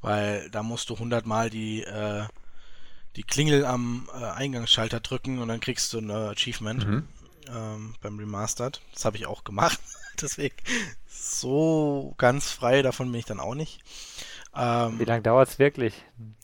weil 0.00 0.50
da 0.50 0.64
musst 0.64 0.90
du 0.90 0.98
hundertmal 0.98 1.48
die, 1.48 1.84
äh, 1.84 2.24
die 3.14 3.22
Klingel 3.22 3.64
am 3.64 4.08
äh, 4.12 4.24
Eingangsschalter 4.24 4.98
drücken 4.98 5.38
und 5.38 5.46
dann 5.46 5.60
kriegst 5.60 5.92
du 5.92 5.98
ein 5.98 6.10
Achievement. 6.10 6.88
Mhm 6.88 7.08
ähm, 7.48 7.94
beim 8.00 8.18
Remastered. 8.18 8.80
Das 8.92 9.04
habe 9.04 9.16
ich 9.16 9.26
auch 9.26 9.44
gemacht. 9.44 9.80
Deswegen 10.20 10.56
so 11.08 12.14
ganz 12.18 12.50
frei 12.50 12.82
davon 12.82 13.10
bin 13.10 13.20
ich 13.20 13.26
dann 13.26 13.40
auch 13.40 13.54
nicht. 13.54 13.80
Ähm, 14.54 14.98
Wie 14.98 15.04
lange 15.04 15.22
dauert 15.22 15.48
es 15.48 15.58
wirklich? 15.58 15.94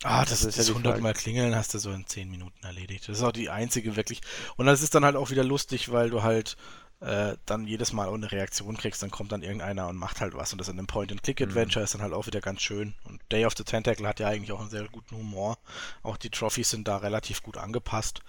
Ah, 0.03 0.25
das, 0.25 0.41
das 0.41 0.57
ist 0.57 0.69
ja 0.69 0.75
100 0.75 1.01
Mal 1.01 1.13
klingeln 1.13 1.55
hast 1.55 1.75
du 1.75 1.79
so 1.79 1.91
in 1.91 2.07
10 2.07 2.31
Minuten 2.31 2.65
erledigt. 2.65 3.09
Das 3.09 3.19
ist 3.19 3.23
auch 3.23 3.33
die 3.33 3.51
einzige 3.51 3.97
wirklich. 3.97 4.23
Und 4.57 4.67
das 4.67 4.83
ist 4.83 4.95
dann 4.95 5.05
halt 5.05 5.17
auch 5.17 5.31
wieder 5.31 5.45
lustig, 5.45 5.93
weil 5.93 6.09
du 6.09 6.23
halt 6.23 6.57
äh, 7.01 7.37
dann 7.47 7.67
jedes 7.67 7.93
Mal 7.93 8.09
auch 8.09 8.15
eine 8.15 8.31
Reaktion 8.33 8.77
kriegst, 8.77 9.03
dann 9.03 9.11
kommt 9.11 9.31
dann 9.31 9.43
irgendeiner 9.43 9.89
und 9.89 9.97
macht 9.97 10.21
halt 10.21 10.35
was. 10.35 10.53
Und 10.53 10.59
das 10.59 10.69
in 10.69 10.79
einem 10.79 10.89
Point-and-Click-Adventure 10.89 11.81
mhm. 11.81 11.85
ist 11.85 11.95
dann 11.95 12.03
halt 12.03 12.13
auch 12.13 12.27
wieder 12.27 12.41
ganz 12.41 12.61
schön. 12.61 12.95
Und 13.05 13.21
Day 13.31 13.47
of 13.47 13.55
the 13.57 13.65
Tentacle 13.65 14.07
hat 14.07 14.19
ja 14.21 14.29
eigentlich 14.29 14.53
auch 14.53 14.61
einen 14.61 14.71
sehr 14.71 14.89
guten 14.89 15.17
Humor. 15.17 15.59
Auch 16.03 16.17
die 16.17 16.31
Trophys 16.31 16.71
sind 16.71 16.89
da 16.89 16.97
relativ 16.97 17.43
gut 17.43 17.57
angepasst. 17.57 18.21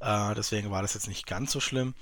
Äh, 0.00 0.34
deswegen 0.34 0.70
war 0.70 0.82
das 0.82 0.94
jetzt 0.94 1.08
nicht 1.08 1.26
ganz 1.26 1.52
so 1.52 1.60
schlimm. 1.60 1.94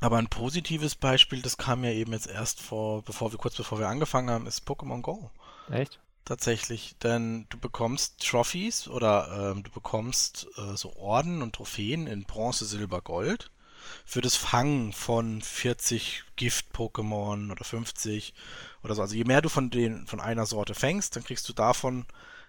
Aber 0.00 0.18
ein 0.18 0.28
positives 0.28 0.94
Beispiel, 0.94 1.42
das 1.42 1.56
kam 1.56 1.82
ja 1.82 1.90
eben 1.90 2.12
jetzt 2.12 2.28
erst 2.28 2.60
vor, 2.60 3.02
bevor 3.02 3.32
wir 3.32 3.38
kurz 3.38 3.56
bevor 3.56 3.78
wir 3.78 3.88
angefangen 3.88 4.30
haben, 4.30 4.46
ist 4.46 4.68
Pokémon 4.68 5.00
Go. 5.00 5.30
Echt? 5.70 5.98
Tatsächlich, 6.24 6.96
denn 6.98 7.46
du 7.48 7.58
bekommst 7.58 8.20
Trophies 8.20 8.88
oder 8.88 9.52
ähm, 9.54 9.62
du 9.62 9.70
bekommst 9.70 10.48
äh, 10.56 10.76
so 10.76 10.94
Orden 10.96 11.40
und 11.40 11.54
Trophäen 11.54 12.06
in 12.06 12.24
Bronze, 12.24 12.64
Silber, 12.64 13.00
Gold 13.00 13.50
für 14.04 14.20
das 14.20 14.36
Fangen 14.36 14.92
von 14.92 15.42
40 15.42 16.24
Gift-Pokémon 16.36 17.50
oder 17.50 17.64
50 17.64 18.34
oder 18.82 18.94
so. 18.94 19.02
Also 19.02 19.14
je 19.14 19.24
mehr 19.24 19.42
du 19.42 19.48
von 19.48 19.70
den 19.70 20.06
von 20.06 20.20
einer 20.20 20.46
Sorte 20.46 20.74
fängst, 20.74 21.16
dann 21.16 21.24
kriegst 21.24 21.48
du 21.48 21.52
davon 21.52 22.06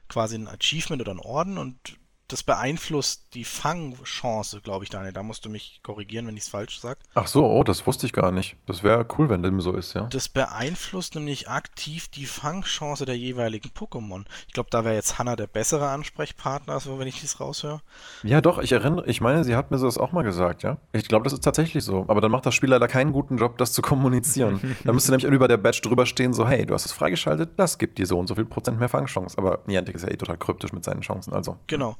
quasi 0.09 0.35
ein 0.35 0.47
Achievement 0.47 1.01
oder 1.01 1.11
einen 1.11 1.19
Orden 1.19 1.57
und 1.57 1.97
das 2.27 2.43
beeinflusst 2.43 3.33
die 3.33 3.45
Fangchance, 3.45 4.59
glaube 4.61 4.83
ich, 4.83 4.89
Daniel. 4.89 5.13
Da 5.13 5.23
musst 5.23 5.45
du 5.45 5.49
mich 5.49 5.79
korrigieren, 5.81 6.27
wenn 6.27 6.35
ich 6.35 6.43
es 6.43 6.49
falsch 6.49 6.79
sage. 6.79 6.99
Ach 7.15 7.27
so, 7.27 7.45
oh, 7.45 7.63
das 7.63 7.87
wusste 7.87 8.05
ich 8.05 8.11
gar 8.11 8.31
nicht. 8.31 8.57
Das 8.65 8.83
wäre 8.83 9.05
cool, 9.17 9.29
wenn 9.29 9.43
dem 9.43 9.61
so 9.61 9.71
ist, 9.73 9.93
ja. 9.93 10.07
Das 10.07 10.27
beeinflusst 10.27 11.15
nämlich 11.15 11.47
aktiv 11.49 12.09
die 12.09 12.25
Fangchance 12.25 13.05
der 13.05 13.17
jeweiligen 13.17 13.69
Pokémon. 13.69 14.25
Ich 14.47 14.53
glaube, 14.53 14.69
da 14.69 14.83
wäre 14.83 14.95
jetzt 14.95 15.17
Hannah 15.17 15.37
der 15.37 15.47
bessere 15.47 15.87
Ansprechpartner, 15.89 16.73
also 16.73 16.99
wenn 16.99 17.07
ich 17.07 17.21
das 17.21 17.39
raushöre. 17.39 17.81
Ja, 18.23 18.41
doch, 18.41 18.59
ich 18.59 18.73
erinnere, 18.73 19.05
ich 19.07 19.21
meine, 19.21 19.45
sie 19.45 19.55
hat 19.55 19.71
mir 19.71 19.77
das 19.77 19.97
auch 19.97 20.11
mal 20.11 20.23
gesagt, 20.23 20.63
ja. 20.63 20.77
Ich 20.91 21.07
glaube, 21.07 21.23
das 21.23 21.33
ist 21.33 21.43
tatsächlich 21.43 21.85
so. 21.85 22.03
Aber 22.09 22.19
dann 22.19 22.31
macht 22.31 22.45
das 22.45 22.55
Spiel 22.55 22.69
leider 22.69 22.89
keinen 22.89 23.13
guten 23.13 23.37
Job, 23.37 23.57
das 23.57 23.71
zu 23.71 23.81
kommunizieren. 23.81 24.75
da 24.83 24.91
müsste 24.91 25.11
nämlich 25.11 25.31
über 25.31 25.47
der 25.47 25.57
Badge 25.57 25.81
drüber 25.81 26.05
stehen, 26.05 26.33
so, 26.33 26.45
hey, 26.45 26.65
du 26.65 26.73
hast 26.73 26.85
es 26.85 26.91
freigeschaltet, 26.91 27.51
das 27.55 27.77
gibt 27.77 27.99
dir 27.99 28.05
so 28.05 28.19
und 28.19 28.27
so 28.27 28.35
viel 28.35 28.45
Prozent 28.45 28.79
mehr 28.79 28.89
Fangchance. 28.89 29.37
Aber 29.37 29.59
Niantic 29.65 29.95
ist 29.95 30.03
ja 30.03 30.09
eh 30.09 30.17
total 30.17 30.37
kryptisch 30.37 30.73
mit 30.73 30.83
seinen 30.83 31.01
Chancen, 31.01 31.31
also. 31.31 31.57
Genau 31.67 31.95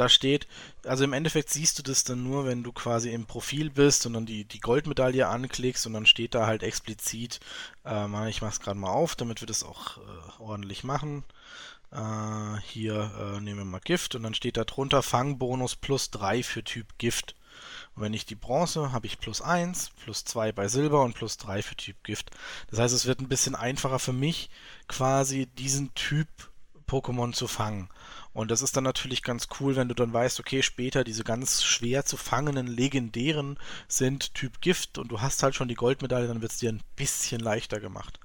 da 0.00 0.08
steht, 0.08 0.46
also 0.84 1.04
im 1.04 1.12
Endeffekt 1.12 1.50
siehst 1.50 1.78
du 1.78 1.82
das 1.82 2.04
dann 2.04 2.22
nur, 2.22 2.46
wenn 2.46 2.62
du 2.62 2.72
quasi 2.72 3.10
im 3.10 3.26
Profil 3.26 3.70
bist 3.70 4.06
und 4.06 4.14
dann 4.14 4.26
die, 4.26 4.44
die 4.44 4.60
Goldmedaille 4.60 5.26
anklickst 5.28 5.86
und 5.86 5.92
dann 5.92 6.06
steht 6.06 6.34
da 6.34 6.46
halt 6.46 6.62
explizit, 6.62 7.40
äh, 7.84 8.28
ich 8.28 8.42
mach's 8.42 8.60
gerade 8.60 8.78
mal 8.78 8.90
auf, 8.90 9.16
damit 9.16 9.40
wir 9.40 9.46
das 9.46 9.62
auch 9.62 9.98
äh, 9.98 10.00
ordentlich 10.40 10.84
machen. 10.84 11.24
Äh, 11.90 12.60
hier 12.64 13.10
äh, 13.18 13.40
nehmen 13.40 13.58
wir 13.58 13.64
mal 13.64 13.80
Gift 13.80 14.14
und 14.14 14.22
dann 14.22 14.34
steht 14.34 14.56
da 14.56 14.64
drunter 14.64 15.02
Fangbonus 15.02 15.76
plus 15.76 16.10
3 16.10 16.42
für 16.42 16.62
Typ 16.62 16.98
Gift. 16.98 17.34
Und 17.94 18.02
wenn 18.02 18.14
ich 18.14 18.26
die 18.26 18.34
Bronze 18.34 18.92
habe 18.92 19.06
ich 19.06 19.18
plus 19.18 19.40
1, 19.40 19.90
plus 20.04 20.24
2 20.24 20.52
bei 20.52 20.68
Silber 20.68 21.02
und 21.02 21.14
plus 21.14 21.38
3 21.38 21.62
für 21.62 21.76
Typ 21.76 21.96
Gift. 22.04 22.30
Das 22.70 22.78
heißt, 22.78 22.94
es 22.94 23.06
wird 23.06 23.20
ein 23.20 23.28
bisschen 23.28 23.54
einfacher 23.54 23.98
für 23.98 24.12
mich, 24.12 24.50
quasi 24.86 25.46
diesen 25.46 25.94
Typ 25.94 26.28
Pokémon 26.88 27.32
zu 27.32 27.46
fangen. 27.46 27.88
Und 28.32 28.50
das 28.50 28.62
ist 28.62 28.76
dann 28.76 28.84
natürlich 28.84 29.22
ganz 29.22 29.48
cool, 29.58 29.74
wenn 29.74 29.88
du 29.88 29.94
dann 29.94 30.12
weißt, 30.12 30.38
okay, 30.38 30.62
später 30.62 31.02
diese 31.02 31.24
ganz 31.24 31.64
schwer 31.64 32.04
zu 32.04 32.16
fangenen 32.16 32.66
legendären 32.66 33.58
sind 33.88 34.34
Typ 34.34 34.60
Gift 34.60 34.98
und 34.98 35.08
du 35.08 35.20
hast 35.20 35.42
halt 35.42 35.54
schon 35.54 35.68
die 35.68 35.74
Goldmedaille, 35.74 36.28
dann 36.28 36.40
wird 36.40 36.52
es 36.52 36.58
dir 36.58 36.70
ein 36.70 36.82
bisschen 36.94 37.40
leichter 37.40 37.80
gemacht. 37.80 38.20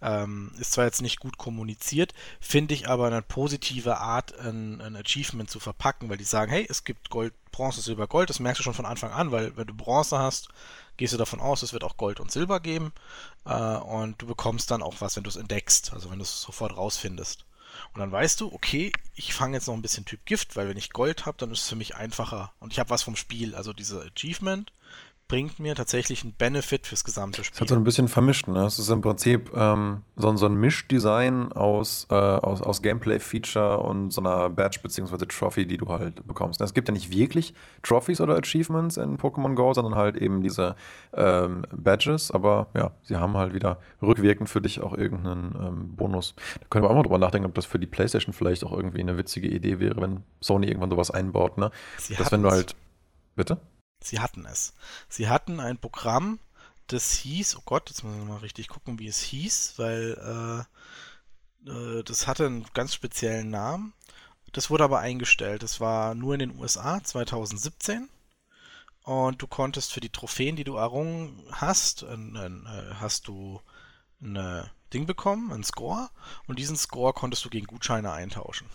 Ähm, 0.00 0.50
ist 0.58 0.72
zwar 0.72 0.84
jetzt 0.84 1.02
nicht 1.02 1.20
gut 1.20 1.38
kommuniziert, 1.38 2.12
finde 2.40 2.74
ich 2.74 2.88
aber 2.88 3.06
eine 3.06 3.22
positive 3.22 3.98
Art, 3.98 4.36
ein, 4.38 4.80
ein 4.80 4.96
Achievement 4.96 5.50
zu 5.50 5.60
verpacken, 5.60 6.08
weil 6.08 6.16
die 6.18 6.24
sagen, 6.24 6.50
hey, 6.50 6.66
es 6.68 6.84
gibt 6.84 7.10
Gold, 7.10 7.32
Bronze, 7.52 7.82
Silber, 7.82 8.08
Gold, 8.08 8.30
das 8.30 8.40
merkst 8.40 8.60
du 8.60 8.64
schon 8.64 8.74
von 8.74 8.86
Anfang 8.86 9.12
an, 9.12 9.30
weil 9.30 9.56
wenn 9.56 9.66
du 9.66 9.74
Bronze 9.74 10.18
hast, 10.18 10.48
gehst 10.96 11.12
du 11.12 11.18
davon 11.18 11.40
aus, 11.40 11.62
es 11.62 11.72
wird 11.72 11.84
auch 11.84 11.96
Gold 11.96 12.18
und 12.18 12.32
Silber 12.32 12.60
geben 12.60 12.92
äh, 13.44 13.76
und 13.76 14.20
du 14.20 14.26
bekommst 14.26 14.70
dann 14.70 14.82
auch 14.82 15.00
was, 15.00 15.16
wenn 15.16 15.24
du 15.24 15.30
es 15.30 15.36
entdeckst, 15.36 15.92
also 15.92 16.10
wenn 16.10 16.18
du 16.18 16.24
es 16.24 16.42
sofort 16.42 16.76
rausfindest. 16.76 17.44
Und 17.94 18.00
dann 18.00 18.12
weißt 18.12 18.40
du, 18.40 18.52
okay, 18.52 18.92
ich 19.14 19.34
fange 19.34 19.56
jetzt 19.56 19.66
noch 19.66 19.74
ein 19.74 19.82
bisschen 19.82 20.04
Typ 20.04 20.24
Gift, 20.24 20.56
weil 20.56 20.68
wenn 20.68 20.78
ich 20.78 20.90
Gold 20.90 21.26
habe, 21.26 21.36
dann 21.38 21.50
ist 21.50 21.62
es 21.62 21.68
für 21.68 21.76
mich 21.76 21.94
einfacher. 21.94 22.52
Und 22.58 22.72
ich 22.72 22.78
habe 22.78 22.90
was 22.90 23.02
vom 23.02 23.16
Spiel. 23.16 23.54
Also 23.54 23.72
diese 23.72 24.02
Achievement 24.02 24.72
bringt 25.32 25.58
mir 25.58 25.74
tatsächlich 25.74 26.24
einen 26.24 26.34
Benefit 26.34 26.86
fürs 26.86 27.04
gesamte 27.04 27.42
Spiel. 27.42 27.54
Es 27.54 27.60
hat 27.62 27.68
so 27.70 27.74
ein 27.74 27.84
bisschen 27.84 28.06
vermischt, 28.06 28.48
ne? 28.48 28.66
Es 28.66 28.78
ist 28.78 28.90
im 28.90 29.00
Prinzip 29.00 29.50
ähm, 29.56 30.02
so, 30.14 30.36
so, 30.36 30.44
ein 30.44 30.56
Mischdesign 30.56 31.52
aus, 31.52 32.06
äh, 32.10 32.14
aus, 32.14 32.60
aus 32.60 32.82
Gameplay-Feature 32.82 33.78
und 33.78 34.10
so 34.10 34.20
einer 34.20 34.50
Badge 34.50 34.80
bzw. 34.82 35.24
Trophy, 35.24 35.66
die 35.66 35.78
du 35.78 35.88
halt 35.88 36.26
bekommst. 36.26 36.60
Es 36.60 36.74
gibt 36.74 36.88
ja 36.88 36.92
nicht 36.92 37.10
wirklich 37.10 37.54
Trophies 37.82 38.20
oder 38.20 38.36
Achievements 38.36 38.98
in 38.98 39.16
Pokémon 39.16 39.54
Go, 39.54 39.72
sondern 39.72 39.94
halt 39.94 40.18
eben 40.18 40.42
diese 40.42 40.76
ähm, 41.14 41.64
Badges, 41.74 42.30
aber 42.30 42.66
ja, 42.76 42.90
sie 43.02 43.16
haben 43.16 43.34
halt 43.38 43.54
wieder 43.54 43.78
rückwirkend 44.02 44.50
für 44.50 44.60
dich 44.60 44.82
auch 44.82 44.92
irgendeinen 44.92 45.54
ähm, 45.58 45.96
Bonus. 45.96 46.34
Da 46.60 46.66
können 46.68 46.84
wir 46.84 46.90
auch 46.90 46.94
mal 46.94 47.04
drüber 47.04 47.16
nachdenken, 47.16 47.46
ob 47.46 47.54
das 47.54 47.64
für 47.64 47.78
die 47.78 47.86
Playstation 47.86 48.34
vielleicht 48.34 48.66
auch 48.66 48.72
irgendwie 48.72 49.00
eine 49.00 49.16
witzige 49.16 49.48
Idee 49.48 49.80
wäre, 49.80 49.98
wenn 50.02 50.24
Sony 50.42 50.66
irgendwann 50.66 50.90
sowas 50.90 51.10
einbaut, 51.10 51.56
ne? 51.56 51.70
Sie 51.96 52.16
Dass 52.16 52.30
wenn 52.30 52.42
du 52.42 52.50
halt. 52.50 52.76
Bitte? 53.34 53.56
Sie 54.06 54.20
hatten 54.20 54.46
es. 54.46 54.74
Sie 55.08 55.28
hatten 55.28 55.60
ein 55.60 55.78
Programm, 55.78 56.38
das 56.86 57.12
hieß, 57.12 57.56
oh 57.56 57.62
Gott, 57.64 57.88
jetzt 57.90 58.04
müssen 58.04 58.18
wir 58.18 58.34
mal 58.34 58.38
richtig 58.38 58.68
gucken, 58.68 58.98
wie 58.98 59.06
es 59.06 59.20
hieß, 59.20 59.74
weil 59.78 60.66
äh, 61.66 61.70
äh, 61.70 62.02
das 62.04 62.26
hatte 62.26 62.46
einen 62.46 62.66
ganz 62.74 62.94
speziellen 62.94 63.50
Namen. 63.50 63.92
Das 64.52 64.68
wurde 64.68 64.84
aber 64.84 64.98
eingestellt. 64.98 65.62
Das 65.62 65.80
war 65.80 66.14
nur 66.14 66.34
in 66.34 66.40
den 66.40 66.58
USA 66.58 67.02
2017. 67.02 68.08
Und 69.04 69.40
du 69.42 69.46
konntest 69.46 69.92
für 69.92 70.00
die 70.00 70.10
Trophäen, 70.10 70.56
die 70.56 70.64
du 70.64 70.76
errungen 70.76 71.42
hast, 71.50 72.02
äh, 72.02 72.50
hast 72.94 73.28
du 73.28 73.60
ein 74.20 74.70
Ding 74.92 75.06
bekommen, 75.06 75.52
ein 75.52 75.64
Score. 75.64 76.10
Und 76.46 76.58
diesen 76.58 76.76
Score 76.76 77.12
konntest 77.12 77.44
du 77.44 77.50
gegen 77.50 77.66
Gutscheine 77.66 78.12
eintauschen 78.12 78.68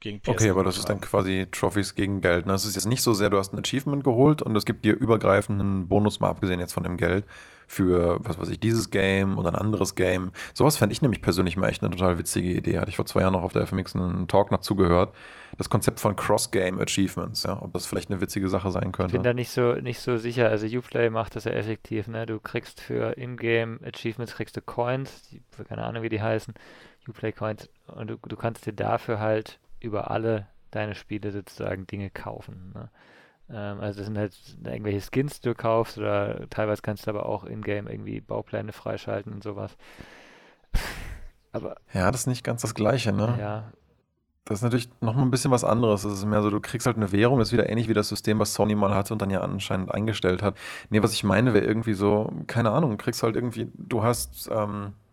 gegen 0.00 0.20
PS. 0.20 0.28
Okay, 0.28 0.50
aber 0.50 0.64
das 0.64 0.78
ist 0.78 0.88
dann 0.88 1.00
quasi 1.00 1.46
Trophies 1.50 1.94
gegen 1.94 2.20
Geld. 2.20 2.46
Ne? 2.46 2.52
Das 2.52 2.64
ist 2.64 2.74
jetzt 2.74 2.86
nicht 2.86 3.02
so 3.02 3.12
sehr, 3.12 3.30
du 3.30 3.38
hast 3.38 3.52
ein 3.52 3.58
Achievement 3.58 4.02
geholt 4.04 4.42
und 4.42 4.56
es 4.56 4.64
gibt 4.64 4.84
dir 4.84 4.94
übergreifenden 4.94 5.88
Bonus, 5.88 6.20
mal 6.20 6.30
abgesehen 6.30 6.60
jetzt 6.60 6.72
von 6.72 6.82
dem 6.82 6.96
Geld, 6.96 7.24
für, 7.66 8.18
was 8.24 8.36
weiß 8.38 8.48
ich, 8.48 8.58
dieses 8.58 8.90
Game 8.90 9.38
oder 9.38 9.50
ein 9.50 9.54
anderes 9.54 9.94
Game. 9.94 10.32
Sowas 10.54 10.76
fände 10.76 10.92
ich 10.92 11.02
nämlich 11.02 11.22
persönlich 11.22 11.56
mal 11.56 11.68
echt 11.68 11.82
eine 11.82 11.90
total 11.90 12.18
witzige 12.18 12.50
Idee. 12.50 12.80
Hatte 12.80 12.90
ich 12.90 12.96
vor 12.96 13.06
zwei 13.06 13.20
Jahren 13.20 13.34
noch 13.34 13.44
auf 13.44 13.52
der 13.52 13.64
FMX 13.64 13.94
einen 13.94 14.26
Talk 14.26 14.50
noch 14.50 14.60
zugehört. 14.60 15.14
Das 15.56 15.70
Konzept 15.70 16.00
von 16.00 16.16
Cross-Game-Achievements, 16.16 17.44
ja, 17.44 17.62
ob 17.62 17.72
das 17.72 17.86
vielleicht 17.86 18.10
eine 18.10 18.20
witzige 18.20 18.48
Sache 18.48 18.72
sein 18.72 18.90
könnte. 18.90 19.10
Ich 19.10 19.12
bin 19.12 19.22
da 19.22 19.34
nicht 19.34 19.50
so, 19.50 19.74
nicht 19.74 20.00
so 20.00 20.16
sicher. 20.16 20.48
Also 20.48 20.66
Uplay 20.66 21.10
macht 21.10 21.36
das 21.36 21.44
ja 21.44 21.52
effektiv, 21.52 22.08
ne? 22.08 22.26
Du 22.26 22.40
kriegst 22.40 22.80
für 22.80 23.16
In-Game-Achievements 23.16 24.34
kriegst 24.34 24.56
du 24.56 24.62
Coins, 24.62 25.28
die, 25.28 25.40
keine 25.68 25.84
Ahnung, 25.84 26.02
wie 26.02 26.08
die 26.08 26.22
heißen, 26.22 26.54
Uplay-Coins, 27.08 27.68
und 27.86 28.10
du, 28.10 28.16
du 28.16 28.36
kannst 28.36 28.66
dir 28.66 28.72
dafür 28.72 29.20
halt 29.20 29.60
über 29.80 30.10
alle 30.10 30.46
deine 30.70 30.94
Spiele 30.94 31.32
sozusagen 31.32 31.86
Dinge 31.86 32.10
kaufen. 32.10 32.72
Ne? 32.74 32.90
Ähm, 33.50 33.80
also 33.80 33.98
das 33.98 34.06
sind 34.06 34.18
halt 34.18 34.34
irgendwelche 34.64 35.00
Skins, 35.00 35.40
die 35.40 35.48
du 35.48 35.54
kaufst 35.54 35.98
oder 35.98 36.48
teilweise 36.50 36.82
kannst 36.82 37.06
du 37.06 37.10
aber 37.10 37.26
auch 37.26 37.44
in-game 37.44 37.88
irgendwie 37.88 38.20
Baupläne 38.20 38.72
freischalten 38.72 39.32
und 39.32 39.42
sowas. 39.42 39.76
Aber 41.52 41.76
ja, 41.92 42.12
das 42.12 42.22
ist 42.22 42.26
nicht 42.28 42.44
ganz 42.44 42.62
das 42.62 42.76
Gleiche, 42.76 43.12
ne? 43.12 43.36
Ja. 43.40 43.72
Das 44.44 44.58
ist 44.58 44.62
natürlich 44.62 44.88
nochmal 45.00 45.24
ein 45.24 45.30
bisschen 45.30 45.50
was 45.50 45.64
anderes. 45.64 46.02
Das 46.02 46.12
ist 46.12 46.24
mehr 46.24 46.42
so, 46.42 46.50
du 46.50 46.60
kriegst 46.60 46.86
halt 46.86 46.96
eine 46.96 47.12
Währung, 47.12 47.38
das 47.38 47.48
ist 47.48 47.52
wieder 47.52 47.68
ähnlich 47.68 47.88
wie 47.88 47.94
das 47.94 48.08
System, 48.08 48.38
was 48.38 48.54
Sony 48.54 48.74
mal 48.74 48.94
hatte 48.94 49.12
und 49.12 49.22
dann 49.22 49.30
ja 49.30 49.40
anscheinend 49.40 49.92
eingestellt 49.92 50.42
hat. 50.42 50.56
Nee, 50.90 51.02
was 51.02 51.12
ich 51.12 51.24
meine, 51.24 51.54
wäre 51.54 51.64
irgendwie 51.64 51.94
so, 51.94 52.32
keine 52.46 52.70
Ahnung, 52.70 52.90
du 52.90 52.96
kriegst 52.96 53.22
halt 53.22 53.36
irgendwie, 53.36 53.68
du 53.74 54.02
hast, 54.02 54.48
ähm, 54.52 54.86
äh, 54.86 55.09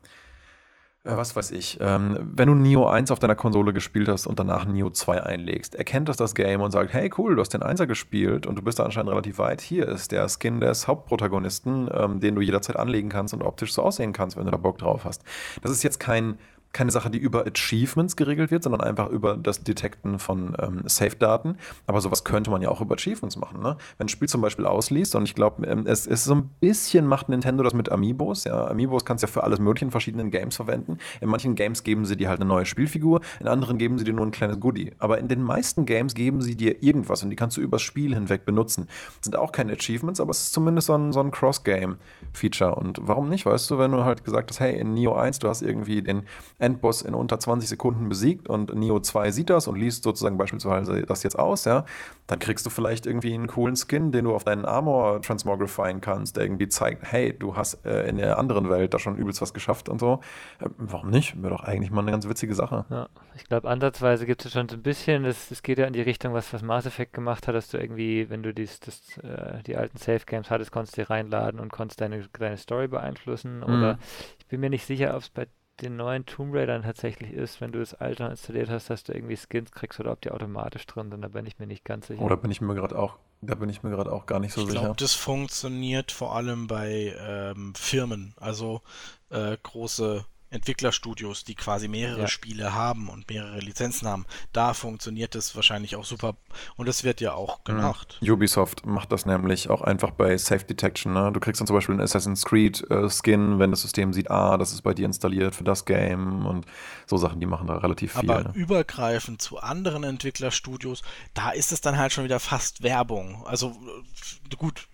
was 1.16 1.36
weiß 1.36 1.52
ich, 1.52 1.78
ähm, 1.80 2.18
wenn 2.34 2.48
du 2.48 2.56
Neo 2.56 2.88
1 2.88 3.12
auf 3.12 3.20
deiner 3.20 3.36
Konsole 3.36 3.72
gespielt 3.72 4.10
hast 4.10 4.28
und 4.28 4.40
danach 4.40 4.66
Neo 4.66 4.90
2 4.90 5.24
einlegst, 5.24 5.76
erkennt 5.76 6.10
das 6.10 6.18
das 6.18 6.36
Game 6.36 6.62
und 6.62 6.72
sagt, 6.72 6.94
hey 6.94 7.10
cool, 7.18 7.36
du 7.36 7.42
hast 7.42 7.54
den 7.54 7.62
1er 7.62 7.86
gespielt 7.86 8.46
und 8.46 8.58
du 8.58 8.62
bist 8.62 8.80
da 8.80 8.84
anscheinend 8.84 9.12
relativ 9.12 9.38
weit. 9.40 9.62
Hier 9.62 9.88
ist 9.88 10.12
der 10.12 10.28
Skin 10.28 10.60
des 10.60 10.88
Hauptprotagonisten, 10.88 11.90
ähm, 11.94 12.20
den 12.20 12.36
du 12.36 12.42
jederzeit 12.42 12.76
anlegen 12.76 13.10
kannst 13.10 13.34
und 13.34 13.44
optisch 13.44 13.74
so 13.74 13.84
aussehen 13.84 14.12
kannst, 14.12 14.36
wenn 14.36 14.46
du 14.46 14.52
da 14.52 14.58
Bock 14.58 14.80
drauf 14.80 15.06
hast. 15.06 15.24
Das 15.62 15.72
ist 15.72 15.84
jetzt 15.84 16.00
kein 16.00 16.38
keine 16.78 16.92
Sache, 16.92 17.10
die 17.10 17.18
über 17.18 17.46
Achievements 17.48 18.16
geregelt 18.16 18.52
wird, 18.52 18.62
sondern 18.62 18.82
einfach 18.82 19.10
über 19.10 19.36
das 19.36 19.64
Detekten 19.64 20.20
von 20.20 20.56
ähm, 20.62 20.84
Safe-Daten. 20.86 21.58
Aber 21.88 22.02
sowas 22.02 22.24
könnte 22.24 22.52
man 22.52 22.62
ja 22.62 22.70
auch 22.70 22.82
über 22.82 22.94
Achievements 22.94 23.36
machen. 23.36 23.62
Ne? 23.62 23.78
Wenn 23.98 24.06
ein 24.06 24.10
Spiel 24.10 24.30
zum 24.30 24.42
Beispiel 24.42 24.68
ausliest, 24.68 25.16
und 25.16 25.24
ich 25.24 25.34
glaube, 25.34 25.66
ähm, 25.66 25.86
es 25.88 26.06
ist 26.06 26.26
so 26.26 26.36
ein 26.36 26.50
bisschen 26.60 27.08
macht 27.08 27.30
Nintendo 27.30 27.64
das 27.64 27.74
mit 27.74 27.92
Amiibos. 27.92 28.44
Ja? 28.44 28.68
Amiibos 28.68 29.06
kannst 29.06 29.24
du 29.24 29.28
ja 29.28 29.34
für 29.34 29.44
alles 29.44 29.60
mögliche 29.60 29.86
in 29.86 29.92
verschiedenen 29.92 30.30
Games 30.30 30.56
verwenden. 30.56 31.00
In 31.20 31.30
manchen 31.30 31.56
Games 31.56 31.82
geben 31.82 32.06
sie 32.06 32.16
dir 32.16 32.30
halt 32.30 32.40
eine 32.40 32.48
neue 32.48 32.68
Spielfigur, 32.68 33.22
in 33.40 33.48
anderen 33.48 33.80
geben 33.80 33.98
sie 33.98 34.06
dir 34.06 34.14
nur 34.14 34.26
ein 34.26 34.32
kleines 34.32 34.60
Goodie. 34.60 34.92
Aber 35.00 35.18
in 35.18 35.28
den 35.28 35.42
meisten 35.42 35.88
Games 35.88 36.14
geben 36.14 36.42
sie 36.42 36.56
dir 36.56 36.84
irgendwas 36.84 37.24
und 37.24 37.32
die 37.32 37.36
kannst 37.36 37.58
du 37.58 37.62
übers 37.62 37.82
Spiel 37.82 38.14
hinweg 38.14 38.46
benutzen. 38.46 38.88
Das 38.88 39.26
sind 39.26 39.36
auch 39.36 39.52
keine 39.52 39.74
Achievements, 39.74 40.20
aber 40.20 40.30
es 40.30 40.44
ist 40.44 40.54
zumindest 40.54 40.88
so 40.88 40.94
ein, 40.94 41.12
so 41.12 41.22
ein 41.22 41.32
Cross-Game-Feature. 41.32 42.76
Und 42.76 43.00
warum 43.02 43.30
nicht? 43.30 43.48
Weißt 43.48 43.72
du, 43.72 43.80
wenn 43.80 43.92
du 43.92 44.06
halt 44.06 44.24
gesagt 44.24 44.52
hast, 44.52 44.60
hey, 44.60 44.80
in 44.80 44.94
Neo 44.94 45.16
1, 45.16 45.40
du 45.40 45.50
hast 45.50 45.64
irgendwie 45.64 46.04
den 46.04 46.24
Endboss 46.68 47.02
in 47.02 47.14
unter 47.14 47.40
20 47.40 47.70
Sekunden 47.70 48.10
besiegt 48.10 48.50
und 48.50 48.76
Neo 48.76 49.00
2 49.00 49.32
sieht 49.32 49.50
das 49.50 49.68
und 49.68 49.78
liest 49.78 50.04
sozusagen 50.04 50.38
beispielsweise 50.38 51.04
das 51.04 51.24
jetzt 51.24 51.40
aus, 51.40 51.64
ja, 51.64 51.86
dann 52.28 52.40
kriegst 52.40 52.66
du 52.66 52.70
vielleicht 52.70 53.06
irgendwie 53.06 53.34
einen 53.34 53.48
coolen 53.48 53.78
Skin, 53.78 54.12
den 54.12 54.26
du 54.26 54.36
auf 54.36 54.44
deinen 54.44 54.66
Armor 54.66 55.22
transmogrifieren 55.22 56.02
kannst, 56.02 56.36
der 56.36 56.44
irgendwie 56.44 56.68
zeigt, 56.68 57.10
hey, 57.10 57.34
du 57.38 57.56
hast 57.56 57.86
äh, 57.86 58.08
in 58.10 58.18
der 58.18 58.38
anderen 58.38 58.70
Welt 58.70 58.94
da 58.94 59.00
schon 59.00 59.16
übelst 59.16 59.42
was 59.42 59.54
geschafft 59.54 59.88
und 59.88 60.00
so. 60.00 60.20
Äh, 60.60 60.68
warum 60.78 61.10
nicht? 61.10 61.42
Wäre 61.42 61.56
doch 61.56 61.64
eigentlich 61.64 61.90
mal 61.90 62.02
eine 62.02 62.12
ganz 62.12 62.28
witzige 62.28 62.54
Sache. 62.54 62.86
Ja, 62.90 63.08
ich 63.36 63.46
glaube, 63.46 63.70
ansatzweise 63.70 64.26
gibt 64.26 64.44
es 64.46 64.52
schon 64.52 64.68
so 64.68 64.76
ein 64.76 64.84
bisschen, 64.84 65.24
es 65.24 65.64
geht 65.64 65.78
ja 65.78 65.86
in 65.86 65.94
die 65.94 66.02
Richtung, 66.02 66.34
was, 66.34 66.52
was 66.52 66.62
Mass 66.62 66.86
Effect 66.86 67.14
gemacht 67.14 67.48
hat, 67.48 67.56
dass 67.56 67.70
du 67.70 67.78
irgendwie, 67.78 68.30
wenn 68.30 68.44
du 68.44 68.54
dies, 68.54 68.82
das, 68.82 69.18
äh, 69.20 69.64
die 69.64 69.78
alten 69.78 69.98
Safe 69.98 70.26
Games 70.26 70.50
hattest, 70.50 70.72
konntest 70.72 70.98
du 70.98 71.02
dir 71.02 71.10
reinladen 71.10 71.62
und 71.62 71.72
konntest 71.72 72.02
deine, 72.02 72.28
deine 72.38 72.58
Story 72.58 72.90
beeinflussen. 72.90 73.60
Mhm. 73.60 73.64
Oder 73.64 74.00
ich 74.40 74.48
bin 74.48 74.60
mir 74.60 74.70
nicht 74.70 74.86
sicher, 74.86 75.16
ob 75.16 75.22
es 75.22 75.30
bei 75.30 75.48
den 75.82 75.96
neuen 75.96 76.26
Tomb 76.26 76.54
Raidern 76.56 76.84
tatsächlich 76.84 77.32
ist, 77.32 77.62
wenn 77.62 77.72
du 77.72 77.80
das 77.80 77.94
alte 77.94 78.24
installiert 78.24 78.70
hast, 78.70 78.90
dass 78.90 79.04
du 79.04 79.14
irgendwie 79.14 79.38
Skins 79.38 79.72
kriegst 79.72 80.00
oder 80.00 80.12
ob 80.12 80.22
die 80.22 80.32
automatisch 80.32 80.86
drin 80.88 81.12
sind, 81.12 81.22
da 81.22 81.28
bin 81.28 81.46
ich 81.46 81.60
mir 81.60 81.68
nicht 81.68 81.86
ganz 81.86 82.08
sicher. 82.08 82.22
Oder 82.22 82.38
bin 82.38 82.52
ich 82.52 82.62
mir 82.62 82.74
gerade 82.74 82.98
auch, 82.98 83.18
da 83.42 83.56
bin 83.56 83.70
ich 83.70 83.84
mir 83.84 83.92
gerade 83.92 84.12
auch 84.12 84.26
gar 84.26 84.40
nicht 84.40 84.54
so 84.54 84.62
ich 84.62 84.68
sicher. 84.68 84.80
Ich 84.80 84.86
glaube, 84.86 85.00
das 85.00 85.14
funktioniert 85.14 86.12
vor 86.12 86.36
allem 86.36 86.68
bei 86.68 87.16
ähm, 87.20 87.76
Firmen, 87.76 88.34
also 88.38 88.82
äh, 89.30 89.56
große 89.62 90.26
Entwicklerstudios, 90.50 91.44
die 91.44 91.56
quasi 91.56 91.88
mehrere 91.88 92.22
ja. 92.22 92.28
Spiele 92.28 92.74
haben 92.74 93.10
und 93.10 93.30
mehrere 93.30 93.60
Lizenzen 93.60 94.08
haben, 94.08 94.26
da 94.54 94.74
funktioniert 94.74 95.36
das 95.36 95.56
wahrscheinlich 95.56 95.96
auch 95.96 96.06
super 96.06 96.36
und 96.76 96.88
das 96.88 97.04
wird 97.04 97.20
ja 97.22 97.34
auch 97.34 97.60
mhm. 97.60 97.64
gemacht. 97.64 98.18
Mhm. 98.22 98.32
Ubisoft 98.32 98.86
macht 98.86 99.12
das 99.12 99.26
nämlich 99.26 99.70
auch 99.70 99.82
einfach 99.82 100.12
bei 100.12 100.38
Safe 100.38 100.64
Detection. 100.64 101.14
Ne? 101.14 101.32
Du 101.34 101.40
kriegst 101.40 101.60
dann 101.60 101.68
zum 101.68 101.76
Beispiel 101.76 101.94
einen 101.94 102.02
Assassin's 102.02 102.46
Creed 102.46 102.90
äh, 102.90 103.10
Skin, 103.10 103.60
wenn 103.60 103.72
das 103.72 103.82
System 103.82 104.14
sieht, 104.14 104.32
ah, 104.32 104.58
das 104.58 104.72
ist 104.72 104.82
bei 104.82 104.94
dir 104.94 105.06
installiert 105.06 105.56
für 105.56 105.64
das 105.64 105.86
Game 105.86 106.46
und 106.46 106.66
so 107.06 107.18
Sachen, 107.18 107.40
die 107.40 107.46
machen 107.46 107.68
da 107.68 107.78
relativ 107.78 108.14
viel. 108.14 108.30
Aber 108.30 108.54
übergreifend 108.56 109.42
zu 109.42 109.60
anderen 109.60 110.04
Entwicklerstudios, 110.04 111.02
da 111.34 111.52
ist 111.52 111.72
es 111.72 111.82
dann 111.82 111.98
halt 111.98 112.14
schon 112.14 112.24
wieder 112.24 112.40
fast 112.40 112.84
Werbung. 112.84 113.46
Also 113.46 113.72
äh, 113.72 114.56
gut, 114.56 114.88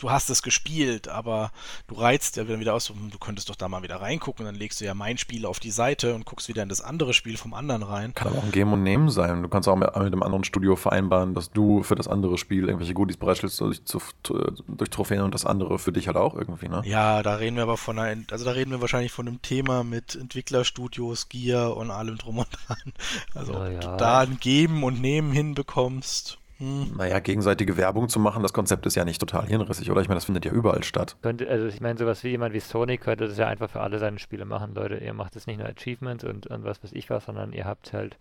du 0.00 0.10
hast 0.10 0.30
es 0.30 0.42
gespielt, 0.42 1.08
aber 1.08 1.52
du 1.86 1.94
reizt 1.94 2.36
ja 2.36 2.48
wieder 2.48 2.74
aus, 2.74 2.86
du 2.86 3.18
könntest 3.18 3.48
doch 3.48 3.56
da 3.56 3.68
mal 3.68 3.82
wieder 3.82 4.00
reingucken, 4.00 4.44
dann 4.44 4.54
legst 4.54 4.80
du 4.80 4.84
ja 4.84 4.94
mein 4.94 5.18
Spiel 5.18 5.46
auf 5.46 5.60
die 5.60 5.70
Seite 5.70 6.14
und 6.14 6.24
guckst 6.24 6.48
wieder 6.48 6.62
in 6.62 6.68
das 6.68 6.80
andere 6.80 7.14
Spiel 7.14 7.36
vom 7.36 7.54
anderen 7.54 7.82
rein. 7.82 8.14
Kann 8.14 8.28
aber 8.28 8.38
auch 8.38 8.44
ein 8.44 8.52
Geben 8.52 8.72
und 8.72 8.82
Nehmen 8.82 9.10
sein. 9.10 9.42
Du 9.42 9.48
kannst 9.48 9.68
auch 9.68 9.76
mit, 9.76 9.88
mit 9.94 10.12
einem 10.12 10.22
anderen 10.22 10.44
Studio 10.44 10.76
vereinbaren, 10.76 11.34
dass 11.34 11.50
du 11.50 11.82
für 11.82 11.94
das 11.94 12.08
andere 12.08 12.38
Spiel 12.38 12.64
irgendwelche 12.64 12.94
Goodies 12.94 13.16
bereitstellst 13.16 13.60
durch, 13.60 13.82
durch 13.84 14.90
Trophäen 14.90 15.22
und 15.22 15.34
das 15.34 15.44
andere 15.44 15.78
für 15.78 15.92
dich 15.92 16.06
halt 16.06 16.16
auch 16.16 16.34
irgendwie, 16.34 16.68
ne? 16.68 16.82
Ja, 16.84 17.22
da 17.22 17.34
reden 17.36 17.56
wir 17.56 17.62
aber 17.62 17.76
von 17.76 17.98
einer, 17.98 18.22
also 18.30 18.44
da 18.44 18.52
reden 18.52 18.70
wir 18.70 18.80
wahrscheinlich 18.80 19.12
von 19.12 19.28
einem 19.28 19.42
Thema 19.42 19.84
mit 19.84 20.14
Entwicklerstudios, 20.14 21.28
Gear 21.28 21.76
und 21.76 21.90
allem 21.90 22.18
drum 22.18 22.38
und 22.38 22.48
dran. 22.66 22.92
Also 23.34 23.52
ja, 23.52 23.68
ja. 23.68 23.80
du 23.80 23.96
da 23.96 24.20
ein 24.20 24.38
Geben 24.40 24.82
und 24.82 25.00
Nehmen 25.00 25.32
hinbekommst. 25.32 26.39
Hm. 26.60 26.92
Naja, 26.98 27.20
gegenseitige 27.20 27.78
Werbung 27.78 28.10
zu 28.10 28.20
machen, 28.20 28.42
das 28.42 28.52
Konzept 28.52 28.84
ist 28.84 28.94
ja 28.94 29.06
nicht 29.06 29.18
total 29.18 29.46
hirnrissig, 29.46 29.90
oder? 29.90 30.02
Ich 30.02 30.08
meine, 30.08 30.18
das 30.18 30.26
findet 30.26 30.44
ja 30.44 30.52
überall 30.52 30.84
statt. 30.84 31.16
Könnte, 31.22 31.48
also 31.48 31.66
ich 31.66 31.80
meine, 31.80 31.98
sowas 31.98 32.22
wie 32.22 32.28
jemand 32.28 32.52
wie 32.52 32.60
Sony 32.60 32.98
könnte 32.98 33.26
das 33.26 33.38
ja 33.38 33.46
einfach 33.46 33.70
für 33.70 33.80
alle 33.80 33.98
seine 33.98 34.18
Spiele 34.18 34.44
machen, 34.44 34.74
Leute. 34.74 34.96
Ihr 34.96 35.14
macht 35.14 35.34
jetzt 35.36 35.46
nicht 35.46 35.58
nur 35.58 35.66
Achievements 35.66 36.22
und, 36.22 36.46
und 36.48 36.64
was 36.64 36.84
weiß 36.84 36.92
ich 36.92 37.08
was, 37.08 37.24
sondern 37.24 37.54
ihr 37.54 37.64
habt 37.64 37.94
halt 37.94 38.18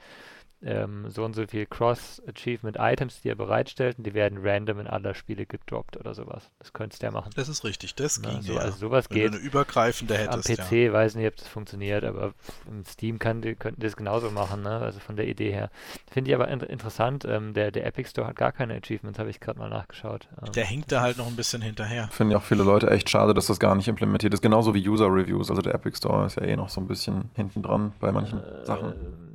ähm, 0.62 1.10
so 1.10 1.24
und 1.24 1.34
so 1.34 1.46
viel 1.48 1.66
Cross-Achievement-Items, 1.66 3.22
die 3.22 3.30
er 3.30 3.36
bereitstellt 3.36 3.98
und 3.98 4.06
die 4.06 4.14
werden 4.14 4.40
random 4.42 4.80
in 4.80 4.88
alle 4.88 5.16
Spiele 5.16 5.46
gedroppt 5.46 5.98
oder 5.98 6.14
sowas. 6.14 6.50
Das 6.60 6.74
könntest 6.74 7.02
du 7.02 7.08
ja 7.08 7.12
machen. 7.12 7.32
Das 7.36 7.48
ist 7.48 7.64
richtig, 7.64 7.96
das 7.96 8.22
ging 8.22 8.42
so, 8.42 8.54
ja. 8.54 8.60
Also 8.60 8.78
sowas 8.78 9.10
Wenn 9.10 9.18
geht. 9.18 9.34
Du 9.34 9.38
eine 9.38 9.46
übergreifende 9.46 10.18
hättest, 10.18 10.50
Am 10.50 10.68
PC 10.68 10.72
ja. 10.72 10.94
weiß 10.94 11.16
nicht, 11.16 11.28
ob 11.28 11.36
das 11.38 11.48
funktioniert, 11.48 12.04
aber 12.04 12.34
im 12.68 12.84
Steam 12.86 13.20
kann, 13.20 13.42
die, 13.42 13.56
könnten 13.56 13.82
das 13.82 13.96
genauso 13.96 14.32
machen, 14.32 14.64
ne? 14.64 14.80
also 14.80 15.00
von 15.00 15.16
der 15.16 15.28
Idee 15.28 15.52
her. 15.52 15.70
Finde 16.12 16.32
ich 16.32 16.36
aber 16.36 16.48
in 16.50 16.60
interessant, 16.60 17.26
ähm, 17.26 17.54
der, 17.54 17.72
der 17.72 17.86
Epic 17.86 18.10
Store 18.10 18.28
hat 18.28 18.36
gar 18.36 18.52
keine 18.52 18.76
Achievements, 18.76 19.20
habe 19.20 19.30
ich 19.30 19.40
gerade 19.40 19.60
mal 19.60 19.70
nachgeschaut. 19.70 20.28
Ähm, 20.42 20.52
der 20.52 20.66
hinkt 20.66 20.92
da 20.92 21.02
halt 21.02 21.18
noch 21.18 21.28
ein 21.28 21.36
bisschen 21.36 21.62
hinterher. 21.62 22.10
Finden 22.12 22.32
ja 22.32 22.38
auch 22.38 22.44
viele 22.44 22.64
Leute 22.64 22.90
echt 22.90 23.10
schade, 23.10 23.34
dass 23.34 23.48
das 23.48 23.60
gar 23.60 23.76
nicht 23.76 23.88
implementiert 23.88 24.34
ist. 24.34 24.42
Genauso 24.42 24.74
wie 24.74 24.88
User-Reviews, 24.88 25.50
also 25.50 25.62
der 25.62 25.74
Epic 25.74 25.98
Store 25.98 26.26
ist 26.26 26.36
ja 26.36 26.44
eh 26.44 26.56
noch 26.56 26.70
so 26.70 26.82
ein 26.82 26.88
bisschen 26.88 27.30
hinten 27.36 27.64
dran 27.64 27.94
bei 28.00 28.12
manchen 28.12 28.40
äh, 28.40 28.66
Sachen. 28.66 28.94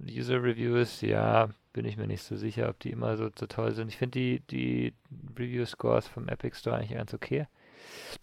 User 0.09 0.42
Reviews, 0.42 1.00
ja, 1.00 1.48
bin 1.72 1.84
ich 1.84 1.96
mir 1.96 2.07
nicht 2.07 2.22
so 2.22 2.36
sicher, 2.36 2.68
ob 2.68 2.78
die 2.80 2.90
immer 2.90 3.16
so, 3.16 3.28
so 3.38 3.46
toll 3.46 3.72
sind. 3.72 3.88
Ich 3.88 3.98
finde 3.98 4.18
die, 4.18 4.40
die 4.50 4.94
Review-Scores 5.38 6.09
vom 6.09 6.28
Epic 6.28 6.57
Store 6.57 6.76
eigentlich 6.76 6.96
ganz 6.96 7.12
okay. 7.12 7.46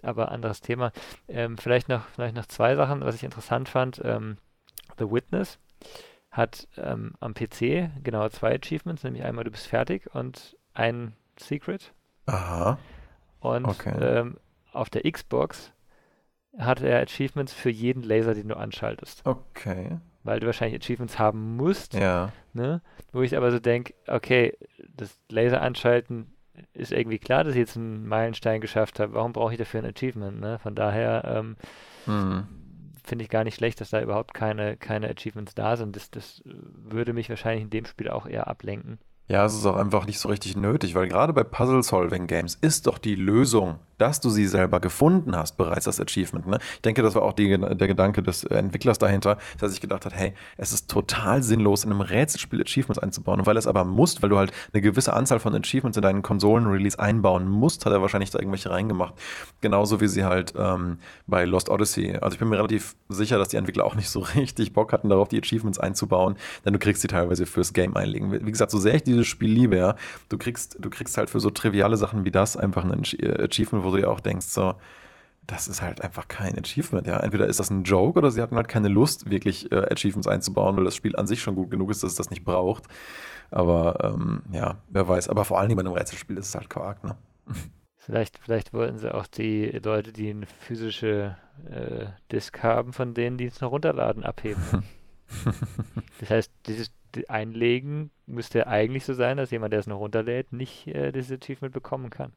Aber 0.01 0.31
anderes 0.31 0.61
Thema. 0.61 0.91
Ähm, 1.27 1.57
vielleicht, 1.57 1.89
noch, 1.89 2.07
vielleicht 2.07 2.35
noch 2.35 2.45
zwei 2.45 2.75
Sachen, 2.75 3.01
was 3.01 3.15
ich 3.15 3.23
interessant 3.23 3.69
fand. 3.69 4.01
Ähm, 4.03 4.37
The 4.97 5.11
Witness 5.11 5.59
hat 6.31 6.67
ähm, 6.77 7.13
am 7.19 7.33
PC 7.33 7.89
genau 8.03 8.27
zwei 8.29 8.55
Achievements, 8.55 9.03
nämlich 9.03 9.23
einmal 9.23 9.43
du 9.43 9.51
bist 9.51 9.67
fertig 9.67 10.13
und 10.15 10.57
ein 10.73 11.13
Secret. 11.37 11.93
Aha. 12.25 12.79
Und 13.41 13.65
okay. 13.65 13.97
ähm, 13.99 14.37
auf 14.71 14.89
der 14.89 15.09
Xbox 15.09 15.73
hat 16.57 16.81
er 16.81 17.01
Achievements 17.01 17.53
für 17.53 17.69
jeden 17.69 18.03
Laser, 18.03 18.33
den 18.33 18.47
du 18.47 18.55
anschaltest. 18.55 19.25
Okay 19.25 19.99
weil 20.23 20.39
du 20.39 20.45
wahrscheinlich 20.45 20.81
Achievements 20.81 21.19
haben 21.19 21.55
musst. 21.55 21.93
Ja. 21.93 22.31
Ne? 22.53 22.81
Wo 23.11 23.21
ich 23.21 23.35
aber 23.37 23.51
so 23.51 23.59
denke, 23.59 23.93
okay, 24.07 24.57
das 24.95 25.17
Laser 25.29 25.61
anschalten 25.61 26.33
ist 26.73 26.91
irgendwie 26.91 27.19
klar, 27.19 27.43
dass 27.43 27.53
ich 27.53 27.59
jetzt 27.59 27.77
einen 27.77 28.07
Meilenstein 28.07 28.61
geschafft 28.61 28.99
habe. 28.99 29.13
Warum 29.13 29.33
brauche 29.33 29.53
ich 29.53 29.57
dafür 29.57 29.81
ein 29.81 29.93
Achievement? 29.93 30.39
Ne? 30.39 30.59
Von 30.59 30.75
daher 30.75 31.23
ähm, 31.25 31.55
hm. 32.05 32.47
finde 33.03 33.23
ich 33.23 33.29
gar 33.29 33.43
nicht 33.43 33.55
schlecht, 33.55 33.81
dass 33.81 33.89
da 33.89 34.01
überhaupt 34.01 34.33
keine, 34.33 34.77
keine 34.77 35.09
Achievements 35.09 35.55
da 35.55 35.77
sind. 35.77 35.95
Das, 35.95 36.11
das 36.11 36.41
würde 36.45 37.13
mich 37.13 37.29
wahrscheinlich 37.29 37.63
in 37.63 37.69
dem 37.69 37.85
Spiel 37.85 38.09
auch 38.09 38.27
eher 38.27 38.47
ablenken. 38.47 38.99
Ja, 39.31 39.45
es 39.45 39.53
ist 39.53 39.65
auch 39.65 39.77
einfach 39.77 40.07
nicht 40.07 40.19
so 40.19 40.27
richtig 40.27 40.57
nötig, 40.57 40.93
weil 40.93 41.07
gerade 41.07 41.31
bei 41.31 41.45
Puzzle-Solving-Games 41.45 42.57
ist 42.59 42.85
doch 42.85 42.97
die 42.97 43.15
Lösung 43.15 43.79
dass 44.01 44.19
du 44.19 44.31
sie 44.31 44.47
selber 44.47 44.79
gefunden 44.79 45.35
hast, 45.35 45.57
bereits 45.57 45.85
das 45.85 45.99
Achievement. 45.99 46.47
Ne? 46.47 46.57
Ich 46.73 46.81
denke, 46.81 47.03
das 47.03 47.13
war 47.13 47.21
auch 47.21 47.33
die, 47.33 47.55
der 47.55 47.87
Gedanke 47.87 48.23
des 48.23 48.43
Entwicklers 48.43 48.97
dahinter, 48.97 49.35
dass 49.53 49.61
er 49.61 49.69
sich 49.69 49.79
gedacht 49.79 50.05
hat, 50.05 50.15
hey, 50.15 50.33
es 50.57 50.73
ist 50.73 50.89
total 50.89 51.43
sinnlos, 51.43 51.83
in 51.83 51.91
einem 51.91 52.01
Rätselspiel 52.01 52.61
Achievements 52.61 52.97
einzubauen. 52.97 53.41
Und 53.41 53.45
weil 53.45 53.57
es 53.57 53.67
aber 53.67 53.85
musst, 53.85 54.23
weil 54.23 54.29
du 54.29 54.39
halt 54.39 54.51
eine 54.73 54.81
gewisse 54.81 55.13
Anzahl 55.13 55.39
von 55.39 55.53
Achievements 55.53 55.97
in 55.97 56.01
deinen 56.01 56.23
Konsolen-Release 56.23 56.97
einbauen 56.97 57.47
musst, 57.47 57.85
hat 57.85 57.93
er 57.93 58.01
wahrscheinlich 58.01 58.31
da 58.31 58.39
irgendwelche 58.39 58.71
reingemacht. 58.71 59.13
Genauso 59.61 60.01
wie 60.01 60.07
sie 60.07 60.23
halt 60.23 60.55
ähm, 60.57 60.97
bei 61.27 61.45
Lost 61.45 61.69
Odyssey. 61.69 62.17
Also 62.21 62.33
ich 62.33 62.39
bin 62.39 62.49
mir 62.49 62.57
relativ 62.57 62.95
sicher, 63.07 63.37
dass 63.37 63.49
die 63.49 63.57
Entwickler 63.57 63.85
auch 63.85 63.95
nicht 63.95 64.09
so 64.09 64.19
richtig 64.35 64.73
Bock 64.73 64.93
hatten, 64.93 65.09
darauf 65.09 65.27
die 65.27 65.39
Achievements 65.39 65.77
einzubauen, 65.77 66.37
denn 66.65 66.73
du 66.73 66.79
kriegst 66.79 67.03
sie 67.03 67.07
teilweise 67.07 67.45
fürs 67.45 67.71
Game 67.71 67.95
einlegen. 67.95 68.31
Wie 68.31 68.51
gesagt, 68.51 68.71
so 68.71 68.79
sehr 68.79 68.95
ich 68.95 69.03
dieses 69.21 69.31
Spiel 69.31 69.51
liebe, 69.51 69.77
ja, 69.77 69.95
du 70.29 70.37
kriegst, 70.37 70.77
du 70.79 70.89
kriegst 70.89 71.17
halt 71.17 71.29
für 71.29 71.39
so 71.39 71.49
triviale 71.49 71.97
Sachen 71.97 72.25
wie 72.25 72.31
das 72.31 72.57
einfach 72.57 72.83
ein 72.83 72.91
Achievement, 72.91 73.85
wo 73.85 73.91
du 73.91 74.01
ja 74.01 74.07
auch 74.07 74.19
denkst, 74.19 74.47
so, 74.47 74.75
das 75.47 75.67
ist 75.67 75.81
halt 75.81 76.01
einfach 76.01 76.27
kein 76.27 76.57
Achievement. 76.57 77.07
Ja, 77.07 77.19
entweder 77.19 77.47
ist 77.47 77.59
das 77.59 77.69
ein 77.69 77.83
Joke 77.83 78.17
oder 78.17 78.31
sie 78.31 78.41
hatten 78.41 78.55
halt 78.55 78.67
keine 78.67 78.87
Lust, 78.87 79.29
wirklich 79.29 79.71
äh, 79.71 79.87
Achievements 79.91 80.27
einzubauen, 80.27 80.77
weil 80.77 80.85
das 80.85 80.95
Spiel 80.95 81.15
an 81.15 81.27
sich 81.27 81.41
schon 81.41 81.55
gut 81.55 81.71
genug 81.71 81.91
ist, 81.91 82.03
dass 82.03 82.11
es 82.11 82.17
das 82.17 82.29
nicht 82.29 82.43
braucht. 82.43 82.85
Aber 83.49 84.13
ähm, 84.15 84.43
ja, 84.51 84.77
wer 84.89 85.07
weiß. 85.07 85.29
Aber 85.29 85.45
vor 85.45 85.59
allem 85.59 85.75
bei 85.75 85.81
einem 85.81 85.93
Rätselspiel 85.93 86.37
ist 86.37 86.47
es 86.47 86.55
halt 86.55 86.69
Quark, 86.69 87.03
ne? 87.03 87.17
Vielleicht, 87.97 88.39
vielleicht 88.39 88.73
wollten 88.73 88.97
sie 88.97 89.13
auch 89.13 89.27
die 89.27 89.67
Leute, 89.83 90.11
die 90.11 90.31
eine 90.31 90.47
physische 90.47 91.37
äh, 91.69 92.07
Disk 92.31 92.63
haben, 92.63 92.93
von 92.93 93.13
denen, 93.13 93.37
die 93.37 93.45
es 93.45 93.61
noch 93.61 93.71
runterladen, 93.71 94.23
abheben. 94.23 94.63
das 96.19 96.29
heißt, 96.29 96.51
dieses 96.65 96.91
Einlegen 97.27 98.11
müsste 98.25 98.67
eigentlich 98.67 99.05
so 99.05 99.13
sein, 99.13 99.37
dass 99.37 99.51
jemand, 99.51 99.73
der 99.73 99.79
es 99.81 99.87
noch 99.87 99.99
runterlädt, 99.99 100.53
nicht 100.53 100.87
äh, 100.87 101.11
dieses 101.11 101.31
Achievement 101.31 101.73
bekommen 101.73 102.09
kann 102.09 102.33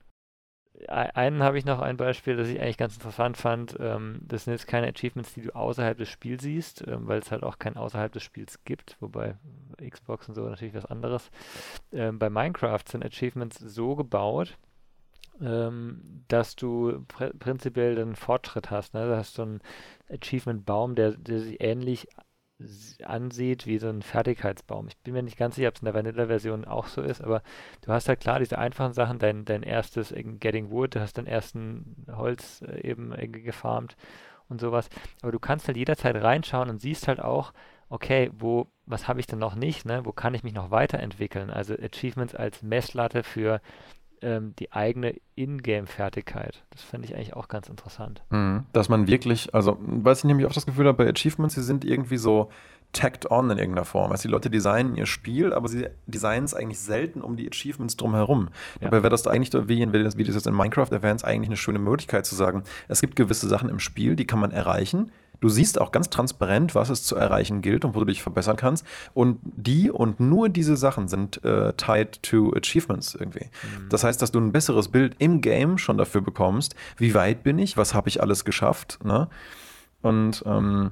einen 0.89 1.43
habe 1.43 1.59
ich 1.59 1.65
noch 1.65 1.81
ein 1.81 1.97
Beispiel, 1.97 2.37
das 2.37 2.49
ich 2.49 2.61
eigentlich 2.61 2.77
ganz 2.77 2.97
interessant 2.97 3.37
fand. 3.37 3.77
Ähm, 3.81 4.21
das 4.23 4.45
sind 4.45 4.53
jetzt 4.53 4.67
keine 4.67 4.89
Achievements, 4.89 5.35
die 5.35 5.43
du 5.43 5.55
außerhalb 5.55 5.97
des 5.97 6.09
Spiels 6.09 6.43
siehst, 6.43 6.87
ähm, 6.87 7.07
weil 7.07 7.21
es 7.21 7.31
halt 7.31 7.43
auch 7.43 7.59
kein 7.59 7.77
außerhalb 7.77 8.13
des 8.13 8.23
Spiels 8.23 8.65
gibt, 8.65 8.97
wobei 9.01 9.37
Xbox 9.79 10.29
und 10.29 10.35
so 10.35 10.43
natürlich 10.49 10.75
was 10.75 10.87
anderes. 10.87 11.31
Ähm, 11.93 12.19
bei 12.19 12.29
Minecraft 12.29 12.83
sind 12.89 13.05
Achievements 13.05 13.59
so 13.59 13.95
gebaut, 13.95 14.59
ähm, 15.41 16.25
dass 16.29 16.57
du 16.57 17.05
pr 17.07 17.31
prinzipiell 17.39 17.99
einen 17.99 18.17
Fortschritt 18.17 18.71
hast. 18.71 18.95
Ne? 18.95 19.07
Du 19.07 19.17
hast 19.17 19.35
so 19.35 19.43
einen 19.43 19.61
Achievement-Baum, 20.11 20.97
der, 20.97 21.13
der 21.13 21.41
sich 21.41 21.61
ähnlich 21.61 22.09
ansieht 23.05 23.67
wie 23.67 23.79
so 23.79 23.89
ein 23.89 24.03
Fertigkeitsbaum. 24.03 24.89
Ich 24.89 24.97
bin 24.99 25.15
mir 25.15 25.23
nicht 25.23 25.37
ganz 25.37 25.57
sicher, 25.57 25.69
ob 25.69 25.75
es 25.75 25.83
in 25.83 25.87
der 25.87 25.95
Vanilla-Version 25.95 26.65
auch 26.65 26.87
so 26.87 27.03
ist, 27.03 27.23
aber 27.23 27.43
du 27.83 27.93
hast 27.93 28.09
halt 28.09 28.21
klar 28.21 28.39
diese 28.39 28.59
einfachen 28.59 28.93
Sachen, 28.93 29.19
dein, 29.19 29.45
dein 29.45 29.63
erstes 29.63 30.15
Getting 30.41 30.71
Wood, 30.71 30.95
du 30.95 31.01
hast 31.01 31.19
dein 31.19 31.27
ersten 31.27 32.07
Holz 32.11 32.63
äh, 32.63 32.89
eben 32.89 33.15
gefarmt 33.33 33.97
und 34.49 34.61
sowas. 34.61 34.89
Aber 35.23 35.33
du 35.33 35.39
kannst 35.39 35.67
halt 35.67 35.77
jederzeit 35.77 36.17
reinschauen 36.17 36.71
und 36.71 36.81
siehst 36.81 37.09
halt 37.09 37.21
auch, 37.21 37.53
okay, 37.89 38.31
wo, 38.37 38.67
was 38.87 39.09
habe 39.09 39.21
ich 39.21 39.27
denn 39.27 39.39
noch 39.39 39.55
nicht, 39.55 39.85
ne? 39.85 40.05
Wo 40.05 40.13
kann 40.13 40.35
ich 40.35 40.43
mich 40.43 40.55
noch 40.55 40.71
weiterentwickeln? 40.71 41.51
Also 41.51 41.75
Achievements 41.75 42.35
als 42.35 42.63
Messlatte 42.63 43.23
für 43.23 43.61
ähm, 44.25 44.55
die 44.59 44.73
eigene 44.73 45.15
Ingame-Fertigkeit. 45.37 46.65
Das 46.71 46.83
fände 46.83 47.07
ich 47.07 47.15
eigentlich 47.15 47.35
auch 47.35 47.49
ganz 47.49 47.69
interessant. 47.69 48.23
Mhm. 48.31 48.65
Dass 48.73 48.89
man 48.89 49.07
wirklich, 49.07 49.55
also, 49.55 49.77
weiß 49.81 50.19
ich 50.19 50.25
nämlich 50.25 50.47
auch 50.47 50.53
das 50.53 50.67
Gefühl 50.67 50.87
habe, 50.87 51.05
bei 51.05 51.11
Achievements, 51.11 51.55
sie 51.55 51.63
sind 51.63 51.85
irgendwie 51.85 52.17
so 52.17 52.51
tagged 52.93 53.31
on 53.31 53.51
in 53.51 53.59
irgendeiner 53.59 53.85
Form. 53.85 54.13
Also 54.13 54.29
die 54.29 54.33
Leute 54.33 54.51
designen 54.51 54.97
ihr 54.97 55.07
Spiel, 55.07 55.53
aber 55.53 55.69
sie 55.69 55.89
designen 56.07 56.45
es 56.45 56.55
eigentlich 56.55 56.79
selten 56.79 57.21
um 57.21 57.37
die 57.37 57.49
Achievements 57.49 57.97
drumherum. 57.97 58.49
Ja. 58.81 58.89
Dabei 58.89 59.03
wäre 59.03 59.11
das 59.11 59.27
eigentlich, 59.27 59.53
wie, 59.69 59.83
in, 59.83 59.93
wie 59.93 60.05
das 60.05 60.35
jetzt 60.35 60.47
in 60.47 60.55
Minecraft 60.55 60.91
erwähnt, 60.91 61.25
eigentlich 61.25 61.49
eine 61.49 61.57
schöne 61.57 61.81
Möglichkeit 61.81 62.25
zu 62.25 62.37
sagen, 62.37 62.63
es 62.89 63.01
gibt 63.01 63.17
gewisse 63.17 63.49
Sachen 63.49 63.69
im 63.69 63.81
Spiel, 63.81 64.17
die 64.17 64.27
kann 64.27 64.39
man 64.39 64.53
erreichen, 64.53 65.11
Du 65.41 65.49
siehst 65.49 65.81
auch 65.81 65.93
ganz 65.93 66.11
transparent, 66.11 66.75
was 66.75 66.91
es 66.91 67.05
zu 67.05 67.17
erreichen 67.17 67.61
gilt 67.63 67.85
und 67.85 67.95
wo 67.95 68.01
du 68.01 68.07
dich 68.07 68.23
verbessern 68.23 68.57
kannst. 68.57 68.87
Und 69.13 69.39
die 69.43 69.91
und 69.91 70.21
nur 70.21 70.49
diese 70.49 70.77
Sachen 70.77 71.09
sind 71.09 71.45
äh, 71.45 71.73
tied 71.75 72.23
to 72.23 72.53
Achievements 72.55 73.15
irgendwie. 73.15 73.47
Mhm. 73.47 73.89
Das 73.91 74.05
heißt, 74.05 74.21
dass 74.23 74.33
du 74.33 74.41
ein 74.41 74.53
besseres 74.53 74.89
Bild 74.89 75.17
im 75.19 75.41
Game 75.41 75.79
schon 75.79 75.99
dafür 75.99 76.21
bekommst, 76.21 76.75
wie 76.97 77.15
weit 77.15 77.43
bin 77.43 77.59
ich, 77.59 77.77
was 77.77 77.95
habe 77.95 78.09
ich 78.09 78.23
alles 78.23 78.45
geschafft. 78.45 78.99
Ne? 79.05 79.29
Und 80.03 80.43
ähm, 80.47 80.91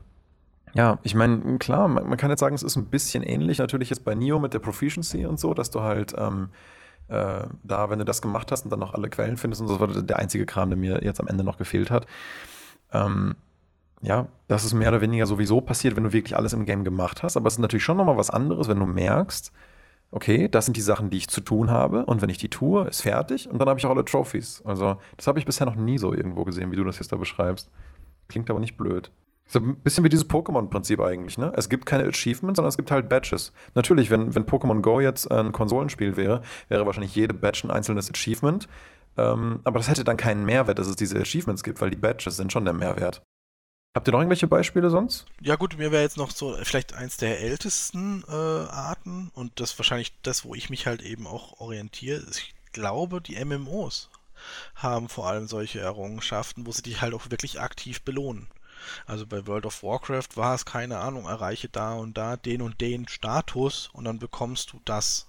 ja, 0.74 0.98
ich 1.02 1.14
meine, 1.14 1.58
klar, 1.58 1.88
man, 1.88 2.08
man, 2.08 2.16
kann 2.16 2.30
jetzt 2.30 2.40
sagen, 2.40 2.54
es 2.54 2.62
ist 2.62 2.76
ein 2.76 2.86
bisschen 2.86 3.22
ähnlich 3.22 3.58
natürlich 3.58 3.90
jetzt 3.90 4.04
bei 4.04 4.14
Neo 4.14 4.38
mit 4.38 4.54
der 4.54 4.58
Proficiency 4.58 5.26
und 5.26 5.38
so, 5.38 5.52
dass 5.54 5.70
du 5.70 5.82
halt 5.82 6.14
ähm, 6.16 6.48
äh, 7.08 7.44
da, 7.62 7.90
wenn 7.90 7.98
du 7.98 8.04
das 8.04 8.22
gemacht 8.22 8.50
hast 8.50 8.64
und 8.64 8.70
dann 8.70 8.80
noch 8.80 8.94
alle 8.94 9.10
Quellen 9.10 9.36
findest 9.36 9.60
und 9.60 9.68
so, 9.68 9.76
das 9.76 9.96
war 9.96 10.02
der 10.02 10.18
einzige 10.18 10.46
Kram, 10.46 10.70
der 10.70 10.78
mir 10.78 11.04
jetzt 11.04 11.20
am 11.20 11.28
Ende 11.28 11.44
noch 11.44 11.58
gefehlt 11.58 11.90
hat. 11.90 12.06
Ähm, 12.92 13.36
ja, 14.02 14.26
das 14.48 14.64
ist 14.64 14.74
mehr 14.74 14.88
oder 14.88 15.00
weniger 15.00 15.26
sowieso 15.26 15.60
passiert, 15.60 15.96
wenn 15.96 16.04
du 16.04 16.12
wirklich 16.12 16.36
alles 16.36 16.52
im 16.52 16.66
Game 16.66 16.84
gemacht 16.84 17.22
hast. 17.22 17.36
Aber 17.36 17.46
es 17.46 17.54
ist 17.54 17.60
natürlich 17.60 17.84
schon 17.84 17.96
nochmal 17.96 18.16
was 18.16 18.30
anderes, 18.30 18.68
wenn 18.68 18.80
du 18.80 18.86
merkst, 18.86 19.52
okay, 20.10 20.48
das 20.48 20.66
sind 20.66 20.76
die 20.76 20.82
Sachen, 20.82 21.08
die 21.08 21.16
ich 21.18 21.28
zu 21.28 21.40
tun 21.40 21.70
habe. 21.70 22.04
Und 22.04 22.20
wenn 22.20 22.28
ich 22.28 22.38
die 22.38 22.50
tue, 22.50 22.86
ist 22.88 23.02
fertig. 23.02 23.48
Und 23.48 23.58
dann 23.60 23.68
habe 23.68 23.78
ich 23.78 23.86
auch 23.86 23.90
alle 23.90 24.04
Trophies. 24.04 24.60
Also, 24.64 24.96
das 25.16 25.26
habe 25.28 25.38
ich 25.38 25.46
bisher 25.46 25.66
noch 25.66 25.76
nie 25.76 25.98
so 25.98 26.12
irgendwo 26.12 26.44
gesehen, 26.44 26.72
wie 26.72 26.76
du 26.76 26.84
das 26.84 26.98
jetzt 26.98 27.12
da 27.12 27.16
beschreibst. 27.16 27.70
Klingt 28.28 28.50
aber 28.50 28.60
nicht 28.60 28.76
blöd. 28.76 29.10
So 29.46 29.60
ein 29.60 29.76
bisschen 29.76 30.04
wie 30.04 30.08
dieses 30.08 30.28
Pokémon-Prinzip 30.28 31.00
eigentlich, 31.00 31.38
ne? 31.38 31.52
Es 31.56 31.68
gibt 31.68 31.86
keine 31.86 32.04
Achievements, 32.04 32.56
sondern 32.56 32.68
es 32.68 32.76
gibt 32.76 32.90
halt 32.90 33.08
Badges. 33.08 33.52
Natürlich, 33.74 34.10
wenn, 34.10 34.34
wenn 34.34 34.46
Pokémon 34.46 34.80
Go 34.80 35.00
jetzt 35.00 35.30
ein 35.30 35.52
Konsolenspiel 35.52 36.16
wäre, 36.16 36.42
wäre 36.68 36.86
wahrscheinlich 36.86 37.14
jede 37.14 37.34
Badge 37.34 37.62
ein 37.64 37.70
einzelnes 37.70 38.10
Achievement. 38.10 38.68
Ähm, 39.16 39.60
aber 39.64 39.78
das 39.78 39.88
hätte 39.88 40.04
dann 40.04 40.16
keinen 40.16 40.44
Mehrwert, 40.44 40.78
dass 40.78 40.86
es 40.86 40.96
diese 40.96 41.20
Achievements 41.20 41.62
gibt, 41.62 41.80
weil 41.80 41.90
die 41.90 41.96
Badges 41.96 42.36
sind 42.36 42.52
schon 42.52 42.64
der 42.64 42.74
Mehrwert. 42.74 43.22
Habt 43.94 44.08
ihr 44.08 44.12
noch 44.12 44.20
irgendwelche 44.20 44.46
Beispiele 44.46 44.88
sonst? 44.88 45.26
Ja 45.42 45.56
gut, 45.56 45.76
mir 45.76 45.92
wäre 45.92 46.02
jetzt 46.02 46.16
noch 46.16 46.30
so 46.30 46.56
vielleicht 46.62 46.94
eins 46.94 47.18
der 47.18 47.40
ältesten 47.40 48.24
äh, 48.26 48.32
Arten 48.32 49.30
und 49.34 49.60
das 49.60 49.78
wahrscheinlich 49.78 50.14
das, 50.22 50.46
wo 50.46 50.54
ich 50.54 50.70
mich 50.70 50.86
halt 50.86 51.02
eben 51.02 51.26
auch 51.26 51.60
orientiere. 51.60 52.22
Ich 52.30 52.54
glaube, 52.72 53.20
die 53.20 53.42
MMOs 53.44 54.08
haben 54.74 55.10
vor 55.10 55.28
allem 55.28 55.46
solche 55.46 55.80
Errungenschaften, 55.80 56.66
wo 56.66 56.72
sie 56.72 56.82
dich 56.82 57.02
halt 57.02 57.12
auch 57.12 57.30
wirklich 57.30 57.60
aktiv 57.60 58.00
belohnen. 58.00 58.48
Also 59.06 59.26
bei 59.26 59.46
World 59.46 59.66
of 59.66 59.82
Warcraft 59.82 60.36
war 60.36 60.54
es 60.54 60.64
keine 60.64 60.98
Ahnung, 60.98 61.26
erreiche 61.26 61.68
da 61.68 61.92
und 61.92 62.16
da 62.16 62.38
den 62.38 62.62
und 62.62 62.80
den 62.80 63.06
Status 63.08 63.90
und 63.92 64.04
dann 64.04 64.18
bekommst 64.18 64.72
du 64.72 64.80
das. 64.86 65.28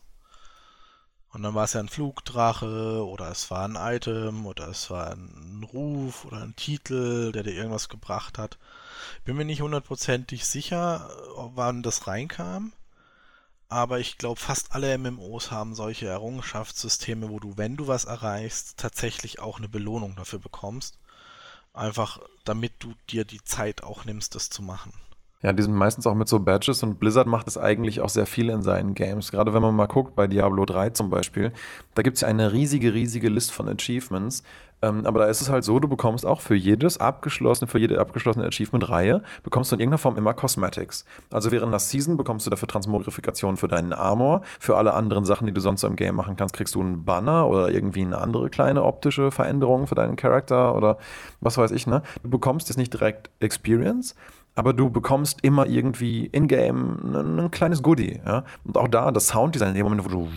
Und 1.34 1.42
dann 1.42 1.56
war 1.56 1.64
es 1.64 1.74
ja 1.74 1.80
ein 1.80 1.90
Flugdrache 1.90 3.04
oder 3.08 3.30
es 3.32 3.50
war 3.50 3.68
ein 3.68 3.76
Item 3.76 4.46
oder 4.46 4.68
es 4.68 4.92
war 4.92 5.12
ein 5.12 5.68
Ruf 5.74 6.26
oder 6.26 6.44
ein 6.44 6.56
Titel, 6.56 7.32
der 7.32 7.42
dir 7.42 7.54
irgendwas 7.54 7.90
gebracht 7.90 8.38
hat. 8.38 8.60
Bin 9.26 9.36
mir 9.36 9.46
nicht 9.46 9.62
hundertprozentig 9.62 10.46
sicher, 10.46 11.10
wann 11.56 11.82
das 11.82 12.06
reinkam. 12.06 12.72
Aber 13.68 14.00
ich 14.00 14.20
glaube, 14.20 14.40
fast 14.40 14.74
alle 14.74 14.96
MMOs 14.96 15.50
haben 15.50 15.74
solche 15.74 16.06
Errungenschaftssysteme, 16.06 17.30
wo 17.30 17.40
du, 17.40 17.58
wenn 17.58 17.78
du 17.78 17.88
was 17.88 18.06
erreichst, 18.06 18.78
tatsächlich 18.78 19.40
auch 19.40 19.58
eine 19.58 19.68
Belohnung 19.68 20.16
dafür 20.16 20.38
bekommst. 20.38 21.00
Einfach 21.74 22.20
damit 22.44 22.74
du 22.78 22.94
dir 23.10 23.26
die 23.26 23.44
Zeit 23.44 23.84
auch 23.84 24.06
nimmst, 24.06 24.36
das 24.36 24.52
zu 24.52 24.62
machen. 24.62 24.94
Ja, 25.44 25.52
die 25.52 25.62
sind 25.62 25.76
meistens 25.76 26.08
auch 26.08 26.16
mit 26.16 26.30
so 26.30 26.40
Badges 26.40 26.84
und 26.84 27.00
Blizzard 27.00 27.28
macht 27.28 27.48
es 27.50 27.58
eigentlich 27.58 28.00
auch 28.00 28.08
sehr 28.08 28.26
viel 28.26 28.50
in 28.50 28.62
seinen 28.62 28.94
Games. 28.94 29.30
Gerade 29.30 29.54
wenn 29.54 29.62
man 29.62 29.76
mal 29.76 29.88
guckt, 29.88 30.16
bei 30.16 30.26
Diablo 30.26 30.64
3 30.64 30.92
zum 30.92 31.10
Beispiel, 31.10 31.52
da 31.96 32.02
gibt 32.02 32.16
es 32.16 32.22
ja 32.22 32.30
eine 32.30 32.54
riesige, 32.54 32.94
riesige 32.94 33.28
List 33.28 33.52
von 33.52 33.68
Achievements. 33.68 34.44
Ähm, 34.82 35.06
aber 35.06 35.20
da 35.20 35.26
ist 35.28 35.42
es 35.42 35.50
halt 35.50 35.64
so, 35.64 35.80
du 35.80 35.88
bekommst 35.88 36.26
auch 36.26 36.42
für 36.42 36.56
jedes 36.56 36.98
abgeschlossene, 36.98 37.70
für 37.70 37.80
jede 37.80 38.00
abgeschlossene 38.00 38.46
Achievement-Reihe, 38.46 39.22
bekommst 39.42 39.72
du 39.72 39.76
in 39.76 39.80
irgendeiner 39.80 39.98
Form 39.98 40.18
immer 40.18 40.34
Cosmetics. 40.34 41.06
Also 41.30 41.52
während 41.52 41.72
der 41.72 41.80
Season 41.80 42.18
bekommst 42.18 42.46
du 42.46 42.50
dafür 42.50 42.68
Transmogrifikationen 42.68 43.56
für 43.56 43.70
deinen 43.70 43.94
Armor. 43.94 44.42
Für 44.60 44.76
alle 44.78 44.94
anderen 44.94 45.24
Sachen, 45.24 45.48
die 45.48 45.54
du 45.54 45.62
sonst 45.62 45.84
im 45.84 45.96
Game 45.96 46.16
machen 46.16 46.36
kannst, 46.36 46.54
kriegst 46.56 46.76
du 46.76 46.82
einen 46.82 47.06
Banner 47.06 47.48
oder 47.48 47.70
irgendwie 47.72 48.02
eine 48.02 48.18
andere 48.18 48.50
kleine 48.50 48.84
optische 48.84 49.32
Veränderung 49.32 49.88
für 49.88 49.96
deinen 49.96 50.18
Charakter 50.18 50.76
oder 50.76 50.98
was 51.40 51.58
weiß 51.58 51.72
ich, 51.72 51.88
ne? 51.88 52.02
Du 52.22 52.30
bekommst 52.30 52.68
jetzt 52.68 52.78
nicht 52.78 52.94
direkt 52.94 53.30
Experience, 53.40 54.16
aber 54.56 54.74
du 54.74 54.90
bekommst 54.90 55.40
immer 55.42 55.66
irgendwie 55.66 56.28
in-game 56.28 57.16
ein, 57.16 57.40
ein, 57.40 57.52
kleines 57.52 57.82
Goodie. 57.82 58.22
Ja? 58.26 58.44
Und 58.64 58.78
auch 58.78 58.88
da, 58.88 59.12
das 59.12 59.28
Sounddesign, 59.28 59.70
in 59.70 59.76
dem 59.76 59.84
Moment, 59.86 60.06
wo, 60.06 60.10
du, 60.10 60.30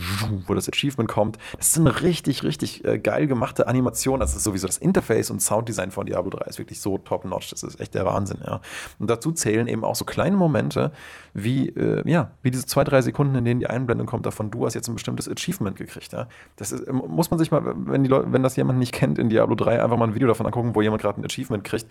wo 0.47 0.55
das 0.55 0.69
Achievement 0.69 1.09
kommt, 1.09 1.39
das 1.57 1.69
ist 1.69 1.79
eine 1.79 2.01
richtig, 2.03 2.43
richtig 2.43 2.85
äh, 2.85 2.99
geil 2.99 3.27
gemachte 3.27 3.67
Animation. 3.67 4.21
Das 4.21 4.35
ist 4.35 4.45
sowieso 4.45 4.67
das 4.67 4.79
Interface 4.79 5.31
und 5.31 5.41
Sounddesign 5.41 5.91
von 5.91 6.07
Diablo 6.07 6.31
3 6.31 6.47
ist 6.47 6.59
wirklich 6.59 6.81
so 6.81 6.97
top-notch. 6.99 7.51
Das 7.51 7.62
ist 7.62 7.79
echt 7.79 7.95
der 7.95 8.07
Wahnsinn. 8.07 8.39
Ja? 8.45 8.61
Und 8.99 9.11
dazu 9.11 9.33
zählen 9.33 9.67
eben 9.67 9.85
auch 9.85 9.97
so 9.97 10.07
kleine 10.07 10.37
Momente, 10.37 10.93
wie, 11.35 11.69
äh, 11.69 12.03
ja, 12.09 12.31
wie 12.43 12.51
diese 12.51 12.64
zwei, 12.64 12.85
drei 12.85 13.03
Sekunden, 13.03 13.35
in 13.35 13.45
denen 13.45 13.61
die 13.61 13.67
Einblendung 13.67 14.07
kommt 14.07 14.25
davon, 14.25 14.51
du 14.51 14.64
hast 14.64 14.75
jetzt 14.75 14.89
ein 14.89 14.95
bestimmtes 14.95 15.29
Achievement 15.29 15.77
gekriegt. 15.77 16.12
Ja? 16.12 16.29
Das 16.57 16.73
ist, 16.73 16.91
muss 16.91 17.31
man 17.31 17.39
sich 17.39 17.51
mal, 17.51 17.62
wenn, 17.64 18.03
die 18.03 18.11
wenn 18.11 18.43
das 18.43 18.57
jemand 18.57 18.79
nicht 18.79 18.93
kennt 18.93 19.19
in 19.19 19.29
Diablo 19.29 19.55
3, 19.55 19.83
einfach 19.83 19.99
mal 19.99 20.09
ein 20.09 20.14
Video 20.14 20.29
davon 20.29 20.47
angucken, 20.47 20.75
wo 20.75 20.81
jemand 20.81 21.03
gerade 21.03 21.21
ein 21.21 21.25
Achievement 21.25 21.64
kriegt. 21.64 21.87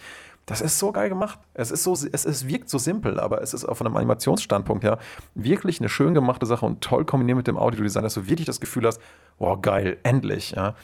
Das 0.48 0.62
ist 0.62 0.80
so 0.80 0.92
geil 0.92 1.10
gemacht. 1.10 1.40
Es 1.54 1.72
ist 1.72 1.84
so, 1.84 1.96
es, 2.16 2.26
es 2.26 2.48
wirkt 2.48 2.70
so 2.70 2.78
simpel, 2.78 3.20
aber 3.20 3.42
es 3.42 3.54
ist 3.54 3.66
auch 3.66 3.76
von 3.76 3.86
einem 3.86 3.98
Animationsstandpunkt 3.98 4.84
her 4.84 4.98
wirklich 5.36 5.80
eine 5.80 5.90
schön 5.90 6.14
gemachte 6.14 6.46
Sache 6.46 6.66
und 6.66 6.82
toll 6.82 7.06
kombiniert 7.06 7.38
mit 7.38 7.48
dem 7.48 7.58
Audiodesign, 7.58 8.04
dass 8.04 8.16
du 8.16 8.28
wirklich 8.28 8.48
das 8.48 8.60
Gefühl 8.60 8.88
hast, 8.88 9.00
wow, 9.38 9.62
geil, 9.62 9.98
endlich. 10.04 10.52
Ja. 10.52 10.76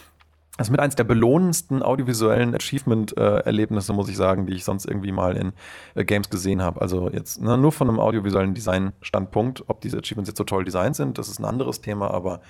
Das 0.57 0.67
ist 0.67 0.71
mit 0.71 0.79
eins 0.79 0.95
der 0.95 1.05
belohnendsten 1.05 1.81
audiovisuellen 1.81 2.53
Achievement-Erlebnisse, 2.53 3.93
muss 3.93 4.09
ich 4.09 4.17
sagen, 4.17 4.45
die 4.45 4.53
ich 4.53 4.65
sonst 4.65 4.85
irgendwie 4.85 5.11
mal 5.11 5.37
in 5.37 5.53
äh, 5.95 6.03
Games 6.03 6.29
gesehen 6.29 6.61
habe. 6.61 6.81
Also 6.81 7.09
jetzt 7.09 7.41
ne, 7.41 7.57
nur 7.57 7.71
von 7.71 7.89
einem 7.89 7.99
audiovisuellen 7.99 8.53
Design-Standpunkt, 8.53 9.63
ob 9.67 9.81
diese 9.81 9.97
Achievements 9.97 10.29
jetzt 10.29 10.37
so 10.37 10.43
toll 10.43 10.65
designt 10.65 10.95
sind, 10.95 11.17
das 11.17 11.29
ist 11.29 11.39
ein 11.39 11.45
anderes 11.45 11.81
Thema, 11.81 12.11
aber 12.11 12.41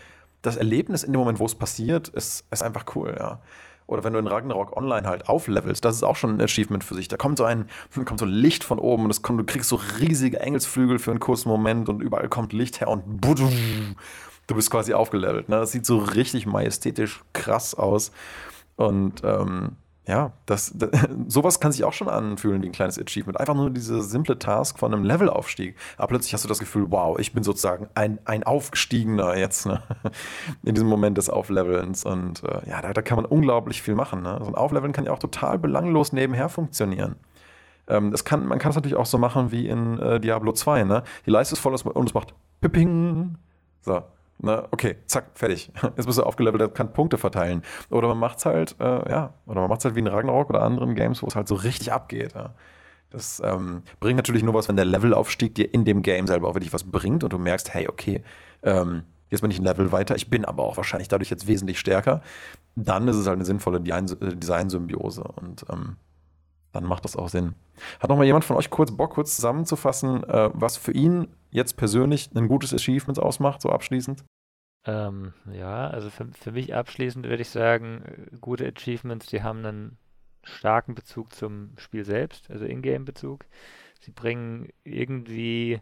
das 0.41 0.57
Erlebnis 0.57 1.03
in 1.03 1.13
dem 1.13 1.19
Moment, 1.19 1.39
wo 1.39 1.45
es 1.45 1.55
passiert, 1.55 2.09
ist, 2.09 2.45
ist 2.49 2.63
einfach 2.63 2.86
cool, 2.95 3.15
ja. 3.17 3.39
Oder 3.88 4.03
wenn 4.03 4.13
du 4.13 4.19
in 4.19 4.27
Ragnarok 4.27 4.77
Online 4.77 5.07
halt 5.07 5.27
auflevelst, 5.27 5.84
das 5.84 5.95
ist 5.95 6.03
auch 6.03 6.15
schon 6.15 6.38
ein 6.38 6.41
Achievement 6.41 6.84
für 6.84 6.95
sich. 6.95 7.07
Da 7.07 7.17
kommt 7.17 7.38
so 7.38 7.43
ein, 7.43 7.67
kommt 8.05 8.19
so 8.19 8.25
Licht 8.25 8.63
von 8.63 8.79
oben 8.79 9.05
und 9.05 9.11
es 9.11 9.21
kommt, 9.21 9.39
du 9.39 9.43
kriegst 9.43 9.69
so 9.69 9.79
riesige 9.99 10.39
Engelsflügel 10.39 10.99
für 10.99 11.11
einen 11.11 11.19
kurzen 11.19 11.49
Moment 11.49 11.89
und 11.89 12.01
überall 12.01 12.29
kommt 12.29 12.53
Licht 12.53 12.79
her 12.79 12.88
und 12.88 13.03
du 14.47 14.55
bist 14.55 14.71
quasi 14.71 14.93
aufgelevelt. 14.93 15.49
Ne? 15.49 15.57
Das 15.57 15.71
sieht 15.71 15.86
so 15.86 15.97
richtig 15.97 16.45
majestätisch 16.45 17.23
krass 17.34 17.75
aus. 17.75 18.11
Und 18.75 19.23
ähm, 19.23 19.75
ja, 20.08 20.34
das, 20.47 20.74
das, 20.76 20.89
sowas 21.28 21.60
kann 21.60 21.72
sich 21.72 21.84
auch 21.84 21.93
schon 21.93 22.10
anfühlen 22.10 22.62
wie 22.64 22.68
ein 22.68 22.72
kleines 22.72 22.99
Achievement. 22.99 23.39
Einfach 23.39 23.54
nur 23.54 23.70
diese 23.70 24.02
simple 24.02 24.39
Task 24.39 24.80
von 24.80 24.93
einem 24.93 25.04
Levelaufstieg. 25.04 25.76
Aber 25.97 26.08
plötzlich 26.08 26.34
hast 26.34 26.43
du 26.43 26.47
das 26.47 26.60
Gefühl, 26.60 26.88
wow, 26.89 27.20
ich 27.20 27.34
bin 27.34 27.43
sozusagen 27.43 27.88
ein, 27.93 28.20
ein 28.26 28.43
Aufgestiegener 28.43 29.38
jetzt, 29.38 29.68
ne? 29.68 29.84
in 30.64 30.74
diesem 30.74 30.89
Moment 30.89 31.18
des 31.18 31.30
Auflevelns. 31.30 32.04
Und 32.04 32.43
äh, 32.43 32.68
ja, 32.70 32.82
da, 32.82 32.93
da, 32.93 33.02
kann 33.02 33.18
man 33.18 33.26
unglaublich 33.26 33.82
viel 33.82 33.95
machen. 33.95 34.24
Ne? 34.24 34.39
So 34.41 34.47
ein 34.47 34.56
Aufleveln 34.56 34.91
kann 34.91 35.06
ja 35.06 35.12
auch 35.12 35.20
total 35.20 35.60
belanglos 35.60 36.14
nebenher 36.14 36.49
funktionieren. 36.49 37.16
Ähm, 37.88 38.10
das 38.12 38.26
kann, 38.26 38.47
man 38.47 38.58
kann 38.58 38.72
es 38.72 38.76
natürlich 38.76 38.97
auch 38.97 39.06
so 39.06 39.20
machen 39.20 39.52
wie 39.52 39.68
in 39.68 39.99
äh, 39.99 40.20
Diablo 40.20 40.52
2. 40.52 40.84
Ne? 40.84 41.04
Die 41.26 41.30
Leiste 41.30 41.54
ist 41.54 41.60
voll 41.60 41.74
und 41.74 42.10
es 42.10 42.14
macht 42.14 42.34
Pipping. 42.60 43.38
So, 43.82 44.02
na, 44.44 44.68
okay, 44.72 44.98
zack, 45.06 45.32
fertig. 45.36 45.72
Jetzt 45.96 46.06
bist 46.06 46.18
du 46.18 46.24
aufgelevelt, 46.24 46.74
kann 46.74 46.94
Punkte 46.94 47.18
verteilen. 47.18 47.62
Oder 47.89 48.08
man 48.08 48.18
macht 48.18 48.39
es 48.39 48.46
halt, 48.46 48.76
äh, 48.80 49.10
ja, 49.10 49.34
oder 49.46 49.62
man 49.62 49.70
macht 49.70 49.82
es 49.82 49.86
halt 49.86 49.96
wie 49.96 50.00
in 50.00 50.08
Ragnarok 50.08 50.50
oder 50.50 50.64
anderen 50.64 50.96
Games, 50.96 51.22
wo 51.22 51.28
es 51.28 51.36
halt 51.36 51.48
so 51.48 51.56
richtig 51.56 51.92
abgeht. 51.92 52.34
Ja. 52.34 52.56
Das 53.12 53.42
ähm, 53.46 53.84
bringt 54.00 54.18
natürlich 54.18 54.42
nur 54.44 54.54
was, 54.54 54.68
wenn 54.68 54.78
der 54.78 54.86
Levelaufstieg 54.86 55.54
dir 55.54 55.72
in 55.74 55.86
dem 55.86 56.02
Game 56.02 56.28
selber 56.28 56.48
auch 56.48 56.56
wirklich 56.56 56.74
was 56.74 56.86
bringt 56.86 57.24
und 57.24 57.34
du 57.34 57.38
merkst, 57.38 57.74
hey, 57.74 57.88
okay, 57.88 58.24
ähm, 58.64 59.04
jetzt 59.30 59.42
bin 59.42 59.52
ich 59.52 59.60
ein 59.60 59.66
Level 59.66 59.92
weiter, 59.92 60.16
ich 60.16 60.30
bin 60.30 60.46
aber 60.46 60.64
auch 60.64 60.78
wahrscheinlich 60.78 61.08
dadurch 61.08 61.30
jetzt 61.30 61.46
wesentlich 61.46 61.80
stärker. 61.80 62.22
Dann 62.76 63.08
ist 63.08 63.18
es 63.18 63.28
halt 63.28 63.36
eine 63.36 63.46
sinnvolle 63.46 63.80
äh, 63.80 64.36
Design-Symbiose 64.36 65.24
und 65.24 65.66
ähm, 65.70 65.98
dann 66.74 66.86
macht 66.86 67.05
das 67.05 67.15
auch 67.15 67.30
Sinn. 67.30 67.55
Hat 67.99 68.09
noch 68.09 68.17
mal 68.17 68.26
jemand 68.26 68.45
von 68.45 68.55
euch 68.55 68.69
kurz 68.69 68.91
Bock, 68.91 69.11
kurz 69.11 69.36
zusammenzufassen, 69.36 70.24
äh, 70.24 70.49
was 70.53 70.78
für 70.78 70.91
ihn 70.91 71.28
jetzt 71.49 71.78
persönlich 71.78 72.30
ein 72.36 72.47
gutes 72.47 72.74
Achievement 72.74 73.19
ausmacht, 73.19 73.61
so 73.61 73.69
abschließend? 73.69 74.24
Ähm, 74.86 75.34
ja, 75.51 75.88
also 75.88 76.09
für, 76.09 76.28
für 76.32 76.51
mich 76.51 76.74
abschließend 76.74 77.28
würde 77.28 77.41
ich 77.41 77.49
sagen, 77.49 78.03
äh, 78.05 78.38
gute 78.38 78.67
Achievements, 78.67 79.28
die 79.28 79.43
haben 79.43 79.65
einen 79.65 79.97
starken 80.43 80.95
Bezug 80.95 81.34
zum 81.34 81.74
Spiel 81.78 82.03
selbst, 82.03 82.49
also 82.49 82.65
Ingame-Bezug. 82.65 83.45
Sie 83.99 84.11
bringen 84.11 84.69
irgendwie 84.84 85.82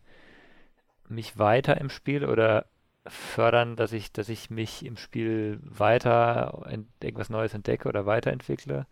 mich 1.07 1.37
weiter 1.39 1.79
im 1.79 1.89
Spiel 1.89 2.25
oder 2.25 2.65
fördern, 3.07 3.75
dass 3.75 3.93
ich, 3.93 4.11
dass 4.11 4.27
ich 4.29 4.49
mich 4.49 4.85
im 4.85 4.97
Spiel 4.97 5.59
weiter 5.63 6.67
irgendwas 7.01 7.29
Neues 7.29 7.53
entdecke 7.53 7.87
oder 7.87 8.05
weiterentwickle. 8.05 8.85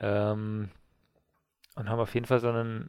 Ähm, 0.00 0.70
und 1.78 1.88
haben 1.88 2.00
auf 2.00 2.14
jeden 2.14 2.26
Fall 2.26 2.40
so 2.40 2.48
einen, 2.48 2.88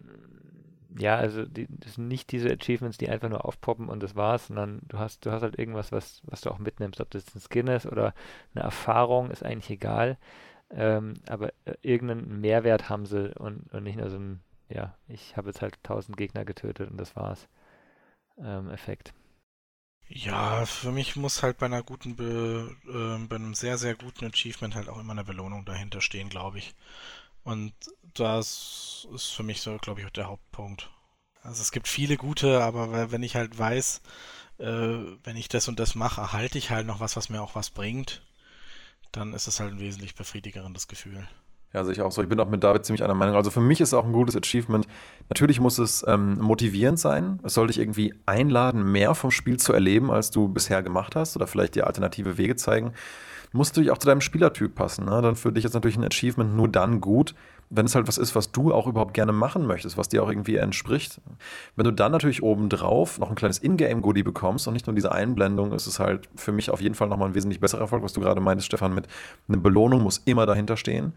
ja, 0.98 1.16
also 1.16 1.46
die, 1.46 1.68
das 1.70 1.96
sind 1.96 2.08
nicht 2.08 2.32
diese 2.32 2.50
Achievements, 2.52 2.98
die 2.98 3.10
einfach 3.10 3.30
nur 3.30 3.46
aufpoppen 3.46 3.90
und 3.90 4.02
das 4.02 4.16
war's, 4.16 4.48
sondern 4.48 4.82
du 4.88 4.98
hast, 5.00 5.26
du 5.26 5.32
hast 5.32 5.44
halt 5.44 5.58
irgendwas, 5.60 5.92
was, 5.92 6.22
was 6.26 6.42
du 6.42 6.50
auch 6.52 6.60
mitnimmst. 6.60 7.00
Ob 7.02 7.10
das 7.12 7.36
ein 7.36 7.42
Skin 7.42 7.68
ist 7.68 7.86
oder 7.86 8.14
eine 8.56 8.64
Erfahrung, 8.64 9.32
ist 9.32 9.44
eigentlich 9.44 9.70
egal. 9.70 10.18
Ähm, 10.72 11.16
aber 11.28 11.50
äh, 11.66 11.76
irgendeinen 11.82 12.42
Mehrwert 12.42 12.90
haben 12.90 13.06
sie 13.06 13.34
und, 13.38 13.72
und 13.74 13.84
nicht 13.84 13.98
nur 13.98 14.10
so 14.10 14.18
ein, 14.18 14.42
ja, 14.70 14.96
ich 15.08 15.38
habe 15.38 15.50
jetzt 15.50 15.62
halt 15.62 15.82
tausend 15.84 16.18
Gegner 16.18 16.46
getötet 16.46 16.92
und 16.92 16.98
das 16.98 17.16
war's. 17.16 17.48
Ähm, 18.38 18.70
Effekt. 18.72 19.14
Ja, 20.10 20.66
für 20.66 20.92
mich 20.92 21.16
muss 21.16 21.44
halt 21.44 21.58
bei 21.60 21.68
einer 21.68 21.84
guten, 21.84 22.16
Be 22.16 22.76
äh, 22.88 23.28
bei 23.28 23.36
einem 23.36 23.54
sehr, 23.54 23.78
sehr 23.78 23.96
guten 23.96 24.26
Achievement 24.26 24.76
halt 24.76 24.90
auch 24.90 25.00
immer 25.00 25.12
eine 25.14 25.24
Belohnung 25.24 25.66
dahinter 25.66 26.02
stehen, 26.02 26.30
glaube 26.30 26.58
ich. 26.58 26.76
Und 27.50 27.74
das 28.14 29.08
ist 29.12 29.32
für 29.32 29.42
mich 29.42 29.62
so, 29.62 29.78
glaube 29.78 30.02
ich, 30.02 30.06
auch 30.06 30.12
der 30.12 30.28
Hauptpunkt. 30.28 30.92
Also 31.42 31.64
es 31.64 31.72
gibt 31.72 31.88
viele 31.88 32.16
gute, 32.16 32.62
aber 32.64 33.12
wenn 33.12 33.24
ich 33.24 33.36
halt 33.36 33.58
weiß, 33.58 34.02
äh, 34.60 34.66
wenn 35.24 35.36
ich 35.36 35.48
das 35.48 35.68
und 35.68 35.80
das 35.80 35.96
mache, 35.96 36.22
erhalte 36.22 36.60
ich 36.60 36.70
halt 36.70 36.86
noch 36.86 37.00
was, 37.00 37.16
was 37.16 37.30
mir 37.30 37.42
auch 37.42 37.56
was 37.56 37.72
bringt, 37.72 38.22
dann 39.12 39.34
ist 39.34 39.48
es 39.48 39.60
halt 39.60 39.74
ein 39.74 39.80
wesentlich 39.80 40.14
befriedigerendes 40.14 40.88
Gefühl. 40.88 41.28
Ja, 41.74 41.84
sehe 41.84 41.94
ich 41.94 42.02
auch 42.02 42.12
so. 42.12 42.22
Ich 42.22 42.30
bin 42.30 42.40
auch 42.40 42.50
mit 42.50 42.64
David 42.64 42.86
ziemlich 42.86 43.04
einer 43.04 43.16
Meinung. 43.16 43.36
Also 43.36 43.50
für 43.50 43.62
mich 43.62 43.82
ist 43.82 43.90
es 43.90 43.94
auch 43.96 44.06
ein 44.06 44.14
gutes 44.14 44.36
Achievement. 44.36 44.88
Natürlich 45.30 45.60
muss 45.60 45.80
es 45.80 46.06
ähm, 46.08 46.38
motivierend 46.40 47.00
sein. 47.00 47.40
Es 47.44 47.56
soll 47.56 47.68
dich 47.68 47.80
irgendwie 47.80 48.14
einladen, 48.28 48.92
mehr 48.92 49.16
vom 49.16 49.32
Spiel 49.32 49.58
zu 49.58 49.74
erleben, 49.74 50.12
als 50.12 50.30
du 50.30 50.50
bisher 50.50 50.84
gemacht 50.84 51.16
hast 51.16 51.36
oder 51.36 51.48
vielleicht 51.48 51.74
dir 51.74 51.88
alternative 51.88 52.38
Wege 52.38 52.56
zeigen. 52.56 52.94
Muss 53.52 53.70
natürlich 53.70 53.92
auch 53.92 53.98
zu 53.98 54.08
deinem 54.08 54.22
Spielertyp 54.22 54.76
passen. 54.76 55.06
Ne? 55.06 55.22
Dann 55.22 55.36
für 55.36 55.52
dich 55.52 55.66
ist 55.66 55.74
natürlich 55.74 55.98
ein 55.98 56.04
Achievement 56.04 56.56
nur 56.56 56.68
dann 56.68 57.02
gut, 57.02 57.34
wenn 57.72 57.86
es 57.86 57.96
halt 57.96 58.08
was 58.08 58.18
ist, 58.18 58.36
was 58.36 58.52
du 58.52 58.74
auch 58.74 58.88
überhaupt 58.88 59.14
gerne 59.14 59.32
machen 59.32 59.66
möchtest, 59.68 59.98
was 59.98 60.10
dir 60.10 60.24
auch 60.24 60.30
irgendwie 60.30 60.56
entspricht. 60.56 61.22
Wenn 61.76 61.86
du 61.86 61.92
dann 61.92 62.12
natürlich 62.12 62.42
obendrauf 62.42 63.20
noch 63.20 63.30
ein 63.30 63.36
kleines 63.36 63.60
Ingame-Goodie 63.60 64.24
bekommst 64.24 64.68
und 64.68 64.74
nicht 64.74 64.88
nur 64.88 64.96
diese 64.96 65.12
Einblendung, 65.12 65.72
ist 65.72 65.88
es 65.88 66.00
halt 66.00 66.30
für 66.36 66.52
mich 66.52 66.72
auf 66.72 66.82
jeden 66.82 66.96
Fall 66.96 67.08
nochmal 67.08 67.30
ein 67.30 67.36
wesentlich 67.36 67.60
besserer 67.60 67.82
Erfolg, 67.82 68.04
was 68.04 68.14
du 68.14 68.22
gerade 68.22 68.42
meintest, 68.42 68.68
Stefan, 68.68 68.94
mit 68.94 69.08
einer 69.48 69.58
Belohnung 69.58 70.02
muss 70.02 70.20
immer 70.26 70.46
dahinter 70.46 70.78
stehen. 70.78 71.14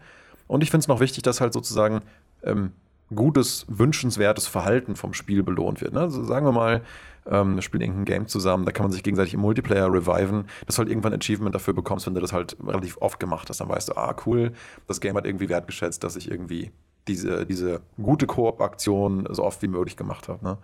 Und 0.47 0.61
ich 0.61 0.69
finde 0.69 0.83
es 0.83 0.87
noch 0.87 0.99
wichtig, 0.99 1.23
dass 1.23 1.41
halt 1.41 1.53
sozusagen 1.53 2.01
ähm, 2.43 2.73
gutes, 3.15 3.65
wünschenswertes 3.67 4.47
Verhalten 4.47 4.95
vom 4.95 5.13
Spiel 5.13 5.43
belohnt 5.43 5.81
wird. 5.81 5.93
Ne? 5.93 6.01
Also 6.01 6.23
sagen 6.23 6.45
wir 6.45 6.51
mal, 6.51 6.81
ähm, 7.29 7.55
wir 7.55 7.61
spielen 7.61 7.81
irgendein 7.81 8.05
Game 8.05 8.27
zusammen, 8.27 8.65
da 8.65 8.71
kann 8.71 8.83
man 8.83 8.91
sich 8.91 9.03
gegenseitig 9.03 9.33
im 9.33 9.41
Multiplayer 9.41 9.91
reviven, 9.91 10.45
dass 10.65 10.75
du 10.75 10.79
halt 10.79 10.89
irgendwann 10.89 11.13
ein 11.13 11.19
Achievement 11.19 11.55
dafür 11.55 11.73
bekommst, 11.73 12.05
wenn 12.07 12.15
du 12.15 12.21
das 12.21 12.33
halt 12.33 12.57
relativ 12.65 12.97
oft 12.97 13.19
gemacht 13.19 13.49
hast. 13.49 13.61
Dann 13.61 13.69
weißt 13.69 13.89
du, 13.89 13.97
ah, 13.97 14.15
cool, 14.25 14.53
das 14.87 15.01
Game 15.01 15.15
hat 15.15 15.25
irgendwie 15.25 15.49
wertgeschätzt, 15.49 16.03
dass 16.03 16.15
ich 16.15 16.29
irgendwie 16.29 16.71
diese, 17.07 17.45
diese 17.45 17.81
gute 18.01 18.27
Koop-Aktion 18.27 19.27
so 19.29 19.43
oft 19.43 19.61
wie 19.61 19.67
möglich 19.67 19.97
gemacht 19.97 20.27
habe. 20.27 20.43
Ne? 20.43 20.57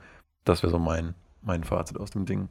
Das 0.46 0.64
wäre 0.64 0.72
so 0.72 0.80
mein, 0.80 1.16
mein 1.42 1.64
Fazit 1.64 2.00
aus 2.00 2.12
dem 2.12 2.26
Ding. 2.26 2.50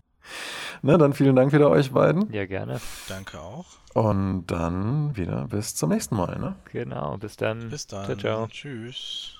Na, 0.82 0.98
dann 0.98 1.12
vielen 1.12 1.36
Dank 1.36 1.52
wieder 1.52 1.70
euch 1.70 1.92
beiden. 1.92 2.32
Ja, 2.32 2.46
gerne. 2.46 2.80
Danke 3.08 3.40
auch. 3.40 3.66
Und 3.94 4.46
dann 4.46 5.16
wieder 5.16 5.46
bis 5.48 5.74
zum 5.74 5.90
nächsten 5.90 6.16
Mal. 6.16 6.38
Ne? 6.38 6.56
Genau, 6.72 7.16
bis 7.16 7.36
dann. 7.36 7.70
Bis 7.70 7.86
dann. 7.86 8.04
Ciao, 8.04 8.16
ciao. 8.16 8.46
Tschüss. 8.48 9.37